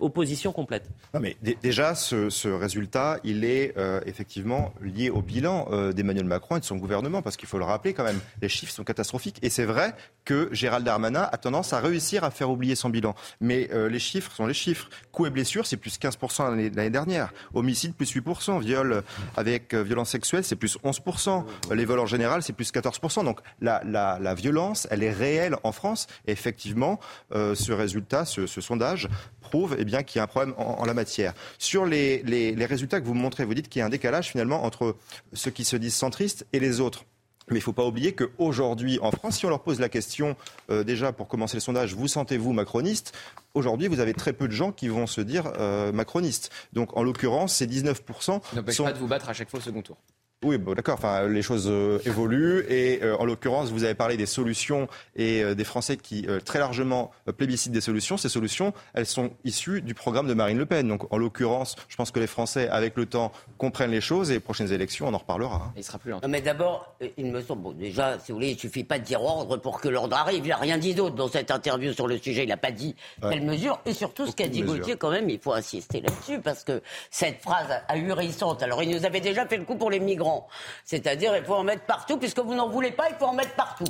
opposition 0.00 0.52
complète. 0.52 0.88
Non 1.14 1.20
mais 1.20 1.36
déjà, 1.62 1.94
ce, 1.94 2.48
résultat, 2.48 3.18
il 3.24 3.44
est 3.44 3.76
euh, 3.76 4.00
effectivement 4.06 4.72
lié 4.82 5.10
au 5.10 5.22
bilan 5.22 5.68
euh, 5.70 5.92
d'Emmanuel 5.92 6.24
Macron 6.24 6.56
et 6.56 6.60
de 6.60 6.64
son 6.64 6.76
gouvernement, 6.76 7.22
parce 7.22 7.36
qu'il 7.36 7.48
faut 7.48 7.58
le 7.58 7.64
rappeler 7.64 7.94
quand 7.94 8.04
même, 8.04 8.20
les 8.42 8.48
chiffres 8.48 8.72
sont 8.72 8.84
catastrophiques. 8.84 9.38
Et 9.42 9.50
c'est 9.50 9.64
vrai 9.64 9.94
que 10.24 10.48
Gérald 10.52 10.84
Darmanin 10.84 11.28
a 11.30 11.36
tendance 11.38 11.72
à 11.72 11.80
réussir 11.80 12.24
à 12.24 12.30
faire 12.30 12.50
oublier 12.50 12.74
son 12.74 12.88
bilan. 12.88 13.14
Mais 13.40 13.68
euh, 13.72 13.88
les 13.88 13.98
chiffres 13.98 14.32
sont 14.32 14.46
les 14.46 14.54
chiffres. 14.54 14.88
Coups 15.12 15.28
et 15.28 15.30
blessures, 15.30 15.66
c'est 15.66 15.76
plus 15.76 15.98
15% 15.98 16.56
l'année 16.74 16.90
dernière. 16.90 17.32
Homicide, 17.54 17.94
plus 17.94 18.14
8%. 18.14 18.60
Viol 18.60 19.02
avec 19.36 19.74
violence 19.74 20.10
sexuelle, 20.10 20.44
c'est 20.44 20.56
plus 20.56 20.78
11%. 20.84 21.44
Les 21.72 21.84
vols 21.84 22.00
en 22.00 22.06
général, 22.06 22.42
c'est 22.42 22.52
plus 22.52 22.72
14%. 22.72 23.24
Donc 23.24 23.40
la, 23.60 24.34
violence, 24.34 24.86
elle 24.90 25.02
est 25.02 25.12
réelle 25.12 25.56
en 25.62 25.72
France. 25.72 26.06
Et 26.26 26.32
effectivement, 26.32 27.00
ce 27.32 27.72
résultat, 27.72 28.24
ce 28.24 28.46
sondage 28.46 29.08
prouve 29.40 29.76
eh 29.78 29.84
bien, 29.84 30.02
qu'il 30.02 30.18
y 30.18 30.20
a 30.20 30.24
un 30.24 30.26
problème 30.26 30.54
en, 30.56 30.80
en 30.80 30.84
la 30.84 30.94
matière. 30.94 31.34
Sur 31.58 31.86
les, 31.86 32.22
les, 32.24 32.54
les, 32.54 32.66
résultats 32.66 33.00
que 33.00 33.06
vous 33.06 33.14
montrez, 33.14 33.44
vous 33.44 33.54
dites 33.54 33.68
qu'il 33.68 33.80
y 33.80 33.82
a 33.82 33.86
un 33.86 33.90
décalage 33.90 34.28
finalement 34.28 34.64
entre 34.64 34.96
ceux 35.32 35.50
qui 35.50 35.64
se 35.64 35.76
disent 35.76 35.94
centristes 35.94 36.46
et 36.52 36.60
les 36.60 36.80
autres. 36.80 37.04
Mais 37.50 37.56
il 37.56 37.60
ne 37.60 37.64
faut 37.64 37.72
pas 37.72 37.84
oublier 37.84 38.12
qu'aujourd'hui, 38.12 38.98
en 39.02 39.10
France, 39.10 39.38
si 39.38 39.46
on 39.46 39.48
leur 39.48 39.62
pose 39.62 39.80
la 39.80 39.88
question, 39.88 40.36
euh, 40.70 40.84
déjà 40.84 41.12
pour 41.12 41.26
commencer 41.26 41.56
le 41.56 41.60
sondage, 41.60 41.94
vous 41.94 42.06
sentez-vous 42.06 42.52
macroniste? 42.52 43.12
Aujourd'hui, 43.54 43.88
vous 43.88 43.98
avez 43.98 44.14
très 44.14 44.32
peu 44.32 44.46
de 44.46 44.52
gens 44.52 44.70
qui 44.70 44.86
vont 44.86 45.08
se 45.08 45.20
dire 45.20 45.52
euh, 45.58 45.90
macronistes. 45.90 46.50
Donc, 46.72 46.96
en 46.96 47.02
l'occurrence, 47.02 47.56
ces 47.56 47.66
19%. 47.66 48.40
N'empêche 48.54 48.76
sont... 48.76 48.84
pas 48.84 48.92
de 48.92 48.98
vous 48.98 49.08
battre 49.08 49.28
à 49.28 49.32
chaque 49.32 49.50
fois 49.50 49.58
au 49.58 49.62
second 49.62 49.82
tour. 49.82 49.96
Oui, 50.42 50.56
bon, 50.56 50.72
d'accord. 50.72 50.94
Enfin, 50.94 51.28
les 51.28 51.42
choses 51.42 51.66
euh, 51.68 51.98
évoluent 52.06 52.64
et 52.70 53.00
euh, 53.02 53.14
en 53.18 53.26
l'occurrence, 53.26 53.70
vous 53.72 53.84
avez 53.84 53.92
parlé 53.92 54.16
des 54.16 54.24
solutions 54.24 54.88
et 55.14 55.42
euh, 55.42 55.54
des 55.54 55.64
Français 55.64 55.98
qui 55.98 56.24
euh, 56.26 56.40
très 56.40 56.58
largement 56.58 57.10
plébiscitent 57.36 57.72
des 57.72 57.82
solutions. 57.82 58.16
Ces 58.16 58.30
solutions, 58.30 58.72
elles 58.94 59.04
sont 59.04 59.32
issues 59.44 59.82
du 59.82 59.92
programme 59.92 60.26
de 60.26 60.32
Marine 60.32 60.56
Le 60.56 60.64
Pen. 60.64 60.88
Donc, 60.88 61.12
en 61.12 61.18
l'occurrence, 61.18 61.76
je 61.88 61.96
pense 61.96 62.10
que 62.10 62.18
les 62.20 62.26
Français, 62.26 62.70
avec 62.70 62.96
le 62.96 63.04
temps, 63.04 63.32
comprennent 63.58 63.90
les 63.90 64.00
choses 64.00 64.30
et 64.30 64.34
les 64.34 64.40
prochaines 64.40 64.72
élections, 64.72 65.08
on 65.08 65.12
en 65.12 65.18
reparlera. 65.18 65.56
Hein. 65.56 65.72
Il 65.76 65.84
sera 65.84 65.98
plus 65.98 66.10
lent. 66.10 66.20
Non, 66.22 66.28
mais 66.30 66.40
d'abord, 66.40 66.96
il 67.18 67.26
me 67.26 67.42
semble, 67.42 67.60
bon, 67.60 67.72
déjà, 67.72 68.18
si 68.18 68.32
vous 68.32 68.38
voulez, 68.38 68.52
il 68.52 68.58
suffit 68.58 68.84
pas 68.84 68.98
de 68.98 69.04
dire 69.04 69.22
ordre 69.22 69.58
pour 69.58 69.78
que 69.78 69.90
l'ordre 69.90 70.16
arrive. 70.16 70.46
Il 70.46 70.48
n'a 70.48 70.56
rien 70.56 70.78
dit 70.78 70.94
d'autre 70.94 71.16
dans 71.16 71.28
cette 71.28 71.50
interview 71.50 71.92
sur 71.92 72.08
le 72.08 72.16
sujet. 72.16 72.44
Il 72.44 72.48
n'a 72.48 72.56
pas 72.56 72.70
dit 72.72 72.96
ouais. 73.22 73.28
quelle 73.28 73.44
mesure. 73.44 73.78
Et 73.84 73.92
surtout, 73.92 74.26
ce 74.26 74.32
qu'a 74.32 74.48
dit 74.48 74.62
Gauthier, 74.62 74.96
quand 74.96 75.10
même, 75.10 75.28
il 75.28 75.38
faut 75.38 75.52
insister 75.52 76.00
là-dessus 76.00 76.40
parce 76.40 76.64
que 76.64 76.80
cette 77.10 77.42
phrase 77.42 77.82
ahurissante. 77.88 78.62
Alors, 78.62 78.82
il 78.82 78.88
nous 78.88 79.04
avait 79.04 79.20
déjà 79.20 79.44
fait 79.44 79.58
le 79.58 79.64
coup 79.64 79.76
pour 79.76 79.90
les 79.90 80.00
migrants. 80.00 80.29
Courant. 80.30 80.48
C'est-à-dire, 80.84 81.36
il 81.36 81.44
faut 81.44 81.54
en 81.54 81.64
mettre 81.64 81.84
partout, 81.84 82.16
puisque 82.18 82.38
vous 82.38 82.54
n'en 82.54 82.68
voulez 82.68 82.90
pas, 82.90 83.08
il 83.10 83.16
faut 83.16 83.26
en 83.26 83.34
mettre 83.34 83.54
partout. 83.54 83.84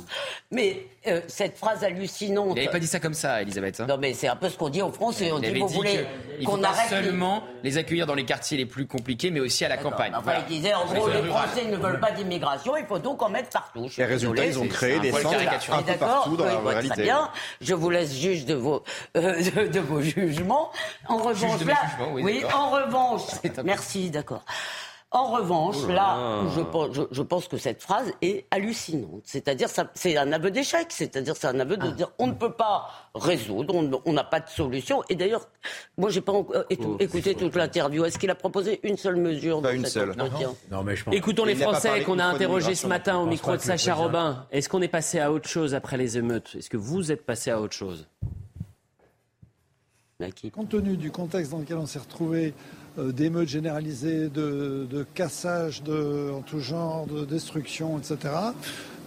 Mais 0.51 0.85
euh, 1.07 1.21
cette 1.27 1.57
phrase 1.57 1.83
hallucinante. 1.83 2.49
Vous 2.49 2.55
n'avez 2.55 2.69
pas 2.69 2.79
dit 2.79 2.87
ça 2.87 2.99
comme 2.99 3.13
ça, 3.13 3.41
Elisabeth. 3.41 3.79
Hein. 3.79 3.87
non, 3.87 3.97
mais 3.97 4.13
c'est 4.13 4.27
un 4.27 4.35
peu 4.35 4.49
ce 4.49 4.57
qu'on 4.57 4.69
dit 4.69 4.81
en 4.81 4.91
France. 4.91 5.21
Et 5.21 5.31
on 5.31 5.39
dit, 5.39 5.51
vous 5.51 5.67
voulez 5.67 6.05
qu'on 6.45 6.63
arrête. 6.63 6.89
seulement 6.89 7.43
les... 7.63 7.77
accueillir 7.77 8.05
dans 8.05 8.15
les 8.15 8.25
quartiers 8.25 8.57
les 8.57 8.65
plus 8.65 8.87
compliqués, 8.87 9.31
mais 9.31 9.39
aussi 9.39 9.65
à 9.65 9.69
la 9.69 9.77
campagne. 9.77 10.13
Enfin, 10.15 10.33
ils 10.47 10.55
disaient, 10.55 10.73
en 10.73 10.85
gros, 10.85 11.07
les 11.07 11.23
Français 11.23 11.65
ne 11.65 11.77
veulent 11.77 11.99
pas 11.99 12.11
d'immigration, 12.11 12.77
il 12.77 12.85
faut 12.85 12.99
donc 12.99 13.21
en 13.21 13.29
mettre 13.29 13.49
partout. 13.49 13.89
Les 13.97 14.05
résultats, 14.05 14.45
ils 14.45 14.59
ont 14.59 14.67
créé 14.67 14.99
des 14.99 15.11
centres 15.11 15.37
un 15.71 15.81
peu 15.81 15.93
partout 15.93 16.37
dans 16.37 16.45
la 16.45 16.59
réalité. 16.59 16.91
Très 16.91 17.03
bien, 17.03 17.29
je 17.61 17.73
vous 17.73 17.89
laisse 17.89 18.13
juge 18.13 18.45
de 18.45 18.53
vos, 18.53 18.83
euh, 19.15 19.67
de, 19.67 19.79
vos 19.79 20.01
jugements. 20.01 20.71
En 21.07 21.17
revanche, 21.17 21.65
là, 21.65 21.77
oui, 22.11 22.43
en 22.53 22.69
revanche, 22.69 23.21
merci, 23.63 24.09
d'accord. 24.09 24.43
En 25.13 25.25
revanche, 25.25 25.75
oh 25.83 25.91
là, 25.91 26.45
je, 26.55 27.01
je, 27.11 27.21
pense 27.21 27.49
que 27.49 27.57
cette 27.57 27.81
phrase 27.81 28.13
est 28.21 28.45
hallucinante. 28.49 29.23
C'est-à-dire, 29.25 29.67
c'est 29.93 30.15
un 30.15 30.31
aveu 30.31 30.51
d'échec. 30.51 30.87
C'est-à-dire, 30.89 31.35
c'est 31.35 31.47
un 31.47 31.59
aveu 31.59 31.75
de 31.75 31.87
ah. 31.87 31.91
dire 31.91 32.11
on 32.17 32.27
ne 32.27 32.31
peut 32.31 32.53
pas 32.53 32.87
résoudre, 33.13 33.75
on 34.05 34.13
n'a 34.13 34.23
pas 34.23 34.39
de 34.39 34.47
solution. 34.47 35.03
Et 35.09 35.15
d'ailleurs, 35.15 35.49
moi, 35.97 36.09
j'ai 36.11 36.21
pas 36.21 36.31
euh, 36.31 36.63
oh, 36.79 36.95
écouté 37.01 37.35
toute 37.35 37.57
l'interview. 37.57 38.05
Est-ce 38.05 38.17
qu'il 38.17 38.29
a 38.29 38.35
proposé 38.35 38.79
une 38.83 38.95
seule 38.95 39.17
mesure 39.17 39.61
Pas 39.61 39.73
une 39.73 39.85
seule. 39.85 40.15
Non, 40.71 40.81
mais 40.81 40.95
je 40.95 41.03
pense... 41.03 41.13
Écoutons 41.13 41.43
les 41.43 41.55
Français 41.55 42.03
qu'on 42.03 42.17
a 42.17 42.25
interrogés 42.25 42.75
ce 42.75 42.87
matin 42.87 43.17
au 43.17 43.25
micro 43.25 43.57
de 43.57 43.61
Sacha 43.61 43.93
Robin. 43.93 44.45
Est-ce 44.49 44.69
qu'on 44.69 44.81
est 44.81 44.87
passé 44.87 45.19
à 45.19 45.33
autre 45.33 45.49
chose 45.49 45.75
après 45.75 45.97
les 45.97 46.17
émeutes? 46.17 46.55
Est-ce 46.57 46.69
que 46.69 46.77
vous 46.77 47.11
êtes 47.11 47.25
passé 47.25 47.51
à 47.51 47.59
autre 47.59 47.75
chose? 47.75 48.07
Compte 50.53 50.69
tenu 50.69 50.97
du 50.97 51.11
contexte 51.11 51.51
dans 51.51 51.59
lequel 51.59 51.77
on 51.77 51.85
s'est 51.85 51.99
retrouvé, 51.99 52.53
d'émeutes 52.97 53.49
généralisées, 53.49 54.27
de, 54.27 54.87
de 54.89 55.05
cassage 55.13 55.83
de, 55.83 56.31
en 56.35 56.41
tout 56.41 56.59
genre, 56.59 57.07
de 57.07 57.25
destruction, 57.25 57.97
etc., 57.97 58.17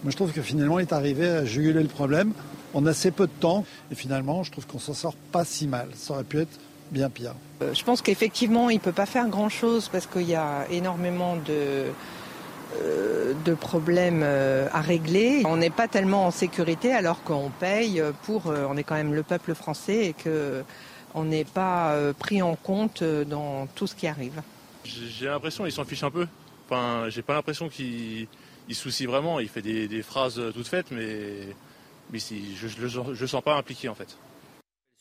moi 0.03 0.11
je 0.11 0.15
trouve 0.15 0.31
que 0.31 0.41
finalement 0.41 0.79
il 0.79 0.83
est 0.83 0.93
arrivé 0.93 1.27
à 1.27 1.45
juguler 1.45 1.81
le 1.81 1.87
problème 1.87 2.33
en 2.75 2.85
assez 2.85 3.09
peu 3.09 3.25
de 3.25 3.31
temps. 3.39 3.65
Et 3.91 3.95
finalement, 3.95 4.43
je 4.43 4.51
trouve 4.51 4.67
qu'on 4.67 4.79
s'en 4.79 4.93
sort 4.93 5.15
pas 5.31 5.45
si 5.45 5.65
mal. 5.65 5.87
Ça 5.95 6.13
aurait 6.13 6.23
pu 6.23 6.39
être 6.39 6.59
bien 6.91 7.09
pire. 7.09 7.33
Euh, 7.61 7.73
je 7.73 7.83
pense 7.83 8.01
qu'effectivement, 8.01 8.69
il 8.69 8.75
ne 8.75 8.81
peut 8.81 8.91
pas 8.91 9.07
faire 9.07 9.27
grand-chose 9.27 9.89
parce 9.91 10.05
qu'il 10.05 10.29
y 10.29 10.35
a 10.35 10.67
énormément 10.69 11.37
de 11.37 11.85
euh, 12.81 13.33
de 13.45 13.53
problèmes 13.53 14.21
euh, 14.23 14.67
à 14.73 14.81
régler. 14.81 15.43
On 15.45 15.57
n'est 15.57 15.69
pas 15.69 15.87
tellement 15.87 16.27
en 16.27 16.31
sécurité 16.31 16.91
alors 16.91 17.23
qu'on 17.23 17.49
paye 17.59 18.03
pour, 18.23 18.47
on 18.47 18.75
est 18.75 18.83
quand 18.83 18.95
même 18.95 19.13
le 19.13 19.23
peuple 19.23 19.55
français 19.55 20.07
et 20.07 20.13
que 20.13 20.63
on 21.15 21.23
n'est 21.23 21.45
pas 21.45 22.13
pris 22.19 22.41
en 22.41 22.55
compte 22.55 23.03
dans 23.03 23.67
tout 23.67 23.87
ce 23.87 23.95
qui 23.95 24.05
arrive. 24.05 24.41
J'ai 24.83 25.25
l'impression 25.25 25.63
qu'il 25.63 25.73
s'en 25.73 25.85
fiche 25.85 26.03
un 26.03 26.11
peu. 26.11 26.27
Enfin, 26.69 27.09
j'ai 27.09 27.23
pas 27.23 27.33
l'impression 27.33 27.69
qu'il 27.69 28.27
soucie 28.71 29.07
vraiment. 29.07 29.39
Il 29.39 29.49
fait 29.49 29.61
des, 29.61 29.87
des, 29.87 30.03
phrases 30.03 30.41
toutes 30.53 30.67
faites, 30.67 30.91
mais, 30.91 31.47
mais 32.11 32.19
si, 32.19 32.55
je 32.55 32.67
ne 32.67 33.19
le 33.19 33.27
sens 33.27 33.43
pas 33.43 33.55
impliqué 33.55 33.89
en 33.89 33.95
fait. 33.95 34.17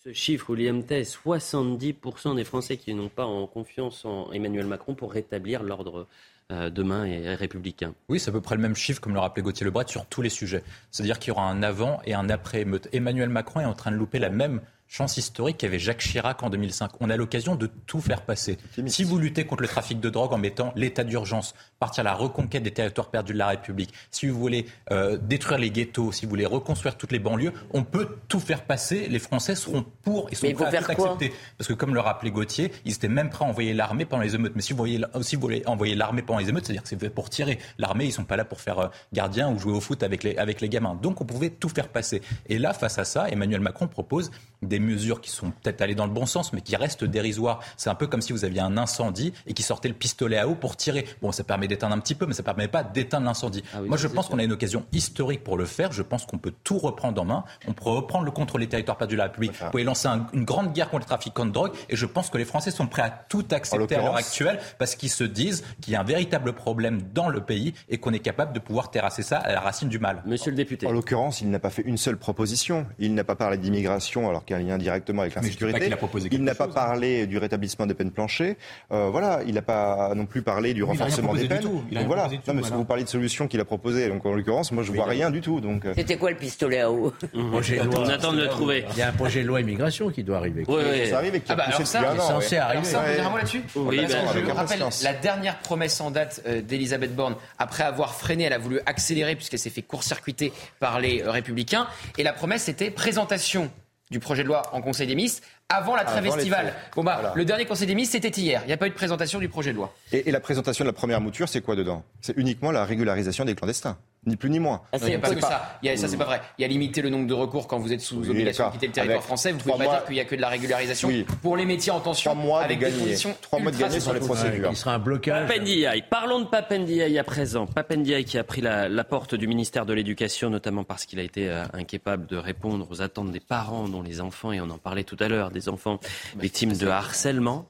Ce 0.04 0.12
chiffre, 0.12 0.50
William 0.50 0.82
Tay, 0.84 1.02
70% 1.02 2.36
des 2.36 2.44
Français 2.44 2.76
qui 2.76 2.92
n'ont 2.92 3.08
pas 3.08 3.24
en 3.24 3.46
confiance 3.46 4.04
en 4.04 4.30
Emmanuel 4.32 4.66
Macron 4.66 4.94
pour 4.94 5.12
rétablir 5.12 5.62
l'ordre 5.62 6.06
euh, 6.52 6.68
demain 6.68 7.06
et 7.06 7.34
républicain. 7.34 7.94
Oui, 8.10 8.20
c'est 8.20 8.28
à 8.28 8.32
peu 8.32 8.42
près 8.42 8.54
le 8.54 8.60
même 8.60 8.76
chiffre, 8.76 9.00
comme 9.00 9.14
le 9.14 9.18
rappelait 9.18 9.42
Gauthier 9.42 9.64
Lebret, 9.64 9.86
sur 9.88 10.04
tous 10.04 10.20
les 10.20 10.28
sujets. 10.28 10.62
C'est-à-dire 10.90 11.18
qu'il 11.18 11.28
y 11.28 11.30
aura 11.30 11.48
un 11.48 11.62
avant 11.62 12.02
et 12.04 12.12
un 12.12 12.28
après 12.28 12.66
Emmanuel 12.92 13.30
Macron 13.30 13.60
est 13.60 13.64
en 13.64 13.72
train 13.72 13.92
de 13.92 13.96
louper 13.96 14.18
la 14.18 14.28
même 14.28 14.60
chance 14.88 15.16
historique 15.16 15.58
qu'avait 15.58 15.78
Jacques 15.78 15.98
Chirac 15.98 16.42
en 16.42 16.50
2005. 16.50 16.92
On 17.00 17.10
a 17.10 17.16
l'occasion 17.16 17.56
de 17.56 17.66
tout 17.66 18.00
faire 18.00 18.22
passer. 18.22 18.58
Si 18.86 19.04
vous 19.04 19.18
luttez 19.18 19.44
contre 19.44 19.62
le 19.62 19.68
trafic 19.68 20.00
de 20.00 20.10
drogue 20.10 20.32
en 20.32 20.38
mettant 20.38 20.72
l'état 20.76 21.04
d'urgence, 21.04 21.54
partir 21.78 22.02
à 22.02 22.04
la 22.04 22.14
reconquête 22.14 22.62
des 22.62 22.70
territoires 22.70 23.10
perdus 23.10 23.32
de 23.32 23.38
la 23.38 23.48
République, 23.48 23.92
si 24.10 24.28
vous 24.28 24.38
voulez 24.38 24.66
euh, 24.90 25.16
détruire 25.16 25.58
les 25.58 25.70
ghettos, 25.70 26.12
si 26.12 26.26
vous 26.26 26.30
voulez 26.30 26.46
reconstruire 26.46 26.96
toutes 26.96 27.12
les 27.12 27.18
banlieues, 27.18 27.52
on 27.72 27.82
peut 27.82 28.18
tout 28.28 28.40
faire 28.40 28.64
passer. 28.64 29.08
Les 29.08 29.18
Français 29.18 29.54
seront 29.54 29.84
pour 30.02 30.28
et 30.30 30.34
sont 30.34 30.50
prêts 30.52 30.76
à 30.76 30.82
tout 30.82 30.90
accepter. 30.92 31.32
Parce 31.58 31.68
que 31.68 31.74
comme 31.74 31.94
le 31.94 32.00
rappelait 32.00 32.30
Gauthier, 32.30 32.72
ils 32.84 32.94
étaient 32.94 33.08
même 33.08 33.30
prêts 33.30 33.44
à 33.44 33.48
envoyer 33.48 33.74
l'armée 33.74 34.04
pendant 34.04 34.22
les 34.22 34.34
émeutes. 34.34 34.54
Mais 34.54 34.62
si 34.62 34.72
vous, 34.72 34.78
voyez, 34.78 35.00
si 35.22 35.36
vous 35.36 35.42
voulez 35.42 35.62
envoyer 35.66 35.94
l'armée 35.94 36.22
pendant 36.22 36.38
les 36.38 36.48
émeutes, 36.48 36.66
c'est-à-dire 36.66 36.82
que 36.82 36.88
c'est 36.88 37.00
fait 37.00 37.10
pour 37.10 37.30
tirer. 37.30 37.58
L'armée, 37.78 38.06
ils 38.06 38.12
sont 38.12 38.24
pas 38.24 38.36
là 38.36 38.44
pour 38.44 38.60
faire 38.60 38.78
euh, 38.78 38.88
gardien 39.12 39.50
ou 39.50 39.58
jouer 39.58 39.72
au 39.72 39.80
foot 39.80 40.02
avec 40.02 40.22
les, 40.22 40.36
avec 40.36 40.60
les 40.60 40.68
gamins. 40.68 40.94
Donc 40.94 41.20
on 41.20 41.24
pouvait 41.24 41.50
tout 41.50 41.68
faire 41.68 41.88
passer. 41.88 42.22
Et 42.48 42.58
là, 42.58 42.72
face 42.72 42.98
à 42.98 43.04
ça, 43.04 43.28
Emmanuel 43.28 43.60
Macron 43.60 43.88
propose 43.88 44.30
des 44.68 44.78
mesures 44.78 45.20
qui 45.20 45.30
sont 45.30 45.50
peut-être 45.50 45.80
allées 45.82 45.94
dans 45.94 46.06
le 46.06 46.12
bon 46.12 46.26
sens, 46.26 46.52
mais 46.52 46.60
qui 46.60 46.76
restent 46.76 47.04
dérisoires. 47.04 47.60
C'est 47.76 47.90
un 47.90 47.94
peu 47.94 48.06
comme 48.06 48.20
si 48.20 48.32
vous 48.32 48.44
aviez 48.44 48.60
un 48.60 48.76
incendie 48.76 49.32
et 49.46 49.54
qui 49.54 49.62
sortait 49.62 49.88
le 49.88 49.94
pistolet 49.94 50.38
à 50.38 50.48
eau 50.48 50.54
pour 50.54 50.76
tirer. 50.76 51.06
Bon, 51.22 51.32
ça 51.32 51.44
permet 51.44 51.68
d'éteindre 51.68 51.94
un 51.94 52.00
petit 52.00 52.14
peu, 52.14 52.26
mais 52.26 52.34
ça 52.34 52.42
ne 52.42 52.46
permet 52.46 52.68
pas 52.68 52.82
d'éteindre 52.82 53.26
l'incendie. 53.26 53.62
Ah 53.74 53.80
Moi, 53.80 53.96
je 53.96 54.08
pense 54.08 54.28
qu'on 54.28 54.38
a 54.38 54.44
une 54.44 54.52
occasion 54.52 54.84
historique 54.92 55.44
pour 55.44 55.56
le 55.56 55.64
faire. 55.64 55.92
Je 55.92 56.02
pense 56.02 56.26
qu'on 56.26 56.38
peut 56.38 56.52
tout 56.64 56.78
reprendre 56.78 57.20
en 57.20 57.24
main. 57.24 57.44
On 57.66 57.72
peut 57.72 57.90
reprendre 57.90 58.24
le 58.24 58.30
contrôle 58.30 58.60
des 58.60 58.68
territoires 58.68 58.96
perdus 58.96 59.14
de 59.14 59.18
la 59.18 59.24
République. 59.24 59.52
Vous 59.60 59.70
pouvez 59.70 59.84
lancer 59.84 60.08
une 60.32 60.44
grande 60.44 60.72
guerre 60.72 60.90
contre 60.90 61.04
le 61.04 61.08
trafic 61.08 61.34
de 61.36 61.50
drogue. 61.50 61.72
Et 61.88 61.96
je 61.96 62.06
pense 62.06 62.30
que 62.30 62.38
les 62.38 62.44
Français 62.44 62.70
sont 62.70 62.86
prêts 62.86 63.02
à 63.02 63.10
tout 63.10 63.44
accepter 63.50 63.96
à 63.96 64.02
l'heure 64.02 64.16
actuelle 64.16 64.60
parce 64.78 64.94
qu'ils 64.94 65.10
se 65.10 65.24
disent 65.24 65.64
qu'il 65.80 65.92
y 65.92 65.96
a 65.96 66.00
un 66.00 66.04
véritable 66.04 66.52
problème 66.52 67.02
dans 67.14 67.28
le 67.28 67.40
pays 67.40 67.74
et 67.88 67.98
qu'on 67.98 68.12
est 68.12 68.20
capable 68.20 68.52
de 68.52 68.58
pouvoir 68.58 68.90
terrasser 68.90 69.22
ça 69.22 69.38
à 69.38 69.52
la 69.52 69.60
racine 69.60 69.88
du 69.88 69.98
mal. 69.98 70.22
Monsieur 70.26 70.50
le 70.50 70.56
député. 70.56 70.86
En 70.86 70.92
l'occurrence, 70.92 71.40
il 71.40 71.50
n'a 71.50 71.58
pas 71.58 71.70
fait 71.70 71.82
une 71.82 71.96
seule 71.96 72.16
proposition. 72.16 72.86
Il 72.98 73.14
n'a 73.14 73.24
pas 73.24 73.36
parlé 73.36 73.56
d'immigration 73.56 74.28
alors 74.28 74.44
qu'il 74.44 74.53
un 74.54 74.58
lien 74.58 74.78
directement 74.78 75.22
avec 75.22 75.34
l'insécurité. 75.34 75.90
Il 76.30 76.44
n'a 76.44 76.54
pas 76.54 76.68
parlé 76.68 77.26
du 77.26 77.38
rétablissement 77.38 77.86
des 77.86 77.94
peines 77.94 78.10
planchées. 78.10 78.56
Euh, 78.92 79.08
voilà, 79.10 79.40
il 79.46 79.54
n'a 79.54 79.62
pas 79.62 80.14
non 80.14 80.26
plus 80.26 80.42
parlé 80.42 80.74
du 80.74 80.82
renforcement 80.82 81.34
des 81.34 81.48
peines. 81.48 81.62
Donc 81.62 82.06
voilà. 82.06 82.28
Non, 82.46 82.54
mais 82.54 82.62
vous 82.62 82.84
parlez 82.84 83.04
de 83.04 83.08
solutions 83.08 83.48
qu'il 83.48 83.60
a 83.60 83.64
proposées, 83.64 84.08
donc 84.08 84.24
en 84.26 84.32
l'occurrence, 84.32 84.72
moi 84.72 84.82
je 84.82 84.92
vois 84.92 85.06
rien 85.06 85.30
du 85.30 85.40
tout. 85.40 85.60
Donc. 85.60 85.84
Euh. 85.84 85.92
C'était 85.96 86.16
quoi 86.16 86.30
le 86.30 86.36
pistolet 86.36 86.80
à 86.80 86.90
eau? 86.90 87.12
On 87.34 88.08
attend 88.08 88.32
de 88.32 88.40
le 88.40 88.48
trouver. 88.48 88.84
Il 88.92 88.98
y 88.98 89.02
a 89.02 89.08
un 89.08 89.12
projet 89.12 89.42
de 89.42 89.48
loi 89.48 89.60
immigration 89.60 90.10
qui 90.10 90.22
doit 90.22 90.38
arriver. 90.38 90.64
Oui, 90.68 90.82
oui. 90.90 91.08
Ça 91.08 91.18
arrive 91.18 91.34
et 91.34 91.40
qui 91.40 91.52
ah 91.52 91.56
bah, 91.56 91.64
alors 91.66 91.86
ça, 91.86 92.14
est 92.14 92.18
censé 92.18 92.56
arriver. 92.56 92.84
Ça, 92.84 93.02
on 93.04 93.26
un 93.26 93.30
mot 93.30 93.36
là-dessus 93.36 93.62
Oui, 93.76 94.00
ben, 94.08 94.24
je 94.34 94.50
rappelle 94.50 94.82
la 95.02 95.12
dernière 95.12 95.58
promesse 95.58 96.00
en 96.00 96.10
date 96.10 96.42
euh, 96.46 96.60
d'Elisabeth 96.60 97.14
Borne, 97.14 97.36
après 97.58 97.84
avoir 97.84 98.14
freiné, 98.14 98.44
elle 98.44 98.52
a 98.52 98.58
voulu 98.58 98.80
accélérer 98.86 99.34
puisqu'elle 99.36 99.58
s'est 99.58 99.70
fait 99.70 99.82
court-circuiter 99.82 100.52
par 100.80 101.00
les 101.00 101.22
Républicains. 101.22 101.86
Et 102.18 102.22
la 102.22 102.32
promesse, 102.32 102.64
c'était 102.64 102.90
présentation 102.90 103.70
du 104.10 104.20
projet 104.20 104.42
de 104.42 104.48
loi 104.48 104.62
en 104.72 104.82
Conseil 104.82 105.06
des 105.06 105.14
ministres 105.14 105.46
avant 105.68 105.96
la 105.96 106.04
trêve 106.04 106.26
estivale. 106.26 106.74
Bon 106.94 107.02
bah, 107.02 107.32
le 107.34 107.44
dernier 107.44 107.64
Conseil 107.64 107.86
des 107.86 107.94
ministres, 107.94 108.18
c'était 108.20 108.40
hier. 108.40 108.60
Il 108.64 108.66
n'y 108.66 108.72
a 108.72 108.76
pas 108.76 108.86
eu 108.86 108.90
de 108.90 108.94
présentation 108.94 109.38
du 109.38 109.48
projet 109.48 109.72
de 109.72 109.76
loi. 109.76 109.94
Et, 110.12 110.28
et 110.28 110.32
la 110.32 110.40
présentation 110.40 110.84
de 110.84 110.90
la 110.90 110.92
première 110.92 111.20
mouture, 111.20 111.48
c'est 111.48 111.60
quoi 111.62 111.74
dedans? 111.74 112.04
C'est 112.20 112.36
uniquement 112.36 112.70
la 112.70 112.84
régularisation 112.84 113.44
des 113.44 113.54
clandestins 113.54 113.96
ni 114.26 114.36
plus 114.36 114.50
ni 114.50 114.58
moins. 114.58 114.82
Ah, 114.92 114.98
c'est 114.98 115.18
pas 115.18 115.34
que 115.34 115.40
ça. 115.40 115.78
Il 115.82 115.86
y 115.86 115.90
a, 115.90 115.96
ça, 115.96 116.08
c'est 116.08 116.16
pas 116.16 116.24
vrai. 116.24 116.40
Il 116.58 116.62
y 116.62 116.64
a 116.64 116.68
limité 116.68 117.02
le 117.02 117.10
nombre 117.10 117.26
de 117.26 117.34
recours 117.34 117.66
quand 117.66 117.78
vous 117.78 117.92
êtes 117.92 118.00
sous 118.00 118.28
obligation 118.30 118.66
de 118.68 118.72
quitter 118.72 118.86
le 118.86 118.92
territoire 118.92 119.22
français. 119.22 119.52
Vous 119.52 119.58
pouvez 119.58 119.84
pas 119.84 119.90
dire 119.90 120.04
qu'il 120.06 120.16
y 120.16 120.20
a 120.20 120.24
que 120.24 120.34
de 120.36 120.40
la 120.40 120.48
régularisation 120.48 121.10
pour 121.42 121.56
les 121.56 121.64
métiers 121.66 121.92
en 121.92 122.00
tension. 122.00 122.32
Trois 122.32 122.42
mois 122.42 122.62
avec 122.62 122.78
de 122.78 122.84
gagner. 122.84 123.16
Trois 123.42 123.58
mois 123.60 123.70
de 123.70 123.76
gagner 123.76 124.00
sur 124.00 124.12
les 124.12 124.20
procédures. 124.20 124.68
Il 124.70 124.76
sera 124.76 124.94
un 124.94 124.98
blocage. 124.98 125.48
Papendiaï. 125.48 126.04
Parlons 126.08 126.40
de 126.40 126.46
Papendiaï 126.46 127.18
à 127.18 127.24
présent. 127.24 127.66
Papendiaï 127.66 128.24
qui 128.24 128.38
a 128.38 128.44
pris 128.44 128.60
la, 128.60 128.88
la 128.88 129.04
porte 129.04 129.34
du 129.34 129.46
ministère 129.46 129.86
de 129.86 129.92
l'Éducation, 129.92 130.50
notamment 130.50 130.84
parce 130.84 131.04
qu'il 131.06 131.18
a 131.18 131.22
été 131.22 131.48
euh, 131.48 131.64
incapable 131.72 132.26
de 132.26 132.36
répondre 132.36 132.86
aux 132.90 133.02
attentes 133.02 133.30
des 133.32 133.40
parents, 133.40 133.88
dont 133.88 134.02
les 134.02 134.20
enfants, 134.20 134.52
et 134.52 134.60
on 134.60 134.70
en 134.70 134.78
parlait 134.78 135.04
tout 135.04 135.16
à 135.20 135.28
l'heure, 135.28 135.50
des 135.50 135.68
enfants 135.68 135.98
victimes 136.38 136.72
de 136.72 136.86
harcèlement. 136.86 137.66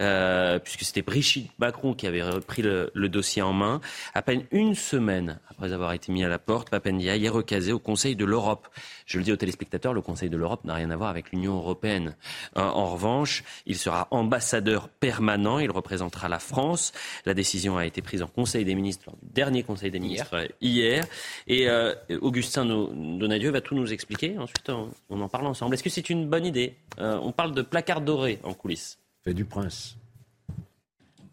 Euh, 0.00 0.58
puisque 0.60 0.82
c'était 0.82 1.02
Brigitte 1.02 1.50
Macron 1.58 1.92
qui 1.92 2.06
avait 2.06 2.22
repris 2.22 2.62
le, 2.62 3.08
dossier 3.08 3.42
en 3.42 3.52
main. 3.52 3.80
À 4.14 4.22
peine 4.22 4.44
une 4.52 4.74
semaine 4.74 5.40
après 5.50 5.72
avoir 5.72 5.92
été 5.92 6.12
mis 6.12 6.22
à 6.22 6.28
la 6.28 6.38
porte, 6.38 6.70
Papendia 6.70 7.16
est 7.16 7.28
recasé 7.28 7.72
au 7.72 7.78
Conseil 7.78 8.14
de 8.14 8.24
l'Europe. 8.24 8.68
Je 9.06 9.18
le 9.18 9.24
dis 9.24 9.32
aux 9.32 9.36
téléspectateurs, 9.36 9.94
le 9.94 10.02
Conseil 10.02 10.30
de 10.30 10.36
l'Europe 10.36 10.64
n'a 10.64 10.74
rien 10.74 10.90
à 10.90 10.96
voir 10.96 11.08
avec 11.08 11.32
l'Union 11.32 11.56
européenne. 11.56 12.14
Euh, 12.56 12.60
en 12.60 12.92
revanche, 12.92 13.42
il 13.66 13.76
sera 13.76 14.06
ambassadeur 14.10 14.88
permanent, 14.88 15.58
il 15.58 15.70
représentera 15.70 16.28
la 16.28 16.38
France. 16.38 16.92
La 17.26 17.34
décision 17.34 17.76
a 17.76 17.86
été 17.86 18.02
prise 18.02 18.22
en 18.22 18.28
Conseil 18.28 18.64
des 18.64 18.74
ministres, 18.74 19.04
lors 19.06 19.16
du 19.16 19.28
dernier 19.32 19.62
Conseil 19.64 19.90
des 19.90 20.00
ministres 20.00 20.46
hier. 20.60 21.06
Et 21.46 21.68
euh, 21.68 21.94
Augustin 22.20 22.64
Donadieu 22.64 23.50
va 23.50 23.60
tout 23.60 23.74
nous 23.74 23.92
expliquer. 23.92 24.38
Ensuite, 24.38 24.70
on, 24.70 25.20
en 25.20 25.28
parle 25.28 25.46
ensemble. 25.46 25.74
Est-ce 25.74 25.82
que 25.82 25.90
c'est 25.90 26.10
une 26.10 26.28
bonne 26.28 26.46
idée? 26.46 26.76
On 26.98 27.32
parle 27.32 27.52
de 27.52 27.62
placard 27.62 28.00
doré 28.00 28.38
en 28.44 28.54
coulisses 28.54 28.98
du 29.26 29.44
prince. 29.44 29.96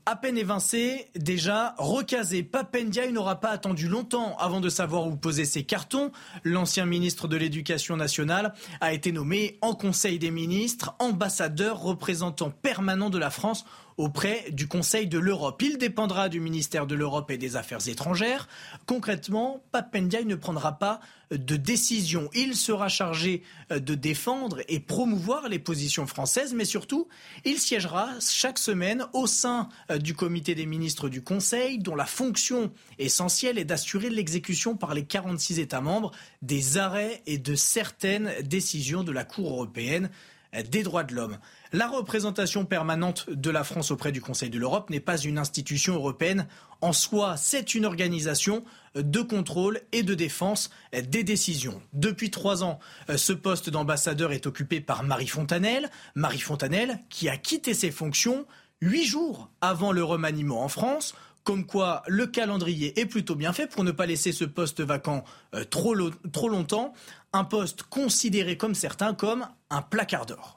À 0.08 0.16
peine 0.16 0.38
évincé, 0.38 1.08
déjà 1.16 1.74
recasé, 1.80 2.44
Papendia 2.44 3.10
n'aura 3.10 3.40
pas 3.40 3.50
attendu 3.50 3.88
longtemps 3.88 4.38
avant 4.38 4.62
de 4.62 4.70
savoir 4.70 5.08
où 5.08 5.16
poser 5.16 5.46
ses 5.46 5.64
cartons. 5.64 6.12
L'ancien 6.44 6.86
ministre 6.86 7.28
de 7.28 7.36
l'Éducation 7.36 7.98
nationale 7.98 8.54
a 8.82 8.94
été 8.94 9.12
nommé 9.12 9.58
en 9.62 9.74
Conseil 9.74 10.20
des 10.20 10.30
ministres, 10.30 10.96
ambassadeur 11.00 11.82
représentant 11.82 12.52
permanent 12.52 13.10
de 13.10 13.18
la 13.18 13.32
France 13.32 13.66
auprès 13.98 14.46
du 14.52 14.68
Conseil 14.68 15.08
de 15.08 15.20
l'Europe. 15.20 15.62
Il 15.62 15.78
dépendra 15.78 16.30
du 16.30 16.40
ministère 16.40 16.86
de 16.88 16.96
l'Europe 16.96 17.32
et 17.32 17.38
des 17.38 17.56
Affaires 17.56 17.88
étrangères. 17.88 18.48
Concrètement, 18.86 19.64
Papendiaï 19.72 20.26
ne 20.26 20.36
prendra 20.36 20.74
pas 20.78 21.00
de 21.32 21.56
décision. 21.56 22.30
Il 22.34 22.56
sera 22.56 22.90
chargé 22.90 23.44
euh, 23.72 23.80
de 23.80 23.96
défendre 23.96 24.62
et 24.68 24.80
promouvoir 24.80 25.50
les 25.50 25.60
positions 25.60 26.08
françaises, 26.08 26.54
mais 26.54 26.66
surtout, 26.66 27.08
il 27.46 27.60
siégera 27.60 28.10
chaque 28.20 28.60
semaine 28.60 29.06
au 29.14 29.28
sein 29.28 29.70
euh, 29.90 29.98
du 29.98 30.14
comité 30.14 30.56
des 30.56 30.66
ministres 30.66 31.10
du 31.10 31.24
Conseil, 31.24 31.80
dont 31.80 31.96
la 31.96 32.06
fonction 32.06 32.72
essentielle 33.00 33.58
est 33.58 33.66
d'assurer 33.66 34.10
l'exécution 34.10 34.76
par 34.76 34.94
les 34.94 35.06
46 35.06 35.60
États 35.60 35.82
membres 35.82 36.12
des 36.42 36.78
arrêts 36.78 37.24
et 37.26 37.38
de 37.38 37.56
certaines 37.56 38.32
décisions 38.44 39.04
de 39.04 39.12
la 39.12 39.24
Cour 39.24 39.52
européenne 39.52 40.10
euh, 40.54 40.64
des 40.64 40.84
droits 40.84 41.04
de 41.04 41.16
l'homme. 41.16 41.38
La 41.76 41.90
représentation 41.90 42.64
permanente 42.64 43.30
de 43.30 43.50
la 43.50 43.66
France 43.66 43.92
auprès 43.92 44.14
du 44.14 44.22
Conseil 44.22 44.50
de 44.50 44.58
l'Europe 44.58 44.90
n'est 44.90 45.02
pas 45.02 45.18
une 45.18 45.38
institution 45.38 45.96
européenne 45.96 46.48
en 46.80 46.94
soi, 46.94 47.36
c'est 47.36 47.76
une 47.76 47.84
organisation 47.84 48.64
de 48.96 49.20
contrôle 49.20 49.82
et 49.92 50.02
de 50.02 50.14
défense 50.14 50.70
des 50.94 51.26
décisions. 51.26 51.82
Depuis 51.92 52.32
trois 52.32 52.64
ans, 52.64 52.80
ce 53.14 53.34
poste 53.34 53.70
d'ambassadeur 53.70 54.32
est 54.32 54.48
occupé 54.48 54.80
par 54.80 55.04
Marie 55.04 55.28
Fontanelle. 55.28 55.90
Marie 56.16 56.40
Fontanelle 56.40 57.00
qui 57.10 57.28
a 57.28 57.36
quitté 57.36 57.74
ses 57.74 57.92
fonctions 57.92 58.46
huit 58.80 59.06
jours 59.06 59.50
avant 59.60 59.92
le 59.92 60.02
remaniement 60.06 60.64
en 60.64 60.70
France. 60.70 61.14
Comme 61.44 61.66
quoi, 61.66 62.04
le 62.08 62.26
calendrier 62.26 62.98
est 62.98 63.06
plutôt 63.06 63.36
bien 63.36 63.52
fait 63.52 63.68
pour 63.68 63.84
ne 63.84 63.92
pas 63.92 64.06
laisser 64.06 64.32
ce 64.32 64.46
poste 64.46 64.80
vacant 64.80 65.26
euh, 65.54 65.66
trop, 65.66 65.94
trop 66.32 66.48
longtemps. 66.48 66.94
Un 67.34 67.44
poste 67.44 67.84
considéré 67.84 68.56
comme 68.56 68.76
certains 68.76 69.14
comme 69.14 69.46
un 69.70 69.82
placard 69.82 70.26
d'or. 70.26 70.55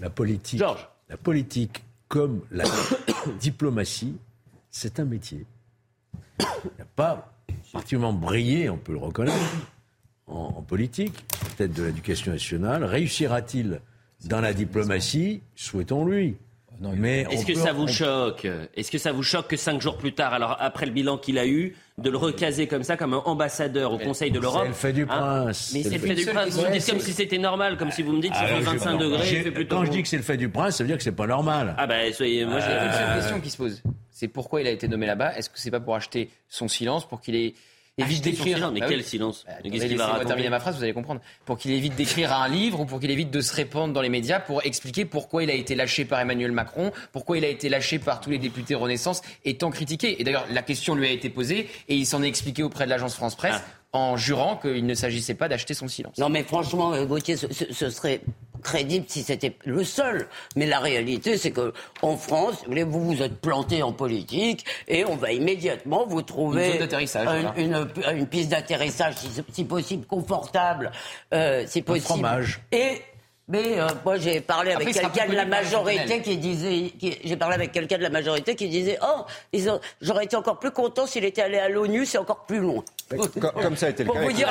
La 0.00 0.10
politique, 0.10 0.62
la 1.08 1.16
politique 1.16 1.82
comme 2.08 2.42
la 2.50 2.64
diplomatie 3.40 4.16
c'est 4.74 4.98
un 4.98 5.04
métier. 5.04 5.46
Il 6.40 6.70
n'a 6.78 6.84
pas 6.96 7.32
particulièrement 7.72 8.12
brillé, 8.12 8.68
on 8.68 8.76
peut 8.76 8.92
le 8.92 8.98
reconnaître, 8.98 9.38
en, 10.26 10.62
politique, 10.62 11.24
peut-être 11.56 11.72
de 11.72 11.84
l'éducation 11.84 12.32
nationale. 12.32 12.82
Réussira-t-il 12.82 13.80
dans 14.24 14.40
la 14.40 14.52
diplomatie? 14.52 15.42
Souhaitons-lui. 15.54 16.36
Est-ce 16.82 17.46
que 17.46 17.54
ça 17.54 17.72
vous 17.72 17.88
choque 17.88 18.46
Est-ce 18.76 18.90
que 18.90 18.98
ça 18.98 19.12
vous 19.12 19.22
choque 19.22 19.48
que 19.48 19.56
cinq 19.56 19.80
jours 19.80 19.96
plus 19.96 20.12
tard, 20.12 20.34
alors 20.34 20.56
après 20.60 20.86
le 20.86 20.92
bilan 20.92 21.18
qu'il 21.18 21.38
a 21.38 21.46
eu, 21.46 21.76
de 21.96 22.10
le 22.10 22.16
recaser 22.16 22.66
comme 22.66 22.82
ça, 22.82 22.96
comme 22.96 23.14
un 23.14 23.22
ambassadeur 23.24 23.92
au 23.92 23.98
Conseil 23.98 24.30
de 24.30 24.40
l'Europe 24.40 24.62
C'est 24.62 24.68
le 24.68 24.74
fait 24.74 24.92
du 24.92 25.02
hein 25.02 25.06
prince. 25.06 25.70
mais 25.72 25.82
c'est 25.84 25.90
le 25.90 25.98
fait 25.98 26.14
du 26.14 26.26
prince. 26.26 26.50
Vous 26.50 26.72
dites 26.72 26.86
comme 26.86 27.00
si 27.00 27.12
c'était 27.12 27.38
normal, 27.38 27.76
comme 27.76 27.90
si 27.90 28.02
vous 28.02 28.12
me 28.12 28.20
dites 28.20 28.32
que 28.32 28.38
c'est 28.38 28.60
25 28.60 28.98
degrés. 28.98 29.66
Quand 29.68 29.84
je 29.84 29.90
dis 29.90 30.02
que 30.02 30.08
c'est 30.08 30.16
le 30.16 30.22
fait 30.22 30.36
du 30.36 30.48
prince, 30.48 30.76
ça 30.76 30.84
veut 30.84 30.88
dire 30.88 30.96
que 30.96 31.02
c'est 31.02 31.12
pas 31.12 31.26
normal. 31.26 31.74
Ah 31.78 31.86
ben, 31.86 32.12
soyez, 32.12 32.44
moi, 32.44 32.58
j'ai 32.60 32.72
une 32.72 33.20
question 33.20 33.40
qui 33.40 33.50
se 33.50 33.56
pose 33.56 33.82
c'est 34.14 34.28
pourquoi 34.28 34.60
il 34.60 34.66
a 34.68 34.70
été 34.70 34.86
nommé 34.86 35.06
là-bas? 35.06 35.36
Est-ce 35.36 35.50
que 35.50 35.58
c'est 35.58 35.72
pas 35.72 35.80
pour 35.80 35.96
acheter 35.96 36.30
son 36.48 36.68
silence, 36.68 37.06
pour 37.06 37.20
qu'il 37.20 37.34
ait 37.34 37.54
évite 37.98 38.24
d'écrire. 38.24 38.70
Mais 38.72 38.80
bah 38.80 38.86
quel 38.88 39.04
silence 39.04 39.44
bah, 39.46 39.52
Laissez-moi 39.62 40.24
terminer 40.24 40.50
ma 40.50 40.60
phrase, 40.60 40.76
vous 40.76 40.82
allez 40.82 40.92
comprendre. 40.92 41.20
Pour 41.44 41.58
qu'il 41.58 41.72
évite 41.72 41.94
d'écrire 41.94 42.32
un 42.32 42.48
livre 42.48 42.80
ou 42.80 42.86
pour 42.86 43.00
qu'il 43.00 43.10
évite 43.10 43.30
de 43.30 43.40
se 43.40 43.54
répandre 43.54 43.92
dans 43.92 44.00
les 44.00 44.08
médias 44.08 44.40
pour 44.40 44.64
expliquer 44.64 45.04
pourquoi 45.04 45.44
il 45.44 45.50
a 45.50 45.54
été 45.54 45.74
lâché 45.74 46.04
par 46.04 46.20
Emmanuel 46.20 46.52
Macron, 46.52 46.92
pourquoi 47.12 47.38
il 47.38 47.44
a 47.44 47.48
été 47.48 47.68
lâché 47.68 47.98
par 47.98 48.20
tous 48.20 48.30
les 48.30 48.38
députés 48.38 48.74
Renaissance 48.74 49.22
et 49.44 49.56
tant 49.56 49.70
critiqué. 49.70 50.20
Et 50.20 50.24
d'ailleurs, 50.24 50.46
la 50.50 50.62
question 50.62 50.94
lui 50.94 51.06
a 51.06 51.10
été 51.10 51.30
posée 51.30 51.68
et 51.88 51.94
il 51.94 52.06
s'en 52.06 52.22
est 52.22 52.28
expliqué 52.28 52.62
auprès 52.62 52.84
de 52.84 52.90
l'agence 52.90 53.14
France 53.14 53.36
Presse. 53.36 53.56
Ah 53.58 53.83
en 53.94 54.16
jurant 54.16 54.56
qu'il 54.56 54.84
ne 54.84 54.94
s'agissait 54.94 55.34
pas 55.34 55.48
d'acheter 55.48 55.72
son 55.72 55.86
silence. 55.86 56.18
Non, 56.18 56.28
mais 56.28 56.42
franchement, 56.42 56.92
euh, 56.92 57.06
Gauthier, 57.06 57.36
ce, 57.36 57.90
serait 57.90 58.20
crédible 58.60 59.06
si 59.08 59.22
c'était 59.22 59.56
le 59.64 59.84
seul. 59.84 60.26
Mais 60.56 60.66
la 60.66 60.80
réalité, 60.80 61.38
c'est 61.38 61.52
que 61.52 61.72
en 62.02 62.16
France, 62.16 62.64
vous 62.66 63.04
vous 63.04 63.22
êtes 63.22 63.40
planté 63.40 63.84
en 63.84 63.92
politique 63.92 64.64
et 64.88 65.04
on 65.04 65.14
va 65.14 65.32
immédiatement 65.32 66.06
vous 66.06 66.22
trouver 66.22 66.80
une, 67.56 67.86
une, 68.12 68.26
piste 68.26 68.50
d'atterrissage, 68.50 69.14
si, 69.52 69.64
possible 69.64 70.06
confortable, 70.06 70.90
euh, 71.32 71.64
si 71.68 71.80
possible. 71.80 72.06
fromage. 72.06 72.60
Et 72.72 73.00
mais 73.48 73.78
euh, 73.78 73.86
moi 74.04 74.16
j'ai 74.16 74.40
parlé 74.40 74.72
avec 74.72 74.92
quelqu'un 74.92 75.28
de 75.28 75.34
la 75.34 75.44
majorité 75.44 76.22
qui 76.22 76.38
disait, 76.38 76.92
j'ai 77.24 77.36
parlé 77.36 77.54
avec 77.54 77.72
quelqu'un 77.72 77.98
de 77.98 78.02
la 78.02 78.10
majorité 78.10 78.54
qui 78.54 78.68
disait, 78.68 78.98
oh, 79.02 79.24
j'aurais 80.00 80.24
été 80.24 80.36
encore 80.36 80.58
plus 80.58 80.70
content 80.70 81.06
s'il 81.06 81.24
était 81.24 81.42
allé 81.42 81.58
à 81.58 81.68
l'ONU, 81.68 82.06
c'est 82.06 82.18
encore 82.18 82.46
plus 82.46 82.60
loin. 82.60 82.82
Comme 83.38 83.76
ça 83.76 83.86
a 83.86 83.90
été 83.90 84.04
le 84.04 84.10
cas. 84.10 84.20
Monsieur 84.20 84.46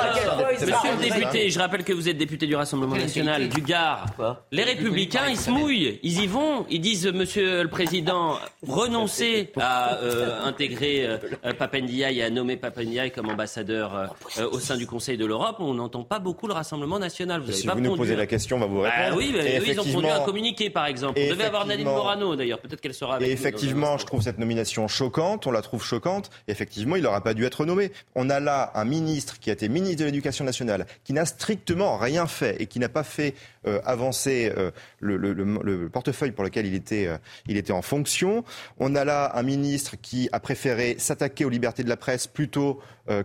le 0.96 1.02
député, 1.02 1.50
je 1.50 1.58
rappelle 1.58 1.82
que 1.82 1.92
vous 1.92 2.08
êtes 2.08 2.16
député 2.16 2.46
du 2.46 2.54
Rassemblement 2.54 2.94
national 2.94 3.48
du 3.48 3.60
Gard. 3.60 4.06
Les 4.52 4.62
Républicains, 4.62 5.26
ils 5.28 5.36
se 5.36 5.50
mouillent, 5.50 5.98
ils 6.02 6.22
y 6.22 6.26
vont, 6.26 6.64
ils 6.70 6.80
disent, 6.80 7.06
Monsieur 7.06 7.62
le 7.62 7.68
Président, 7.68 8.38
renoncez 8.66 9.50
à 9.56 9.96
euh, 9.96 10.40
intégrer 10.44 11.06
euh, 11.06 11.52
Papendiaï 11.58 12.20
et 12.20 12.22
à 12.22 12.30
nommer 12.30 12.56
Papendiaï 12.56 13.10
comme 13.10 13.28
ambassadeur 13.28 14.12
euh, 14.38 14.48
au 14.50 14.60
sein 14.60 14.76
du 14.76 14.86
Conseil 14.86 15.16
de 15.16 15.26
l'Europe. 15.26 15.56
On 15.58 15.74
n'entend 15.74 16.04
pas 16.04 16.20
beaucoup 16.20 16.46
le 16.46 16.54
Rassemblement 16.54 16.98
national. 16.98 17.40
Vous 17.40 17.52
si 17.52 17.66
vous 17.66 17.80
nous 17.80 17.96
posez 17.96 18.16
la 18.16 18.26
question, 18.26 18.56
on 18.56 18.60
va 18.60 18.66
vous 18.66 18.83
répondre. 18.84 19.08
Ah 19.12 19.16
oui, 19.16 19.34
ils 19.66 19.80
ont 19.80 19.84
produit 19.84 20.10
un 20.10 20.20
communiqué, 20.20 20.70
par 20.70 20.86
exemple. 20.86 21.18
On 21.22 21.30
devait 21.30 21.44
avoir 21.44 21.66
Nadine 21.66 21.84
Morano, 21.84 22.36
d'ailleurs. 22.36 22.60
Peut-être 22.60 22.80
qu'elle 22.80 22.94
sera 22.94 23.16
avec 23.16 23.28
Et 23.28 23.32
effectivement, 23.32 23.98
je 23.98 24.06
trouve 24.06 24.22
cette 24.22 24.38
nomination 24.38 24.88
choquante. 24.88 25.46
On 25.46 25.50
la 25.50 25.62
trouve 25.62 25.84
choquante. 25.84 26.30
effectivement, 26.48 26.96
il 26.96 27.02
n'aurait 27.02 27.20
pas 27.20 27.34
dû 27.34 27.44
être 27.44 27.64
nommé. 27.64 27.92
On 28.14 28.30
a 28.30 28.40
là 28.40 28.72
un 28.74 28.84
ministre 28.84 29.38
qui 29.38 29.50
a 29.50 29.52
été 29.52 29.68
ministre 29.68 30.00
de 30.00 30.04
l'Éducation 30.04 30.44
nationale, 30.44 30.86
qui 31.04 31.12
n'a 31.12 31.24
strictement 31.24 31.96
rien 31.96 32.26
fait 32.26 32.60
et 32.60 32.66
qui 32.66 32.78
n'a 32.78 32.88
pas 32.88 33.04
fait 33.04 33.34
euh, 33.66 33.80
avancer 33.84 34.52
euh, 34.56 34.70
le, 35.00 35.88
portefeuille 35.88 36.32
pour 36.32 36.44
lequel 36.44 36.66
il 36.66 36.74
était, 36.74 37.06
euh, 37.06 37.16
il 37.46 37.56
était 37.56 37.72
en 37.72 37.82
fonction. 37.82 38.44
On 38.78 38.94
a 38.94 39.04
là 39.04 39.32
un 39.34 39.42
ministre 39.42 39.96
qui 40.00 40.28
a 40.32 40.40
préféré 40.40 40.96
s'attaquer 40.98 41.44
aux 41.44 41.50
libertés 41.50 41.82
de 41.82 41.88
la 41.88 41.96
presse 41.96 42.26
plutôt 42.26 42.80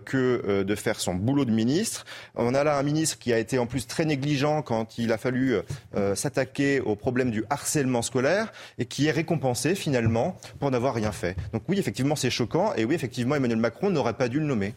que 0.06 0.64
de 0.64 0.76
faire 0.76 1.00
son 1.00 1.16
boulot 1.16 1.46
de 1.46 1.52
ministre. 1.52 2.06
On 2.36 2.54
a 2.54 2.64
là 2.64 2.78
un 2.78 2.84
ministre 2.84 3.18
qui 3.18 3.32
a 3.34 3.40
été 3.40 3.60
en 3.60 3.66
plus 3.66 3.88
très 3.88 4.06
négligent 4.06 4.62
quand 4.62 4.98
il 4.98 5.12
a 5.12 5.18
fallu 5.18 5.56
s'attaquer 6.16 6.80
au 6.82 6.96
problème 6.96 7.32
du 7.32 7.44
harcèlement 7.50 8.02
scolaire 8.02 8.52
et 8.78 8.86
qui 8.86 9.08
est 9.08 9.12
récompensé 9.12 9.76
finalement 9.76 10.38
pour 10.60 10.72
n'avoir 10.72 10.94
rien 10.94 11.12
fait. 11.12 11.36
Donc 11.54 11.64
oui, 11.68 11.80
effectivement, 11.80 12.16
c'est 12.16 12.30
choquant 12.30 12.74
et 12.76 12.86
oui, 12.86 12.96
effectivement, 12.96 13.36
Emmanuel 13.36 13.60
Macron 13.60 13.90
n'aurait 13.90 14.14
pas 14.14 14.28
dû 14.28 14.40
le 14.40 14.46
nommer 14.46 14.74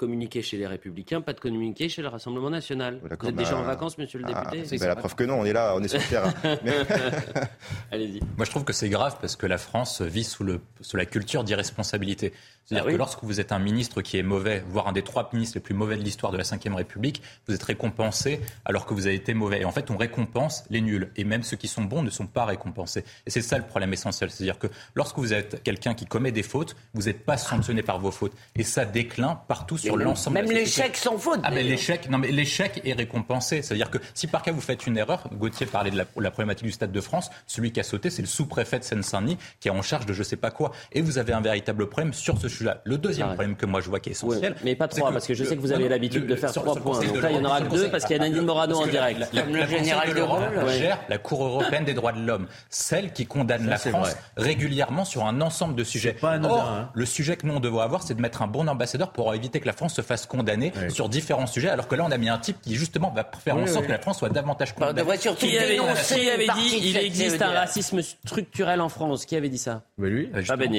communiqué 0.00 0.40
chez 0.40 0.56
les 0.56 0.66
Républicains, 0.66 1.20
pas 1.20 1.34
de 1.34 1.40
communiqué 1.40 1.90
chez 1.90 2.00
le 2.00 2.08
Rassemblement 2.08 2.48
national. 2.48 3.00
Vous 3.02 3.28
êtes 3.28 3.36
déjà 3.36 3.58
en 3.58 3.64
vacances, 3.64 3.98
monsieur 3.98 4.18
le 4.18 4.24
ah, 4.32 4.50
député 4.50 4.78
C'est 4.78 4.86
La 4.86 4.96
preuve 4.96 5.14
que 5.14 5.24
non, 5.24 5.40
on 5.40 5.44
est 5.44 5.52
là, 5.52 5.74
on 5.76 5.82
est 5.82 5.88
sur 5.88 5.98
le 5.98 6.06
terrain. 6.06 6.32
Allez-y. 7.92 8.20
Moi, 8.38 8.46
je 8.46 8.50
trouve 8.50 8.64
que 8.64 8.72
c'est 8.72 8.88
grave 8.88 9.18
parce 9.20 9.36
que 9.36 9.44
la 9.44 9.58
France 9.58 10.00
vit 10.00 10.24
sous, 10.24 10.42
le, 10.42 10.62
sous 10.80 10.96
la 10.96 11.04
culture 11.04 11.44
d'irresponsabilité. 11.44 12.32
C'est-à-dire 12.64 12.86
ah 12.88 12.92
que 12.92 12.96
lorsque 12.96 13.24
vous 13.24 13.40
êtes 13.40 13.52
un 13.52 13.58
ministre 13.58 14.00
qui 14.00 14.18
est 14.18 14.22
mauvais, 14.22 14.62
voire 14.68 14.86
un 14.88 14.92
des 14.92 15.02
trois 15.02 15.28
ministres 15.32 15.56
les 15.56 15.60
plus 15.60 15.74
mauvais 15.74 15.96
de 15.96 16.02
l'histoire 16.02 16.30
de 16.30 16.38
la 16.38 16.44
Ve 16.44 16.74
République, 16.74 17.22
vous 17.48 17.54
êtes 17.54 17.62
récompensé 17.62 18.40
alors 18.64 18.86
que 18.86 18.94
vous 18.94 19.06
avez 19.06 19.16
été 19.16 19.34
mauvais. 19.34 19.62
Et 19.62 19.64
en 19.64 19.72
fait, 19.72 19.90
on 19.90 19.96
récompense 19.96 20.64
les 20.70 20.80
nuls. 20.80 21.10
Et 21.16 21.24
même 21.24 21.42
ceux 21.42 21.56
qui 21.56 21.68
sont 21.68 21.82
bons 21.82 22.02
ne 22.02 22.10
sont 22.10 22.26
pas 22.26 22.44
récompensés. 22.44 23.04
Et 23.26 23.30
c'est 23.30 23.42
ça 23.42 23.58
le 23.58 23.64
problème 23.64 23.92
essentiel. 23.92 24.30
C'est-à-dire 24.30 24.58
que 24.58 24.68
lorsque 24.94 25.18
vous 25.18 25.32
êtes 25.32 25.62
quelqu'un 25.62 25.94
qui 25.94 26.06
commet 26.06 26.32
des 26.32 26.42
fautes, 26.42 26.76
vous 26.94 27.02
n'êtes 27.02 27.24
pas 27.24 27.36
sanctionné 27.36 27.82
par 27.82 27.98
vos 27.98 28.10
fautes. 28.10 28.34
Et 28.54 28.62
ça 28.62 28.84
déclin 28.84 29.40
partout 29.48 29.78
sur 29.78 29.96
l'ensemble 29.96 30.34
Même 30.34 30.50
l'échec 30.50 30.96
sans 30.96 31.18
faute. 31.18 31.40
Ah, 31.42 31.50
mais 31.50 31.62
l'échec, 31.62 32.08
non, 32.08 32.18
mais 32.18 32.30
l'échec 32.30 32.80
est 32.84 32.92
récompensé. 32.92 33.62
C'est-à-dire 33.62 33.90
que 33.90 33.98
si 34.14 34.26
par 34.26 34.42
cas 34.42 34.52
vous 34.52 34.60
faites 34.60 34.86
une 34.86 34.96
erreur, 34.96 35.28
Gauthier 35.32 35.66
parlait 35.66 35.90
de 35.90 35.96
la, 35.96 36.04
la 36.16 36.30
problématique 36.30 36.66
du 36.66 36.72
Stade 36.72 36.92
de 36.92 37.00
France, 37.00 37.30
celui 37.46 37.72
qui 37.72 37.80
a 37.80 37.82
sauté, 37.82 38.10
c'est 38.10 38.22
le 38.22 38.28
sous-préfet 38.28 38.78
de 38.78 38.84
Seine-Saint-Denis 38.84 39.38
qui 39.58 39.68
est 39.68 39.72
en 39.72 39.82
charge 39.82 40.06
de 40.06 40.12
je 40.12 40.22
sais 40.22 40.36
pas 40.36 40.50
quoi. 40.50 40.72
Et 40.92 41.00
vous 41.00 41.18
avez 41.18 41.32
un 41.32 41.40
véritable 41.40 41.88
problème 41.88 42.12
sur 42.12 42.38
ce 42.38 42.48
sujet-là. 42.50 42.80
Le 42.84 42.98
deuxième 42.98 43.28
problème 43.28 43.56
que 43.56 43.66
moi 43.66 43.80
je 43.80 43.88
vois 43.88 44.00
qui 44.00 44.10
est 44.10 44.12
essentiel. 44.12 44.54
mais 44.64 44.74
pas 44.74 44.88
trois, 44.88 45.12
parce 45.12 45.26
que 45.26 45.34
je 45.34 45.44
sais 45.44 45.56
que 45.56 45.60
vous 45.60 45.72
avez 45.72 45.88
l'habitude 45.88 46.26
de 46.26 46.34
faire 46.36 46.52
trois 46.52 46.76
points. 46.76 47.00
Donc 47.00 47.22
là, 47.22 47.30
il 47.30 47.36
y 47.36 47.40
en 47.40 47.44
aura 47.44 47.60
que 47.60 47.74
deux 47.74 47.90
parce 47.90 48.04
qu'il 48.04 48.16
y 48.16 48.20
a 48.20 48.22
Nadine 48.22 48.44
Morano 48.44 48.76
en 48.76 48.86
direct. 48.86 49.20
le 49.32 49.66
général 49.66 50.08
de 50.08 50.14
l'Europe 50.14 50.42
gère 50.68 50.98
la 51.08 51.18
Cour 51.18 51.44
européenne 51.44 51.84
des 51.84 51.94
droits 51.94 52.12
de 52.12 52.20
l'homme, 52.20 52.46
celle 52.68 53.12
qui 53.12 53.26
condamne 53.26 53.66
la 53.66 53.78
France 53.78 54.16
régulièrement 54.36 55.04
sur 55.04 55.26
un 55.26 55.40
ensemble 55.40 55.74
de 55.74 55.84
sujets. 55.84 56.16
Or, 56.22 56.60
hein. 56.60 56.90
le 56.94 57.06
sujet 57.06 57.36
que 57.36 57.46
nous 57.46 57.54
on 57.54 57.60
devrait 57.60 57.84
avoir, 57.84 58.02
c'est 58.02 58.14
de 58.14 58.20
mettre 58.20 58.42
un 58.42 58.46
bon 58.46 58.68
ambassadeur 58.68 59.12
pour 59.12 59.34
éviter 59.34 59.60
que 59.60 59.66
la 59.66 59.72
France 59.72 59.94
se 59.94 60.02
fasse 60.02 60.26
condamner 60.26 60.72
sur 60.88 61.08
différents 61.08 61.46
sujets, 61.46 61.68
alors 61.68 61.88
que 61.88 61.94
là 61.94 62.04
on 62.06 62.10
a 62.10 62.18
mis 62.18 62.28
un 62.28 62.38
type 62.38 62.60
qui 62.60 62.74
justement 62.74 63.10
va 63.10 63.28
faire 63.42 63.56
en 63.56 63.66
sorte 63.66 63.86
que 63.86 63.92
la 63.92 63.98
France 63.98 64.18
soit 64.18 64.28
davantage 64.28 64.74
condamnée. 64.74 65.02
Qui 65.38 65.58
avait, 65.58 65.76
qui 65.76 66.30
avait 66.30 66.46
dit 66.46 66.80
il 66.82 66.96
existe 66.96 67.42
un 67.42 67.50
racisme 67.50 68.00
structurel 68.02 68.80
en 68.80 68.88
France 68.88 69.26
Qui 69.26 69.36
avait 69.36 69.48
dit 69.48 69.58
ça? 69.58 69.82
Lui. 69.98 70.26
Pas 70.46 70.56
Ben 70.56 70.70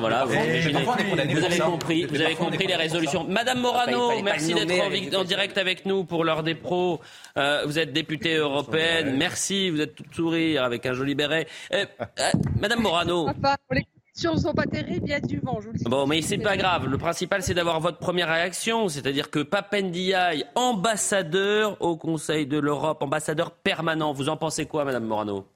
Voilà. 0.00 0.26
Vous 0.60 1.44
avez 1.44 1.58
compris, 1.58 2.04
vous 2.04 2.20
avez 2.20 2.34
compris 2.34 2.66
les 2.66 2.76
résolutions. 2.76 3.24
Madame 3.24 3.60
Morano, 3.60 4.10
merci 4.22 4.54
d'être 4.54 5.16
en, 5.16 5.24
direct 5.24 5.58
avec 5.58 5.86
nous 5.86 6.04
pour 6.04 6.24
l'heure 6.24 6.42
des 6.42 6.54
pros. 6.54 7.00
Euh, 7.36 7.62
vous 7.66 7.78
êtes 7.78 7.92
députée 7.92 8.36
européenne. 8.36 9.16
Merci, 9.16 9.70
vous 9.70 9.80
êtes 9.80 9.94
tout 9.94 10.04
sourire 10.12 10.64
avec 10.64 10.84
un 10.86 10.92
joli 10.94 11.14
béret. 11.14 11.46
Euh, 11.72 11.86
euh, 12.00 12.30
Madame 12.60 12.80
Morano. 12.80 13.28
Les 13.70 13.86
questions 14.14 14.34
ne 14.34 14.40
sont 14.40 14.52
pas 14.52 14.66
terribles, 14.66 15.06
il 15.06 15.10
y 15.10 15.14
a 15.14 15.20
du 15.20 15.38
vent, 15.38 15.58
je 15.60 15.66
vous 15.66 15.72
le 15.72 15.78
dis. 15.78 15.84
Bon, 15.84 16.06
mais 16.06 16.20
c'est 16.20 16.38
pas 16.38 16.56
grave. 16.56 16.86
Le 16.86 16.98
principal, 16.98 17.42
c'est 17.42 17.54
d'avoir 17.54 17.80
votre 17.80 17.98
première 17.98 18.28
réaction. 18.28 18.88
C'est-à-dire 18.88 19.30
que 19.30 19.38
Papendiaï, 19.40 20.44
ambassadeur 20.54 21.80
au 21.80 21.96
Conseil 21.96 22.46
de 22.46 22.58
l'Europe, 22.58 23.02
ambassadeur 23.02 23.52
permanent. 23.52 24.12
Vous 24.12 24.28
en 24.28 24.36
pensez 24.36 24.66
quoi, 24.66 24.84
Madame 24.84 25.04
Morano? 25.04 25.46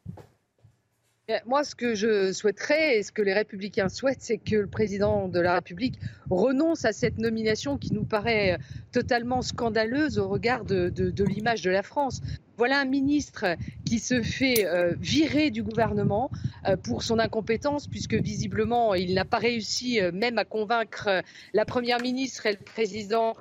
Moi, 1.45 1.65
ce 1.65 1.75
que 1.75 1.97
je 1.97 2.33
souhaiterais 2.33 2.99
et 2.99 3.03
ce 3.03 3.11
que 3.11 3.23
les 3.23 3.35
républicains 3.35 3.89
souhaitent, 3.89 4.21
c'est 4.23 4.39
que 4.39 4.55
le 4.55 4.69
président 4.69 5.27
de 5.27 5.41
la 5.41 5.55
République 5.55 5.99
renonce 6.31 6.85
à 6.85 6.93
cette 6.93 7.19
nomination 7.19 7.79
qui 7.79 7.93
nous 7.93 8.05
paraît 8.05 8.59
totalement 8.93 9.43
scandaleuse 9.43 10.19
au 10.19 10.29
regard 10.29 10.65
de, 10.65 10.93
l'image 11.25 11.63
de 11.63 11.71
la 11.71 11.83
France. 11.83 12.21
Voilà 12.59 12.79
un 12.79 12.85
ministre 12.85 13.57
qui 13.85 13.99
se 13.99 14.23
fait 14.23 14.67
euh, 14.67 14.95
virer 15.01 15.51
du 15.51 15.65
gouvernement 15.65 16.31
euh, 16.67 16.77
pour 16.77 17.03
son 17.03 17.19
incompétence, 17.19 17.89
puisque 17.89 18.15
visiblement, 18.15 18.95
il 18.95 19.13
n'a 19.13 19.25
pas 19.25 19.39
réussi 19.39 20.01
euh, 20.01 20.13
même 20.13 20.39
à 20.39 20.45
convaincre 20.45 21.23
la 21.53 21.65
Première 21.65 22.01
ministre 22.01 22.47
et 22.47 22.53
le 22.53 22.59
président 22.59 23.35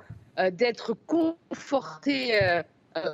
d'être 0.52 0.92
confortés 1.06 2.42
euh, 2.42 2.62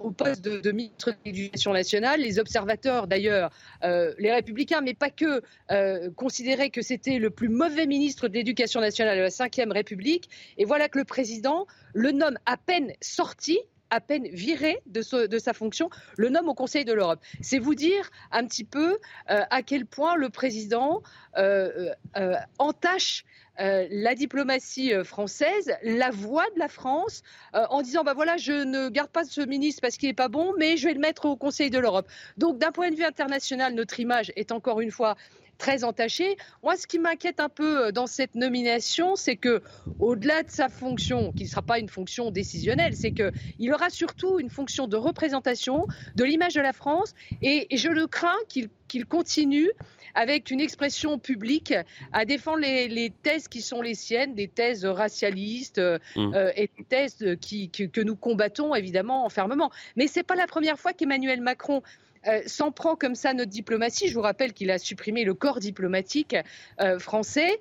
au 0.03 0.11
poste 0.11 0.43
de, 0.43 0.73
ministre 0.73 1.11
de 1.11 1.17
l'Éducation 1.25 1.73
nationale. 1.73 2.21
Les 2.21 2.39
observateurs, 2.39 3.07
d'ailleurs, 3.07 3.51
euh, 3.85 4.15
les 4.19 4.33
républicains, 4.33 4.81
mais 4.81 4.95
pas 4.95 5.11
que, 5.11 5.43
euh, 5.71 6.11
considéraient 6.17 6.71
que 6.71 6.83
c'était 6.83 7.19
le 7.19 7.31
plus 7.31 7.49
mauvais 7.49 7.87
ministre 7.87 8.29
de 8.29 8.35
l'Éducation 8.35 8.81
nationale 8.81 9.17
de 9.17 9.23
la 9.23 9.29
Ve 9.29 9.73
République. 9.73 10.29
Et 10.59 10.65
voilà 10.65 10.89
que 10.89 10.99
le 10.99 11.05
président 11.05 11.67
le 11.95 12.11
nomme 12.13 12.39
à 12.47 12.57
peine 12.57 12.93
sorti 13.01 13.59
à 13.93 14.01
peine 14.01 14.27
viré 14.29 14.81
de, 14.87 15.03
sa 15.39 15.53
fonction, 15.53 15.91
le 16.17 16.31
nomme 16.31 16.49
au 16.49 16.55
Conseil 16.55 16.85
de 16.85 16.93
l'Europe. 16.93 17.21
C'est 17.43 17.59
vous 17.59 17.75
dire 17.75 18.11
un 18.31 18.47
petit 18.47 18.65
peu 18.65 18.99
à 19.27 19.63
quel 19.63 19.87
point 19.87 20.17
le 20.17 20.31
président 20.31 21.03
entache 22.59 23.25
euh, 23.61 23.87
la 23.91 24.15
diplomatie 24.15 24.95
euh, 24.95 25.05
française, 25.05 25.77
la 25.83 26.11
voix 26.11 26.47
de 26.55 26.59
la 26.59 26.69
France, 26.69 27.23
euh, 27.55 27.67
en 27.69 27.83
disant 27.83 28.03
bah 28.03 28.15
voilà, 28.15 28.39
je 28.39 28.65
ne 28.65 28.89
garde 28.89 29.11
pas 29.11 29.25
ce 29.25 29.43
ministre 29.43 29.83
parce 29.83 29.99
qu'il 29.99 30.09
n'est 30.09 30.15
pas 30.15 30.29
bon, 30.29 30.55
mais 30.59 30.79
je 30.79 30.89
vais 30.89 30.95
le 30.95 31.01
mettre 31.01 31.27
au 31.27 31.37
Conseil 31.37 31.69
de 31.69 31.79
l'Europe. 31.79 32.09
Donc 32.39 32.59
d'un 32.59 32.73
point 32.73 32.91
de 32.91 32.97
vue 32.97 33.05
international, 33.05 33.75
notre 33.75 34.01
image 34.01 34.33
est 34.37 34.53
encore 34.53 34.81
une 34.81 34.91
fois 34.91 35.17
très 35.63 35.85
entachée. 35.85 36.37
Moi, 36.65 36.77
ce 36.77 36.89
qui 36.89 36.99
m'inquiète 36.99 37.39
un 37.39 37.49
peu 37.49 37.93
dans 37.93 38.09
cette 38.09 38.35
nomination, 38.35 39.15
c'est 39.15 39.37
que, 39.37 39.63
au-delà 40.01 40.43
de 40.43 40.51
sa 40.51 40.69
fonction, 40.69 41.31
qui 41.31 41.45
ne 41.45 41.49
sera 41.49 41.63
pas 41.63 41.79
une 41.79 41.89
fonction 41.89 42.33
décisionnelle, 42.33 42.97
c'est 42.97 43.13
qu'il 43.13 43.73
aura 43.73 43.89
surtout 43.89 44.41
une 44.41 44.51
fonction 44.51 44.89
de 44.89 44.97
représentation 44.97 45.87
de 46.17 46.25
l'image 46.25 46.55
de 46.55 46.61
la 46.61 46.73
France, 46.73 47.15
et, 47.43 47.69
je 47.77 47.89
le 47.89 48.09
crains 48.09 48.43
qu'il 48.49 49.07
continue 49.07 49.71
avec 50.17 50.51
une 50.51 50.61
expression 50.61 51.21
publique 51.21 51.73
à 52.13 52.25
défendre 52.25 52.59
les, 52.59 53.13
thèses 53.23 53.47
qui 53.47 53.63
sont 53.63 53.83
les 53.83 53.95
siennes, 53.95 54.35
des 54.35 54.49
thèses 54.49 54.85
racialistes 54.85 55.79
euh, 55.79 55.99
mmh. 56.17 56.35
euh, 56.35 56.51
et 56.57 56.69
des 56.77 56.85
thèses 56.85 57.19
que 57.19 58.01
nous 58.01 58.17
combattons 58.17 58.75
évidemment 58.75 59.29
fermement. 59.29 59.71
Mais 59.95 60.09
ce 60.09 60.19
n'est 60.19 60.25
pas 60.25 60.35
la 60.35 60.49
première 60.49 60.79
fois 60.79 60.93
qu'Emmanuel 60.93 61.41
Macron 61.41 61.83
euh, 62.27 62.43
s'en 62.47 62.73
prend 62.73 62.97
comme 62.97 63.15
ça 63.15 63.35
notre 63.35 63.51
diplomatie. 63.51 64.09
Je 64.09 64.15
vous 64.15 64.23
rappelle 64.23 64.53
qu'il 64.53 64.71
a 64.71 64.79
supprimé 64.79 65.25
le 65.25 65.35
corps 65.35 65.61
diplomatique 65.61 66.37
français 66.99 67.59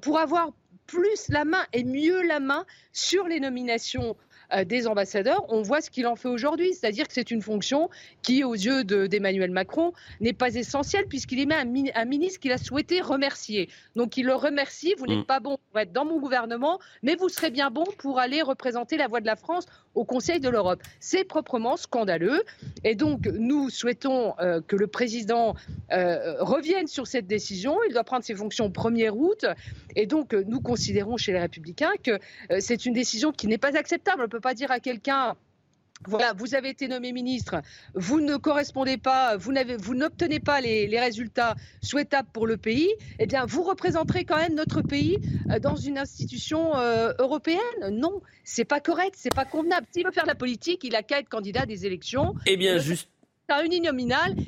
pour 0.00 0.18
avoir 0.18 0.50
plus 0.90 1.28
la 1.28 1.44
main 1.44 1.64
et 1.72 1.84
mieux 1.84 2.22
la 2.22 2.40
main 2.40 2.66
sur 2.92 3.28
les 3.28 3.38
nominations 3.38 4.16
euh, 4.16 4.29
des 4.66 4.86
ambassadeurs, 4.86 5.44
on 5.48 5.62
voit 5.62 5.80
ce 5.80 5.90
qu'il 5.90 6.06
en 6.06 6.16
fait 6.16 6.28
aujourd'hui. 6.28 6.74
C'est-à-dire 6.74 7.06
que 7.06 7.14
c'est 7.14 7.30
une 7.30 7.42
fonction 7.42 7.88
qui, 8.22 8.44
aux 8.44 8.54
yeux 8.54 8.84
d'Emmanuel 8.84 9.50
Macron, 9.50 9.92
n'est 10.20 10.32
pas 10.32 10.54
essentielle 10.54 11.06
puisqu'il 11.08 11.38
y 11.38 11.46
met 11.46 11.54
un, 11.94 12.04
ministre 12.04 12.40
qu'il 12.40 12.52
a 12.52 12.58
souhaité 12.58 13.00
remercier. 13.00 13.68
Donc 13.96 14.16
il 14.16 14.26
le 14.26 14.34
remercie, 14.34 14.94
vous 14.98 15.06
n'êtes 15.06 15.20
mm. 15.20 15.24
pas 15.24 15.40
bon 15.40 15.58
pour 15.70 15.80
être 15.80 15.92
dans 15.92 16.04
mon 16.04 16.18
gouvernement, 16.18 16.78
mais 17.02 17.16
vous 17.16 17.28
serez 17.28 17.50
bien 17.50 17.70
bon 17.70 17.84
pour 17.98 18.18
aller 18.18 18.42
représenter 18.42 18.96
la 18.96 19.08
voix 19.08 19.20
de 19.20 19.26
la 19.26 19.36
France 19.36 19.66
au 19.94 20.04
Conseil 20.04 20.40
de 20.40 20.48
l'Europe. 20.48 20.82
C'est 21.00 21.24
proprement 21.24 21.76
scandaleux. 21.76 22.42
Et 22.84 22.94
donc 22.94 23.26
nous 23.26 23.70
souhaitons 23.70 24.34
euh, 24.38 24.60
que 24.60 24.76
le 24.76 24.86
président 24.86 25.54
euh, 25.92 26.42
revienne 26.42 26.86
sur 26.86 27.06
cette 27.06 27.26
décision. 27.26 27.76
Il 27.88 27.92
doit 27.92 28.04
prendre 28.04 28.24
ses 28.24 28.34
fonctions 28.34 28.66
au 28.66 28.70
1er 28.70 29.10
août. 29.10 29.46
Et 29.96 30.06
donc 30.06 30.32
nous 30.32 30.60
considérons 30.60 31.16
chez 31.16 31.32
les 31.32 31.40
Républicains 31.40 31.92
que 32.02 32.18
c'est 32.60 32.86
une 32.86 32.92
décision 32.92 33.32
qui 33.32 33.46
n'est 33.46 33.58
pas 33.58 33.76
acceptable 33.76 34.28
pas 34.40 34.54
dire 34.54 34.70
à 34.70 34.80
quelqu'un 34.80 35.36
voilà, 36.06 36.32
vous 36.32 36.54
avez 36.54 36.70
été 36.70 36.88
nommé 36.88 37.12
ministre, 37.12 37.60
vous 37.94 38.20
ne 38.20 38.36
correspondez 38.36 38.96
pas, 38.96 39.36
vous 39.36 39.52
n'obtenez 39.52 40.40
pas 40.40 40.60
les, 40.62 40.98
résultats 40.98 41.54
souhaitables 41.82 42.28
pour 42.32 42.46
le 42.46 42.56
pays, 42.56 42.88
eh 43.18 43.26
bien, 43.26 43.44
vous 43.44 43.62
représenterez 43.62 44.24
quand 44.24 44.38
même 44.38 44.54
notre 44.54 44.80
pays 44.80 45.18
euh, 45.50 45.58
dans 45.58 45.76
une 45.76 45.98
institution 45.98 46.76
euh, 46.76 47.12
européenne. 47.18 47.60
Non, 47.92 48.22
c'est 48.44 48.64
pas 48.64 48.80
correct, 48.80 49.14
c'est 49.16 49.34
pas 49.34 49.44
convenable. 49.44 49.86
S'il 49.92 50.06
veut 50.06 50.12
faire 50.12 50.24
de 50.24 50.28
la 50.28 50.34
politique, 50.34 50.84
il 50.84 50.94
a 50.94 51.02
qu'à 51.02 51.20
être 51.20 51.28
candidat 51.28 51.66
des 51.66 51.84
élections. 51.84 52.34
Eh 52.46 52.56
bien, 52.56 52.78
juste 52.78 53.08
à 53.50 53.62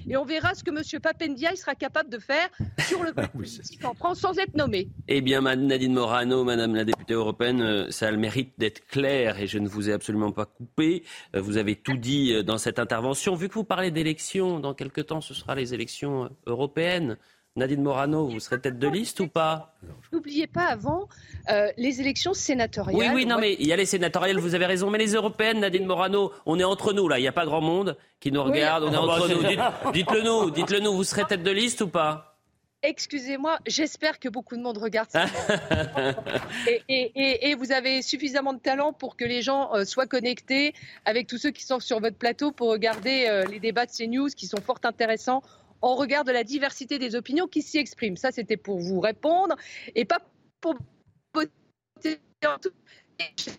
et 0.09 0.17
on 0.17 0.25
verra 0.25 0.55
ce 0.55 0.65
que 0.65 0.71
M. 0.71 1.01
Papendia 1.01 1.55
sera 1.57 1.75
capable 1.75 2.09
de 2.09 2.19
faire 2.19 2.49
sur 2.87 3.03
le 3.03 3.13
en 3.85 3.95
France 3.95 4.21
sans 4.21 4.39
être 4.39 4.55
nommé. 4.55 4.89
Eh 5.09 5.21
bien, 5.21 5.41
Nadine 5.41 5.93
Morano, 5.93 6.45
Madame 6.45 6.75
la 6.75 6.85
députée 6.85 7.15
européenne, 7.15 7.63
euh, 7.63 7.91
ça 7.91 8.09
a 8.09 8.11
le 8.11 8.17
mérite 8.17 8.55
d'être 8.59 8.87
clair 8.87 9.41
et 9.41 9.47
je 9.47 9.59
ne 9.59 9.69
vous 9.69 9.91
ai 9.91 9.93
absolument 9.93 10.33
pas 10.33 10.47
coupé. 10.47 11.05
Euh, 11.35 11.41
vous 11.41 11.57
avez 11.57 11.77
tout 11.77 11.97
dit 11.97 12.33
euh, 12.33 12.43
dans 12.43 12.59
cette 12.59 12.79
intervention. 12.79 13.35
Vu 13.35 13.49
que 13.49 13.55
vous 13.55 13.65
parlez 13.65 13.91
d'élections, 13.91 14.61
dans 14.61 14.75
quelques 14.75 15.07
temps, 15.07 15.21
ce 15.21 15.35
sera 15.35 15.55
les 15.55 15.75
élections 15.75 16.31
européennes. 16.47 17.17
Nadine 17.55 17.83
Morano, 17.83 18.29
vous 18.29 18.41
serez 18.41 18.59
tête 18.59 18.79
de 18.79 18.89
liste 18.89 19.21
ou 19.21 19.29
pas? 19.29 19.75
N'oubliez 20.11 20.47
pas 20.47 20.65
avant 20.69 21.07
euh, 21.51 21.69
les 21.77 22.01
élections 22.01 22.33
sénatoriales. 22.33 22.99
Oui, 22.99 23.09
oui, 23.15 23.27
non, 23.27 23.39
mais 23.39 23.57
il 23.61 23.67
y 23.67 23.75
a 23.75 23.77
les 23.77 23.85
sénatoriales, 23.85 24.39
vous 24.39 24.55
avez 24.55 24.65
raison, 24.65 24.89
mais 24.89 24.97
les 24.97 25.13
européennes, 25.13 25.61
Nadine 25.61 25.85
Morano, 25.85 26.33
on 26.47 26.59
est 26.59 26.65
entre 26.65 26.95
nous 26.95 27.09
là, 27.09 27.19
il 27.19 27.23
n'y 27.23 27.29
a 27.29 27.33
pas 27.33 27.45
grand 27.45 27.61
monde 27.61 27.99
qui 28.21 28.33
nous 28.33 28.43
regarde, 28.43 28.85
on 28.85 28.93
est 28.93 28.97
entre 28.97 29.29
nous. 29.29 29.93
Dites-le 29.93 30.23
nous, 30.23 30.51
dites-le 30.51 30.81
nous, 30.81 30.95
vous 30.95 31.05
serez 31.05 31.25
tête 31.27 31.43
de 31.43 31.51
liste 31.51 31.83
ou 31.83 31.89
pas? 31.89 32.39
Excusez-moi, 32.85 33.59
j'espère 33.65 34.19
que 34.19 34.29
beaucoup 34.29 34.57
de 34.57 34.63
monde 34.63 34.79
regarde 34.79 35.09
ça. 35.09 35.27
et, 36.89 37.55
vous 37.55 37.71
avez 37.71 38.03
suffisamment 38.03 38.55
de 38.55 38.59
talent 38.59 38.93
pour 38.93 39.17
que 39.17 39.25
les 39.25 39.41
gens 39.41 39.73
euh, 39.75 39.85
soient 39.85 40.09
connectés 40.09 40.75
avec 41.05 41.29
tous 41.29 41.39
ceux 41.39 41.51
qui 41.51 41.63
sont 41.63 41.79
sur 41.79 42.01
votre 42.01 42.17
plateau 42.17 42.51
pour 42.51 42.71
regarder 42.71 43.27
euh, 43.29 43.45
les 43.45 43.61
débats 43.61 43.87
de 43.87 43.93
CNews 43.93 44.31
qui 44.31 44.49
sont 44.49 44.61
fort 44.61 44.81
intéressants 44.83 45.43
en 45.83 45.95
regard 45.97 46.25
de 46.25 46.33
la 46.33 46.45
diversité 46.45 46.99
des 46.99 47.15
opinions 47.15 47.47
qui 47.47 47.63
s'y 47.63 47.79
expriment. 47.79 48.17
Ça, 48.17 48.33
c'était 48.33 48.57
pour 48.57 48.79
vous 48.79 49.01
répondre. 49.01 49.57
Et 49.95 50.05
pas 50.05 50.21
pour 50.61 50.77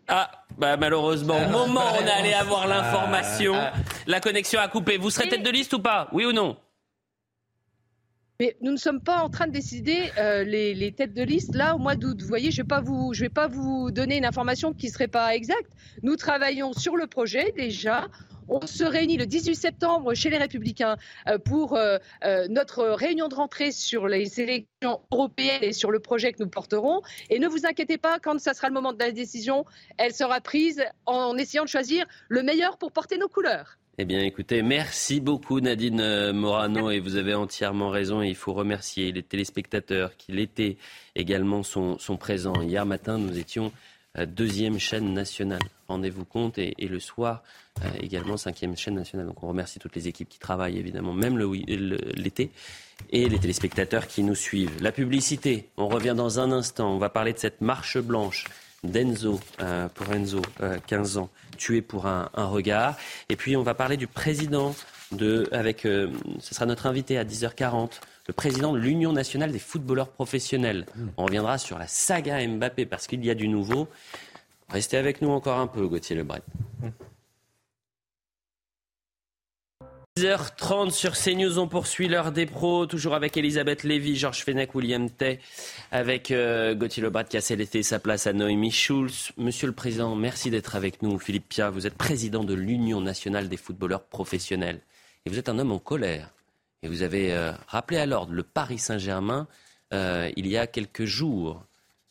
ah, 0.08 0.30
bah 0.58 0.78
malheureusement, 0.78 1.38
au 1.38 1.50
moment 1.50 1.82
où 1.82 2.04
on 2.04 2.08
allé 2.08 2.34
avoir 2.34 2.68
l'information, 2.68 3.56
la 4.08 4.20
connexion 4.20 4.60
a 4.60 4.68
coupé. 4.68 4.98
Vous 4.98 5.10
serez 5.10 5.30
tête 5.30 5.44
de 5.44 5.50
liste 5.50 5.74
ou 5.74 5.80
pas? 5.80 6.10
Oui 6.12 6.26
ou 6.26 6.34
non? 6.34 6.58
Mais 8.40 8.56
nous 8.62 8.72
ne 8.72 8.78
sommes 8.78 9.02
pas 9.02 9.18
en 9.18 9.30
train 9.30 9.48
de 9.48 9.52
décider 9.52 10.12
euh, 10.18 10.44
les, 10.44 10.92
têtes 10.92 11.14
de 11.14 11.24
liste 11.24 11.56
là 11.56 11.76
au 11.76 11.78
mois 11.78 11.96
d'août. 11.96 12.22
Vous 12.22 12.28
voyez, 12.28 12.52
je 12.52 12.62
ne 12.62 13.20
vais 13.20 13.30
pas 13.30 13.48
vous 13.48 13.92
donner 13.92 14.18
une 14.18 14.26
information 14.26 14.74
qui 14.74 14.88
ne 14.88 14.92
serait 14.92 15.08
pas 15.08 15.36
exacte. 15.36 15.72
Nous 16.02 16.16
travaillons 16.16 16.74
sur 16.74 16.96
le 16.96 17.08
projet 17.08 17.52
déjà. 17.56 18.08
On 18.50 18.66
se 18.68 18.84
réunit 18.84 19.16
le 19.18 19.26
18 19.26 19.56
septembre 19.56 20.14
chez 20.16 20.30
les 20.30 20.38
Républicains 20.38 20.98
euh, 21.30 21.38
pour 21.38 21.78
euh, 21.78 21.98
notre 22.50 22.86
réunion 22.86 23.30
de 23.30 23.36
rentrée 23.36 23.72
sur 23.72 24.08
les 24.08 24.42
élections 24.42 25.00
européennes 25.12 25.64
et 25.64 25.72
sur 25.72 25.92
le 25.92 26.00
projet 26.00 26.34
que 26.34 26.44
nous 26.44 26.50
porterons. 26.50 27.02
Et 27.30 27.40
ne 27.40 27.48
vous 27.48 27.66
inquiétez 27.66 27.98
pas, 27.98 28.20
quand 28.20 28.40
ça 28.40 28.54
sera 28.54 28.68
le 28.68 28.74
moment 28.74 28.92
de 28.94 29.00
la 29.00 29.12
décision, 29.12 29.66
elle 29.98 30.14
sera 30.14 30.42
prise 30.42 30.84
en 31.06 31.38
essayant 31.38 31.64
de 31.64 31.70
choisir 31.70 32.06
le 32.28 32.44
meilleur 32.44 32.78
pour 32.78 32.92
porter 32.92 33.18
nos 33.18 33.30
couleurs. 33.30 33.78
Eh 34.00 34.06
bien, 34.06 34.22
écoutez, 34.22 34.64
merci 34.64 35.20
beaucoup 35.20 35.60
Nadine 35.60 36.32
Morano 36.32 36.90
et 36.90 37.00
vous 37.00 37.16
avez 37.16 37.36
entièrement 37.36 37.90
raison. 37.90 38.24
Et 38.24 38.30
il 38.30 38.36
faut 38.36 38.54
remercier 38.54 39.12
les 39.12 39.22
téléspectateurs 39.22 40.18
qui 40.18 40.32
l'étaient 40.32 40.78
également 41.16 41.62
sont, 41.62 42.00
sont 42.00 42.18
présents. 42.18 42.60
Hier 42.64 42.88
matin, 42.88 43.20
nous 43.20 43.38
étions 43.38 43.72
deuxième 44.26 44.80
chaîne 44.80 45.14
nationale. 45.14 45.62
Rendez-vous 45.88 46.26
compte. 46.26 46.58
Et, 46.58 46.74
le 46.80 47.00
soir, 47.00 47.44
euh, 47.84 47.88
également 48.00 48.38
cinquième 48.38 48.76
chaîne 48.78 48.96
nationale. 48.96 49.28
Donc 49.28 49.44
on 49.44 49.48
remercie 49.48 49.80
toutes 49.80 49.96
les 49.96 50.08
équipes 50.08 50.30
qui 50.30 50.40
travaillent, 50.40 50.78
évidemment, 50.78 51.14
même 51.14 51.38
l'été. 51.38 52.52
Et 53.10 53.28
les 53.28 53.40
téléspectateurs 53.40 54.08
qui 54.08 54.24
nous 54.24 54.36
suivent. 54.36 54.82
La 54.82 54.92
publicité, 54.92 55.70
on 55.78 55.88
revient 55.88 56.14
dans 56.16 56.40
un 56.40 56.52
instant. 56.52 56.94
On 56.94 57.00
va 57.00 57.10
parler 57.10 57.34
de 57.34 57.40
cette 57.40 57.62
marche 57.62 57.98
blanche 57.98 58.46
d'Enzo, 58.84 59.40
euh, 59.62 59.88
pour 59.90 60.12
Enzo, 60.14 60.42
15 60.88 61.18
euh, 61.18 61.22
ans, 61.22 61.30
tué 61.58 61.82
pour 61.82 62.06
un, 62.06 62.30
regard. 62.36 62.98
Et 63.30 63.36
puis 63.36 63.56
on 63.56 63.64
va 63.64 63.74
parler 63.74 63.98
du 63.98 64.08
président 64.08 64.76
de, 65.12 65.48
avec, 65.52 65.82
ce 65.82 66.10
sera 66.40 66.66
notre 66.66 66.88
invité 66.88 67.18
à 67.18 67.24
10h40 67.24 67.92
le 68.28 68.34
président 68.34 68.74
de 68.74 68.80
l'Union 68.80 69.12
nationale 69.12 69.52
des 69.52 69.60
footballeurs 69.60 70.10
professionnels. 70.10 70.86
Hmm. 70.96 71.08
On 71.18 71.26
reviendra 71.26 71.58
sur 71.58 71.78
la 71.78 71.88
saga 71.88 72.46
Mbappé 72.46 72.86
parce 72.86 73.08
qu'il 73.08 73.24
y 73.26 73.30
a 73.30 73.36
du 73.36 73.48
nouveau. 73.48 73.88
Restez 74.70 74.98
avec 74.98 75.22
nous 75.22 75.30
encore 75.30 75.60
un 75.60 75.68
peu, 75.68 75.88
Gauthier 75.88 76.16
Lebret. 76.16 76.42
10h30 80.16 80.92
sur 80.92 81.14
CNews, 81.14 81.58
on 81.58 81.68
poursuit 81.68 82.08
l'heure 82.08 82.32
des 82.32 82.46
pros, 82.46 82.86
toujours 82.86 83.16
avec 83.16 83.36
Elisabeth 83.36 83.82
Lévy, 83.82 84.16
Georges 84.16 84.44
Fenech, 84.44 84.76
William 84.76 85.10
Tay, 85.10 85.40
avec 85.90 86.30
euh, 86.30 86.76
Gauthier 86.76 87.02
Lebret 87.02 87.26
qui 87.26 87.36
a 87.36 87.42
célété 87.42 87.82
sa 87.82 87.98
place 87.98 88.28
à 88.28 88.34
Noémie 88.34 88.70
Schulz. 88.70 89.32
Monsieur 89.38 89.66
le 89.66 89.74
Président, 89.74 90.16
merci 90.16 90.52
d'être 90.52 90.76
avec 90.76 91.02
nous. 91.02 91.18
Philippe 91.18 91.50
Pia, 91.50 91.72
vous 91.72 91.88
êtes 91.88 91.96
président 91.96 92.44
de 92.44 92.54
l'Union 92.54 93.02
nationale 93.02 93.50
des 93.50 93.58
footballeurs 93.58 94.04
professionnels. 94.04 94.82
Et 95.26 95.32
vous 95.32 95.40
êtes 95.40 95.50
un 95.50 95.58
homme 95.58 95.72
en 95.72 95.80
colère 95.80 96.30
Et 96.84 96.88
vous 96.88 97.02
avez 97.02 97.34
euh, 97.34 97.52
rappelé 97.68 98.00
à 98.00 98.06
l'ordre 98.06 98.34
le 98.34 98.44
Paris 98.44 98.78
Saint-Germain 98.78 99.48
euh, 99.94 100.30
il 100.36 100.46
y 100.46 100.58
a 100.58 100.68
quelques 100.68 101.06
jours. 101.06 101.66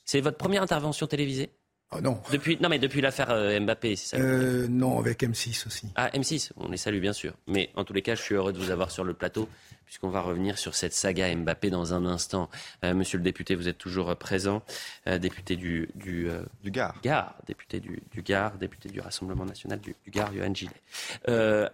C'est 0.04 0.20
votre 0.20 0.38
première 0.38 0.64
intervention 0.64 1.06
télévisée? 1.06 1.50
Oh 1.94 2.00
non. 2.00 2.18
Depuis, 2.32 2.56
non, 2.60 2.68
mais 2.70 2.78
depuis 2.78 3.00
l'affaire 3.02 3.30
euh, 3.30 3.58
Mbappé, 3.60 3.96
c'est 3.96 4.16
ça 4.16 4.22
euh, 4.22 4.66
Non, 4.68 4.98
avec 4.98 5.22
M6 5.22 5.66
aussi. 5.66 5.88
Ah, 5.94 6.08
M6, 6.10 6.52
on 6.56 6.68
les 6.68 6.78
salue 6.78 7.00
bien 7.00 7.12
sûr. 7.12 7.34
Mais 7.46 7.70
en 7.74 7.84
tous 7.84 7.92
les 7.92 8.00
cas, 8.00 8.14
je 8.14 8.22
suis 8.22 8.34
heureux 8.34 8.52
de 8.52 8.58
vous 8.58 8.70
avoir 8.70 8.90
sur 8.90 9.04
le 9.04 9.12
plateau, 9.12 9.46
puisqu'on 9.84 10.08
va 10.08 10.22
revenir 10.22 10.56
sur 10.56 10.74
cette 10.74 10.94
saga 10.94 11.34
Mbappé 11.34 11.68
dans 11.68 11.92
un 11.92 12.06
instant. 12.06 12.48
Euh, 12.82 12.94
monsieur 12.94 13.18
le 13.18 13.24
député, 13.24 13.54
vous 13.54 13.68
êtes 13.68 13.76
toujours 13.76 14.14
présent, 14.16 14.62
député 15.06 15.56
du, 15.56 15.88
du, 15.94 16.28
du 16.62 16.70
Gard. 16.70 16.94
Gard, 17.02 17.34
député 17.46 17.80
du, 17.80 18.02
du 18.10 18.22
Gard, 18.22 18.56
député 18.56 18.88
du 18.88 19.00
Rassemblement 19.00 19.44
national 19.44 19.78
du, 19.80 19.94
du 20.04 20.10
Gard, 20.10 20.32
Yohann 20.32 20.56
Gillet. 20.56 20.70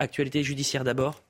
actualité 0.00 0.42
judiciaire 0.42 0.82
d'abord, 0.82 1.22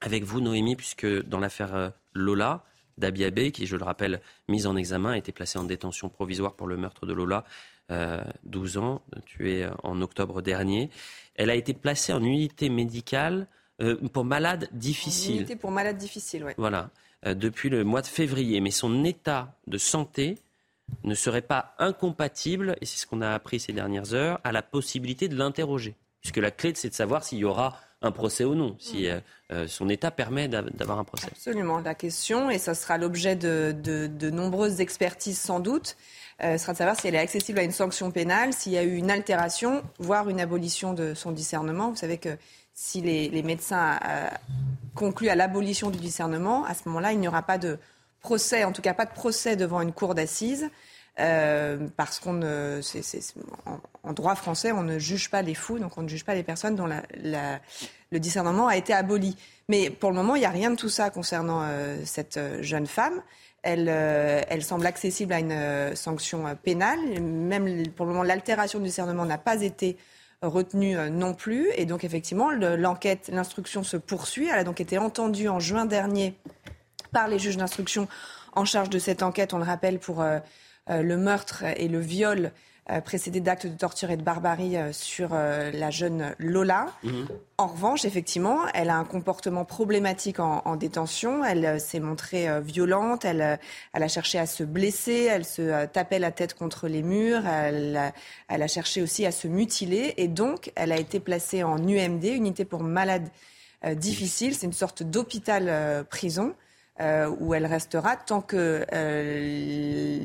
avec 0.00 0.24
vous, 0.24 0.40
Noémie, 0.40 0.76
puisque 0.76 1.06
dans 1.26 1.40
l'affaire 1.40 1.92
Lola, 2.14 2.64
Dabiabé, 2.98 3.50
qui, 3.50 3.66
je 3.66 3.76
le 3.76 3.84
rappelle, 3.84 4.20
mise 4.48 4.66
en 4.66 4.76
examen, 4.76 5.12
a 5.12 5.18
été 5.18 5.32
placée 5.32 5.58
en 5.58 5.64
détention 5.64 6.08
provisoire 6.08 6.54
pour 6.54 6.66
le 6.66 6.76
meurtre 6.76 7.06
de 7.06 7.12
Lola. 7.12 7.44
12 7.90 8.76
euh, 8.76 8.80
ans, 8.80 9.02
tuée 9.26 9.68
en 9.82 10.00
octobre 10.00 10.42
dernier. 10.42 10.90
Elle 11.34 11.50
a 11.50 11.54
été 11.54 11.74
placée 11.74 12.12
en 12.12 12.22
unité 12.22 12.68
médicale 12.68 13.46
euh, 13.82 13.96
pour 14.08 14.24
malade 14.24 14.68
difficile. 14.72 15.36
unité 15.36 15.56
pour 15.56 15.70
malade 15.70 15.98
difficile, 15.98 16.44
oui. 16.44 16.52
Voilà, 16.56 16.90
euh, 17.26 17.34
depuis 17.34 17.68
le 17.68 17.84
mois 17.84 18.02
de 18.02 18.06
février. 18.06 18.60
Mais 18.60 18.70
son 18.70 19.04
état 19.04 19.54
de 19.66 19.78
santé 19.78 20.38
ne 21.02 21.14
serait 21.14 21.42
pas 21.42 21.74
incompatible, 21.78 22.76
et 22.80 22.86
c'est 22.86 22.98
ce 22.98 23.06
qu'on 23.06 23.20
a 23.20 23.30
appris 23.30 23.58
ces 23.58 23.72
dernières 23.72 24.14
heures, 24.14 24.40
à 24.44 24.52
la 24.52 24.62
possibilité 24.62 25.28
de 25.28 25.36
l'interroger. 25.36 25.94
Puisque 26.20 26.36
la 26.38 26.50
clé, 26.50 26.72
c'est 26.74 26.88
de 26.88 26.94
savoir 26.94 27.24
s'il 27.24 27.38
y 27.38 27.44
aura 27.44 27.78
un 28.04 28.12
procès 28.12 28.44
ou 28.44 28.54
non, 28.54 28.76
si 28.78 29.08
mm. 29.50 29.66
son 29.66 29.88
état 29.88 30.10
permet 30.10 30.48
d'avoir 30.48 30.98
un 30.98 31.04
procès. 31.04 31.28
Absolument, 31.30 31.80
la 31.80 31.94
question, 31.94 32.50
et 32.50 32.58
ça 32.58 32.74
sera 32.74 32.98
l'objet 32.98 33.36
de, 33.36 33.74
de, 33.74 34.30
nombreuses 34.30 34.80
expertises 34.80 35.38
sans 35.38 35.60
doute, 35.60 35.96
euh, 36.42 36.58
sera 36.58 36.72
de 36.72 36.78
savoir 36.78 36.98
si 36.98 37.06
elle 37.06 37.14
est 37.14 37.18
accessible 37.18 37.60
à 37.60 37.62
une 37.62 37.72
sanction 37.72 38.10
pénale, 38.10 38.52
s'il 38.52 38.72
y 38.72 38.78
a 38.78 38.82
eu 38.82 38.96
une 38.96 39.10
altération, 39.10 39.82
voire 39.98 40.28
une 40.28 40.40
abolition 40.40 40.92
de 40.92 41.14
son 41.14 41.30
discernement. 41.30 41.90
Vous 41.90 41.96
savez 41.96 42.18
que 42.18 42.36
si 42.74 43.00
les, 43.00 43.42
médecins 43.42 44.00
euh, 44.04 44.28
concluent 44.96 45.28
à 45.28 45.36
l'abolition 45.36 45.90
du 45.90 45.98
discernement, 45.98 46.64
à 46.64 46.74
ce 46.74 46.82
moment-là, 46.86 47.12
il 47.12 47.20
n'y 47.20 47.28
aura 47.28 47.42
pas 47.42 47.58
de 47.58 47.78
procès, 48.20 48.64
en 48.64 48.72
tout 48.72 48.82
cas 48.82 48.94
pas 48.94 49.04
de 49.04 49.12
procès 49.12 49.54
devant 49.54 49.80
une 49.80 49.92
cour 49.92 50.16
d'assises. 50.16 50.68
Euh, 51.20 51.86
parce 51.96 52.18
qu'on 52.18 52.40
droit 54.12 54.34
français, 54.34 54.72
on 54.72 54.82
ne 54.82 54.98
juge 54.98 55.30
pas 55.30 55.42
les 55.42 55.54
fous, 55.54 55.78
donc 55.78 55.96
on 55.96 56.02
ne 56.02 56.08
juge 56.08 56.24
pas 56.24 56.34
les 56.34 56.42
personnes 56.42 56.74
dont 56.74 56.88
le 56.88 58.18
discernement 58.18 58.66
a 58.66 58.76
été 58.76 58.92
aboli. 58.92 59.36
Mais 59.68 59.90
pour 59.90 60.10
le 60.10 60.16
moment, 60.16 60.34
il 60.34 60.40
n'y 60.40 60.46
a 60.46 60.50
rien 60.50 60.70
de 60.70 60.76
tout 60.76 60.88
ça 60.88 61.10
concernant 61.10 61.66
cette 62.04 62.38
jeune 62.62 62.86
femme. 62.86 63.22
Euh, 63.66 64.42
elle, 64.48 64.62
semble 64.62 64.86
accessible 64.86 65.32
à 65.32 65.40
une 65.40 65.52
euh, 65.52 65.94
sanction 65.94 66.46
euh, 66.46 66.54
pénale. 66.54 67.00
Même 67.20 67.88
pour 67.88 68.04
le 68.06 68.12
moment, 68.12 68.22
l'altération 68.22 68.78
du 68.78 68.86
discernement 68.86 69.24
n'a 69.24 69.38
pas 69.38 69.62
été 69.62 69.96
retenue 70.42 70.96
non 71.10 71.32
plus. 71.32 71.70
Et 71.76 71.86
donc, 71.86 72.04
effectivement, 72.04 72.50
l'enquête, 72.50 73.30
l'instruction 73.32 73.82
se 73.82 73.96
poursuit. 73.96 74.48
Elle 74.48 74.58
a 74.58 74.64
donc 74.64 74.80
été 74.80 74.98
entendue 74.98 75.48
en 75.48 75.58
juin 75.58 75.86
dernier 75.86 76.34
par 77.12 77.28
les 77.28 77.38
juges 77.38 77.56
d'instruction 77.56 78.08
en 78.52 78.66
charge 78.66 78.90
de 78.90 78.98
cette 78.98 79.22
enquête, 79.22 79.54
on 79.54 79.58
le 79.58 79.64
rappelle, 79.64 79.98
pour 79.98 80.22
le 80.88 81.16
meurtre 81.16 81.64
et 81.76 81.88
le 81.88 81.98
viol 81.98 82.52
euh, 82.90 83.00
précédé 83.00 83.40
d'actes 83.40 83.66
de 83.66 83.74
torture 83.74 84.10
et 84.10 84.18
de 84.18 84.22
barbarie 84.22 84.76
euh, 84.76 84.92
sur 84.92 85.30
euh, 85.32 85.70
la 85.72 85.88
jeune 85.88 86.34
Lola. 86.38 86.92
Mhm. 87.02 87.28
En 87.56 87.68
revanche, 87.68 88.04
effectivement, 88.04 88.58
elle 88.74 88.90
a 88.90 88.96
un 88.98 89.06
comportement 89.06 89.64
problématique 89.64 90.38
en, 90.38 90.76
détention. 90.76 91.42
Elle 91.42 91.80
s'est 91.80 92.00
montrée 92.00 92.60
violente. 92.60 93.24
Elle, 93.24 93.58
elle, 93.94 94.02
a 94.02 94.08
cherché 94.08 94.38
à 94.38 94.44
se 94.44 94.64
blesser. 94.64 95.28
Elle 95.30 95.46
se 95.46 95.86
tapait 95.86 96.18
la 96.18 96.30
tête 96.30 96.52
contre 96.52 96.86
les 96.86 97.02
murs. 97.02 97.46
Elle, 97.46 98.12
elle, 98.48 98.62
a 98.62 98.66
cherché 98.66 99.00
aussi 99.00 99.24
à 99.24 99.32
se 99.32 99.48
mutiler. 99.48 100.12
Et 100.18 100.28
donc, 100.28 100.72
elle 100.74 100.92
a 100.92 100.98
été 100.98 101.20
placée 101.20 101.62
en 101.62 101.78
UMD, 101.78 102.24
unité 102.24 102.64
pour 102.64 102.82
malades 102.82 103.28
difficiles. 103.94 104.56
C'est 104.56 104.66
une 104.66 104.72
sorte 104.72 105.04
d'hôpital 105.04 106.04
prison. 106.10 106.54
Euh, 107.00 107.28
où 107.40 107.54
elle 107.54 107.66
restera 107.66 108.14
tant 108.14 108.40
que 108.40 108.86
euh, 108.92 110.18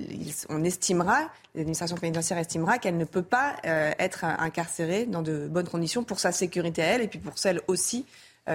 on 0.50 0.64
estimera, 0.64 1.32
l'administration 1.56 1.98
pénitentiaire 1.98 2.38
estimera 2.38 2.78
qu'elle 2.78 2.98
ne 2.98 3.06
peut 3.06 3.24
pas 3.24 3.56
euh, 3.66 3.91
être 3.98 4.24
incarcérée 4.24 5.08
dans 5.08 5.24
de 5.24 5.48
bonnes 5.48 5.68
conditions 5.68 6.04
pour 6.04 6.20
sa 6.20 6.32
sécurité 6.32 6.84
à 6.84 6.86
elle 6.86 7.02
et 7.02 7.08
puis 7.08 7.18
pour 7.18 7.40
celle 7.40 7.62
aussi 7.68 8.06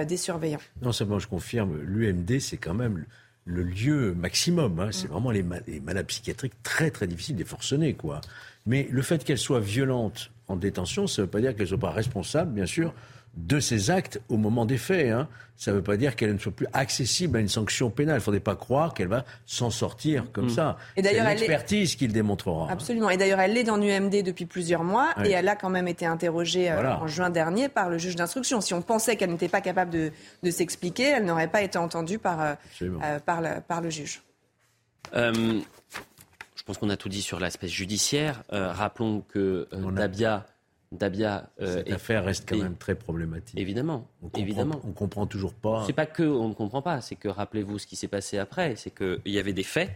des 0.07 0.15
surveillants. 0.15 0.61
Non 0.81 0.93
seulement 0.93 1.19
je 1.19 1.27
confirme, 1.27 1.77
l'UMD 1.81 2.39
c'est 2.39 2.55
quand 2.55 2.73
même 2.73 3.05
le 3.43 3.63
lieu 3.63 4.13
maximum. 4.13 4.79
Hein. 4.79 4.89
C'est 4.91 5.07
mm. 5.07 5.11
vraiment 5.11 5.31
les, 5.31 5.43
malades 5.43 6.07
psychiatriques 6.07 6.63
très 6.63 6.91
très 6.91 7.07
difficiles, 7.07 7.35
des 7.35 7.43
forcenés 7.43 7.95
quoi. 7.95 8.21
Mais 8.65 8.87
le 8.91 9.01
fait 9.01 9.25
qu'elle 9.25 9.37
soit 9.37 9.59
violente 9.59 10.31
en 10.47 10.55
détention, 10.55 11.07
ça 11.07 11.21
ne 11.21 11.25
veut 11.25 11.31
pas 11.31 11.41
dire 11.41 11.51
qu'elle 11.51 11.63
ne 11.63 11.69
soit 11.69 11.77
pas 11.77 11.91
responsable, 11.91 12.53
bien 12.53 12.65
sûr, 12.65 12.93
de 13.35 13.59
ces 13.59 13.91
actes 13.91 14.21
au 14.29 14.37
moment 14.37 14.65
des 14.65 14.77
faits. 14.77 15.11
Hein. 15.11 15.27
Ça 15.57 15.71
ne 15.71 15.77
veut 15.77 15.83
pas 15.83 15.95
dire 15.95 16.15
qu'elle 16.15 16.33
ne 16.33 16.37
soit 16.37 16.51
plus 16.51 16.67
accessible 16.73 17.37
à 17.37 17.39
une 17.39 17.47
sanction 17.47 17.89
pénale. 17.89 18.15
Il 18.15 18.19
ne 18.19 18.23
faudrait 18.23 18.39
pas 18.41 18.55
croire 18.55 18.93
qu'elle 18.93 19.07
va 19.07 19.23
s'en 19.45 19.69
sortir 19.69 20.25
comme 20.33 20.47
mm. 20.47 20.49
ça. 20.49 20.77
Et 20.97 21.01
d'ailleurs, 21.01 21.27
l'expertise 21.27 21.95
qui 21.95 22.07
le 22.07 22.13
démontrera. 22.13 22.69
Absolument. 22.69 23.09
Et 23.09 23.17
d'ailleurs, 23.17 23.39
elle 23.39 23.57
est 23.57 23.63
dans 23.63 23.77
l'UMD 23.77 24.21
depuis 24.23 24.45
plusieurs 24.45 24.83
mois 24.83 25.13
et 25.23 25.31
elle 25.31 25.47
a 25.47 25.55
quand 25.55 25.69
même 25.69 25.87
été 25.87 26.05
interrogée 26.05 26.71
euh, 26.71 26.95
en 26.95 27.07
juin 27.07 27.29
dernier 27.29 27.69
par 27.69 27.89
le 27.89 27.97
juge 27.97 28.15
d'instruction. 28.15 28.59
Si 28.59 28.73
on 28.73 28.81
pensait 28.81 29.15
qu'elle 29.15 29.31
n'était 29.31 29.47
pas 29.47 29.61
capable 29.61 29.91
de, 29.91 30.51
s'expliquer, 30.51 31.03
elle 31.03 31.25
n'aurait 31.25 31.49
pas 31.49 31.61
été 31.61 31.77
entendue 31.77 32.19
par, 32.19 32.41
euh, 32.41 32.53
euh, 32.81 33.19
par, 33.19 33.41
le, 33.41 33.61
par, 33.65 33.81
le, 33.81 33.89
juge. 33.89 34.21
je 35.13 36.63
pense 36.65 36.77
qu'on 36.77 36.89
a 36.89 36.97
tout 36.97 37.09
dit 37.09 37.21
sur 37.21 37.39
l'aspect 37.39 37.67
judiciaire. 37.69 38.43
rappelons 38.49 39.21
que 39.21 39.67
Dabia 39.71 40.45
Dabia. 40.95 41.49
Euh, 41.61 41.77
Cette 41.77 41.91
affaire 41.91 42.25
reste 42.25 42.47
quand 42.47 42.57
même 42.57 42.77
très 42.77 42.95
problématique. 42.95 43.59
Évidemment, 43.59 44.07
on 44.21 44.25
comprend, 44.25 44.41
évidemment. 44.41 44.81
On 44.83 44.91
comprend 44.91 45.27
toujours 45.27 45.53
pas. 45.53 45.83
C'est 45.85 45.93
pas 45.93 46.05
que 46.05 46.23
on 46.23 46.49
ne 46.49 46.53
comprend 46.53 46.81
pas, 46.81 47.01
c'est 47.01 47.15
que 47.15 47.27
rappelez-vous 47.27 47.79
ce 47.79 47.87
qui 47.87 47.95
s'est 47.95 48.07
passé 48.07 48.37
après, 48.37 48.75
c'est 48.75 48.93
qu'il 48.93 49.21
y 49.25 49.39
avait 49.39 49.53
des 49.53 49.63
faits, 49.63 49.91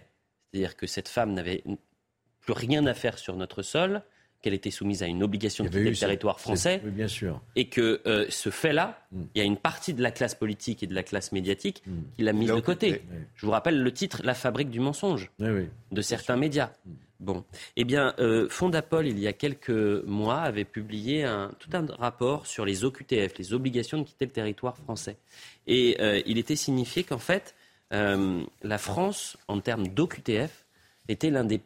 c'est-à-dire 0.51 0.75
que 0.75 0.87
cette 0.87 1.07
femme 1.07 1.33
n'avait 1.33 1.63
plus 2.41 2.53
rien 2.53 2.85
à 2.85 2.93
faire 2.93 3.17
sur 3.17 3.35
notre 3.35 3.61
sol, 3.61 4.01
qu'elle 4.41 4.53
était 4.53 4.71
soumise 4.71 5.03
à 5.03 5.07
une 5.07 5.21
obligation 5.21 5.65
de 5.65 5.69
quitter 5.69 5.89
le 5.89 5.95
territoire 5.95 6.39
français. 6.39 6.81
Oui, 6.85 6.91
bien 6.91 7.07
sûr. 7.07 7.41
Et 7.55 7.67
que 7.67 8.01
euh, 8.05 8.25
ce 8.29 8.49
fait-là, 8.49 9.05
mm. 9.11 9.21
il 9.35 9.39
y 9.39 9.41
a 9.41 9.45
une 9.45 9.57
partie 9.57 9.93
de 9.93 10.01
la 10.01 10.11
classe 10.11 10.35
politique 10.35 10.81
et 10.81 10.87
de 10.87 10.95
la 10.95 11.03
classe 11.03 11.31
médiatique 11.31 11.83
mm. 11.85 11.91
qui 12.15 12.23
l'a 12.23 12.33
mise 12.33 12.49
de 12.49 12.59
côté. 12.61 13.01
Je 13.35 13.45
vous 13.45 13.51
rappelle 13.51 13.81
le 13.81 13.91
titre 13.91 14.21
La 14.23 14.33
fabrique 14.33 14.69
du 14.69 14.79
mensonge 14.79 15.31
de 15.39 16.01
certains 16.01 16.37
médias. 16.37 16.71
Mm. 16.85 16.91
Bon, 17.19 17.43
eh 17.75 17.83
bien, 17.83 18.13
euh, 18.19 18.47
Fondapol, 18.49 19.05
il 19.05 19.19
y 19.19 19.27
a 19.27 19.33
quelques 19.33 19.69
mois, 19.69 20.39
avait 20.39 20.63
publié 20.63 21.25
un, 21.25 21.51
tout 21.59 21.69
un 21.73 21.85
rapport 21.97 22.47
sur 22.47 22.63
les 22.63 22.85
OQTF, 22.85 23.37
les 23.37 23.53
obligations 23.53 23.97
de 23.97 24.03
quitter 24.03 24.25
le 24.25 24.31
territoire 24.31 24.77
français. 24.77 25.17
Et 25.67 25.97
euh, 25.99 26.21
il 26.25 26.37
était 26.37 26.55
signifié 26.55 27.03
qu'en 27.03 27.17
fait, 27.17 27.55
euh, 27.91 28.41
la 28.61 28.77
France, 28.77 29.37
en 29.49 29.59
termes 29.59 29.89
d'OQTF, 29.89 30.65
était 31.09 31.29
l'un 31.29 31.43
des 31.43 31.59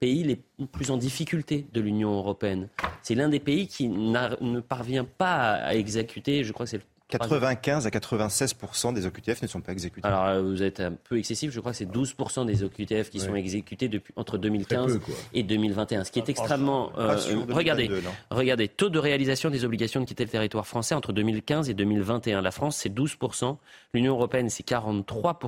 pays 0.00 0.24
les 0.24 0.40
plus 0.72 0.90
en 0.90 0.96
difficulté 0.96 1.66
de 1.72 1.80
l'Union 1.80 2.12
européenne. 2.14 2.68
C'est 3.02 3.14
l'un 3.14 3.28
des 3.28 3.38
pays 3.38 3.68
qui 3.68 3.88
ne 3.88 4.60
parvient 4.60 5.04
pas 5.04 5.52
à 5.52 5.74
exécuter, 5.74 6.42
je 6.42 6.52
crois 6.52 6.66
que 6.66 6.70
c'est 6.70 6.82
95 7.10 7.86
à 7.86 7.90
96 7.90 8.56
des 8.94 9.06
OQTF 9.06 9.42
ne 9.42 9.46
sont 9.46 9.60
pas 9.60 9.72
exécutés. 9.72 10.06
Alors 10.06 10.26
euh, 10.26 10.42
vous 10.42 10.62
êtes 10.62 10.80
un 10.80 10.92
peu 10.92 11.18
excessif, 11.18 11.50
je 11.52 11.60
crois 11.60 11.72
que 11.72 11.78
c'est 11.78 11.90
12% 11.90 12.46
des 12.46 12.62
OQTF 12.64 13.10
qui 13.10 13.20
sont 13.20 13.34
exécutés 13.34 13.88
depuis 13.88 14.12
entre 14.16 14.38
2015 14.38 15.00
et 15.34 15.42
2021, 15.42 16.04
ce 16.04 16.10
qui 16.10 16.18
est 16.18 16.24
ah, 16.26 16.30
extrêmement. 16.30 16.92
Euh, 16.98 17.16
regardez, 17.50 17.90
regardez, 18.30 18.68
taux 18.68 18.88
de 18.88 18.98
réalisation 18.98 19.50
des 19.50 19.64
obligations 19.64 20.00
de 20.00 20.06
quitter 20.06 20.24
le 20.24 20.30
territoire 20.30 20.66
français 20.66 20.94
entre 20.94 21.12
2015 21.12 21.68
et 21.70 21.74
2021. 21.74 22.42
La 22.42 22.50
France 22.50 22.76
c'est 22.76 22.94
12% 22.94 23.56
l'Union 23.92 24.14
européenne 24.14 24.48
c'est 24.50 24.62
43 24.62 25.38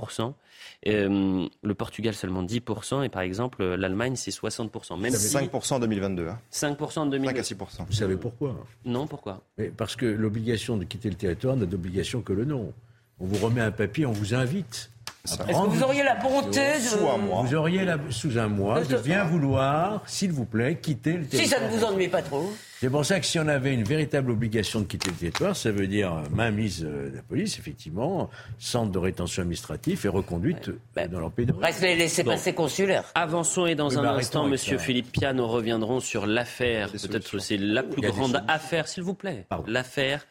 euh, 0.87 1.49
le 1.63 1.75
Portugal 1.75 2.15
seulement 2.15 2.43
10%, 2.43 3.05
et 3.05 3.09
par 3.09 3.23
exemple 3.23 3.65
l'Allemagne 3.65 4.17
c'est 4.17 4.31
60%. 4.31 4.99
Même 4.99 5.13
5% 5.13 5.75
en 5.75 5.81
2022. 5.81 6.29
5% 6.53 6.99
en 6.99 7.07
2022. 7.07 7.43
5 7.43 7.61
à 7.61 7.65
6%. 7.65 7.87
Vous 7.87 7.93
savez 7.93 8.17
pourquoi 8.17 8.57
Non, 8.85 9.07
pourquoi? 9.07 9.43
Parce 9.77 9.97
que 9.97 10.07
l'obligation 10.07 10.77
de 10.77 10.85
quitter 10.85 11.09
le 11.09 11.17
territoire 11.17 11.52
n'a 11.57 11.67
d'obligation 11.67 12.21
que 12.21 12.33
le 12.33 12.45
nom. 12.45 12.73
On 13.21 13.27
vous 13.27 13.45
remet 13.45 13.61
un 13.61 13.71
papier, 13.71 14.07
on 14.07 14.13
vous 14.13 14.35
invite. 14.35 14.91
Est-ce 15.25 15.37
que 15.37 15.71
vous 15.71 15.83
auriez 15.85 16.03
la 16.03 16.17
bonté 16.17 16.59
de... 16.59 16.81
Sous 16.81 17.07
un 17.07 17.17
mois. 17.17 17.43
Vous 17.43 17.55
auriez 17.55 17.85
la... 17.85 17.97
sous 18.11 18.39
un 18.39 18.49
mois 18.49 18.83
de 18.83 18.97
bien 18.97 19.23
vouloir, 19.23 20.03
s'il 20.05 20.33
vous 20.33 20.45
plaît, 20.45 20.79
quitter 20.83 21.13
le 21.13 21.27
territoire. 21.27 21.43
Si 21.43 21.49
ça 21.49 21.61
ne 21.61 21.71
vous 21.71 21.85
ennuie 21.85 22.09
pas 22.09 22.23
trop. 22.23 22.53
C'est 22.81 22.91
pour 22.91 23.07
ça 23.07 23.21
que 23.21 23.27
si 23.27 23.39
on 23.39 23.47
avait 23.47 23.73
une 23.73 23.85
véritable 23.85 24.33
obligation 24.33 24.81
de 24.81 24.87
quitter 24.87 25.11
le 25.11 25.15
territoire, 25.15 25.55
ça 25.55 25.71
veut 25.71 25.87
dire 25.87 26.25
mainmise 26.33 26.85
euh, 26.85 27.11
de 27.11 27.17
la 27.17 27.23
police, 27.23 27.57
effectivement, 27.61 28.29
centre 28.59 28.91
de 28.91 28.99
rétention 28.99 29.43
administratif 29.43 30.05
et 30.05 30.09
reconduite 30.09 30.71
euh, 30.99 31.07
dans 31.07 31.21
leur 31.21 31.31
pays 31.31 31.47
de 31.47 31.53
Reste 31.53 31.83
les 31.83 31.95
laissés-passer 31.95 32.53
consulaires. 32.53 33.05
Avançons 33.15 33.67
et 33.67 33.77
dans 33.77 33.97
un 33.97 34.05
instant, 34.17 34.49
Monsieur 34.49 34.79
Philippe 34.79 35.13
Piano 35.13 35.47
reviendront 35.47 36.01
sur 36.01 36.27
l'affaire. 36.27 36.91
Peut-être 36.91 37.31
que 37.31 37.39
c'est 37.39 37.59
la 37.59 37.85
plus 37.85 38.03
grande 38.03 38.43
affaire, 38.49 38.89
s'il 38.89 39.05
vous 39.05 39.15
plaît. 39.15 39.47
L'affaire 39.69 40.27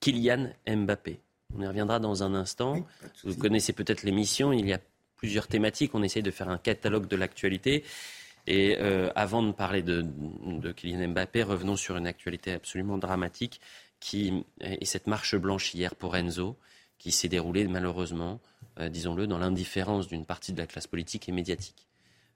Kylian 0.00 0.50
Mbappé. 0.66 1.20
On 1.56 1.62
y 1.62 1.66
reviendra 1.66 1.98
dans 2.00 2.22
un 2.22 2.34
instant. 2.34 2.84
Vous 3.22 3.36
connaissez 3.36 3.72
peut-être 3.72 4.02
l'émission. 4.02 4.52
Il 4.52 4.66
y 4.66 4.72
a 4.72 4.80
plusieurs 5.16 5.46
thématiques. 5.46 5.94
On 5.94 6.02
essaye 6.02 6.22
de 6.22 6.30
faire 6.30 6.48
un 6.48 6.58
catalogue 6.58 7.06
de 7.06 7.16
l'actualité. 7.16 7.84
Et 8.46 8.76
euh, 8.78 9.10
avant 9.14 9.42
de 9.42 9.52
parler 9.52 9.82
de, 9.82 10.04
de, 10.46 10.72
Kylian 10.72 11.08
Mbappé, 11.08 11.42
revenons 11.42 11.76
sur 11.76 11.96
une 11.96 12.06
actualité 12.06 12.52
absolument 12.52 12.98
dramatique 12.98 13.60
qui 14.00 14.44
est 14.60 14.84
cette 14.84 15.06
marche 15.06 15.34
blanche 15.34 15.72
hier 15.72 15.94
pour 15.94 16.14
Enzo, 16.14 16.58
qui 16.98 17.10
s'est 17.10 17.28
déroulée 17.28 17.66
malheureusement, 17.66 18.40
euh, 18.78 18.90
disons-le, 18.90 19.26
dans 19.26 19.38
l'indifférence 19.38 20.08
d'une 20.08 20.26
partie 20.26 20.52
de 20.52 20.58
la 20.58 20.66
classe 20.66 20.86
politique 20.86 21.26
et 21.28 21.32
médiatique. 21.32 21.88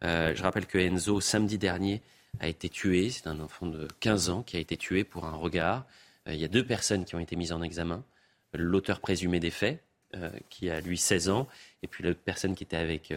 Euh, 0.05 0.35
je 0.35 0.43
rappelle 0.43 0.67
que 0.67 0.79
Enzo, 0.79 1.21
samedi 1.21 1.59
dernier, 1.59 2.01
a 2.41 2.49
été 2.49 2.69
tué. 2.71 3.11
C'est 3.11 3.27
un 3.27 3.41
enfant 3.41 3.67
de 3.67 3.87
15 4.01 4.31
ans 4.31 4.43
qui 4.43 4.57
a 4.57 4.61
été 4.61 4.77
tué 4.77 5.05
pour 5.05 5.27
un 5.27 5.37
regard. 5.37 5.85
Il 6.29 6.37
y 6.37 6.45
a 6.45 6.49
deux 6.49 6.65
personnes 6.65 7.05
qui 7.05 7.15
ont 7.15 7.21
été 7.21 7.37
mises 7.37 7.53
en 7.53 7.63
examen. 7.63 8.05
L'auteur 8.55 9.01
présumé 9.01 9.41
des 9.41 9.51
faits, 9.51 9.83
qui 10.49 10.71
a 10.71 10.81
lui 10.81 10.97
16 10.97 11.29
ans, 11.29 11.49
et 11.83 11.87
puis 11.87 12.03
la 12.03 12.15
personne 12.15 12.55
qui 12.55 12.65
était 12.65 12.79
avec, 12.79 13.13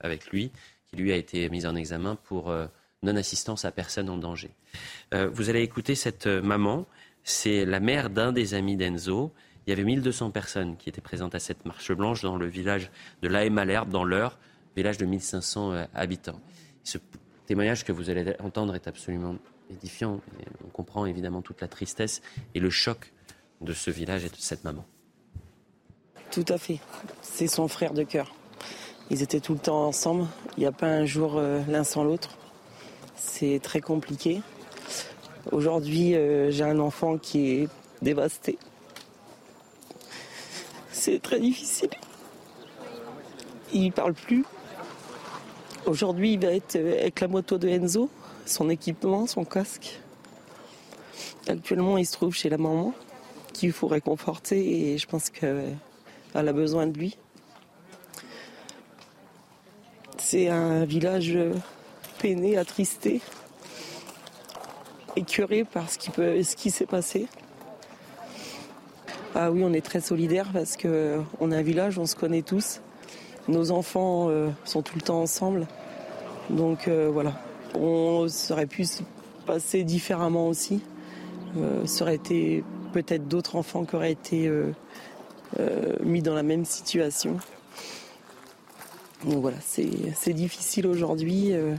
avec 0.00 0.26
lui, 0.28 0.50
lui 0.94 1.12
a 1.12 1.16
été 1.16 1.48
mise 1.50 1.66
en 1.66 1.74
examen 1.76 2.16
pour 2.16 2.50
euh, 2.50 2.66
non-assistance 3.02 3.64
à 3.64 3.72
personne 3.72 4.08
en 4.08 4.16
danger. 4.16 4.50
Euh, 5.12 5.28
vous 5.32 5.50
allez 5.50 5.62
écouter 5.62 5.94
cette 5.94 6.26
euh, 6.26 6.42
maman, 6.42 6.86
c'est 7.22 7.64
la 7.64 7.80
mère 7.80 8.10
d'un 8.10 8.32
des 8.32 8.54
amis 8.54 8.76
d'Enzo. 8.76 9.32
Il 9.66 9.70
y 9.70 9.72
avait 9.72 9.84
1200 9.84 10.30
personnes 10.30 10.76
qui 10.76 10.88
étaient 10.88 11.00
présentes 11.00 11.34
à 11.34 11.38
cette 11.38 11.64
marche 11.64 11.92
blanche 11.92 12.22
dans 12.22 12.36
le 12.36 12.46
village 12.46 12.90
de 13.22 13.28
La 13.28 13.48
Malherbe, 13.48 13.90
dans 13.90 14.04
l'Eure, 14.04 14.38
village 14.76 14.98
de 14.98 15.06
1500 15.06 15.86
habitants. 15.94 16.40
Ce 16.82 16.98
témoignage 17.46 17.84
que 17.84 17.92
vous 17.92 18.10
allez 18.10 18.34
entendre 18.40 18.74
est 18.74 18.86
absolument 18.88 19.36
on 20.02 20.68
comprend 20.72 21.06
évidemment 21.06 21.42
toute 21.42 21.60
la 21.60 21.68
tristesse 21.68 22.22
et 22.54 22.60
le 22.60 22.70
choc 22.70 23.12
de 23.60 23.72
ce 23.72 23.90
village 23.90 24.24
et 24.24 24.28
de 24.28 24.36
cette 24.36 24.64
maman. 24.64 24.84
Tout 26.30 26.44
à 26.48 26.58
fait. 26.58 26.80
C'est 27.22 27.46
son 27.46 27.68
frère 27.68 27.94
de 27.94 28.02
cœur. 28.02 28.34
Ils 29.10 29.22
étaient 29.22 29.40
tout 29.40 29.52
le 29.52 29.58
temps 29.58 29.86
ensemble. 29.86 30.26
Il 30.56 30.60
n'y 30.60 30.66
a 30.66 30.72
pas 30.72 30.86
un 30.86 31.04
jour 31.04 31.34
euh, 31.36 31.60
l'un 31.68 31.84
sans 31.84 32.04
l'autre. 32.04 32.30
C'est 33.16 33.60
très 33.62 33.80
compliqué. 33.80 34.40
Aujourd'hui, 35.52 36.14
euh, 36.14 36.50
j'ai 36.50 36.64
un 36.64 36.78
enfant 36.78 37.18
qui 37.18 37.50
est 37.50 37.68
dévasté. 38.02 38.58
C'est 40.90 41.20
très 41.20 41.38
difficile. 41.38 41.90
Il 43.72 43.86
ne 43.86 43.90
parle 43.92 44.14
plus. 44.14 44.44
Aujourd'hui, 45.86 46.32
il 46.32 46.40
va 46.40 46.52
être 46.52 46.76
euh, 46.76 47.00
avec 47.00 47.20
la 47.20 47.28
moto 47.28 47.58
de 47.58 47.68
Enzo, 47.68 48.08
son 48.46 48.68
équipement, 48.68 49.26
son 49.26 49.44
casque. 49.44 50.00
Actuellement, 51.46 51.98
il 51.98 52.06
se 52.06 52.12
trouve 52.12 52.34
chez 52.34 52.48
la 52.48 52.58
maman, 52.58 52.94
qu'il 53.52 53.72
faut 53.72 53.86
réconforter 53.86 54.92
et 54.92 54.98
je 54.98 55.06
pense 55.06 55.30
qu'elle 55.30 55.76
a 56.34 56.52
besoin 56.52 56.86
de 56.86 56.98
lui. 56.98 57.16
C'est 60.18 60.48
un 60.48 60.84
village 60.84 61.38
peiné, 62.18 62.56
attristé, 62.56 63.20
écœuré 65.16 65.64
par 65.64 65.90
ce 65.90 66.56
qui, 66.56 66.70
s'est 66.70 66.86
passé. 66.86 67.28
Ah 69.34 69.50
oui, 69.50 69.62
on 69.64 69.72
est 69.72 69.84
très 69.84 70.00
solidaires 70.00 70.50
parce 70.52 70.76
qu'on 70.76 71.52
est 71.52 71.56
un 71.56 71.62
village, 71.62 71.98
on 71.98 72.06
se 72.06 72.16
connaît 72.16 72.42
tous. 72.42 72.80
Nos 73.48 73.70
enfants 73.70 74.28
euh, 74.30 74.48
sont 74.64 74.82
tout 74.82 74.94
le 74.96 75.02
temps 75.02 75.20
ensemble. 75.20 75.66
Donc 76.50 76.88
euh, 76.88 77.10
voilà, 77.12 77.34
on 77.74 78.26
aurait 78.50 78.66
pu 78.66 78.84
se 78.84 79.02
passer 79.46 79.84
différemment 79.84 80.48
aussi. 80.48 80.80
Euh, 81.56 81.86
ça 81.86 82.04
aurait 82.04 82.16
été 82.16 82.64
peut-être 82.92 83.28
d'autres 83.28 83.56
enfants 83.56 83.84
qui 83.84 83.96
auraient 83.96 84.12
été 84.12 84.50
mis 86.02 86.22
dans 86.22 86.34
la 86.34 86.42
même 86.42 86.64
situation. 86.64 87.38
Donc 89.24 89.40
voilà, 89.40 89.56
c'est 89.62 90.32
difficile 90.34 90.86
aujourd'hui. 90.86 91.52
Euh, 91.52 91.74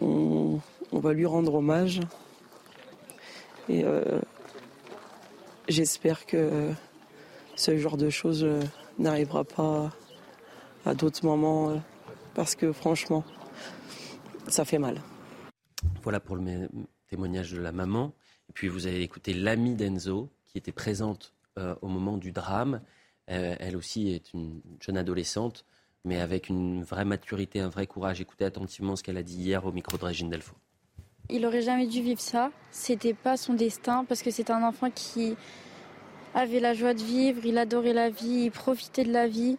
on, 0.00 0.58
va 0.90 1.12
lui 1.12 1.24
rendre 1.24 1.54
hommage. 1.54 2.00
Et 3.68 3.84
euh, 3.84 4.20
j'espère 5.68 6.26
que 6.26 6.70
ce 7.54 7.76
genre 7.76 7.96
de 7.96 8.10
choses 8.10 8.42
euh, 8.42 8.60
n'arrivera 8.98 9.44
pas 9.44 9.90
à 10.84 10.94
d'autres 10.94 11.24
moments 11.24 11.80
parce 12.34 12.56
que 12.56 12.72
franchement, 12.72 13.22
ça 14.48 14.64
fait 14.64 14.78
mal. 14.78 15.00
Voilà 16.02 16.20
pour 16.20 16.36
le 16.36 16.68
témoignage 17.08 17.52
de 17.52 17.60
la 17.60 17.72
maman. 17.72 18.12
Et 18.48 18.52
puis 18.52 18.68
vous 18.68 18.86
avez 18.86 19.02
écouté 19.02 19.34
l'amie 19.34 19.74
d'Enzo 19.74 20.30
qui 20.46 20.58
était 20.58 20.72
présente 20.72 21.34
au 21.80 21.88
moment 21.88 22.16
du 22.16 22.32
drame. 22.32 22.80
elle 23.26 23.76
aussi 23.76 24.10
est 24.10 24.32
une 24.32 24.60
jeune 24.80 24.96
adolescente 24.96 25.64
mais 26.04 26.20
avec 26.20 26.48
une 26.48 26.82
vraie 26.82 27.04
maturité, 27.04 27.60
un 27.60 27.68
vrai 27.68 27.86
courage. 27.86 28.20
Écoutez 28.20 28.44
attentivement 28.44 28.96
ce 28.96 29.02
qu'elle 29.02 29.16
a 29.16 29.22
dit 29.22 29.36
hier 29.36 29.64
au 29.64 29.72
micro 29.72 29.96
de 29.96 30.04
Régine 30.04 30.30
Delfaux. 30.30 30.56
Il 31.30 31.46
aurait 31.46 31.62
jamais 31.62 31.86
dû 31.86 32.02
vivre 32.02 32.20
ça. 32.20 32.50
C'était 32.70 33.14
pas 33.14 33.36
son 33.36 33.54
destin 33.54 34.04
parce 34.04 34.22
que 34.22 34.30
c'est 34.30 34.50
un 34.50 34.62
enfant 34.66 34.90
qui 34.90 35.36
avait 36.34 36.60
la 36.60 36.74
joie 36.74 36.94
de 36.94 37.02
vivre, 37.02 37.44
il 37.44 37.58
adorait 37.58 37.92
la 37.92 38.10
vie, 38.10 38.44
il 38.44 38.50
profitait 38.50 39.04
de 39.04 39.12
la 39.12 39.28
vie. 39.28 39.56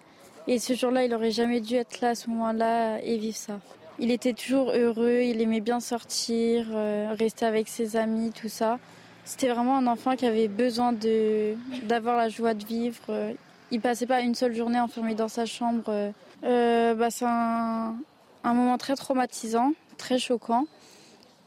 Et 0.48 0.60
ce 0.60 0.74
jour-là, 0.74 1.06
il 1.06 1.14
aurait 1.14 1.32
jamais 1.32 1.62
dû 1.62 1.76
être 1.76 2.02
là 2.02 2.10
à 2.10 2.16
ce 2.16 2.30
moment-là 2.30 3.02
et 3.02 3.18
vivre 3.18 3.38
ça. 3.38 3.62
Il 3.99 4.11
était 4.11 4.34
toujours 4.34 4.72
heureux, 4.72 5.22
il 5.22 5.41
aimait 5.41 5.61
bien 5.61 5.80
sortir, 5.80 6.68
euh, 6.72 7.14
rester 7.18 7.45
avec 7.45 7.68
ses 7.68 7.95
amis, 7.95 8.32
tout 8.32 8.49
ça. 8.49 8.80
C'était 9.24 9.49
vraiment 9.49 9.78
un 9.78 9.88
enfant 9.88 10.15
qui 10.15 10.26
avait 10.26 10.48
besoin 10.48 10.91
de 10.94 11.56
d'avoir 11.84 12.18
la 12.18 12.30
joie 12.30 12.53
de 12.53 12.65
vivre. 12.65 13.34
Il 13.72 13.82
passait 13.82 14.06
pas 14.06 14.22
une 14.22 14.36
seule 14.36 14.56
journée 14.56 14.80
enfermé 14.80 15.15
dans 15.15 15.28
sa 15.28 15.45
chambre 15.45 16.11
euh, 16.44 16.94
bah, 16.94 17.10
C'est 17.10 17.26
un, 17.26 17.95
moment 18.44 18.78
très 18.78 18.95
traumatisant, 18.95 19.74
très 19.98 20.20
choquant. 20.20 20.65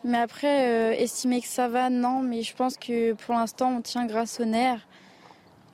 Mais 0.04 0.18
après, 0.18 0.68
euh, 0.68 0.92
estimer 0.92 1.40
que 1.40 1.46
ça 1.46 1.68
va, 1.68 1.90
non. 1.90 2.22
Mais 2.22 2.42
je 2.42 2.54
pense 2.56 2.76
que 2.78 3.12
pour 3.12 3.34
l'instant, 3.34 3.76
on 3.76 3.80
tient 3.80 4.06
grâce 4.06 4.40
au 4.40 4.44
nerf. 4.44 4.80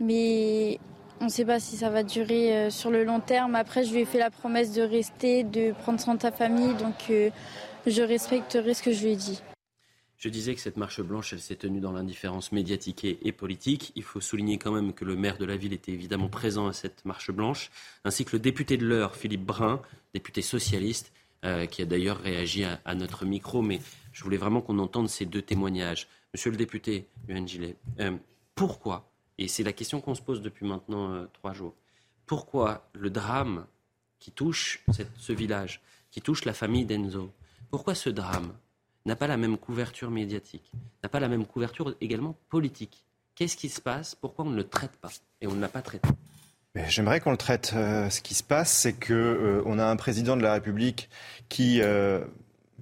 Mais 0.00 0.78
on 1.22 1.26
ne 1.26 1.30
sait 1.30 1.46
pas 1.46 1.60
si 1.60 1.76
ça 1.76 1.88
va 1.88 2.02
durer 2.02 2.54
euh, 2.54 2.70
sur 2.70 2.90
le 2.90 3.04
long 3.04 3.20
terme. 3.20 3.54
Après, 3.54 3.84
je 3.84 3.92
lui 3.92 4.00
ai 4.00 4.04
fait 4.04 4.18
la 4.18 4.30
promesse 4.30 4.72
de 4.72 4.82
rester, 4.82 5.44
de 5.44 5.72
prendre 5.72 5.98
soin 5.98 6.14
de 6.14 6.20
ta 6.20 6.32
famille. 6.32 6.74
Donc, 6.74 7.10
je 7.86 8.02
respecterai 8.02 8.74
ce 8.74 8.82
que 8.82 8.92
je 8.92 9.04
lui 9.04 9.12
ai 9.12 9.16
dit. 9.16 9.40
Je 10.22 10.28
disais 10.28 10.54
que 10.54 10.60
cette 10.60 10.76
marche 10.76 11.00
blanche, 11.00 11.32
elle 11.32 11.40
s'est 11.40 11.56
tenue 11.56 11.80
dans 11.80 11.90
l'indifférence 11.90 12.52
médiatique 12.52 13.04
et, 13.04 13.32
politique. 13.32 13.90
Il 13.96 14.04
faut 14.04 14.20
souligner 14.20 14.56
quand 14.56 14.70
même 14.70 14.92
que 14.92 15.04
le 15.04 15.16
maire 15.16 15.36
de 15.36 15.44
la 15.44 15.56
ville 15.56 15.72
était 15.72 15.90
évidemment 15.90 16.28
présent 16.28 16.68
à 16.68 16.72
cette 16.72 17.04
marche 17.04 17.32
blanche, 17.32 17.72
ainsi 18.04 18.24
que 18.24 18.36
le 18.36 18.38
député 18.38 18.76
de 18.76 18.86
l'heure, 18.86 19.16
Philippe 19.16 19.44
Brun, 19.44 19.82
député 20.14 20.40
socialiste, 20.40 21.12
euh, 21.44 21.66
qui 21.66 21.82
a 21.82 21.86
d'ailleurs 21.86 22.18
réagi 22.18 22.62
à, 22.62 22.94
notre 22.94 23.24
micro. 23.24 23.62
Mais 23.62 23.80
je 24.12 24.22
voulais 24.22 24.36
vraiment 24.36 24.60
qu'on 24.60 24.78
entende 24.78 25.08
ces 25.08 25.26
deux 25.26 25.42
témoignages. 25.42 26.06
Monsieur 26.32 26.52
le 26.52 26.56
député, 26.56 27.08
Yuan 27.28 27.48
Gillet, 27.48 27.74
euh, 27.98 28.16
pourquoi, 28.54 29.11
et 29.42 29.48
c'est 29.48 29.64
la 29.64 29.72
question 29.72 30.00
qu'on 30.00 30.14
se 30.14 30.22
pose 30.22 30.40
depuis 30.40 30.66
maintenant 30.66 31.12
euh, 31.12 31.26
trois 31.32 31.52
jours, 31.52 31.74
pourquoi 32.26 32.86
le 32.92 33.10
drame 33.10 33.66
qui 34.20 34.30
touche 34.30 34.84
ce 35.16 35.32
village, 35.32 35.80
qui 36.12 36.20
touche 36.20 36.44
la 36.44 36.52
famille 36.52 36.84
d'Enzo, 36.84 37.32
pourquoi 37.70 37.96
ce 37.96 38.08
drame 38.08 38.52
n'a 39.04 39.16
pas 39.16 39.26
la 39.26 39.36
même 39.36 39.58
couverture 39.58 40.12
médiatique, 40.12 40.70
n'a 41.02 41.08
pas 41.08 41.18
la 41.18 41.28
même 41.28 41.44
couverture 41.44 41.96
également 42.00 42.36
politique? 42.48 43.04
Qu'est-ce 43.34 43.56
qui 43.56 43.68
se 43.68 43.80
passe? 43.80 44.14
Pourquoi 44.14 44.44
on 44.44 44.50
ne 44.50 44.56
le 44.56 44.68
traite 44.68 44.96
pas? 45.00 45.10
Et 45.40 45.48
on 45.48 45.54
ne 45.54 45.60
l'a 45.60 45.68
pas 45.68 45.82
traité. 45.82 46.08
J'aimerais 46.74 47.18
qu'on 47.18 47.32
le 47.32 47.36
traite. 47.36 47.72
Euh, 47.74 48.08
ce 48.10 48.20
qui 48.20 48.34
se 48.34 48.44
passe, 48.44 48.70
c'est 48.70 48.92
qu'on 48.92 49.12
euh, 49.12 49.78
a 49.78 49.90
un 49.90 49.96
président 49.96 50.36
de 50.36 50.42
la 50.42 50.52
République 50.52 51.10
qui, 51.48 51.80
euh, 51.82 52.24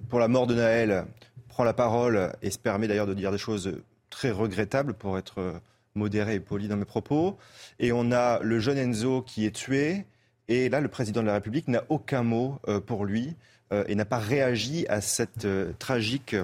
pour 0.09 0.19
la 0.19 0.27
mort 0.27 0.45
de 0.45 0.53
Naël, 0.53 1.05
prend 1.49 1.63
la 1.63 1.73
parole 1.73 2.31
et 2.43 2.51
se 2.51 2.59
permet 2.59 2.87
d'ailleurs 2.87 3.07
de 3.07 3.13
dire 3.13 3.31
des 3.31 3.37
choses 3.37 3.81
très 4.09 4.29
regrettables 4.29 4.93
pour 4.93 5.17
être 5.17 5.59
modéré 5.95 6.35
et 6.35 6.39
poli 6.39 6.67
dans 6.67 6.77
mes 6.77 6.85
propos. 6.85 7.37
Et 7.79 7.91
on 7.91 8.11
a 8.11 8.39
le 8.41 8.59
jeune 8.59 8.77
Enzo 8.77 9.21
qui 9.21 9.45
est 9.45 9.55
tué. 9.55 10.05
Et 10.47 10.69
là, 10.69 10.81
le 10.81 10.87
président 10.87 11.21
de 11.21 11.27
la 11.27 11.33
République 11.33 11.67
n'a 11.67 11.83
aucun 11.89 12.23
mot 12.23 12.59
pour 12.85 13.05
lui. 13.05 13.35
Euh, 13.71 13.85
et 13.87 13.95
n'a 13.95 14.05
pas 14.05 14.19
réagi 14.19 14.85
à 14.89 14.99
cette 14.99 15.45
euh, 15.45 15.71
tragique, 15.79 16.35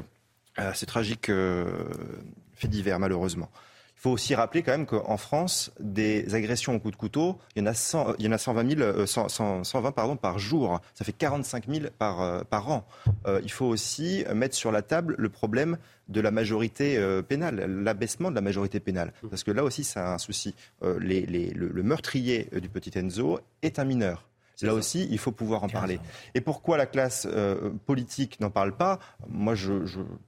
à 0.56 0.74
ces 0.74 0.86
tragiques 0.86 1.30
euh, 1.30 1.66
faits 2.54 2.72
divers, 2.72 3.00
malheureusement. 3.00 3.50
Il 3.98 4.02
faut 4.02 4.12
aussi 4.12 4.36
rappeler 4.36 4.62
quand 4.62 4.72
même 4.72 4.86
qu'en 4.86 5.18
France, 5.18 5.72
des 5.80 6.36
agressions 6.36 6.76
au 6.76 6.80
coup 6.80 6.92
de 6.92 6.96
couteau, 6.96 7.40
il 7.56 7.60
y 7.60 7.64
en 7.64 7.66
a, 7.66 7.74
100, 7.74 8.16
il 8.20 8.26
y 8.26 8.30
en 8.30 8.32
a 8.32 8.38
120, 8.38 8.78
000, 8.78 9.06
120 9.06 9.92
pardon, 9.92 10.16
par 10.16 10.38
jour. 10.38 10.80
Ça 10.94 11.04
fait 11.04 11.14
45 11.14 11.66
000 11.68 11.86
par, 11.98 12.46
par 12.46 12.70
an. 12.70 12.88
il 13.42 13.52
faut 13.52 13.66
aussi 13.66 14.24
mettre 14.36 14.56
sur 14.56 14.72
la 14.72 14.84
table 14.84 15.16
le 15.18 15.30
problème 15.30 15.78
de 16.10 16.22
la 16.22 16.30
majorité 16.30 17.00
pénale, 17.28 17.66
l'abaissement 17.84 18.30
de 18.30 18.36
la 18.36 18.42
majorité 18.42 18.80
pénale. 18.80 19.14
Parce 19.30 19.44
que 19.44 19.52
là 19.52 19.64
aussi, 19.64 19.84
c'est 19.84 20.00
un 20.00 20.20
souci. 20.20 20.54
Le, 20.82 21.82
meurtrier 21.82 22.50
du 22.62 22.70
petit 22.70 22.98
Enzo 23.00 23.40
est 23.64 23.80
un 23.80 23.84
mineur. 23.84 24.28
Là 24.62 24.74
aussi, 24.74 25.08
il 25.12 25.18
faut 25.18 25.32
pouvoir 25.32 25.64
en 25.64 25.70
parler. 25.70 26.00
Et 26.34 26.42
pourquoi 26.42 26.78
la 26.78 26.86
classe 26.86 27.28
euh, 27.30 27.70
politique 27.86 28.40
n'en 28.40 28.50
parle 28.50 28.76
pas? 28.76 29.00
Moi, 29.30 29.56
je, 29.56 29.74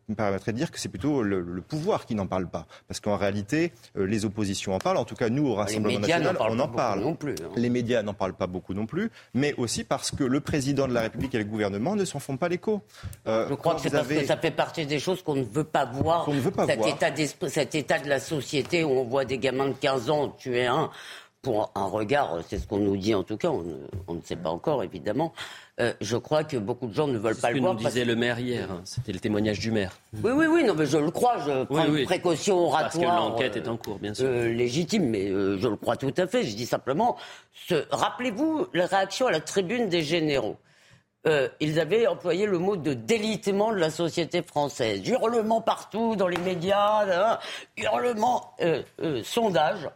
me 0.08 0.16
permettrais 0.16 0.52
de 0.52 0.58
dire 0.58 0.72
que 0.72 0.80
c'est 0.80 0.90
plutôt 0.90 1.24
le, 1.24 1.62
pouvoir 1.68 2.06
qui 2.06 2.16
n'en 2.16 2.28
parle 2.28 2.48
pas. 2.48 2.68
Parce 2.88 3.00
qu'en 3.00 3.18
réalité, 3.18 3.72
euh, 3.98 4.06
les 4.06 4.26
oppositions 4.26 4.74
en 4.74 4.80
parlent. 4.80 4.98
En 4.98 5.06
tout 5.06 5.16
cas, 5.16 5.30
nous, 5.30 5.48
au 5.48 5.56
Rassemblement 5.56 6.00
national, 6.00 6.38
on 6.40 6.60
en 6.60 6.68
parle. 6.68 7.02
Non 7.02 7.16
plus, 7.16 7.36
hein. 7.42 7.50
Les 7.56 7.70
médias 7.70 8.04
n'en 8.04 8.14
parlent 8.14 8.34
pas 8.34 8.48
beaucoup 8.48 8.74
non 8.74 8.86
plus. 8.86 9.10
Mais 9.34 9.54
aussi 9.56 9.84
parce 9.84 10.12
que 10.12 10.24
le 10.24 10.40
président 10.40 10.88
de 10.88 10.94
la 10.94 11.02
République 11.02 11.34
et 11.34 11.40
le 11.40 11.44
gouvernement 11.46 11.96
ne 11.96 12.06
s'en 12.06 12.20
font 12.20 12.38
pas 12.38 12.50
l'écho. 12.50 12.82
Euh, 13.28 13.48
je 13.50 13.56
crois 13.56 13.76
que 13.76 13.82
c'est 13.82 13.90
parce 13.90 14.08
que 14.08 14.26
ça 14.26 14.38
fait 14.38 14.52
partie 14.52 14.86
des 14.86 15.00
choses 15.00 15.24
qu'on 15.24 15.36
ne 15.36 15.44
veut 15.44 15.64
pas 15.64 15.86
voir. 15.86 16.26
Qu'on 16.26 16.34
ne 16.34 16.40
veut 16.40 16.52
pas 16.52 16.66
cet 16.66 16.78
voir. 16.78 16.90
État 16.90 17.10
cet 17.48 17.76
état 17.76 18.00
de 18.00 18.08
la 18.08 18.20
société 18.20 18.84
où 18.84 18.92
on 18.92 19.04
voit 19.04 19.26
des 19.26 19.38
gamins 19.38 19.68
de 19.68 19.74
15 19.74 20.10
ans 20.10 20.30
tuer 20.30 20.66
un 20.66 20.90
pour 21.42 21.72
un 21.76 21.86
regard, 21.86 22.40
c'est 22.48 22.58
ce 22.58 22.68
qu'on 22.68 22.80
nous 22.80 22.98
dit 22.98 23.16
en 23.16 23.24
tout 23.24 23.38
cas, 23.38 23.50
on 23.50 24.14
ne, 24.14 24.22
sait 24.22 24.36
pas 24.36 24.50
encore 24.50 24.84
évidemment. 24.84 25.34
Euh, 25.80 25.94
je 26.02 26.18
crois 26.18 26.44
que 26.44 26.58
beaucoup 26.58 26.88
de 26.88 26.94
gens 26.94 27.08
ne 27.08 27.18
veulent 27.18 27.38
pas 27.38 27.52
le 27.52 27.62
voir. 27.62 27.76
C'est 27.78 27.78
ce 27.78 27.84
que 27.84 27.84
nous 27.84 27.90
disait 27.90 28.06
le 28.06 28.16
maire 28.18 28.40
hier, 28.40 28.70
hein. 28.70 28.82
c'était 28.84 29.14
le 29.14 29.20
témoignage 29.20 29.60
du 29.60 29.72
maire. 29.72 29.98
Oui, 30.22 30.32
oui, 30.36 30.48
oui, 30.48 30.64
non, 30.66 30.76
mais 30.76 30.86
je 30.86 30.98
le 30.98 31.12
crois, 31.12 31.38
je 31.46 31.64
prends 31.64 31.86
une 31.86 32.04
précaution 32.04 32.68
oratoire. 32.68 32.82
Parce 32.82 32.98
que 32.98 33.02
l'enquête 33.02 33.56
est 33.56 33.68
en 33.70 33.78
cours, 33.78 34.00
bien 34.00 34.14
sûr. 34.14 34.26
Euh, 34.28 34.50
légitime, 34.50 35.06
mais 35.06 35.30
euh, 35.30 35.58
je 35.58 35.68
le 35.70 35.78
crois 35.78 35.96
tout 35.96 36.14
à 36.18 36.28
fait. 36.28 36.44
Je 36.44 36.56
dis 36.56 36.66
simplement, 36.66 37.16
rappelez-vous 37.92 38.68
la 38.74 38.88
réaction 38.88 39.28
à 39.28 39.32
la 39.32 39.40
tribune 39.40 39.88
des 39.88 40.02
généraux. 40.02 40.58
ils 41.62 41.80
avaient 41.80 42.06
employé 42.08 42.48
le 42.48 42.58
mot 42.58 42.76
de 42.76 42.94
délitement 42.94 43.72
de 43.72 43.78
la 43.78 43.92
société 43.92 44.42
française. 44.42 45.08
Hurlement 45.08 45.62
partout 45.62 46.18
dans 46.18 46.28
les 46.28 46.38
médias, 46.38 47.06
hein, 47.10 47.40
hurlement, 47.78 48.58
sondage 49.24 49.88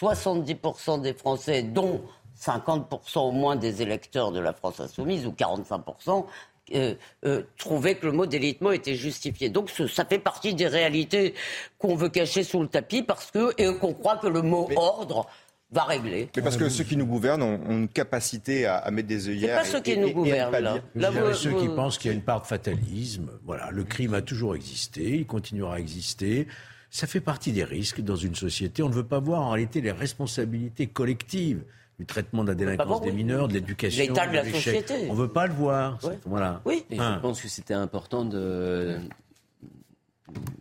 70% 0.00 1.00
des 1.00 1.12
Français, 1.12 1.62
dont 1.62 2.02
50% 2.40 3.18
au 3.18 3.30
moins 3.32 3.56
des 3.56 3.82
électeurs 3.82 4.32
de 4.32 4.40
la 4.40 4.52
France 4.52 4.80
insoumise, 4.80 5.26
ou 5.26 5.32
45%, 5.32 6.26
euh, 6.74 6.94
euh, 7.24 7.42
trouvaient 7.58 7.96
que 7.96 8.06
le 8.06 8.12
mot 8.12 8.24
délitement 8.24 8.70
était 8.70 8.94
justifié. 8.94 9.50
Donc 9.50 9.70
ça 9.70 10.04
fait 10.04 10.18
partie 10.18 10.54
des 10.54 10.68
réalités 10.68 11.34
qu'on 11.78 11.96
veut 11.96 12.08
cacher 12.08 12.44
sous 12.44 12.60
le 12.60 12.68
tapis 12.68 13.02
parce 13.02 13.30
que 13.30 13.52
et 13.60 13.76
qu'on 13.76 13.92
croit 13.92 14.16
que 14.16 14.28
le 14.28 14.42
mot 14.42 14.68
ordre 14.76 15.26
va 15.72 15.82
régler. 15.84 16.28
Mais 16.36 16.42
parce 16.42 16.56
que 16.56 16.68
ceux 16.68 16.84
qui 16.84 16.96
nous 16.96 17.04
gouvernent 17.04 17.42
ont, 17.42 17.60
une 17.68 17.88
capacité 17.88 18.66
à, 18.66 18.88
mettre 18.90 19.08
des 19.08 19.28
œillères. 19.28 19.58
Pas 19.58 19.64
ceux 19.64 19.80
qui 19.80 19.98
nous 19.98 20.12
gouvernent 20.12 20.52
là. 20.52 20.76
là 20.94 21.34
ceux 21.34 21.52
qui 21.58 21.68
pensent 21.68 21.98
qu'il 21.98 22.10
y 22.10 22.14
a 22.14 22.16
une 22.16 22.22
part 22.22 22.42
de 22.42 22.46
fatalisme. 22.46 23.30
Voilà, 23.44 23.70
le 23.70 23.82
crime 23.84 24.14
a 24.14 24.22
toujours 24.22 24.54
existé, 24.54 25.18
il 25.18 25.26
continuera 25.26 25.74
à 25.74 25.78
exister. 25.78 26.46
Ça 26.94 27.06
fait 27.06 27.22
partie 27.22 27.52
des 27.52 27.64
risques 27.64 28.02
dans 28.02 28.16
une 28.16 28.34
société. 28.34 28.82
On 28.82 28.90
ne 28.90 28.94
veut 28.94 29.02
pas 29.02 29.18
voir 29.18 29.40
en 29.40 29.50
réalité 29.50 29.80
les 29.80 29.92
responsabilités 29.92 30.88
collectives 30.88 31.64
du 31.98 32.04
traitement 32.04 32.44
de 32.44 32.48
la 32.48 32.54
délinquance 32.54 33.00
des 33.00 33.12
mineurs, 33.12 33.48
de 33.48 33.54
l'éducation, 33.54 34.04
l'état 34.04 34.26
de, 34.26 34.34
la 34.34 34.44
société. 34.44 35.06
On 35.08 35.14
ne 35.14 35.18
veut 35.18 35.32
pas 35.32 35.46
le 35.46 35.54
voir. 35.54 35.98
Voilà. 36.26 36.60
Oui. 36.66 36.84
Et 36.90 36.98
je 36.98 37.18
pense 37.20 37.40
que 37.40 37.48
c'était 37.48 37.72
important 37.72 38.26
de 38.26 38.98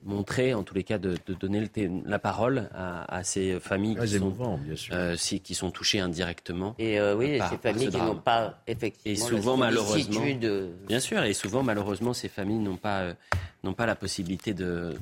montrer, 0.04 0.54
en 0.54 0.64
tous 0.64 0.74
les 0.74 0.84
cas, 0.84 0.98
de, 0.98 1.18
donner 1.40 1.70
la 2.06 2.20
parole 2.20 2.70
à, 2.74 3.24
ces 3.24 3.60
familles 3.60 3.96
qui, 3.96 4.08
sont, 4.08 4.58
bien 4.58 4.76
sûr. 4.76 4.96
Euh, 4.96 5.16
qui 5.16 5.56
sont 5.56 5.72
touchées 5.72 6.00
indirectement. 6.00 6.76
Et 6.80 7.00
euh, 7.00 7.16
oui, 7.16 7.40
ces 7.50 7.58
familles 7.58 7.90
qui 7.90 7.98
n'ont 7.98 8.16
pas 8.16 8.62
effectivement 8.68 9.12
et 9.12 9.16
souvent, 9.16 9.58
malheureusement, 9.58 10.22
bien 10.88 11.00
sûr, 11.00 11.24
et 11.24 11.34
souvent 11.34 11.64
malheureusement, 11.64 12.14
ces 12.14 12.30
familles 12.30 12.60
n'ont 12.60 12.78
pas 12.78 13.02
euh, 13.02 13.14
n'ont 13.64 13.74
pas 13.74 13.86
la 13.86 13.96
possibilité 13.96 14.54
de 14.54 14.96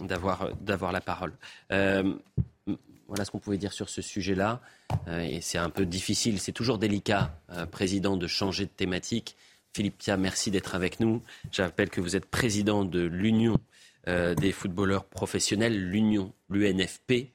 d'avoir 0.00 0.50
d'avoir 0.60 0.92
la 0.92 1.00
parole. 1.00 1.32
voilà 1.70 3.24
ce 3.24 3.30
qu'on 3.30 3.38
pouvait 3.38 3.58
dire 3.58 3.72
sur 3.72 3.88
ce 3.88 4.02
sujet-là. 4.02 4.60
et 5.08 5.40
c'est 5.40 5.58
un 5.58 5.70
peu 5.70 5.86
difficile, 5.86 6.40
c'est 6.40 6.52
toujours 6.52 6.78
délicat, 6.78 7.34
président, 7.70 8.16
de 8.16 8.26
changer 8.26 8.64
de 8.64 8.70
thématique. 8.70 9.36
Philippe 9.74 9.98
Pia, 9.98 10.16
merci 10.16 10.52
d'être 10.52 10.76
avec 10.76 11.00
nous. 11.00 11.20
J'appelle 11.50 11.90
que 11.90 12.00
vous 12.00 12.14
êtes 12.14 12.26
président 12.26 12.84
de 12.84 13.00
l'Union 13.00 13.58
euh, 14.06 14.36
des 14.36 14.52
footballeurs 14.52 15.04
professionnels, 15.04 15.76
l'Union, 15.76 16.32
l'UNFP. 16.48 17.32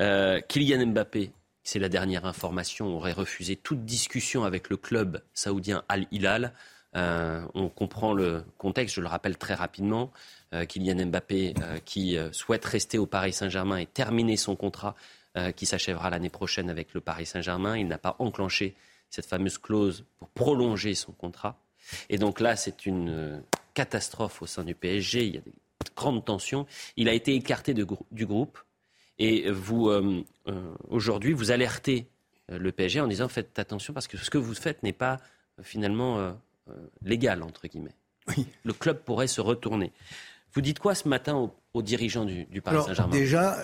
Euh, 0.00 0.40
Kylian 0.40 0.86
Mbappé, 0.86 1.32
c'est 1.62 1.78
la 1.78 1.90
dernière 1.90 2.24
information, 2.24 2.86
aurait 2.96 3.12
refusé 3.12 3.56
toute 3.56 3.84
discussion 3.84 4.44
avec 4.44 4.70
le 4.70 4.78
club 4.78 5.22
saoudien 5.34 5.84
Al 5.90 6.06
Hilal. 6.10 6.54
Euh, 6.96 7.44
on 7.52 7.68
comprend 7.68 8.14
le 8.14 8.42
contexte, 8.56 8.96
je 8.96 9.02
le 9.02 9.08
rappelle 9.08 9.36
très 9.36 9.54
rapidement. 9.54 10.10
Kylian 10.68 11.06
Mbappé, 11.06 11.54
qui 11.86 12.18
souhaite 12.32 12.64
rester 12.64 12.98
au 12.98 13.06
Paris 13.06 13.32
Saint-Germain 13.32 13.78
et 13.78 13.86
terminer 13.86 14.36
son 14.36 14.54
contrat 14.54 14.94
qui 15.56 15.64
s'achèvera 15.64 16.10
l'année 16.10 16.28
prochaine 16.28 16.68
avec 16.68 16.92
le 16.92 17.00
Paris 17.00 17.24
Saint-Germain, 17.24 17.78
il 17.78 17.88
n'a 17.88 17.96
pas 17.96 18.16
enclenché 18.18 18.74
cette 19.08 19.24
fameuse 19.24 19.56
clause 19.56 20.04
pour 20.18 20.28
prolonger 20.28 20.94
son 20.94 21.12
contrat. 21.12 21.61
Et 22.08 22.18
donc 22.18 22.40
là, 22.40 22.56
c'est 22.56 22.86
une 22.86 23.10
euh, 23.10 23.38
catastrophe 23.74 24.42
au 24.42 24.46
sein 24.46 24.64
du 24.64 24.74
PSG. 24.74 25.26
Il 25.26 25.34
y 25.34 25.38
a 25.38 25.40
des 25.40 25.52
grandes 25.96 26.24
tensions. 26.24 26.66
Il 26.96 27.08
a 27.08 27.12
été 27.12 27.34
écarté 27.34 27.74
du 27.74 28.26
groupe. 28.26 28.58
Et 29.18 29.50
vous, 29.50 29.88
euh, 29.88 30.24
euh, 30.48 30.74
aujourd'hui, 30.88 31.32
vous 31.32 31.50
alertez 31.50 32.06
le 32.48 32.72
PSG 32.72 33.00
en 33.00 33.06
disant 33.06 33.28
faites 33.28 33.58
attention 33.58 33.94
parce 33.94 34.08
que 34.08 34.16
ce 34.16 34.30
que 34.30 34.38
vous 34.38 34.54
faites 34.54 34.82
n'est 34.82 34.92
pas 34.92 35.18
finalement 35.62 36.36
légal, 37.02 37.42
entre 37.42 37.66
guillemets. 37.66 37.94
Le 38.64 38.72
club 38.72 38.98
pourrait 39.04 39.28
se 39.28 39.40
retourner. 39.40 39.92
Vous 40.52 40.60
dites 40.60 40.78
quoi 40.78 40.94
ce 40.94 41.08
matin 41.08 41.50
aux, 41.72 41.82
dirigeants 41.82 42.24
du, 42.24 42.60
Paris 42.60 42.82
Saint-Germain? 42.84 43.12
Déjà, 43.12 43.58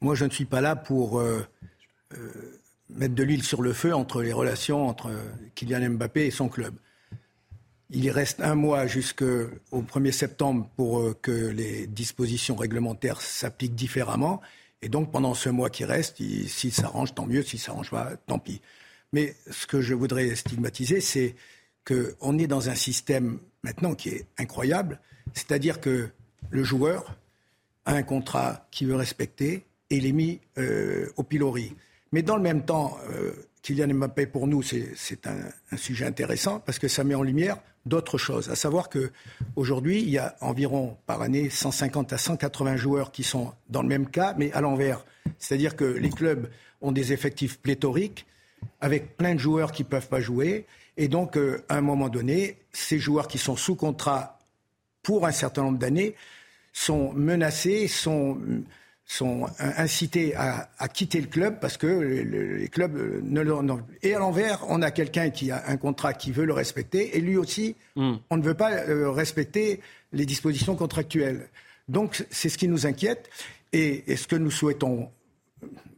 moi, 0.00 0.14
je 0.14 0.24
ne 0.24 0.30
suis 0.30 0.46
pas 0.46 0.60
là 0.60 0.74
pour 0.74 1.22
mettre 2.90 3.14
de 3.14 3.22
l'huile 3.22 3.42
sur 3.42 3.62
le 3.62 3.72
feu 3.72 3.94
entre 3.94 4.22
les 4.22 4.32
relations 4.32 4.86
entre 4.86 5.10
Kylian 5.54 5.90
Mbappé 5.90 6.26
et 6.26 6.30
son 6.30 6.48
club. 6.48 6.74
Il 7.90 8.10
reste 8.10 8.40
un 8.40 8.56
mois 8.56 8.86
jusqu'au 8.86 9.48
1er 9.72 10.10
septembre 10.10 10.68
pour 10.76 11.00
euh, 11.00 11.16
que 11.20 11.30
les 11.30 11.86
dispositions 11.86 12.56
réglementaires 12.56 13.20
s'appliquent 13.20 13.76
différemment. 13.76 14.40
Et 14.82 14.88
donc, 14.88 15.12
pendant 15.12 15.34
ce 15.34 15.48
mois 15.48 15.70
qui 15.70 15.84
reste, 15.84 16.16
s'il 16.16 16.72
s'arrange, 16.72 17.14
tant 17.14 17.26
mieux. 17.26 17.42
S'il 17.42 17.60
s'arrange 17.60 17.90
pas, 17.90 18.16
tant 18.26 18.40
pis. 18.40 18.60
Mais 19.12 19.36
ce 19.50 19.66
que 19.66 19.80
je 19.80 19.94
voudrais 19.94 20.34
stigmatiser, 20.34 21.00
c'est 21.00 21.36
qu'on 21.86 22.38
est 22.38 22.48
dans 22.48 22.68
un 22.68 22.74
système 22.74 23.38
maintenant 23.62 23.94
qui 23.94 24.08
est 24.08 24.26
incroyable. 24.36 25.00
C'est-à-dire 25.32 25.80
que 25.80 26.08
le 26.50 26.64
joueur 26.64 27.16
a 27.84 27.92
un 27.92 28.02
contrat 28.02 28.66
qu'il 28.72 28.88
veut 28.88 28.96
respecter 28.96 29.64
et 29.90 29.96
il 29.96 30.06
est 30.06 30.12
mis 30.12 30.40
euh, 30.58 31.08
au 31.16 31.22
pilori. 31.22 31.74
Mais 32.12 32.22
dans 32.22 32.36
le 32.36 32.42
même 32.42 32.64
temps, 32.64 32.98
euh, 33.10 33.32
Kylian 33.62 33.94
Mbappé, 33.94 34.26
pour 34.26 34.46
nous, 34.46 34.62
c'est 34.62 35.26
un, 35.26 35.76
sujet 35.76 36.06
intéressant 36.06 36.60
parce 36.60 36.78
que 36.78 36.88
ça 36.88 37.02
met 37.02 37.14
en 37.14 37.22
lumière 37.22 37.58
d'autres 37.84 38.18
choses. 38.18 38.48
À 38.48 38.54
savoir 38.54 38.88
qu'aujourd'hui, 38.88 40.02
il 40.02 40.10
y 40.10 40.18
a 40.18 40.36
environ 40.40 40.96
par 41.06 41.22
année 41.22 41.50
150 41.50 42.12
à 42.12 42.18
180 42.18 42.76
joueurs 42.76 43.10
qui 43.10 43.24
sont 43.24 43.52
dans 43.68 43.82
le 43.82 43.88
même 43.88 44.08
cas, 44.08 44.34
mais 44.38 44.52
à 44.52 44.60
l'envers. 44.60 45.04
C'est-à-dire 45.38 45.74
que 45.74 45.84
les 45.84 46.10
clubs 46.10 46.48
ont 46.80 46.92
des 46.92 47.12
effectifs 47.12 47.58
pléthoriques 47.58 48.26
avec 48.80 49.16
plein 49.16 49.34
de 49.34 49.40
joueurs 49.40 49.72
qui 49.72 49.82
ne 49.82 49.88
peuvent 49.88 50.08
pas 50.08 50.20
jouer. 50.20 50.66
Et 50.96 51.08
donc, 51.08 51.36
euh, 51.36 51.64
à 51.68 51.76
un 51.76 51.80
moment 51.80 52.08
donné, 52.08 52.58
ces 52.72 52.98
joueurs 52.98 53.26
qui 53.26 53.38
sont 53.38 53.56
sous 53.56 53.74
contrat 53.74 54.38
pour 55.02 55.26
un 55.26 55.32
certain 55.32 55.62
nombre 55.62 55.78
d'années 55.78 56.14
sont 56.72 57.12
menacés, 57.14 57.88
sont 57.88 58.38
sont 59.06 59.46
incités 59.60 60.34
à, 60.34 60.68
quitter 60.92 61.20
le 61.20 61.28
club 61.28 61.60
parce 61.60 61.76
que 61.76 61.86
les, 61.86 62.68
clubs 62.68 62.96
euh, 62.96 63.20
ne 63.22 63.40
le. 63.40 63.54
Et 64.02 64.14
à 64.14 64.18
l'envers, 64.18 64.64
on 64.68 64.82
a 64.82 64.90
quelqu'un 64.90 65.30
qui 65.30 65.52
a 65.52 65.62
un 65.68 65.76
contrat 65.76 66.12
qui 66.12 66.32
veut 66.32 66.44
le 66.44 66.52
respecter 66.52 67.16
et 67.16 67.20
lui 67.20 67.36
aussi, 67.36 67.76
hmm. 67.94 68.14
on 68.30 68.36
ne 68.36 68.42
veut 68.42 68.54
pas 68.54 68.72
euh, 68.72 69.10
respecter 69.10 69.80
les 70.12 70.26
dispositions 70.26 70.74
contractuelles. 70.74 71.48
Donc 71.88 72.26
c'est 72.30 72.48
ce 72.48 72.58
qui 72.58 72.66
nous 72.66 72.84
inquiète 72.84 73.30
et, 73.72 74.16
ce 74.16 74.26
que 74.26 74.36
nous 74.36 74.50
souhaitons 74.50 75.10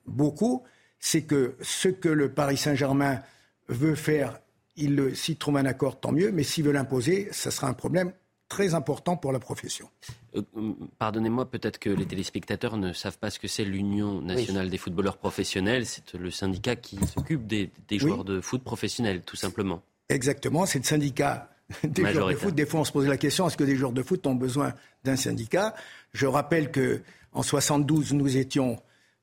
beaucoup, 0.06 0.64
c'est 1.01 1.22
que 1.22 1.55
ce 1.62 1.89
que 1.89 2.10
le 2.10 2.30
Paris 2.30 2.59
Saint-Germain 2.59 3.22
veut 3.68 3.94
faire, 3.94 4.39
s'il 5.14 5.36
trouve 5.39 5.56
un 5.56 5.64
accord, 5.64 5.98
tant 5.98 6.12
mieux, 6.12 6.30
mais 6.30 6.43
s'il 6.43 6.64
veut 6.64 6.72
l'imposer, 6.72 7.28
ça 7.32 7.51
sera 7.51 7.68
un 7.68 7.74
problème 7.74 8.12
très 8.48 8.74
important 8.74 9.16
pour 9.16 9.32
la 9.32 9.38
profession. 9.38 9.88
Euh, 10.34 10.42
pardonnez-moi, 10.98 11.50
peut-être 11.50 11.78
que 11.78 11.90
les 11.90 12.06
téléspectateurs 12.06 12.76
ne 12.76 12.92
savent 12.92 13.18
pas 13.18 13.30
ce 13.30 13.38
que 13.38 13.48
c'est 13.48 13.64
l'Union 13.64 14.20
nationale 14.22 14.70
des 14.70 14.78
footballeurs 14.78 15.18
professionnels. 15.18 15.86
C'est 15.86 16.14
le 16.14 16.30
syndicat 16.30 16.76
qui 16.76 16.98
s'occupe 17.06 17.46
des, 17.46 17.70
joueurs 17.92 18.24
de 18.24 18.40
foot 18.40 18.62
professionnels, 18.62 19.22
tout 19.22 19.36
simplement. 19.36 19.82
Exactement, 20.08 20.66
c'est 20.66 20.78
le 20.78 20.84
syndicat 20.84 21.50
des 21.84 22.12
joueurs 22.12 22.28
de 22.28 22.34
foot. 22.34 22.54
Des 22.54 22.66
fois, 22.66 22.80
on 22.80 22.84
se 22.84 22.92
pose 22.92 23.06
la 23.06 23.18
question 23.18 23.46
est-ce 23.46 23.56
que 23.56 23.64
les 23.64 23.76
joueurs 23.76 23.92
de 23.92 24.02
foot 24.02 24.26
ont 24.26 24.34
besoin 24.34 24.72
d'un 25.04 25.16
syndicat? 25.16 25.74
Je 26.12 26.26
rappelle 26.26 26.70
que 26.70 27.02
en 27.32 27.42
72, 27.42 28.14
nous 28.14 28.36
étions 28.38 28.80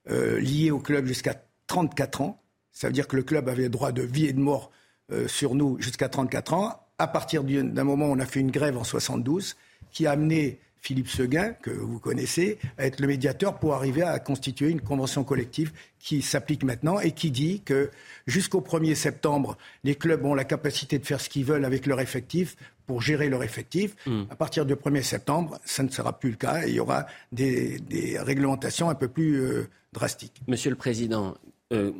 euh, 0.08 0.38
liés 0.38 0.70
au 0.70 0.78
club 0.78 1.06
jusqu'à 1.06 1.34
34 1.66 2.20
ans. 2.20 2.40
Ça 2.70 2.86
veut 2.86 2.92
dire 2.92 3.08
que 3.08 3.16
le 3.16 3.24
club 3.24 3.48
avait 3.48 3.68
droit 3.68 3.90
de 3.90 4.02
vie 4.02 4.26
et 4.26 4.32
de 4.32 4.38
mort 4.38 4.70
euh, 5.10 5.26
sur 5.26 5.54
nous 5.54 5.80
jusqu'à 5.80 6.08
34 6.08 6.54
ans 6.54 6.85
à 6.98 7.06
partir 7.06 7.44
d'un 7.44 7.84
moment, 7.84 8.06
on 8.06 8.18
a 8.18 8.26
fait 8.26 8.40
une 8.40 8.50
grève 8.50 8.76
en 8.76 8.84
72 8.84 9.56
qui 9.92 10.06
a 10.06 10.12
amené 10.12 10.58
Philippe 10.80 11.08
Seguin, 11.08 11.52
que 11.52 11.70
vous 11.70 11.98
connaissez, 11.98 12.58
à 12.78 12.86
être 12.86 13.00
le 13.00 13.08
médiateur 13.08 13.58
pour 13.58 13.74
arriver 13.74 14.02
à 14.02 14.18
constituer 14.20 14.70
une 14.70 14.80
convention 14.80 15.24
collective 15.24 15.72
qui 15.98 16.22
s'applique 16.22 16.62
maintenant 16.62 17.00
et 17.00 17.10
qui 17.10 17.32
dit 17.32 17.60
que 17.64 17.90
jusqu'au 18.26 18.60
1er 18.60 18.94
septembre, 18.94 19.58
les 19.82 19.96
clubs 19.96 20.24
ont 20.24 20.34
la 20.34 20.44
capacité 20.44 20.98
de 21.00 21.04
faire 21.04 21.20
ce 21.20 21.28
qu'ils 21.28 21.44
veulent 21.44 21.64
avec 21.64 21.86
leur 21.86 22.00
effectif 22.00 22.56
pour 22.86 23.02
gérer 23.02 23.28
leur 23.28 23.42
effectif. 23.42 23.96
Hmm. 24.06 24.24
À 24.30 24.36
partir 24.36 24.64
du 24.64 24.74
1er 24.74 25.02
septembre, 25.02 25.58
ça 25.64 25.82
ne 25.82 25.88
sera 25.88 26.18
plus 26.18 26.30
le 26.30 26.36
cas 26.36 26.64
et 26.64 26.68
il 26.68 26.76
y 26.76 26.80
aura 26.80 27.06
des, 27.32 27.80
réglementations 28.20 28.88
un 28.88 28.94
peu 28.94 29.08
plus 29.08 29.40
euh, 29.40 29.68
drastiques. 29.92 30.40
Monsieur 30.46 30.70
le 30.70 30.76
Président, 30.76 31.34
euh, 31.72 31.90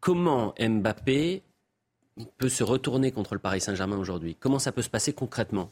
comment 0.00 0.54
Mbappé 0.60 1.42
peut 2.38 2.48
se 2.48 2.64
retourner 2.64 3.12
contre 3.12 3.34
le 3.34 3.40
Paris 3.40 3.60
Saint-Germain 3.60 3.98
aujourd'hui 3.98 4.36
Comment 4.38 4.58
ça 4.58 4.72
peut 4.72 4.82
se 4.82 4.90
passer 4.90 5.12
concrètement? 5.12 5.70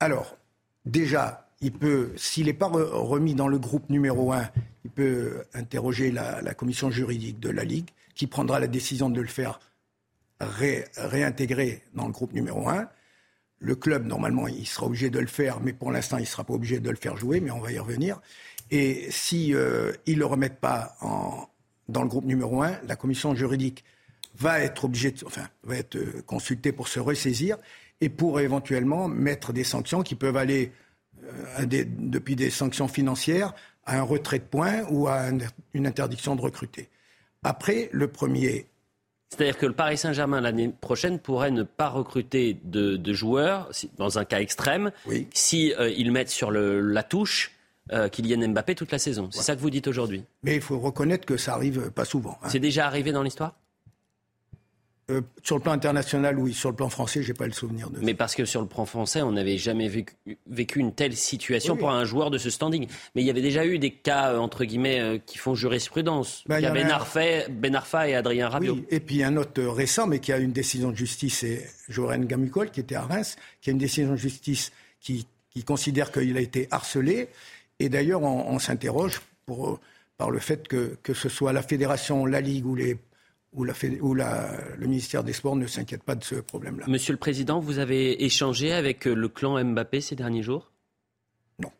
Alors, 0.00 0.36
déjà, 0.84 1.48
il 1.60 1.72
peut, 1.72 2.12
s'il 2.16 2.46
n'est 2.46 2.52
pas 2.52 2.68
remis 2.68 3.34
dans 3.34 3.48
le 3.48 3.58
groupe 3.58 3.90
numéro 3.90 4.32
un, 4.32 4.48
il 4.84 4.90
peut 4.90 5.42
interroger 5.54 6.10
la, 6.10 6.54
commission 6.54 6.90
juridique 6.90 7.40
de 7.40 7.50
la 7.50 7.64
Ligue, 7.64 7.90
qui 8.14 8.26
prendra 8.26 8.60
la 8.60 8.66
décision 8.66 9.10
de 9.10 9.20
le 9.20 9.26
faire 9.26 9.60
réintégrer 10.40 11.82
dans 11.94 12.06
le 12.06 12.12
groupe 12.12 12.32
numéro 12.32 12.68
un. 12.68 12.88
Le 13.60 13.74
club, 13.74 14.06
normalement, 14.06 14.46
il 14.46 14.66
sera 14.66 14.86
obligé 14.86 15.10
de 15.10 15.18
le 15.18 15.26
faire, 15.26 15.60
mais 15.60 15.72
pour 15.72 15.90
l'instant, 15.90 16.16
il 16.16 16.22
ne 16.22 16.26
sera 16.26 16.44
pas 16.44 16.54
obligé 16.54 16.78
de 16.78 16.90
le 16.90 16.96
faire 16.96 17.16
jouer, 17.16 17.40
mais 17.40 17.50
on 17.50 17.58
va 17.58 17.72
y 17.72 17.78
revenir. 17.78 18.20
Et 18.70 19.08
si 19.10 19.52
euh, 19.52 19.92
ne 20.06 20.14
le 20.14 20.26
remettent 20.26 20.60
pas 20.60 20.96
dans 21.88 22.02
le 22.02 22.08
groupe 22.08 22.24
numéro 22.24 22.62
un, 22.62 22.78
la 22.86 22.94
commission 22.94 23.34
juridique 23.34 23.84
va 24.38 24.60
être 24.60 24.84
obligée, 24.84 25.14
enfin, 25.26 25.48
va 25.64 25.76
être 25.76 25.96
euh, 25.96 26.22
consultée 26.26 26.72
pour 26.72 26.88
se 26.88 27.00
ressaisir 27.00 27.56
et 28.00 28.08
pour 28.08 28.40
éventuellement 28.40 29.08
mettre 29.08 29.52
des 29.52 29.64
sanctions 29.64 30.02
qui 30.02 30.14
peuvent 30.14 30.36
aller 30.36 30.72
euh, 31.24 31.66
depuis 31.66 32.36
des 32.36 32.50
sanctions 32.50 32.88
financières 32.88 33.54
à 33.84 33.98
un 33.98 34.02
retrait 34.02 34.38
de 34.38 34.44
points 34.44 34.82
ou 34.90 35.08
à 35.08 35.28
une 35.74 35.86
interdiction 35.86 36.36
de 36.36 36.40
recruter. 36.40 36.88
Après 37.42 37.88
le 37.92 38.08
premier. 38.08 38.66
C'est-à-dire 39.30 39.58
que 39.58 39.66
le 39.66 39.72
Paris 39.72 39.98
Saint-Germain 39.98 40.40
l'année 40.40 40.68
prochaine 40.68 41.18
pourrait 41.18 41.50
ne 41.50 41.62
pas 41.62 41.88
recruter 41.88 42.56
de, 42.64 43.12
joueurs, 43.12 43.70
dans 43.96 44.18
un 44.18 44.24
cas 44.24 44.40
extrême, 44.40 44.90
si 45.32 45.74
euh, 45.74 45.90
ils 45.90 46.12
mettent 46.12 46.30
sur 46.30 46.50
la 46.50 47.02
touche 47.02 47.52
euh, 47.92 48.08
Kylian 48.08 48.48
Mbappé 48.48 48.74
toute 48.74 48.92
la 48.92 48.98
saison. 48.98 49.28
C'est 49.32 49.42
ça 49.42 49.56
que 49.56 49.60
vous 49.60 49.70
dites 49.70 49.86
aujourd'hui? 49.86 50.24
Mais 50.42 50.56
il 50.56 50.60
faut 50.60 50.78
reconnaître 50.78 51.26
que 51.26 51.36
ça 51.36 51.54
arrive 51.54 51.90
pas 51.90 52.04
souvent. 52.04 52.38
Hein. 52.42 52.48
C'est 52.48 52.58
déjà 52.58 52.86
arrivé 52.86 53.12
dans 53.12 53.22
l'histoire? 53.22 53.54
Euh, 55.10 55.22
sur 55.42 55.56
le 55.56 55.62
plan 55.62 55.72
international, 55.72 56.38
oui. 56.38 56.52
Sur 56.52 56.68
le 56.68 56.76
plan 56.76 56.90
français, 56.90 57.22
j'ai 57.22 57.32
pas 57.32 57.46
le 57.46 57.52
souvenir 57.52 57.88
de. 57.88 57.98
Mais 58.00 58.12
parce 58.12 58.34
que 58.34 58.44
sur 58.44 58.60
le 58.60 58.66
plan 58.66 58.84
français, 58.84 59.22
on 59.22 59.32
n'avait 59.32 59.56
jamais 59.56 59.88
vécu, 59.88 60.80
une 60.80 60.92
telle 60.92 61.16
situation 61.16 61.78
pour 61.78 61.90
un 61.90 62.04
joueur 62.04 62.30
de 62.30 62.36
ce 62.36 62.50
standing. 62.50 62.86
Mais 63.14 63.22
il 63.22 63.26
y 63.26 63.30
avait 63.30 63.40
déjà 63.40 63.64
eu 63.64 63.78
des 63.78 63.90
cas 63.90 64.32
euh, 64.32 64.38
entre 64.38 64.66
guillemets 64.66 65.00
euh, 65.00 65.18
qui 65.18 65.38
font 65.38 65.54
jurisprudence. 65.54 66.44
Ben, 66.46 66.58
il 66.58 66.64
y 66.64 66.66
a 66.66 66.72
Ben, 66.72 66.90
Arfa, 66.90 67.48
ben 67.48 67.74
Arfa 67.74 68.08
et 68.08 68.14
Adrien 68.14 68.50
Rabiot. 68.50 68.74
Oui. 68.74 68.86
Et 68.90 69.00
puis 69.00 69.22
un 69.22 69.38
autre 69.38 69.62
récent, 69.62 70.06
mais 70.06 70.18
qui 70.18 70.30
a 70.30 70.36
une 70.36 70.52
décision 70.52 70.90
de 70.90 70.96
justice, 70.96 71.38
c'est 71.38 71.66
Joren 71.88 72.26
Gamucol, 72.26 72.70
qui 72.70 72.80
était 72.80 72.96
à 72.96 73.02
Reims, 73.02 73.36
qui 73.62 73.70
a 73.70 73.72
une 73.72 73.78
décision 73.78 74.10
de 74.10 74.16
justice 74.16 74.72
qui, 75.00 75.26
considère 75.66 76.12
qu'il 76.12 76.36
a 76.36 76.40
été 76.40 76.68
harcelé. 76.70 77.30
Et 77.80 77.88
d'ailleurs, 77.88 78.22
on, 78.22 78.58
s'interroge 78.60 79.20
par 80.16 80.30
le 80.30 80.38
fait 80.38 80.68
que, 80.68 80.96
que 81.02 81.14
ce 81.14 81.28
soit 81.28 81.52
la 81.52 81.62
fédération, 81.62 82.26
la 82.26 82.40
ligue 82.40 82.64
ou 82.64 82.76
les 82.76 82.96
où, 83.52 83.64
le 83.64 84.86
ministère 84.86 85.24
des 85.24 85.32
Sports 85.32 85.56
ne 85.56 85.66
s'inquiète 85.66 86.02
pas 86.02 86.14
de 86.14 86.24
ce 86.24 86.36
problème-là. 86.36 86.86
Monsieur 86.88 87.12
le 87.12 87.18
Président, 87.18 87.60
vous 87.60 87.78
avez 87.78 88.24
échangé 88.24 88.72
avec 88.72 89.06
euh, 89.06 89.14
le 89.14 89.28
clan 89.28 89.62
Mbappé 89.62 90.00
ces 90.00 90.16
derniers 90.16 90.42
jours? 90.42 90.70
Non. 91.58 91.72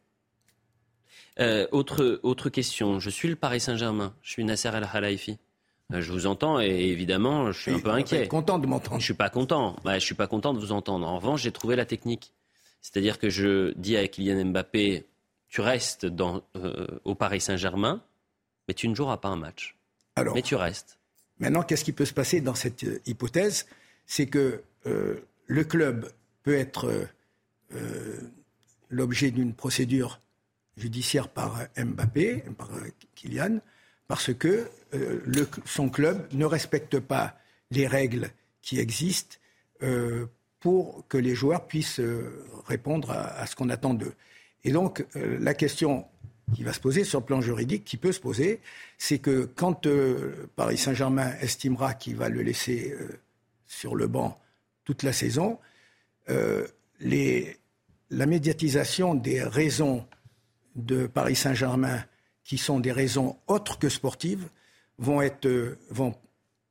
Euh, 1.40 1.66
autre, 1.72 2.20
autre 2.22 2.48
question. 2.48 2.98
Je 3.00 3.10
suis 3.10 3.28
le 3.28 3.36
Paris 3.36 3.60
Saint-Germain. 3.60 4.14
Je 4.22 4.30
suis 4.32 4.44
Nasser 4.44 4.70
El 4.74 4.88
Khelaifi. 4.90 5.38
Euh, 5.92 6.00
je 6.00 6.12
vous 6.12 6.26
entends 6.26 6.60
et 6.60 6.66
évidemment, 6.66 7.52
je 7.52 7.60
suis 7.60 7.72
un 7.72 7.80
peu 7.80 7.90
inquiet. 7.90 8.22
Êtes 8.22 8.28
content 8.28 8.58
de 8.58 8.66
m'entendre. 8.66 8.98
Je 8.98 9.04
suis 9.04 9.14
pas 9.14 9.30
content. 9.30 9.76
Je 9.84 9.92
je 9.94 9.98
suis 9.98 10.14
pas 10.14 10.26
content 10.26 10.54
de 10.54 10.58
vous 10.58 10.72
entendre. 10.72 11.06
En 11.06 11.18
revanche, 11.18 11.42
j'ai 11.42 11.52
trouvé 11.52 11.76
la 11.76 11.84
technique. 11.84 12.32
C'est-à-dire 12.80 13.18
que 13.18 13.28
je 13.28 13.72
dis 13.74 13.96
à 13.96 14.06
Kylian 14.06 14.46
Mbappé, 14.46 15.04
tu 15.48 15.60
restes 15.60 16.06
dans, 16.06 16.42
au 17.04 17.14
Paris 17.14 17.40
Saint-Germain, 17.40 18.02
mais 18.68 18.74
tu 18.74 18.88
ne 18.88 18.94
joueras 18.94 19.16
pas 19.16 19.28
un 19.28 19.36
match. 19.36 19.76
Alors, 20.14 20.34
mais 20.34 20.42
tu 20.42 20.54
restes. 20.54 20.97
Maintenant, 21.40 21.62
qu'est-ce 21.62 21.85
qui 21.85 21.93
peut 21.93 22.05
se 22.05 22.15
passer 22.15 22.40
dans 22.40 22.55
cette 22.55 22.85
euh, 22.85 23.01
hypothèse? 23.06 23.66
C'est 24.06 24.27
que 24.27 24.62
euh, 24.86 25.16
le 25.47 25.65
club 25.65 26.10
peut 26.43 26.55
être 26.55 27.06
euh, 27.74 28.20
l'objet 28.90 29.31
d'une 29.31 29.55
procédure 29.55 30.20
judiciaire 30.77 31.28
par 31.28 31.60
Mbappé, 31.77 32.44
par 32.56 32.70
Kylian, 33.15 33.59
parce 34.06 34.32
que 34.32 34.69
son 35.66 35.90
club 35.90 36.27
ne 36.32 36.44
respecte 36.44 37.01
pas 37.01 37.36
les 37.73 37.86
règles 37.86 38.31
qui 38.62 38.78
existent 38.78 39.36
pour 40.60 41.05
que 41.09 41.19
les 41.19 41.35
joueurs 41.35 41.66
puissent 41.66 42.01
répondre 42.66 43.10
à, 43.10 43.40
à 43.40 43.47
ce 43.47 43.56
qu'on 43.56 43.70
attend 43.70 43.93
d'eux. 43.93 44.15
Et 44.62 44.70
donc, 44.70 45.05
la 45.15 45.52
question 45.52 46.06
qui 46.54 46.62
va 46.62 46.72
se 46.72 46.80
poser 46.80 47.04
sur 47.04 47.20
le 47.20 47.26
plan 47.26 47.40
juridique, 47.40 47.84
qui 47.84 47.96
peut 47.96 48.12
se 48.12 48.20
poser, 48.20 48.60
c'est 48.96 49.18
que 49.18 49.44
quand 49.44 49.86
euh, 49.86 50.48
Paris 50.56 50.78
Saint-Germain 50.78 51.32
estimera 51.40 51.94
qu'il 51.94 52.16
va 52.16 52.28
le 52.28 52.42
laisser 52.42 52.92
euh, 52.98 53.18
sur 53.66 53.94
le 53.94 54.06
banc 54.06 54.40
toute 54.84 55.02
la 55.02 55.12
saison, 55.12 55.58
euh, 56.30 56.66
la 57.00 58.26
médiatisation 58.26 59.14
des 59.14 59.42
raisons 59.42 60.06
de 60.74 61.06
Paris 61.06 61.36
Saint-Germain, 61.36 62.04
qui 62.44 62.56
sont 62.56 62.80
des 62.80 62.92
raisons 62.92 63.36
autres 63.46 63.78
que 63.78 63.88
sportives, 63.88 64.48
vont, 64.96 65.20
être, 65.20 65.76
vont, 65.90 66.14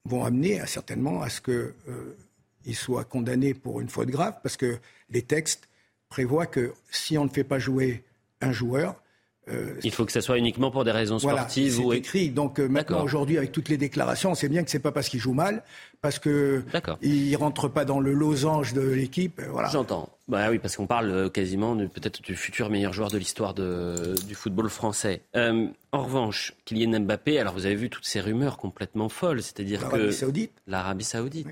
vont 0.05 0.25
amener 0.25 0.65
certainement 0.65 1.21
à 1.21 1.29
ce 1.29 1.39
qu'il 1.39 2.75
soit 2.75 3.05
condamné 3.05 3.53
pour 3.53 3.79
une 3.79 3.89
faute 3.89 4.09
grave, 4.09 4.39
parce 4.41 4.57
que 4.57 4.79
les 5.09 5.21
textes 5.21 5.69
prévoient 6.09 6.47
que 6.47 6.73
si 6.89 7.17
on 7.17 7.25
ne 7.25 7.29
fait 7.29 7.43
pas 7.43 7.59
jouer 7.59 8.03
un 8.41 8.51
joueur, 8.51 9.01
euh, 9.49 9.73
Il 9.83 9.91
faut 9.91 10.05
que 10.05 10.11
ça 10.11 10.21
soit 10.21 10.37
uniquement 10.37 10.71
pour 10.71 10.83
des 10.83 10.91
raisons 10.91 11.19
sportives 11.19 11.75
voilà, 11.75 11.87
ou 11.87 11.93
écrit. 11.93 12.29
Donc 12.29 12.59
euh, 12.59 12.67
maintenant 12.67 13.03
aujourd'hui 13.03 13.37
avec 13.37 13.51
toutes 13.51 13.69
les 13.69 13.77
déclarations, 13.77 14.31
on 14.31 14.35
sait 14.35 14.49
bien 14.49 14.63
que 14.63 14.69
c'est 14.69 14.79
pas 14.79 14.91
parce 14.91 15.09
qu'il 15.09 15.19
joue 15.19 15.33
mal, 15.33 15.63
parce 16.01 16.19
que 16.19 16.63
il 17.01 17.35
rentre 17.35 17.67
pas 17.67 17.85
dans 17.85 17.99
le 17.99 18.13
losange 18.13 18.73
de 18.73 18.81
l'équipe. 18.81 19.39
Euh, 19.39 19.47
voilà. 19.49 19.69
J'entends. 19.69 20.09
Bah 20.27 20.49
oui, 20.49 20.59
parce 20.59 20.75
qu'on 20.75 20.87
parle 20.87 21.31
quasiment 21.31 21.75
peut-être 21.77 22.21
du 22.21 22.35
futur 22.35 22.69
meilleur 22.69 22.91
joueur 22.91 23.09
de 23.09 23.17
l'histoire 23.17 23.53
du 23.53 24.35
football 24.35 24.69
français. 24.69 25.21
en 25.33 26.03
revanche, 26.03 26.53
Kylian 26.65 26.99
Mbappé, 26.99 27.39
alors 27.39 27.53
vous 27.53 27.65
avez 27.65 27.75
vu 27.75 27.89
toutes 27.89 28.05
ces 28.05 28.19
rumeurs 28.19 28.57
complètement 28.57 29.07
folles, 29.07 29.41
c'est-à-dire 29.41 29.87
que 29.87 30.11
Saoudite. 30.11 30.51
l'Arabie 30.67 31.05
Saoudite, 31.05 31.47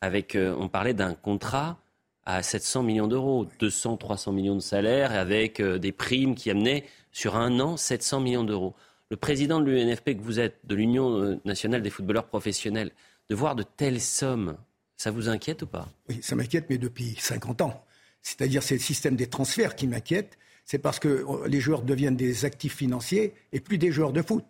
avec 0.00 0.36
on 0.36 0.68
parlait 0.68 0.94
d'un 0.94 1.14
contrat 1.14 1.78
à 2.24 2.42
700 2.42 2.82
millions 2.82 3.06
d'euros, 3.06 3.46
200, 3.60 3.96
300 3.96 4.32
millions 4.32 4.56
de 4.56 4.60
salaires, 4.60 5.12
avec 5.12 5.62
des 5.62 5.92
primes 5.92 6.34
qui 6.34 6.50
amenaient 6.50 6.84
sur 7.16 7.34
un 7.34 7.60
an 7.60 7.78
700 7.78 8.20
millions 8.20 8.44
d'euros. 8.44 8.74
Le 9.08 9.16
président 9.16 9.58
de 9.58 9.70
l'UNFP 9.70 10.18
que 10.18 10.22
vous 10.22 10.38
êtes, 10.38 10.58
de 10.64 10.74
l'Union 10.74 11.22
euh, 11.22 11.40
nationale 11.46 11.80
des 11.80 11.88
footballeurs 11.88 12.26
professionnels, 12.26 12.90
de 13.30 13.34
voir 13.34 13.54
de 13.54 13.62
telles 13.62 14.02
sommes, 14.02 14.58
ça 14.98 15.10
vous 15.10 15.30
inquiète 15.30 15.62
ou 15.62 15.66
pas? 15.66 15.88
Oui, 16.10 16.18
ça 16.20 16.36
m'inquiète, 16.36 16.66
mais 16.68 16.76
depuis 16.76 17.16
50 17.18 17.62
ans. 17.62 17.82
C'est-à-dire 18.20 18.62
c'est 18.62 18.74
le 18.74 18.80
système 18.80 19.16
des 19.16 19.28
transferts 19.28 19.76
qui 19.76 19.86
m'inquiète. 19.86 20.36
C'est 20.66 20.76
parce 20.76 20.98
que 20.98 21.08
euh, 21.08 21.48
les 21.48 21.58
joueurs 21.58 21.80
deviennent 21.80 22.16
des 22.16 22.44
actifs 22.44 22.76
financiers 22.76 23.32
et 23.50 23.60
plus 23.60 23.78
des 23.78 23.92
joueurs 23.92 24.12
de 24.12 24.20
foot. 24.20 24.44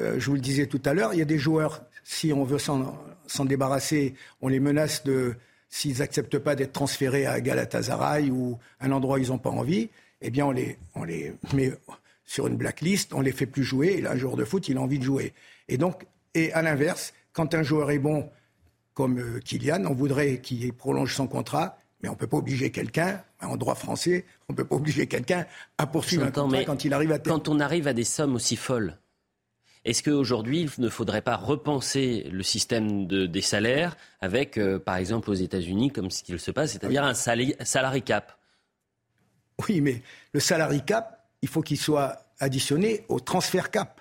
Euh, 0.00 0.18
je 0.18 0.26
vous 0.26 0.34
le 0.34 0.40
disais 0.40 0.66
tout 0.66 0.82
à 0.84 0.94
l'heure, 0.94 1.14
il 1.14 1.20
y 1.20 1.22
a 1.22 1.24
des 1.24 1.38
joueurs, 1.38 1.84
si 2.02 2.32
on 2.32 2.42
veut 2.42 2.58
s'en 2.58 3.44
débarrasser, 3.44 4.14
on 4.40 4.48
les 4.48 4.58
menace 4.58 5.04
de, 5.04 5.36
s'ils 5.68 5.98
n'acceptent 5.98 6.38
pas 6.38 6.56
d'être 6.56 6.72
transférés 6.72 7.26
à 7.26 7.40
Galatasaray 7.40 8.28
ou 8.32 8.58
un 8.80 8.90
endroit 8.90 9.18
où 9.18 9.20
ils 9.20 9.28
n'ont 9.28 9.38
pas 9.38 9.50
envie, 9.50 9.88
eh 10.22 10.30
bien, 10.30 10.46
on 10.46 10.52
les, 10.52 10.78
on 10.94 11.04
les 11.04 11.34
met 11.54 11.72
sur 12.24 12.46
une 12.46 12.56
blacklist, 12.56 13.12
on 13.12 13.20
les 13.20 13.32
fait 13.32 13.46
plus 13.46 13.64
jouer, 13.64 13.88
et 13.88 14.00
là, 14.00 14.12
un 14.12 14.16
joueur 14.16 14.36
de 14.36 14.44
foot, 14.44 14.68
il 14.68 14.76
a 14.76 14.80
envie 14.80 14.98
de 14.98 15.04
jouer. 15.04 15.34
Et 15.68 15.76
donc, 15.76 16.06
et 16.34 16.52
à 16.52 16.62
l'inverse, 16.62 17.12
quand 17.32 17.54
un 17.54 17.62
joueur 17.62 17.90
est 17.90 17.98
bon, 17.98 18.28
comme 18.94 19.18
euh, 19.18 19.40
Kylian, 19.40 19.84
on 19.86 19.94
voudrait 19.94 20.38
qu'il 20.38 20.72
prolonge 20.72 21.14
son 21.14 21.26
contrat, 21.26 21.78
mais 22.02 22.08
on 22.08 22.12
ne 22.12 22.16
peut 22.16 22.26
pas 22.26 22.36
obliger 22.36 22.70
quelqu'un, 22.70 23.22
en 23.40 23.56
droit 23.56 23.74
français, 23.74 24.24
on 24.48 24.52
ne 24.52 24.56
peut 24.56 24.64
pas 24.64 24.76
obliger 24.76 25.06
quelqu'un 25.06 25.46
à 25.78 25.86
poursuivre 25.86 26.24
un 26.24 26.30
contrat 26.30 26.64
quand 26.64 26.84
il 26.84 26.92
arrive 26.92 27.12
à. 27.12 27.18
Quand 27.18 27.48
on 27.48 27.60
arrive 27.60 27.86
à 27.86 27.92
des 27.92 28.04
sommes 28.04 28.34
aussi 28.34 28.56
folles, 28.56 28.98
est-ce 29.84 30.02
qu'aujourd'hui, 30.02 30.62
il 30.62 30.82
ne 30.82 30.88
faudrait 30.88 31.22
pas 31.22 31.36
repenser 31.36 32.28
le 32.30 32.42
système 32.42 33.06
de, 33.06 33.26
des 33.26 33.40
salaires 33.40 33.96
avec, 34.20 34.58
euh, 34.58 34.78
par 34.78 34.96
exemple, 34.96 35.30
aux 35.30 35.34
États-Unis, 35.34 35.90
comme 35.90 36.10
ce 36.10 36.22
qu'il 36.22 36.38
se 36.38 36.50
passe, 36.50 36.72
c'est-à-dire 36.72 37.04
un 37.04 37.14
salary 37.14 38.02
cap? 38.02 38.38
Oui, 39.66 39.80
mais 39.80 40.02
le 40.32 40.40
salary 40.40 40.84
cap, 40.84 41.26
il 41.42 41.48
faut 41.48 41.62
qu'il 41.62 41.78
soit 41.78 42.26
additionné 42.40 43.04
au 43.08 43.20
transfert 43.20 43.70
cap. 43.70 44.00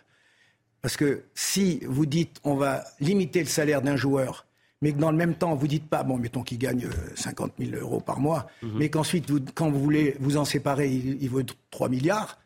Parce 0.82 0.98
que 0.98 1.23
si 1.36 1.80
vous 1.86 2.06
dites 2.06 2.40
on 2.44 2.56
va 2.56 2.84
limiter 2.99 3.40
le 3.40 3.45
salaire 3.45 3.82
d'un 3.82 3.95
joueur, 3.95 4.45
mais 4.82 4.94
que 4.94 4.98
dans 4.98 5.11
le 5.11 5.18
même 5.18 5.36
temps, 5.36 5.53
vous 5.53 5.68
dites 5.68 5.88
pas, 5.88 6.03
bon, 6.03 6.18
mettons 6.18 6.41
qu'il 6.41 6.57
gagne 6.57 6.88
50 7.15 7.53
000 7.60 7.80
euros 7.80 7.99
par 7.99 8.19
mois, 8.19 8.48
mhm. 8.64 8.72
mais 8.78 8.90
qu'ensuite, 8.90 9.28
quand 9.53 9.69
vous 9.69 9.80
voulez 9.80 10.15
vous 10.19 10.38
en 10.38 10.45
séparer, 10.45 10.90
il, 10.90 11.30
vaut 11.30 11.44
3 11.69 11.90
milliards, 11.90 12.40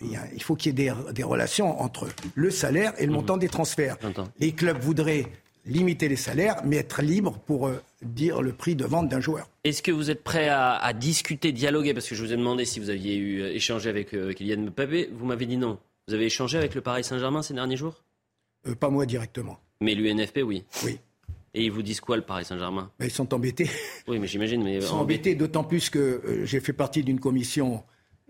il, 0.00 0.42
faut 0.42 0.56
qu'il 0.56 0.78
y 0.78 0.88
ait 0.88 0.92
des, 1.12 1.22
relations 1.22 1.80
entre 1.80 2.08
le 2.34 2.50
salaire 2.50 2.92
et 2.98 3.02
le 3.02 3.10
mhm. 3.10 3.16
montant 3.18 3.36
des 3.36 3.48
transferts. 3.48 3.98
Les 4.40 4.52
clubs 4.52 4.80
voudraient 4.80 5.26
limiter 5.64 6.08
les 6.08 6.16
salaires, 6.16 6.60
mais 6.64 6.76
être 6.76 7.02
libres 7.02 7.38
pour 7.46 7.68
euh, 7.68 7.80
dire 8.02 8.42
le 8.42 8.52
prix 8.52 8.76
de 8.76 8.84
vente 8.84 9.08
d'un 9.08 9.20
joueur. 9.20 9.48
Est-ce 9.64 9.82
que 9.82 9.90
vous 9.90 10.10
êtes 10.10 10.22
prêt 10.24 10.48
à, 10.48 10.92
discuter, 10.92 11.52
dialoguer? 11.52 11.94
Parce 11.94 12.08
que 12.08 12.14
je 12.14 12.24
vous 12.24 12.32
ai 12.32 12.36
demandé 12.36 12.64
si 12.64 12.80
vous 12.80 12.90
aviez 12.90 13.16
eu 13.16 13.42
euh, 13.42 13.52
échangé 13.52 13.90
avec 13.90 14.14
euh, 14.14 14.32
Kylian 14.32 14.70
Mbappé. 14.70 15.10
Vous 15.12 15.26
m'avez 15.26 15.46
dit 15.46 15.56
non. 15.56 15.78
Vous 16.08 16.14
avez 16.14 16.26
échangé 16.26 16.58
avec 16.58 16.74
le 16.74 16.80
Paris 16.80 17.04
Saint-Germain 17.04 17.42
ces 17.42 17.54
derniers 17.54 17.76
jours? 17.76 18.02
Pas 18.78 18.90
moi 18.90 19.06
directement. 19.06 19.58
Mais 19.80 19.94
l'UNFP, 19.94 20.40
oui. 20.44 20.64
Oui. 20.84 20.98
Et 21.54 21.64
ils 21.64 21.72
vous 21.72 21.82
disent 21.82 22.00
quoi, 22.00 22.16
le 22.16 22.22
Paris 22.22 22.44
Saint-Germain? 22.44 22.90
Ils 23.00 23.10
sont 23.10 23.32
embêtés. 23.34 23.68
Oui, 24.06 24.18
mais 24.18 24.26
j'imagine. 24.26 24.62
Mais 24.62 24.76
ils 24.76 24.82
sont 24.82 24.96
embêtés, 24.96 25.34
d'autant 25.34 25.64
plus 25.64 25.90
que 25.90 26.42
j'ai 26.44 26.60
fait 26.60 26.72
partie 26.72 27.02
d'une 27.02 27.20
commission 27.20 27.82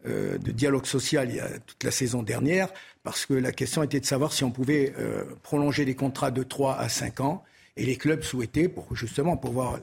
de 0.05 0.51
dialogue 0.53 0.87
social 0.87 1.29
il 1.29 1.37
y 1.37 1.41
a 1.41 1.59
toute 1.59 1.85
la 1.85 1.91
saison 1.91 2.23
dernière, 2.23 2.73
parce 3.03 3.27
que 3.27 3.35
la 3.35 3.53
question 3.53 3.83
était 3.83 4.01
de 4.01 4.07
savoir 4.07 4.33
si 4.33 4.45
on 4.45 4.51
pouvait 4.51 4.95
prolonger 5.43 5.85
les 5.85 5.95
contrats 5.95 6.31
de 6.31 6.43
3 6.43 6.77
à 6.77 6.89
5 6.89 7.21
ans 7.21 7.45
et 7.77 7.85
les 7.85 7.97
clubs 7.97 8.23
souhaitaient, 8.23 8.69
pour 8.69 8.95
justement 8.95 9.37
pouvoir 9.37 9.81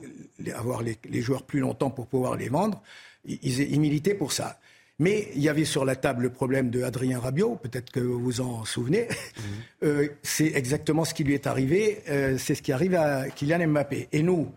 avoir 0.56 0.82
les, 0.82 1.22
joueurs 1.22 1.44
plus 1.44 1.60
longtemps 1.60 1.90
pour 1.90 2.08
pouvoir 2.08 2.36
les 2.36 2.50
vendre, 2.50 2.82
ils, 3.26 3.80
militaient 3.80 4.14
pour 4.14 4.32
ça. 4.32 4.60
Mais 5.00 5.30
il 5.36 5.42
y 5.42 5.50
avait 5.50 5.66
sur 5.66 5.86
la 5.86 5.96
table 5.96 6.24
le 6.24 6.30
problème 6.32 6.70
de 6.70 6.84
Adrien 6.84 7.20
Rabiot, 7.20 7.56
peut-être 7.56 7.92
que 7.92 8.00
vous 8.00 8.20
vous 8.20 8.42
en 8.42 8.66
souvenez. 8.66 9.08
Mhm. 9.08 9.44
Euh, 9.84 10.08
c'est 10.24 10.54
exactement 10.56 11.06
ce 11.06 11.14
qui 11.14 11.24
lui 11.24 11.36
est 11.36 11.46
arrivé, 11.46 12.02
euh, 12.10 12.40
c'est 12.40 12.56
ce 12.56 12.64
qui 12.64 12.72
arrive 12.72 12.96
à 12.96 13.30
Kylian 13.30 13.68
Mbappé. 13.68 14.08
Et 14.12 14.24
nous, 14.24 14.52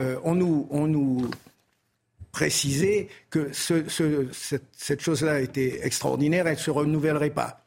euh, 0.00 0.16
on 0.22 0.36
nous, 0.36 0.68
on 0.70 0.86
nous 0.86 1.28
précisait 2.30 3.08
que 3.30 3.52
cette, 3.52 4.62
cette 4.70 5.00
chose-là 5.00 5.40
était 5.40 5.84
extraordinaire, 5.84 6.46
elle 6.46 6.54
ne 6.54 6.58
se 6.58 6.70
renouvellerait 6.70 7.30
pas. 7.30 7.66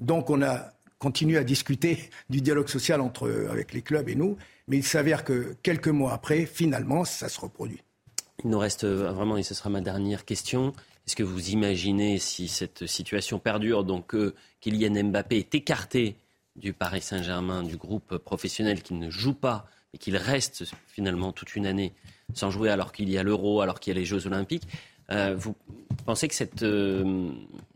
Donc 0.00 0.28
on 0.28 0.42
a 0.42 0.73
continue 1.04 1.36
à 1.36 1.44
discuter 1.44 1.98
du 2.30 2.40
dialogue 2.40 2.68
social 2.68 3.02
entre, 3.02 3.30
avec 3.50 3.74
les 3.74 3.82
clubs 3.82 4.08
et 4.08 4.14
nous, 4.14 4.38
mais 4.68 4.78
il 4.78 4.84
s'avère 4.84 5.22
que 5.22 5.54
quelques 5.62 5.88
mois 5.88 6.14
après, 6.14 6.46
finalement, 6.46 7.04
ça 7.04 7.28
se 7.28 7.38
reproduit. 7.38 7.82
Il 8.42 8.50
nous 8.50 8.58
reste 8.58 8.84
euh, 8.84 9.12
vraiment, 9.12 9.36
et 9.36 9.42
ce 9.42 9.52
sera 9.52 9.68
ma 9.68 9.82
dernière 9.82 10.24
question, 10.24 10.72
est-ce 11.06 11.14
que 11.14 11.22
vous 11.22 11.50
imaginez 11.50 12.18
si 12.18 12.48
cette 12.48 12.86
situation 12.86 13.38
perdure, 13.38 13.84
donc 13.84 14.06
que 14.06 14.34
Kylian 14.62 15.04
Mbappé 15.04 15.36
est 15.36 15.54
écarté 15.54 16.16
du 16.56 16.72
Paris 16.72 17.02
Saint-Germain, 17.02 17.62
du 17.62 17.76
groupe 17.76 18.16
professionnel, 18.16 18.82
qu'il 18.82 18.98
ne 18.98 19.10
joue 19.10 19.34
pas, 19.34 19.66
mais 19.92 19.98
qu'il 19.98 20.16
reste 20.16 20.64
finalement 20.86 21.32
toute 21.32 21.54
une 21.54 21.66
année 21.66 21.92
sans 22.32 22.50
jouer 22.50 22.70
alors 22.70 22.92
qu'il 22.92 23.10
y 23.10 23.18
a 23.18 23.22
l'Euro, 23.22 23.60
alors 23.60 23.78
qu'il 23.78 23.92
y 23.92 23.96
a 23.96 24.00
les 24.00 24.06
Jeux 24.06 24.26
Olympiques, 24.26 24.66
euh, 25.10 25.34
vous 25.36 25.54
pensez 26.06 26.28
que 26.28 26.34
cette, 26.34 26.62
euh, 26.62 27.28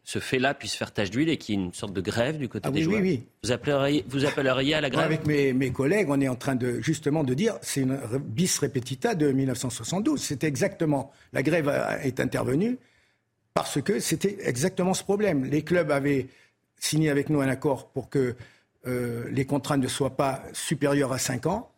ce 0.05 0.19
fait-là 0.19 0.55
puisse 0.55 0.75
faire 0.75 0.93
tache 0.93 1.11
d'huile 1.11 1.29
et 1.29 1.37
qu'il 1.37 1.55
y 1.55 1.59
ait 1.59 1.65
une 1.65 1.75
sorte 1.75 1.93
de 1.93 2.01
grève 2.01 2.39
du 2.39 2.49
côté 2.49 2.69
ah 2.69 2.71
des 2.71 2.83
joueurs 2.83 3.01
Oui, 3.01 3.21
oui. 3.21 3.27
Vous 3.43 3.53
appelleriez, 3.53 4.05
vous 4.09 4.25
appelleriez 4.25 4.75
à 4.75 4.81
la 4.81 4.91
grève 4.91 5.07
Avec 5.07 5.27
mes, 5.27 5.53
mes, 5.53 5.71
collègues, 5.71 6.09
on 6.09 6.21
est 6.21 6.29
en 6.29 6.37
train 6.37 6.55
de 6.55 6.81
justement 6.81 7.25
de 7.25 7.35
dire 7.35 7.59
c'est 7.61 7.83
une 7.83 7.99
bis 8.19 8.59
repetita 8.59 9.15
de 9.15 9.31
1972. 9.31 10.23
C'était 10.23 10.47
exactement 10.47 11.13
la 11.33 11.43
grève 11.43 11.71
est 12.03 12.21
intervenue 12.21 12.79
parce 13.55 13.83
que 13.83 14.01
c'était 14.01 14.39
exactement 14.43 14.95
ce 14.95 15.03
problème. 15.03 15.45
Les 15.45 15.63
clubs 15.63 15.91
avaient 15.91 16.29
signé 16.79 17.11
avec 17.11 17.29
nous 17.29 17.41
un 17.41 17.49
accord 17.49 17.89
pour 17.89 18.09
que 18.09 18.37
euh, 18.87 19.29
les 19.31 19.45
contrats 19.45 19.77
ne 19.77 19.89
soient 19.89 20.17
pas 20.17 20.43
supérieurs 20.53 21.13
à 21.13 21.19
5 21.19 21.47
ans 21.47 21.71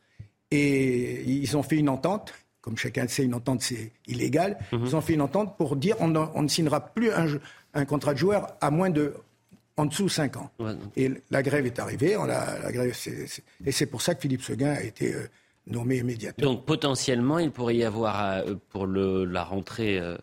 et 0.51 1.23
ils 1.23 1.57
ont 1.57 1.63
fait 1.63 1.77
une 1.77 1.89
entente 1.89 2.35
comme 2.61 2.77
chacun 2.77 3.03
le 3.03 3.09
sait, 3.09 3.25
une 3.25 3.35
entente, 3.35 3.63
c'est 3.63 3.93
illégal. 4.07 4.59
Mhm. 4.73 4.85
Ils 4.87 4.97
ont 4.97 5.01
fait 5.01 5.15
une 5.15 5.23
entente 5.23 5.57
pour 5.57 5.77
dire 5.77 5.97
on, 6.01 6.15
on 6.15 6.43
ne 6.43 6.49
signera 6.49 6.81
plus 6.81 7.11
un, 7.13 7.85
contrat 7.85 8.15
de 8.15 8.19
joueur 8.19 8.49
à 8.61 8.71
moins 8.71 8.91
de 8.91 9.15
en 9.77 9.87
dessous 9.87 10.05
de 10.05 10.09
5 10.11 10.37
ans. 10.37 10.51
et 10.97 11.11
la 11.31 11.43
grève 11.43 11.65
est 11.65 11.79
arrivée. 11.79 12.17
la, 12.27 12.71
grève, 12.71 12.95
et 13.65 13.73
c'est 13.73 13.87
pour 13.87 14.03
ça 14.03 14.15
que 14.15 14.21
Philippe 14.21 14.43
Seguin 14.43 14.73
a 14.73 14.83
été 14.83 15.15
euh, 15.15 15.27
nommé 15.67 16.03
médiateur. 16.03 16.47
Donc 16.47 16.67
potentiellement, 16.67 17.39
il 17.39 17.51
pourrait 17.51 17.77
y 17.77 17.85
avoir 17.85 18.23
euh, 18.23 18.57
pour 18.69 18.87
le, 18.87 19.25
la 19.25 19.43
rentrée 19.43 19.99
euh, 19.99 20.19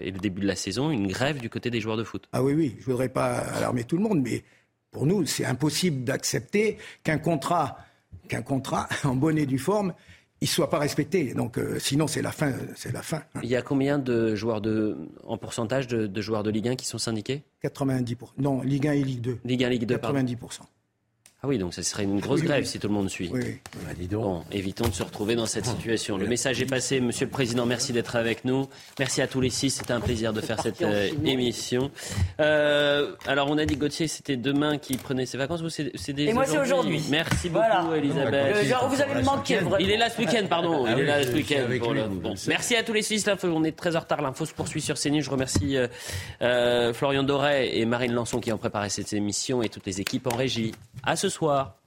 et 0.00 0.10
le 0.10 0.18
début 0.18 0.40
de 0.40 0.46
la 0.46 0.56
saison 0.56 0.90
une 0.90 1.08
grève 1.08 1.38
du 1.38 1.50
côté 1.50 1.70
des 1.70 1.80
joueurs 1.80 1.98
de 1.98 2.04
foot. 2.04 2.26
Ah 2.32 2.42
oui, 2.42 2.54
oui. 2.54 2.76
Je 2.78 2.86
ne 2.88 2.92
voudrais 2.92 3.10
pas 3.10 3.36
alarmer 3.36 3.84
tout 3.84 3.98
le 3.98 4.02
monde, 4.02 4.22
mais 4.22 4.42
pour 4.90 5.04
nous, 5.04 5.26
c'est 5.26 5.44
impossible 5.44 6.04
d'accepter 6.04 6.78
qu'un 7.04 7.18
contrat, 7.18 7.76
qu'un 8.28 8.42
contrat 8.42 8.88
en 9.04 9.14
bonne 9.14 9.36
et 9.36 9.44
due 9.44 9.58
forme 9.58 9.92
il 10.42 10.48
soit 10.48 10.68
pas 10.68 10.80
respecté. 10.80 11.34
Donc, 11.34 11.56
euh, 11.56 11.78
sinon, 11.78 12.08
c'est 12.08 12.20
la 12.20 12.32
fin. 12.32 12.52
C'est 12.74 12.92
la 12.92 13.02
fin. 13.02 13.22
Il 13.44 13.48
y 13.48 13.54
a 13.54 13.62
combien 13.62 13.98
de 13.98 14.34
joueurs 14.34 14.60
de, 14.60 14.96
en 15.24 15.38
pourcentage 15.38 15.86
de, 15.86 16.20
joueurs 16.20 16.42
de 16.42 16.50
Ligue 16.50 16.68
1 16.68 16.76
qui 16.76 16.84
sont 16.84 16.98
syndiqués? 16.98 17.44
90 17.62 18.16
Non, 18.38 18.60
Ligue 18.60 18.88
1 18.88 18.92
et 18.92 19.04
Ligue 19.04 19.20
2. 19.20 19.38
Ligue 19.44 19.64
1, 19.64 19.68
Ligue 19.68 19.86
2, 19.86 19.98
90 19.98 20.36
ah 21.44 21.48
oui, 21.48 21.58
donc 21.58 21.74
ce 21.74 21.82
serait 21.82 22.04
une 22.04 22.20
grosse 22.20 22.42
grève 22.42 22.64
si 22.66 22.78
tout 22.78 22.86
le 22.86 22.94
monde 22.94 23.10
suit. 23.10 23.28
Oui, 23.32 23.58
bah, 23.84 23.90
Bon, 24.12 24.44
évitons 24.52 24.86
de 24.86 24.94
se 24.94 25.02
retrouver 25.02 25.34
dans 25.34 25.46
cette 25.46 25.66
situation. 25.66 26.16
Le 26.16 26.28
message 26.28 26.62
est 26.62 26.66
passé. 26.66 27.00
Monsieur 27.00 27.24
le 27.24 27.32
Président, 27.32 27.66
merci 27.66 27.92
d'être 27.92 28.14
avec 28.14 28.44
nous. 28.44 28.68
Merci 29.00 29.22
à 29.22 29.26
tous 29.26 29.40
les 29.40 29.50
six. 29.50 29.70
C'était 29.70 29.92
un 29.92 30.00
plaisir 30.00 30.32
de 30.32 30.40
faire 30.40 30.62
cette 30.62 30.82
euh, 30.82 31.10
émission. 31.24 31.90
Euh, 32.38 33.16
alors, 33.26 33.50
on 33.50 33.58
a 33.58 33.64
dit 33.64 33.74
Gauthier, 33.74 34.06
c'était 34.06 34.36
demain 34.36 34.78
qui 34.78 34.96
prenait 34.96 35.26
ses 35.26 35.36
vacances. 35.36 35.62
Vous, 35.62 35.68
c'est 35.68 35.92
Et 36.16 36.32
moi, 36.32 36.44
c'est 36.46 36.60
aujourd'hui. 36.60 37.02
Merci 37.10 37.48
beaucoup, 37.48 37.92
Elisabeth. 37.92 38.64
Genre, 38.64 38.88
vous 38.88 39.02
allez 39.02 39.14
me 39.14 39.24
manquer. 39.24 39.58
Il 39.80 39.90
est 39.90 39.96
là 39.96 40.10
ce 40.10 40.20
week-end, 40.20 40.46
pardon. 40.48 40.84
Ah 40.86 40.92
Il 40.92 41.00
est 41.00 41.06
là 41.06 41.24
ce 41.24 41.32
week-end. 41.32 41.66
Bon, 42.22 42.34
merci 42.46 42.76
à 42.76 42.84
tous 42.84 42.92
les 42.92 43.02
six. 43.02 43.26
L'info, 43.26 43.48
on 43.48 43.64
est 43.64 43.76
très 43.76 43.96
en 43.96 44.00
retard. 44.00 44.22
L'info 44.22 44.46
se 44.46 44.54
poursuit 44.54 44.80
sur 44.80 44.94
CNews. 44.94 45.22
Je 45.22 45.30
remercie 45.30 45.76
euh, 46.40 46.94
Florian 46.94 47.24
Doré 47.24 47.76
et 47.76 47.84
Marine 47.84 48.12
Lançon 48.12 48.38
qui 48.38 48.52
ont 48.52 48.58
préparé 48.58 48.90
cette 48.90 49.12
émission 49.12 49.60
et 49.60 49.68
toutes 49.68 49.86
les 49.86 50.00
équipes 50.00 50.28
en 50.28 50.36
régie. 50.36 50.70
À 51.02 51.16
soir. 51.32 51.81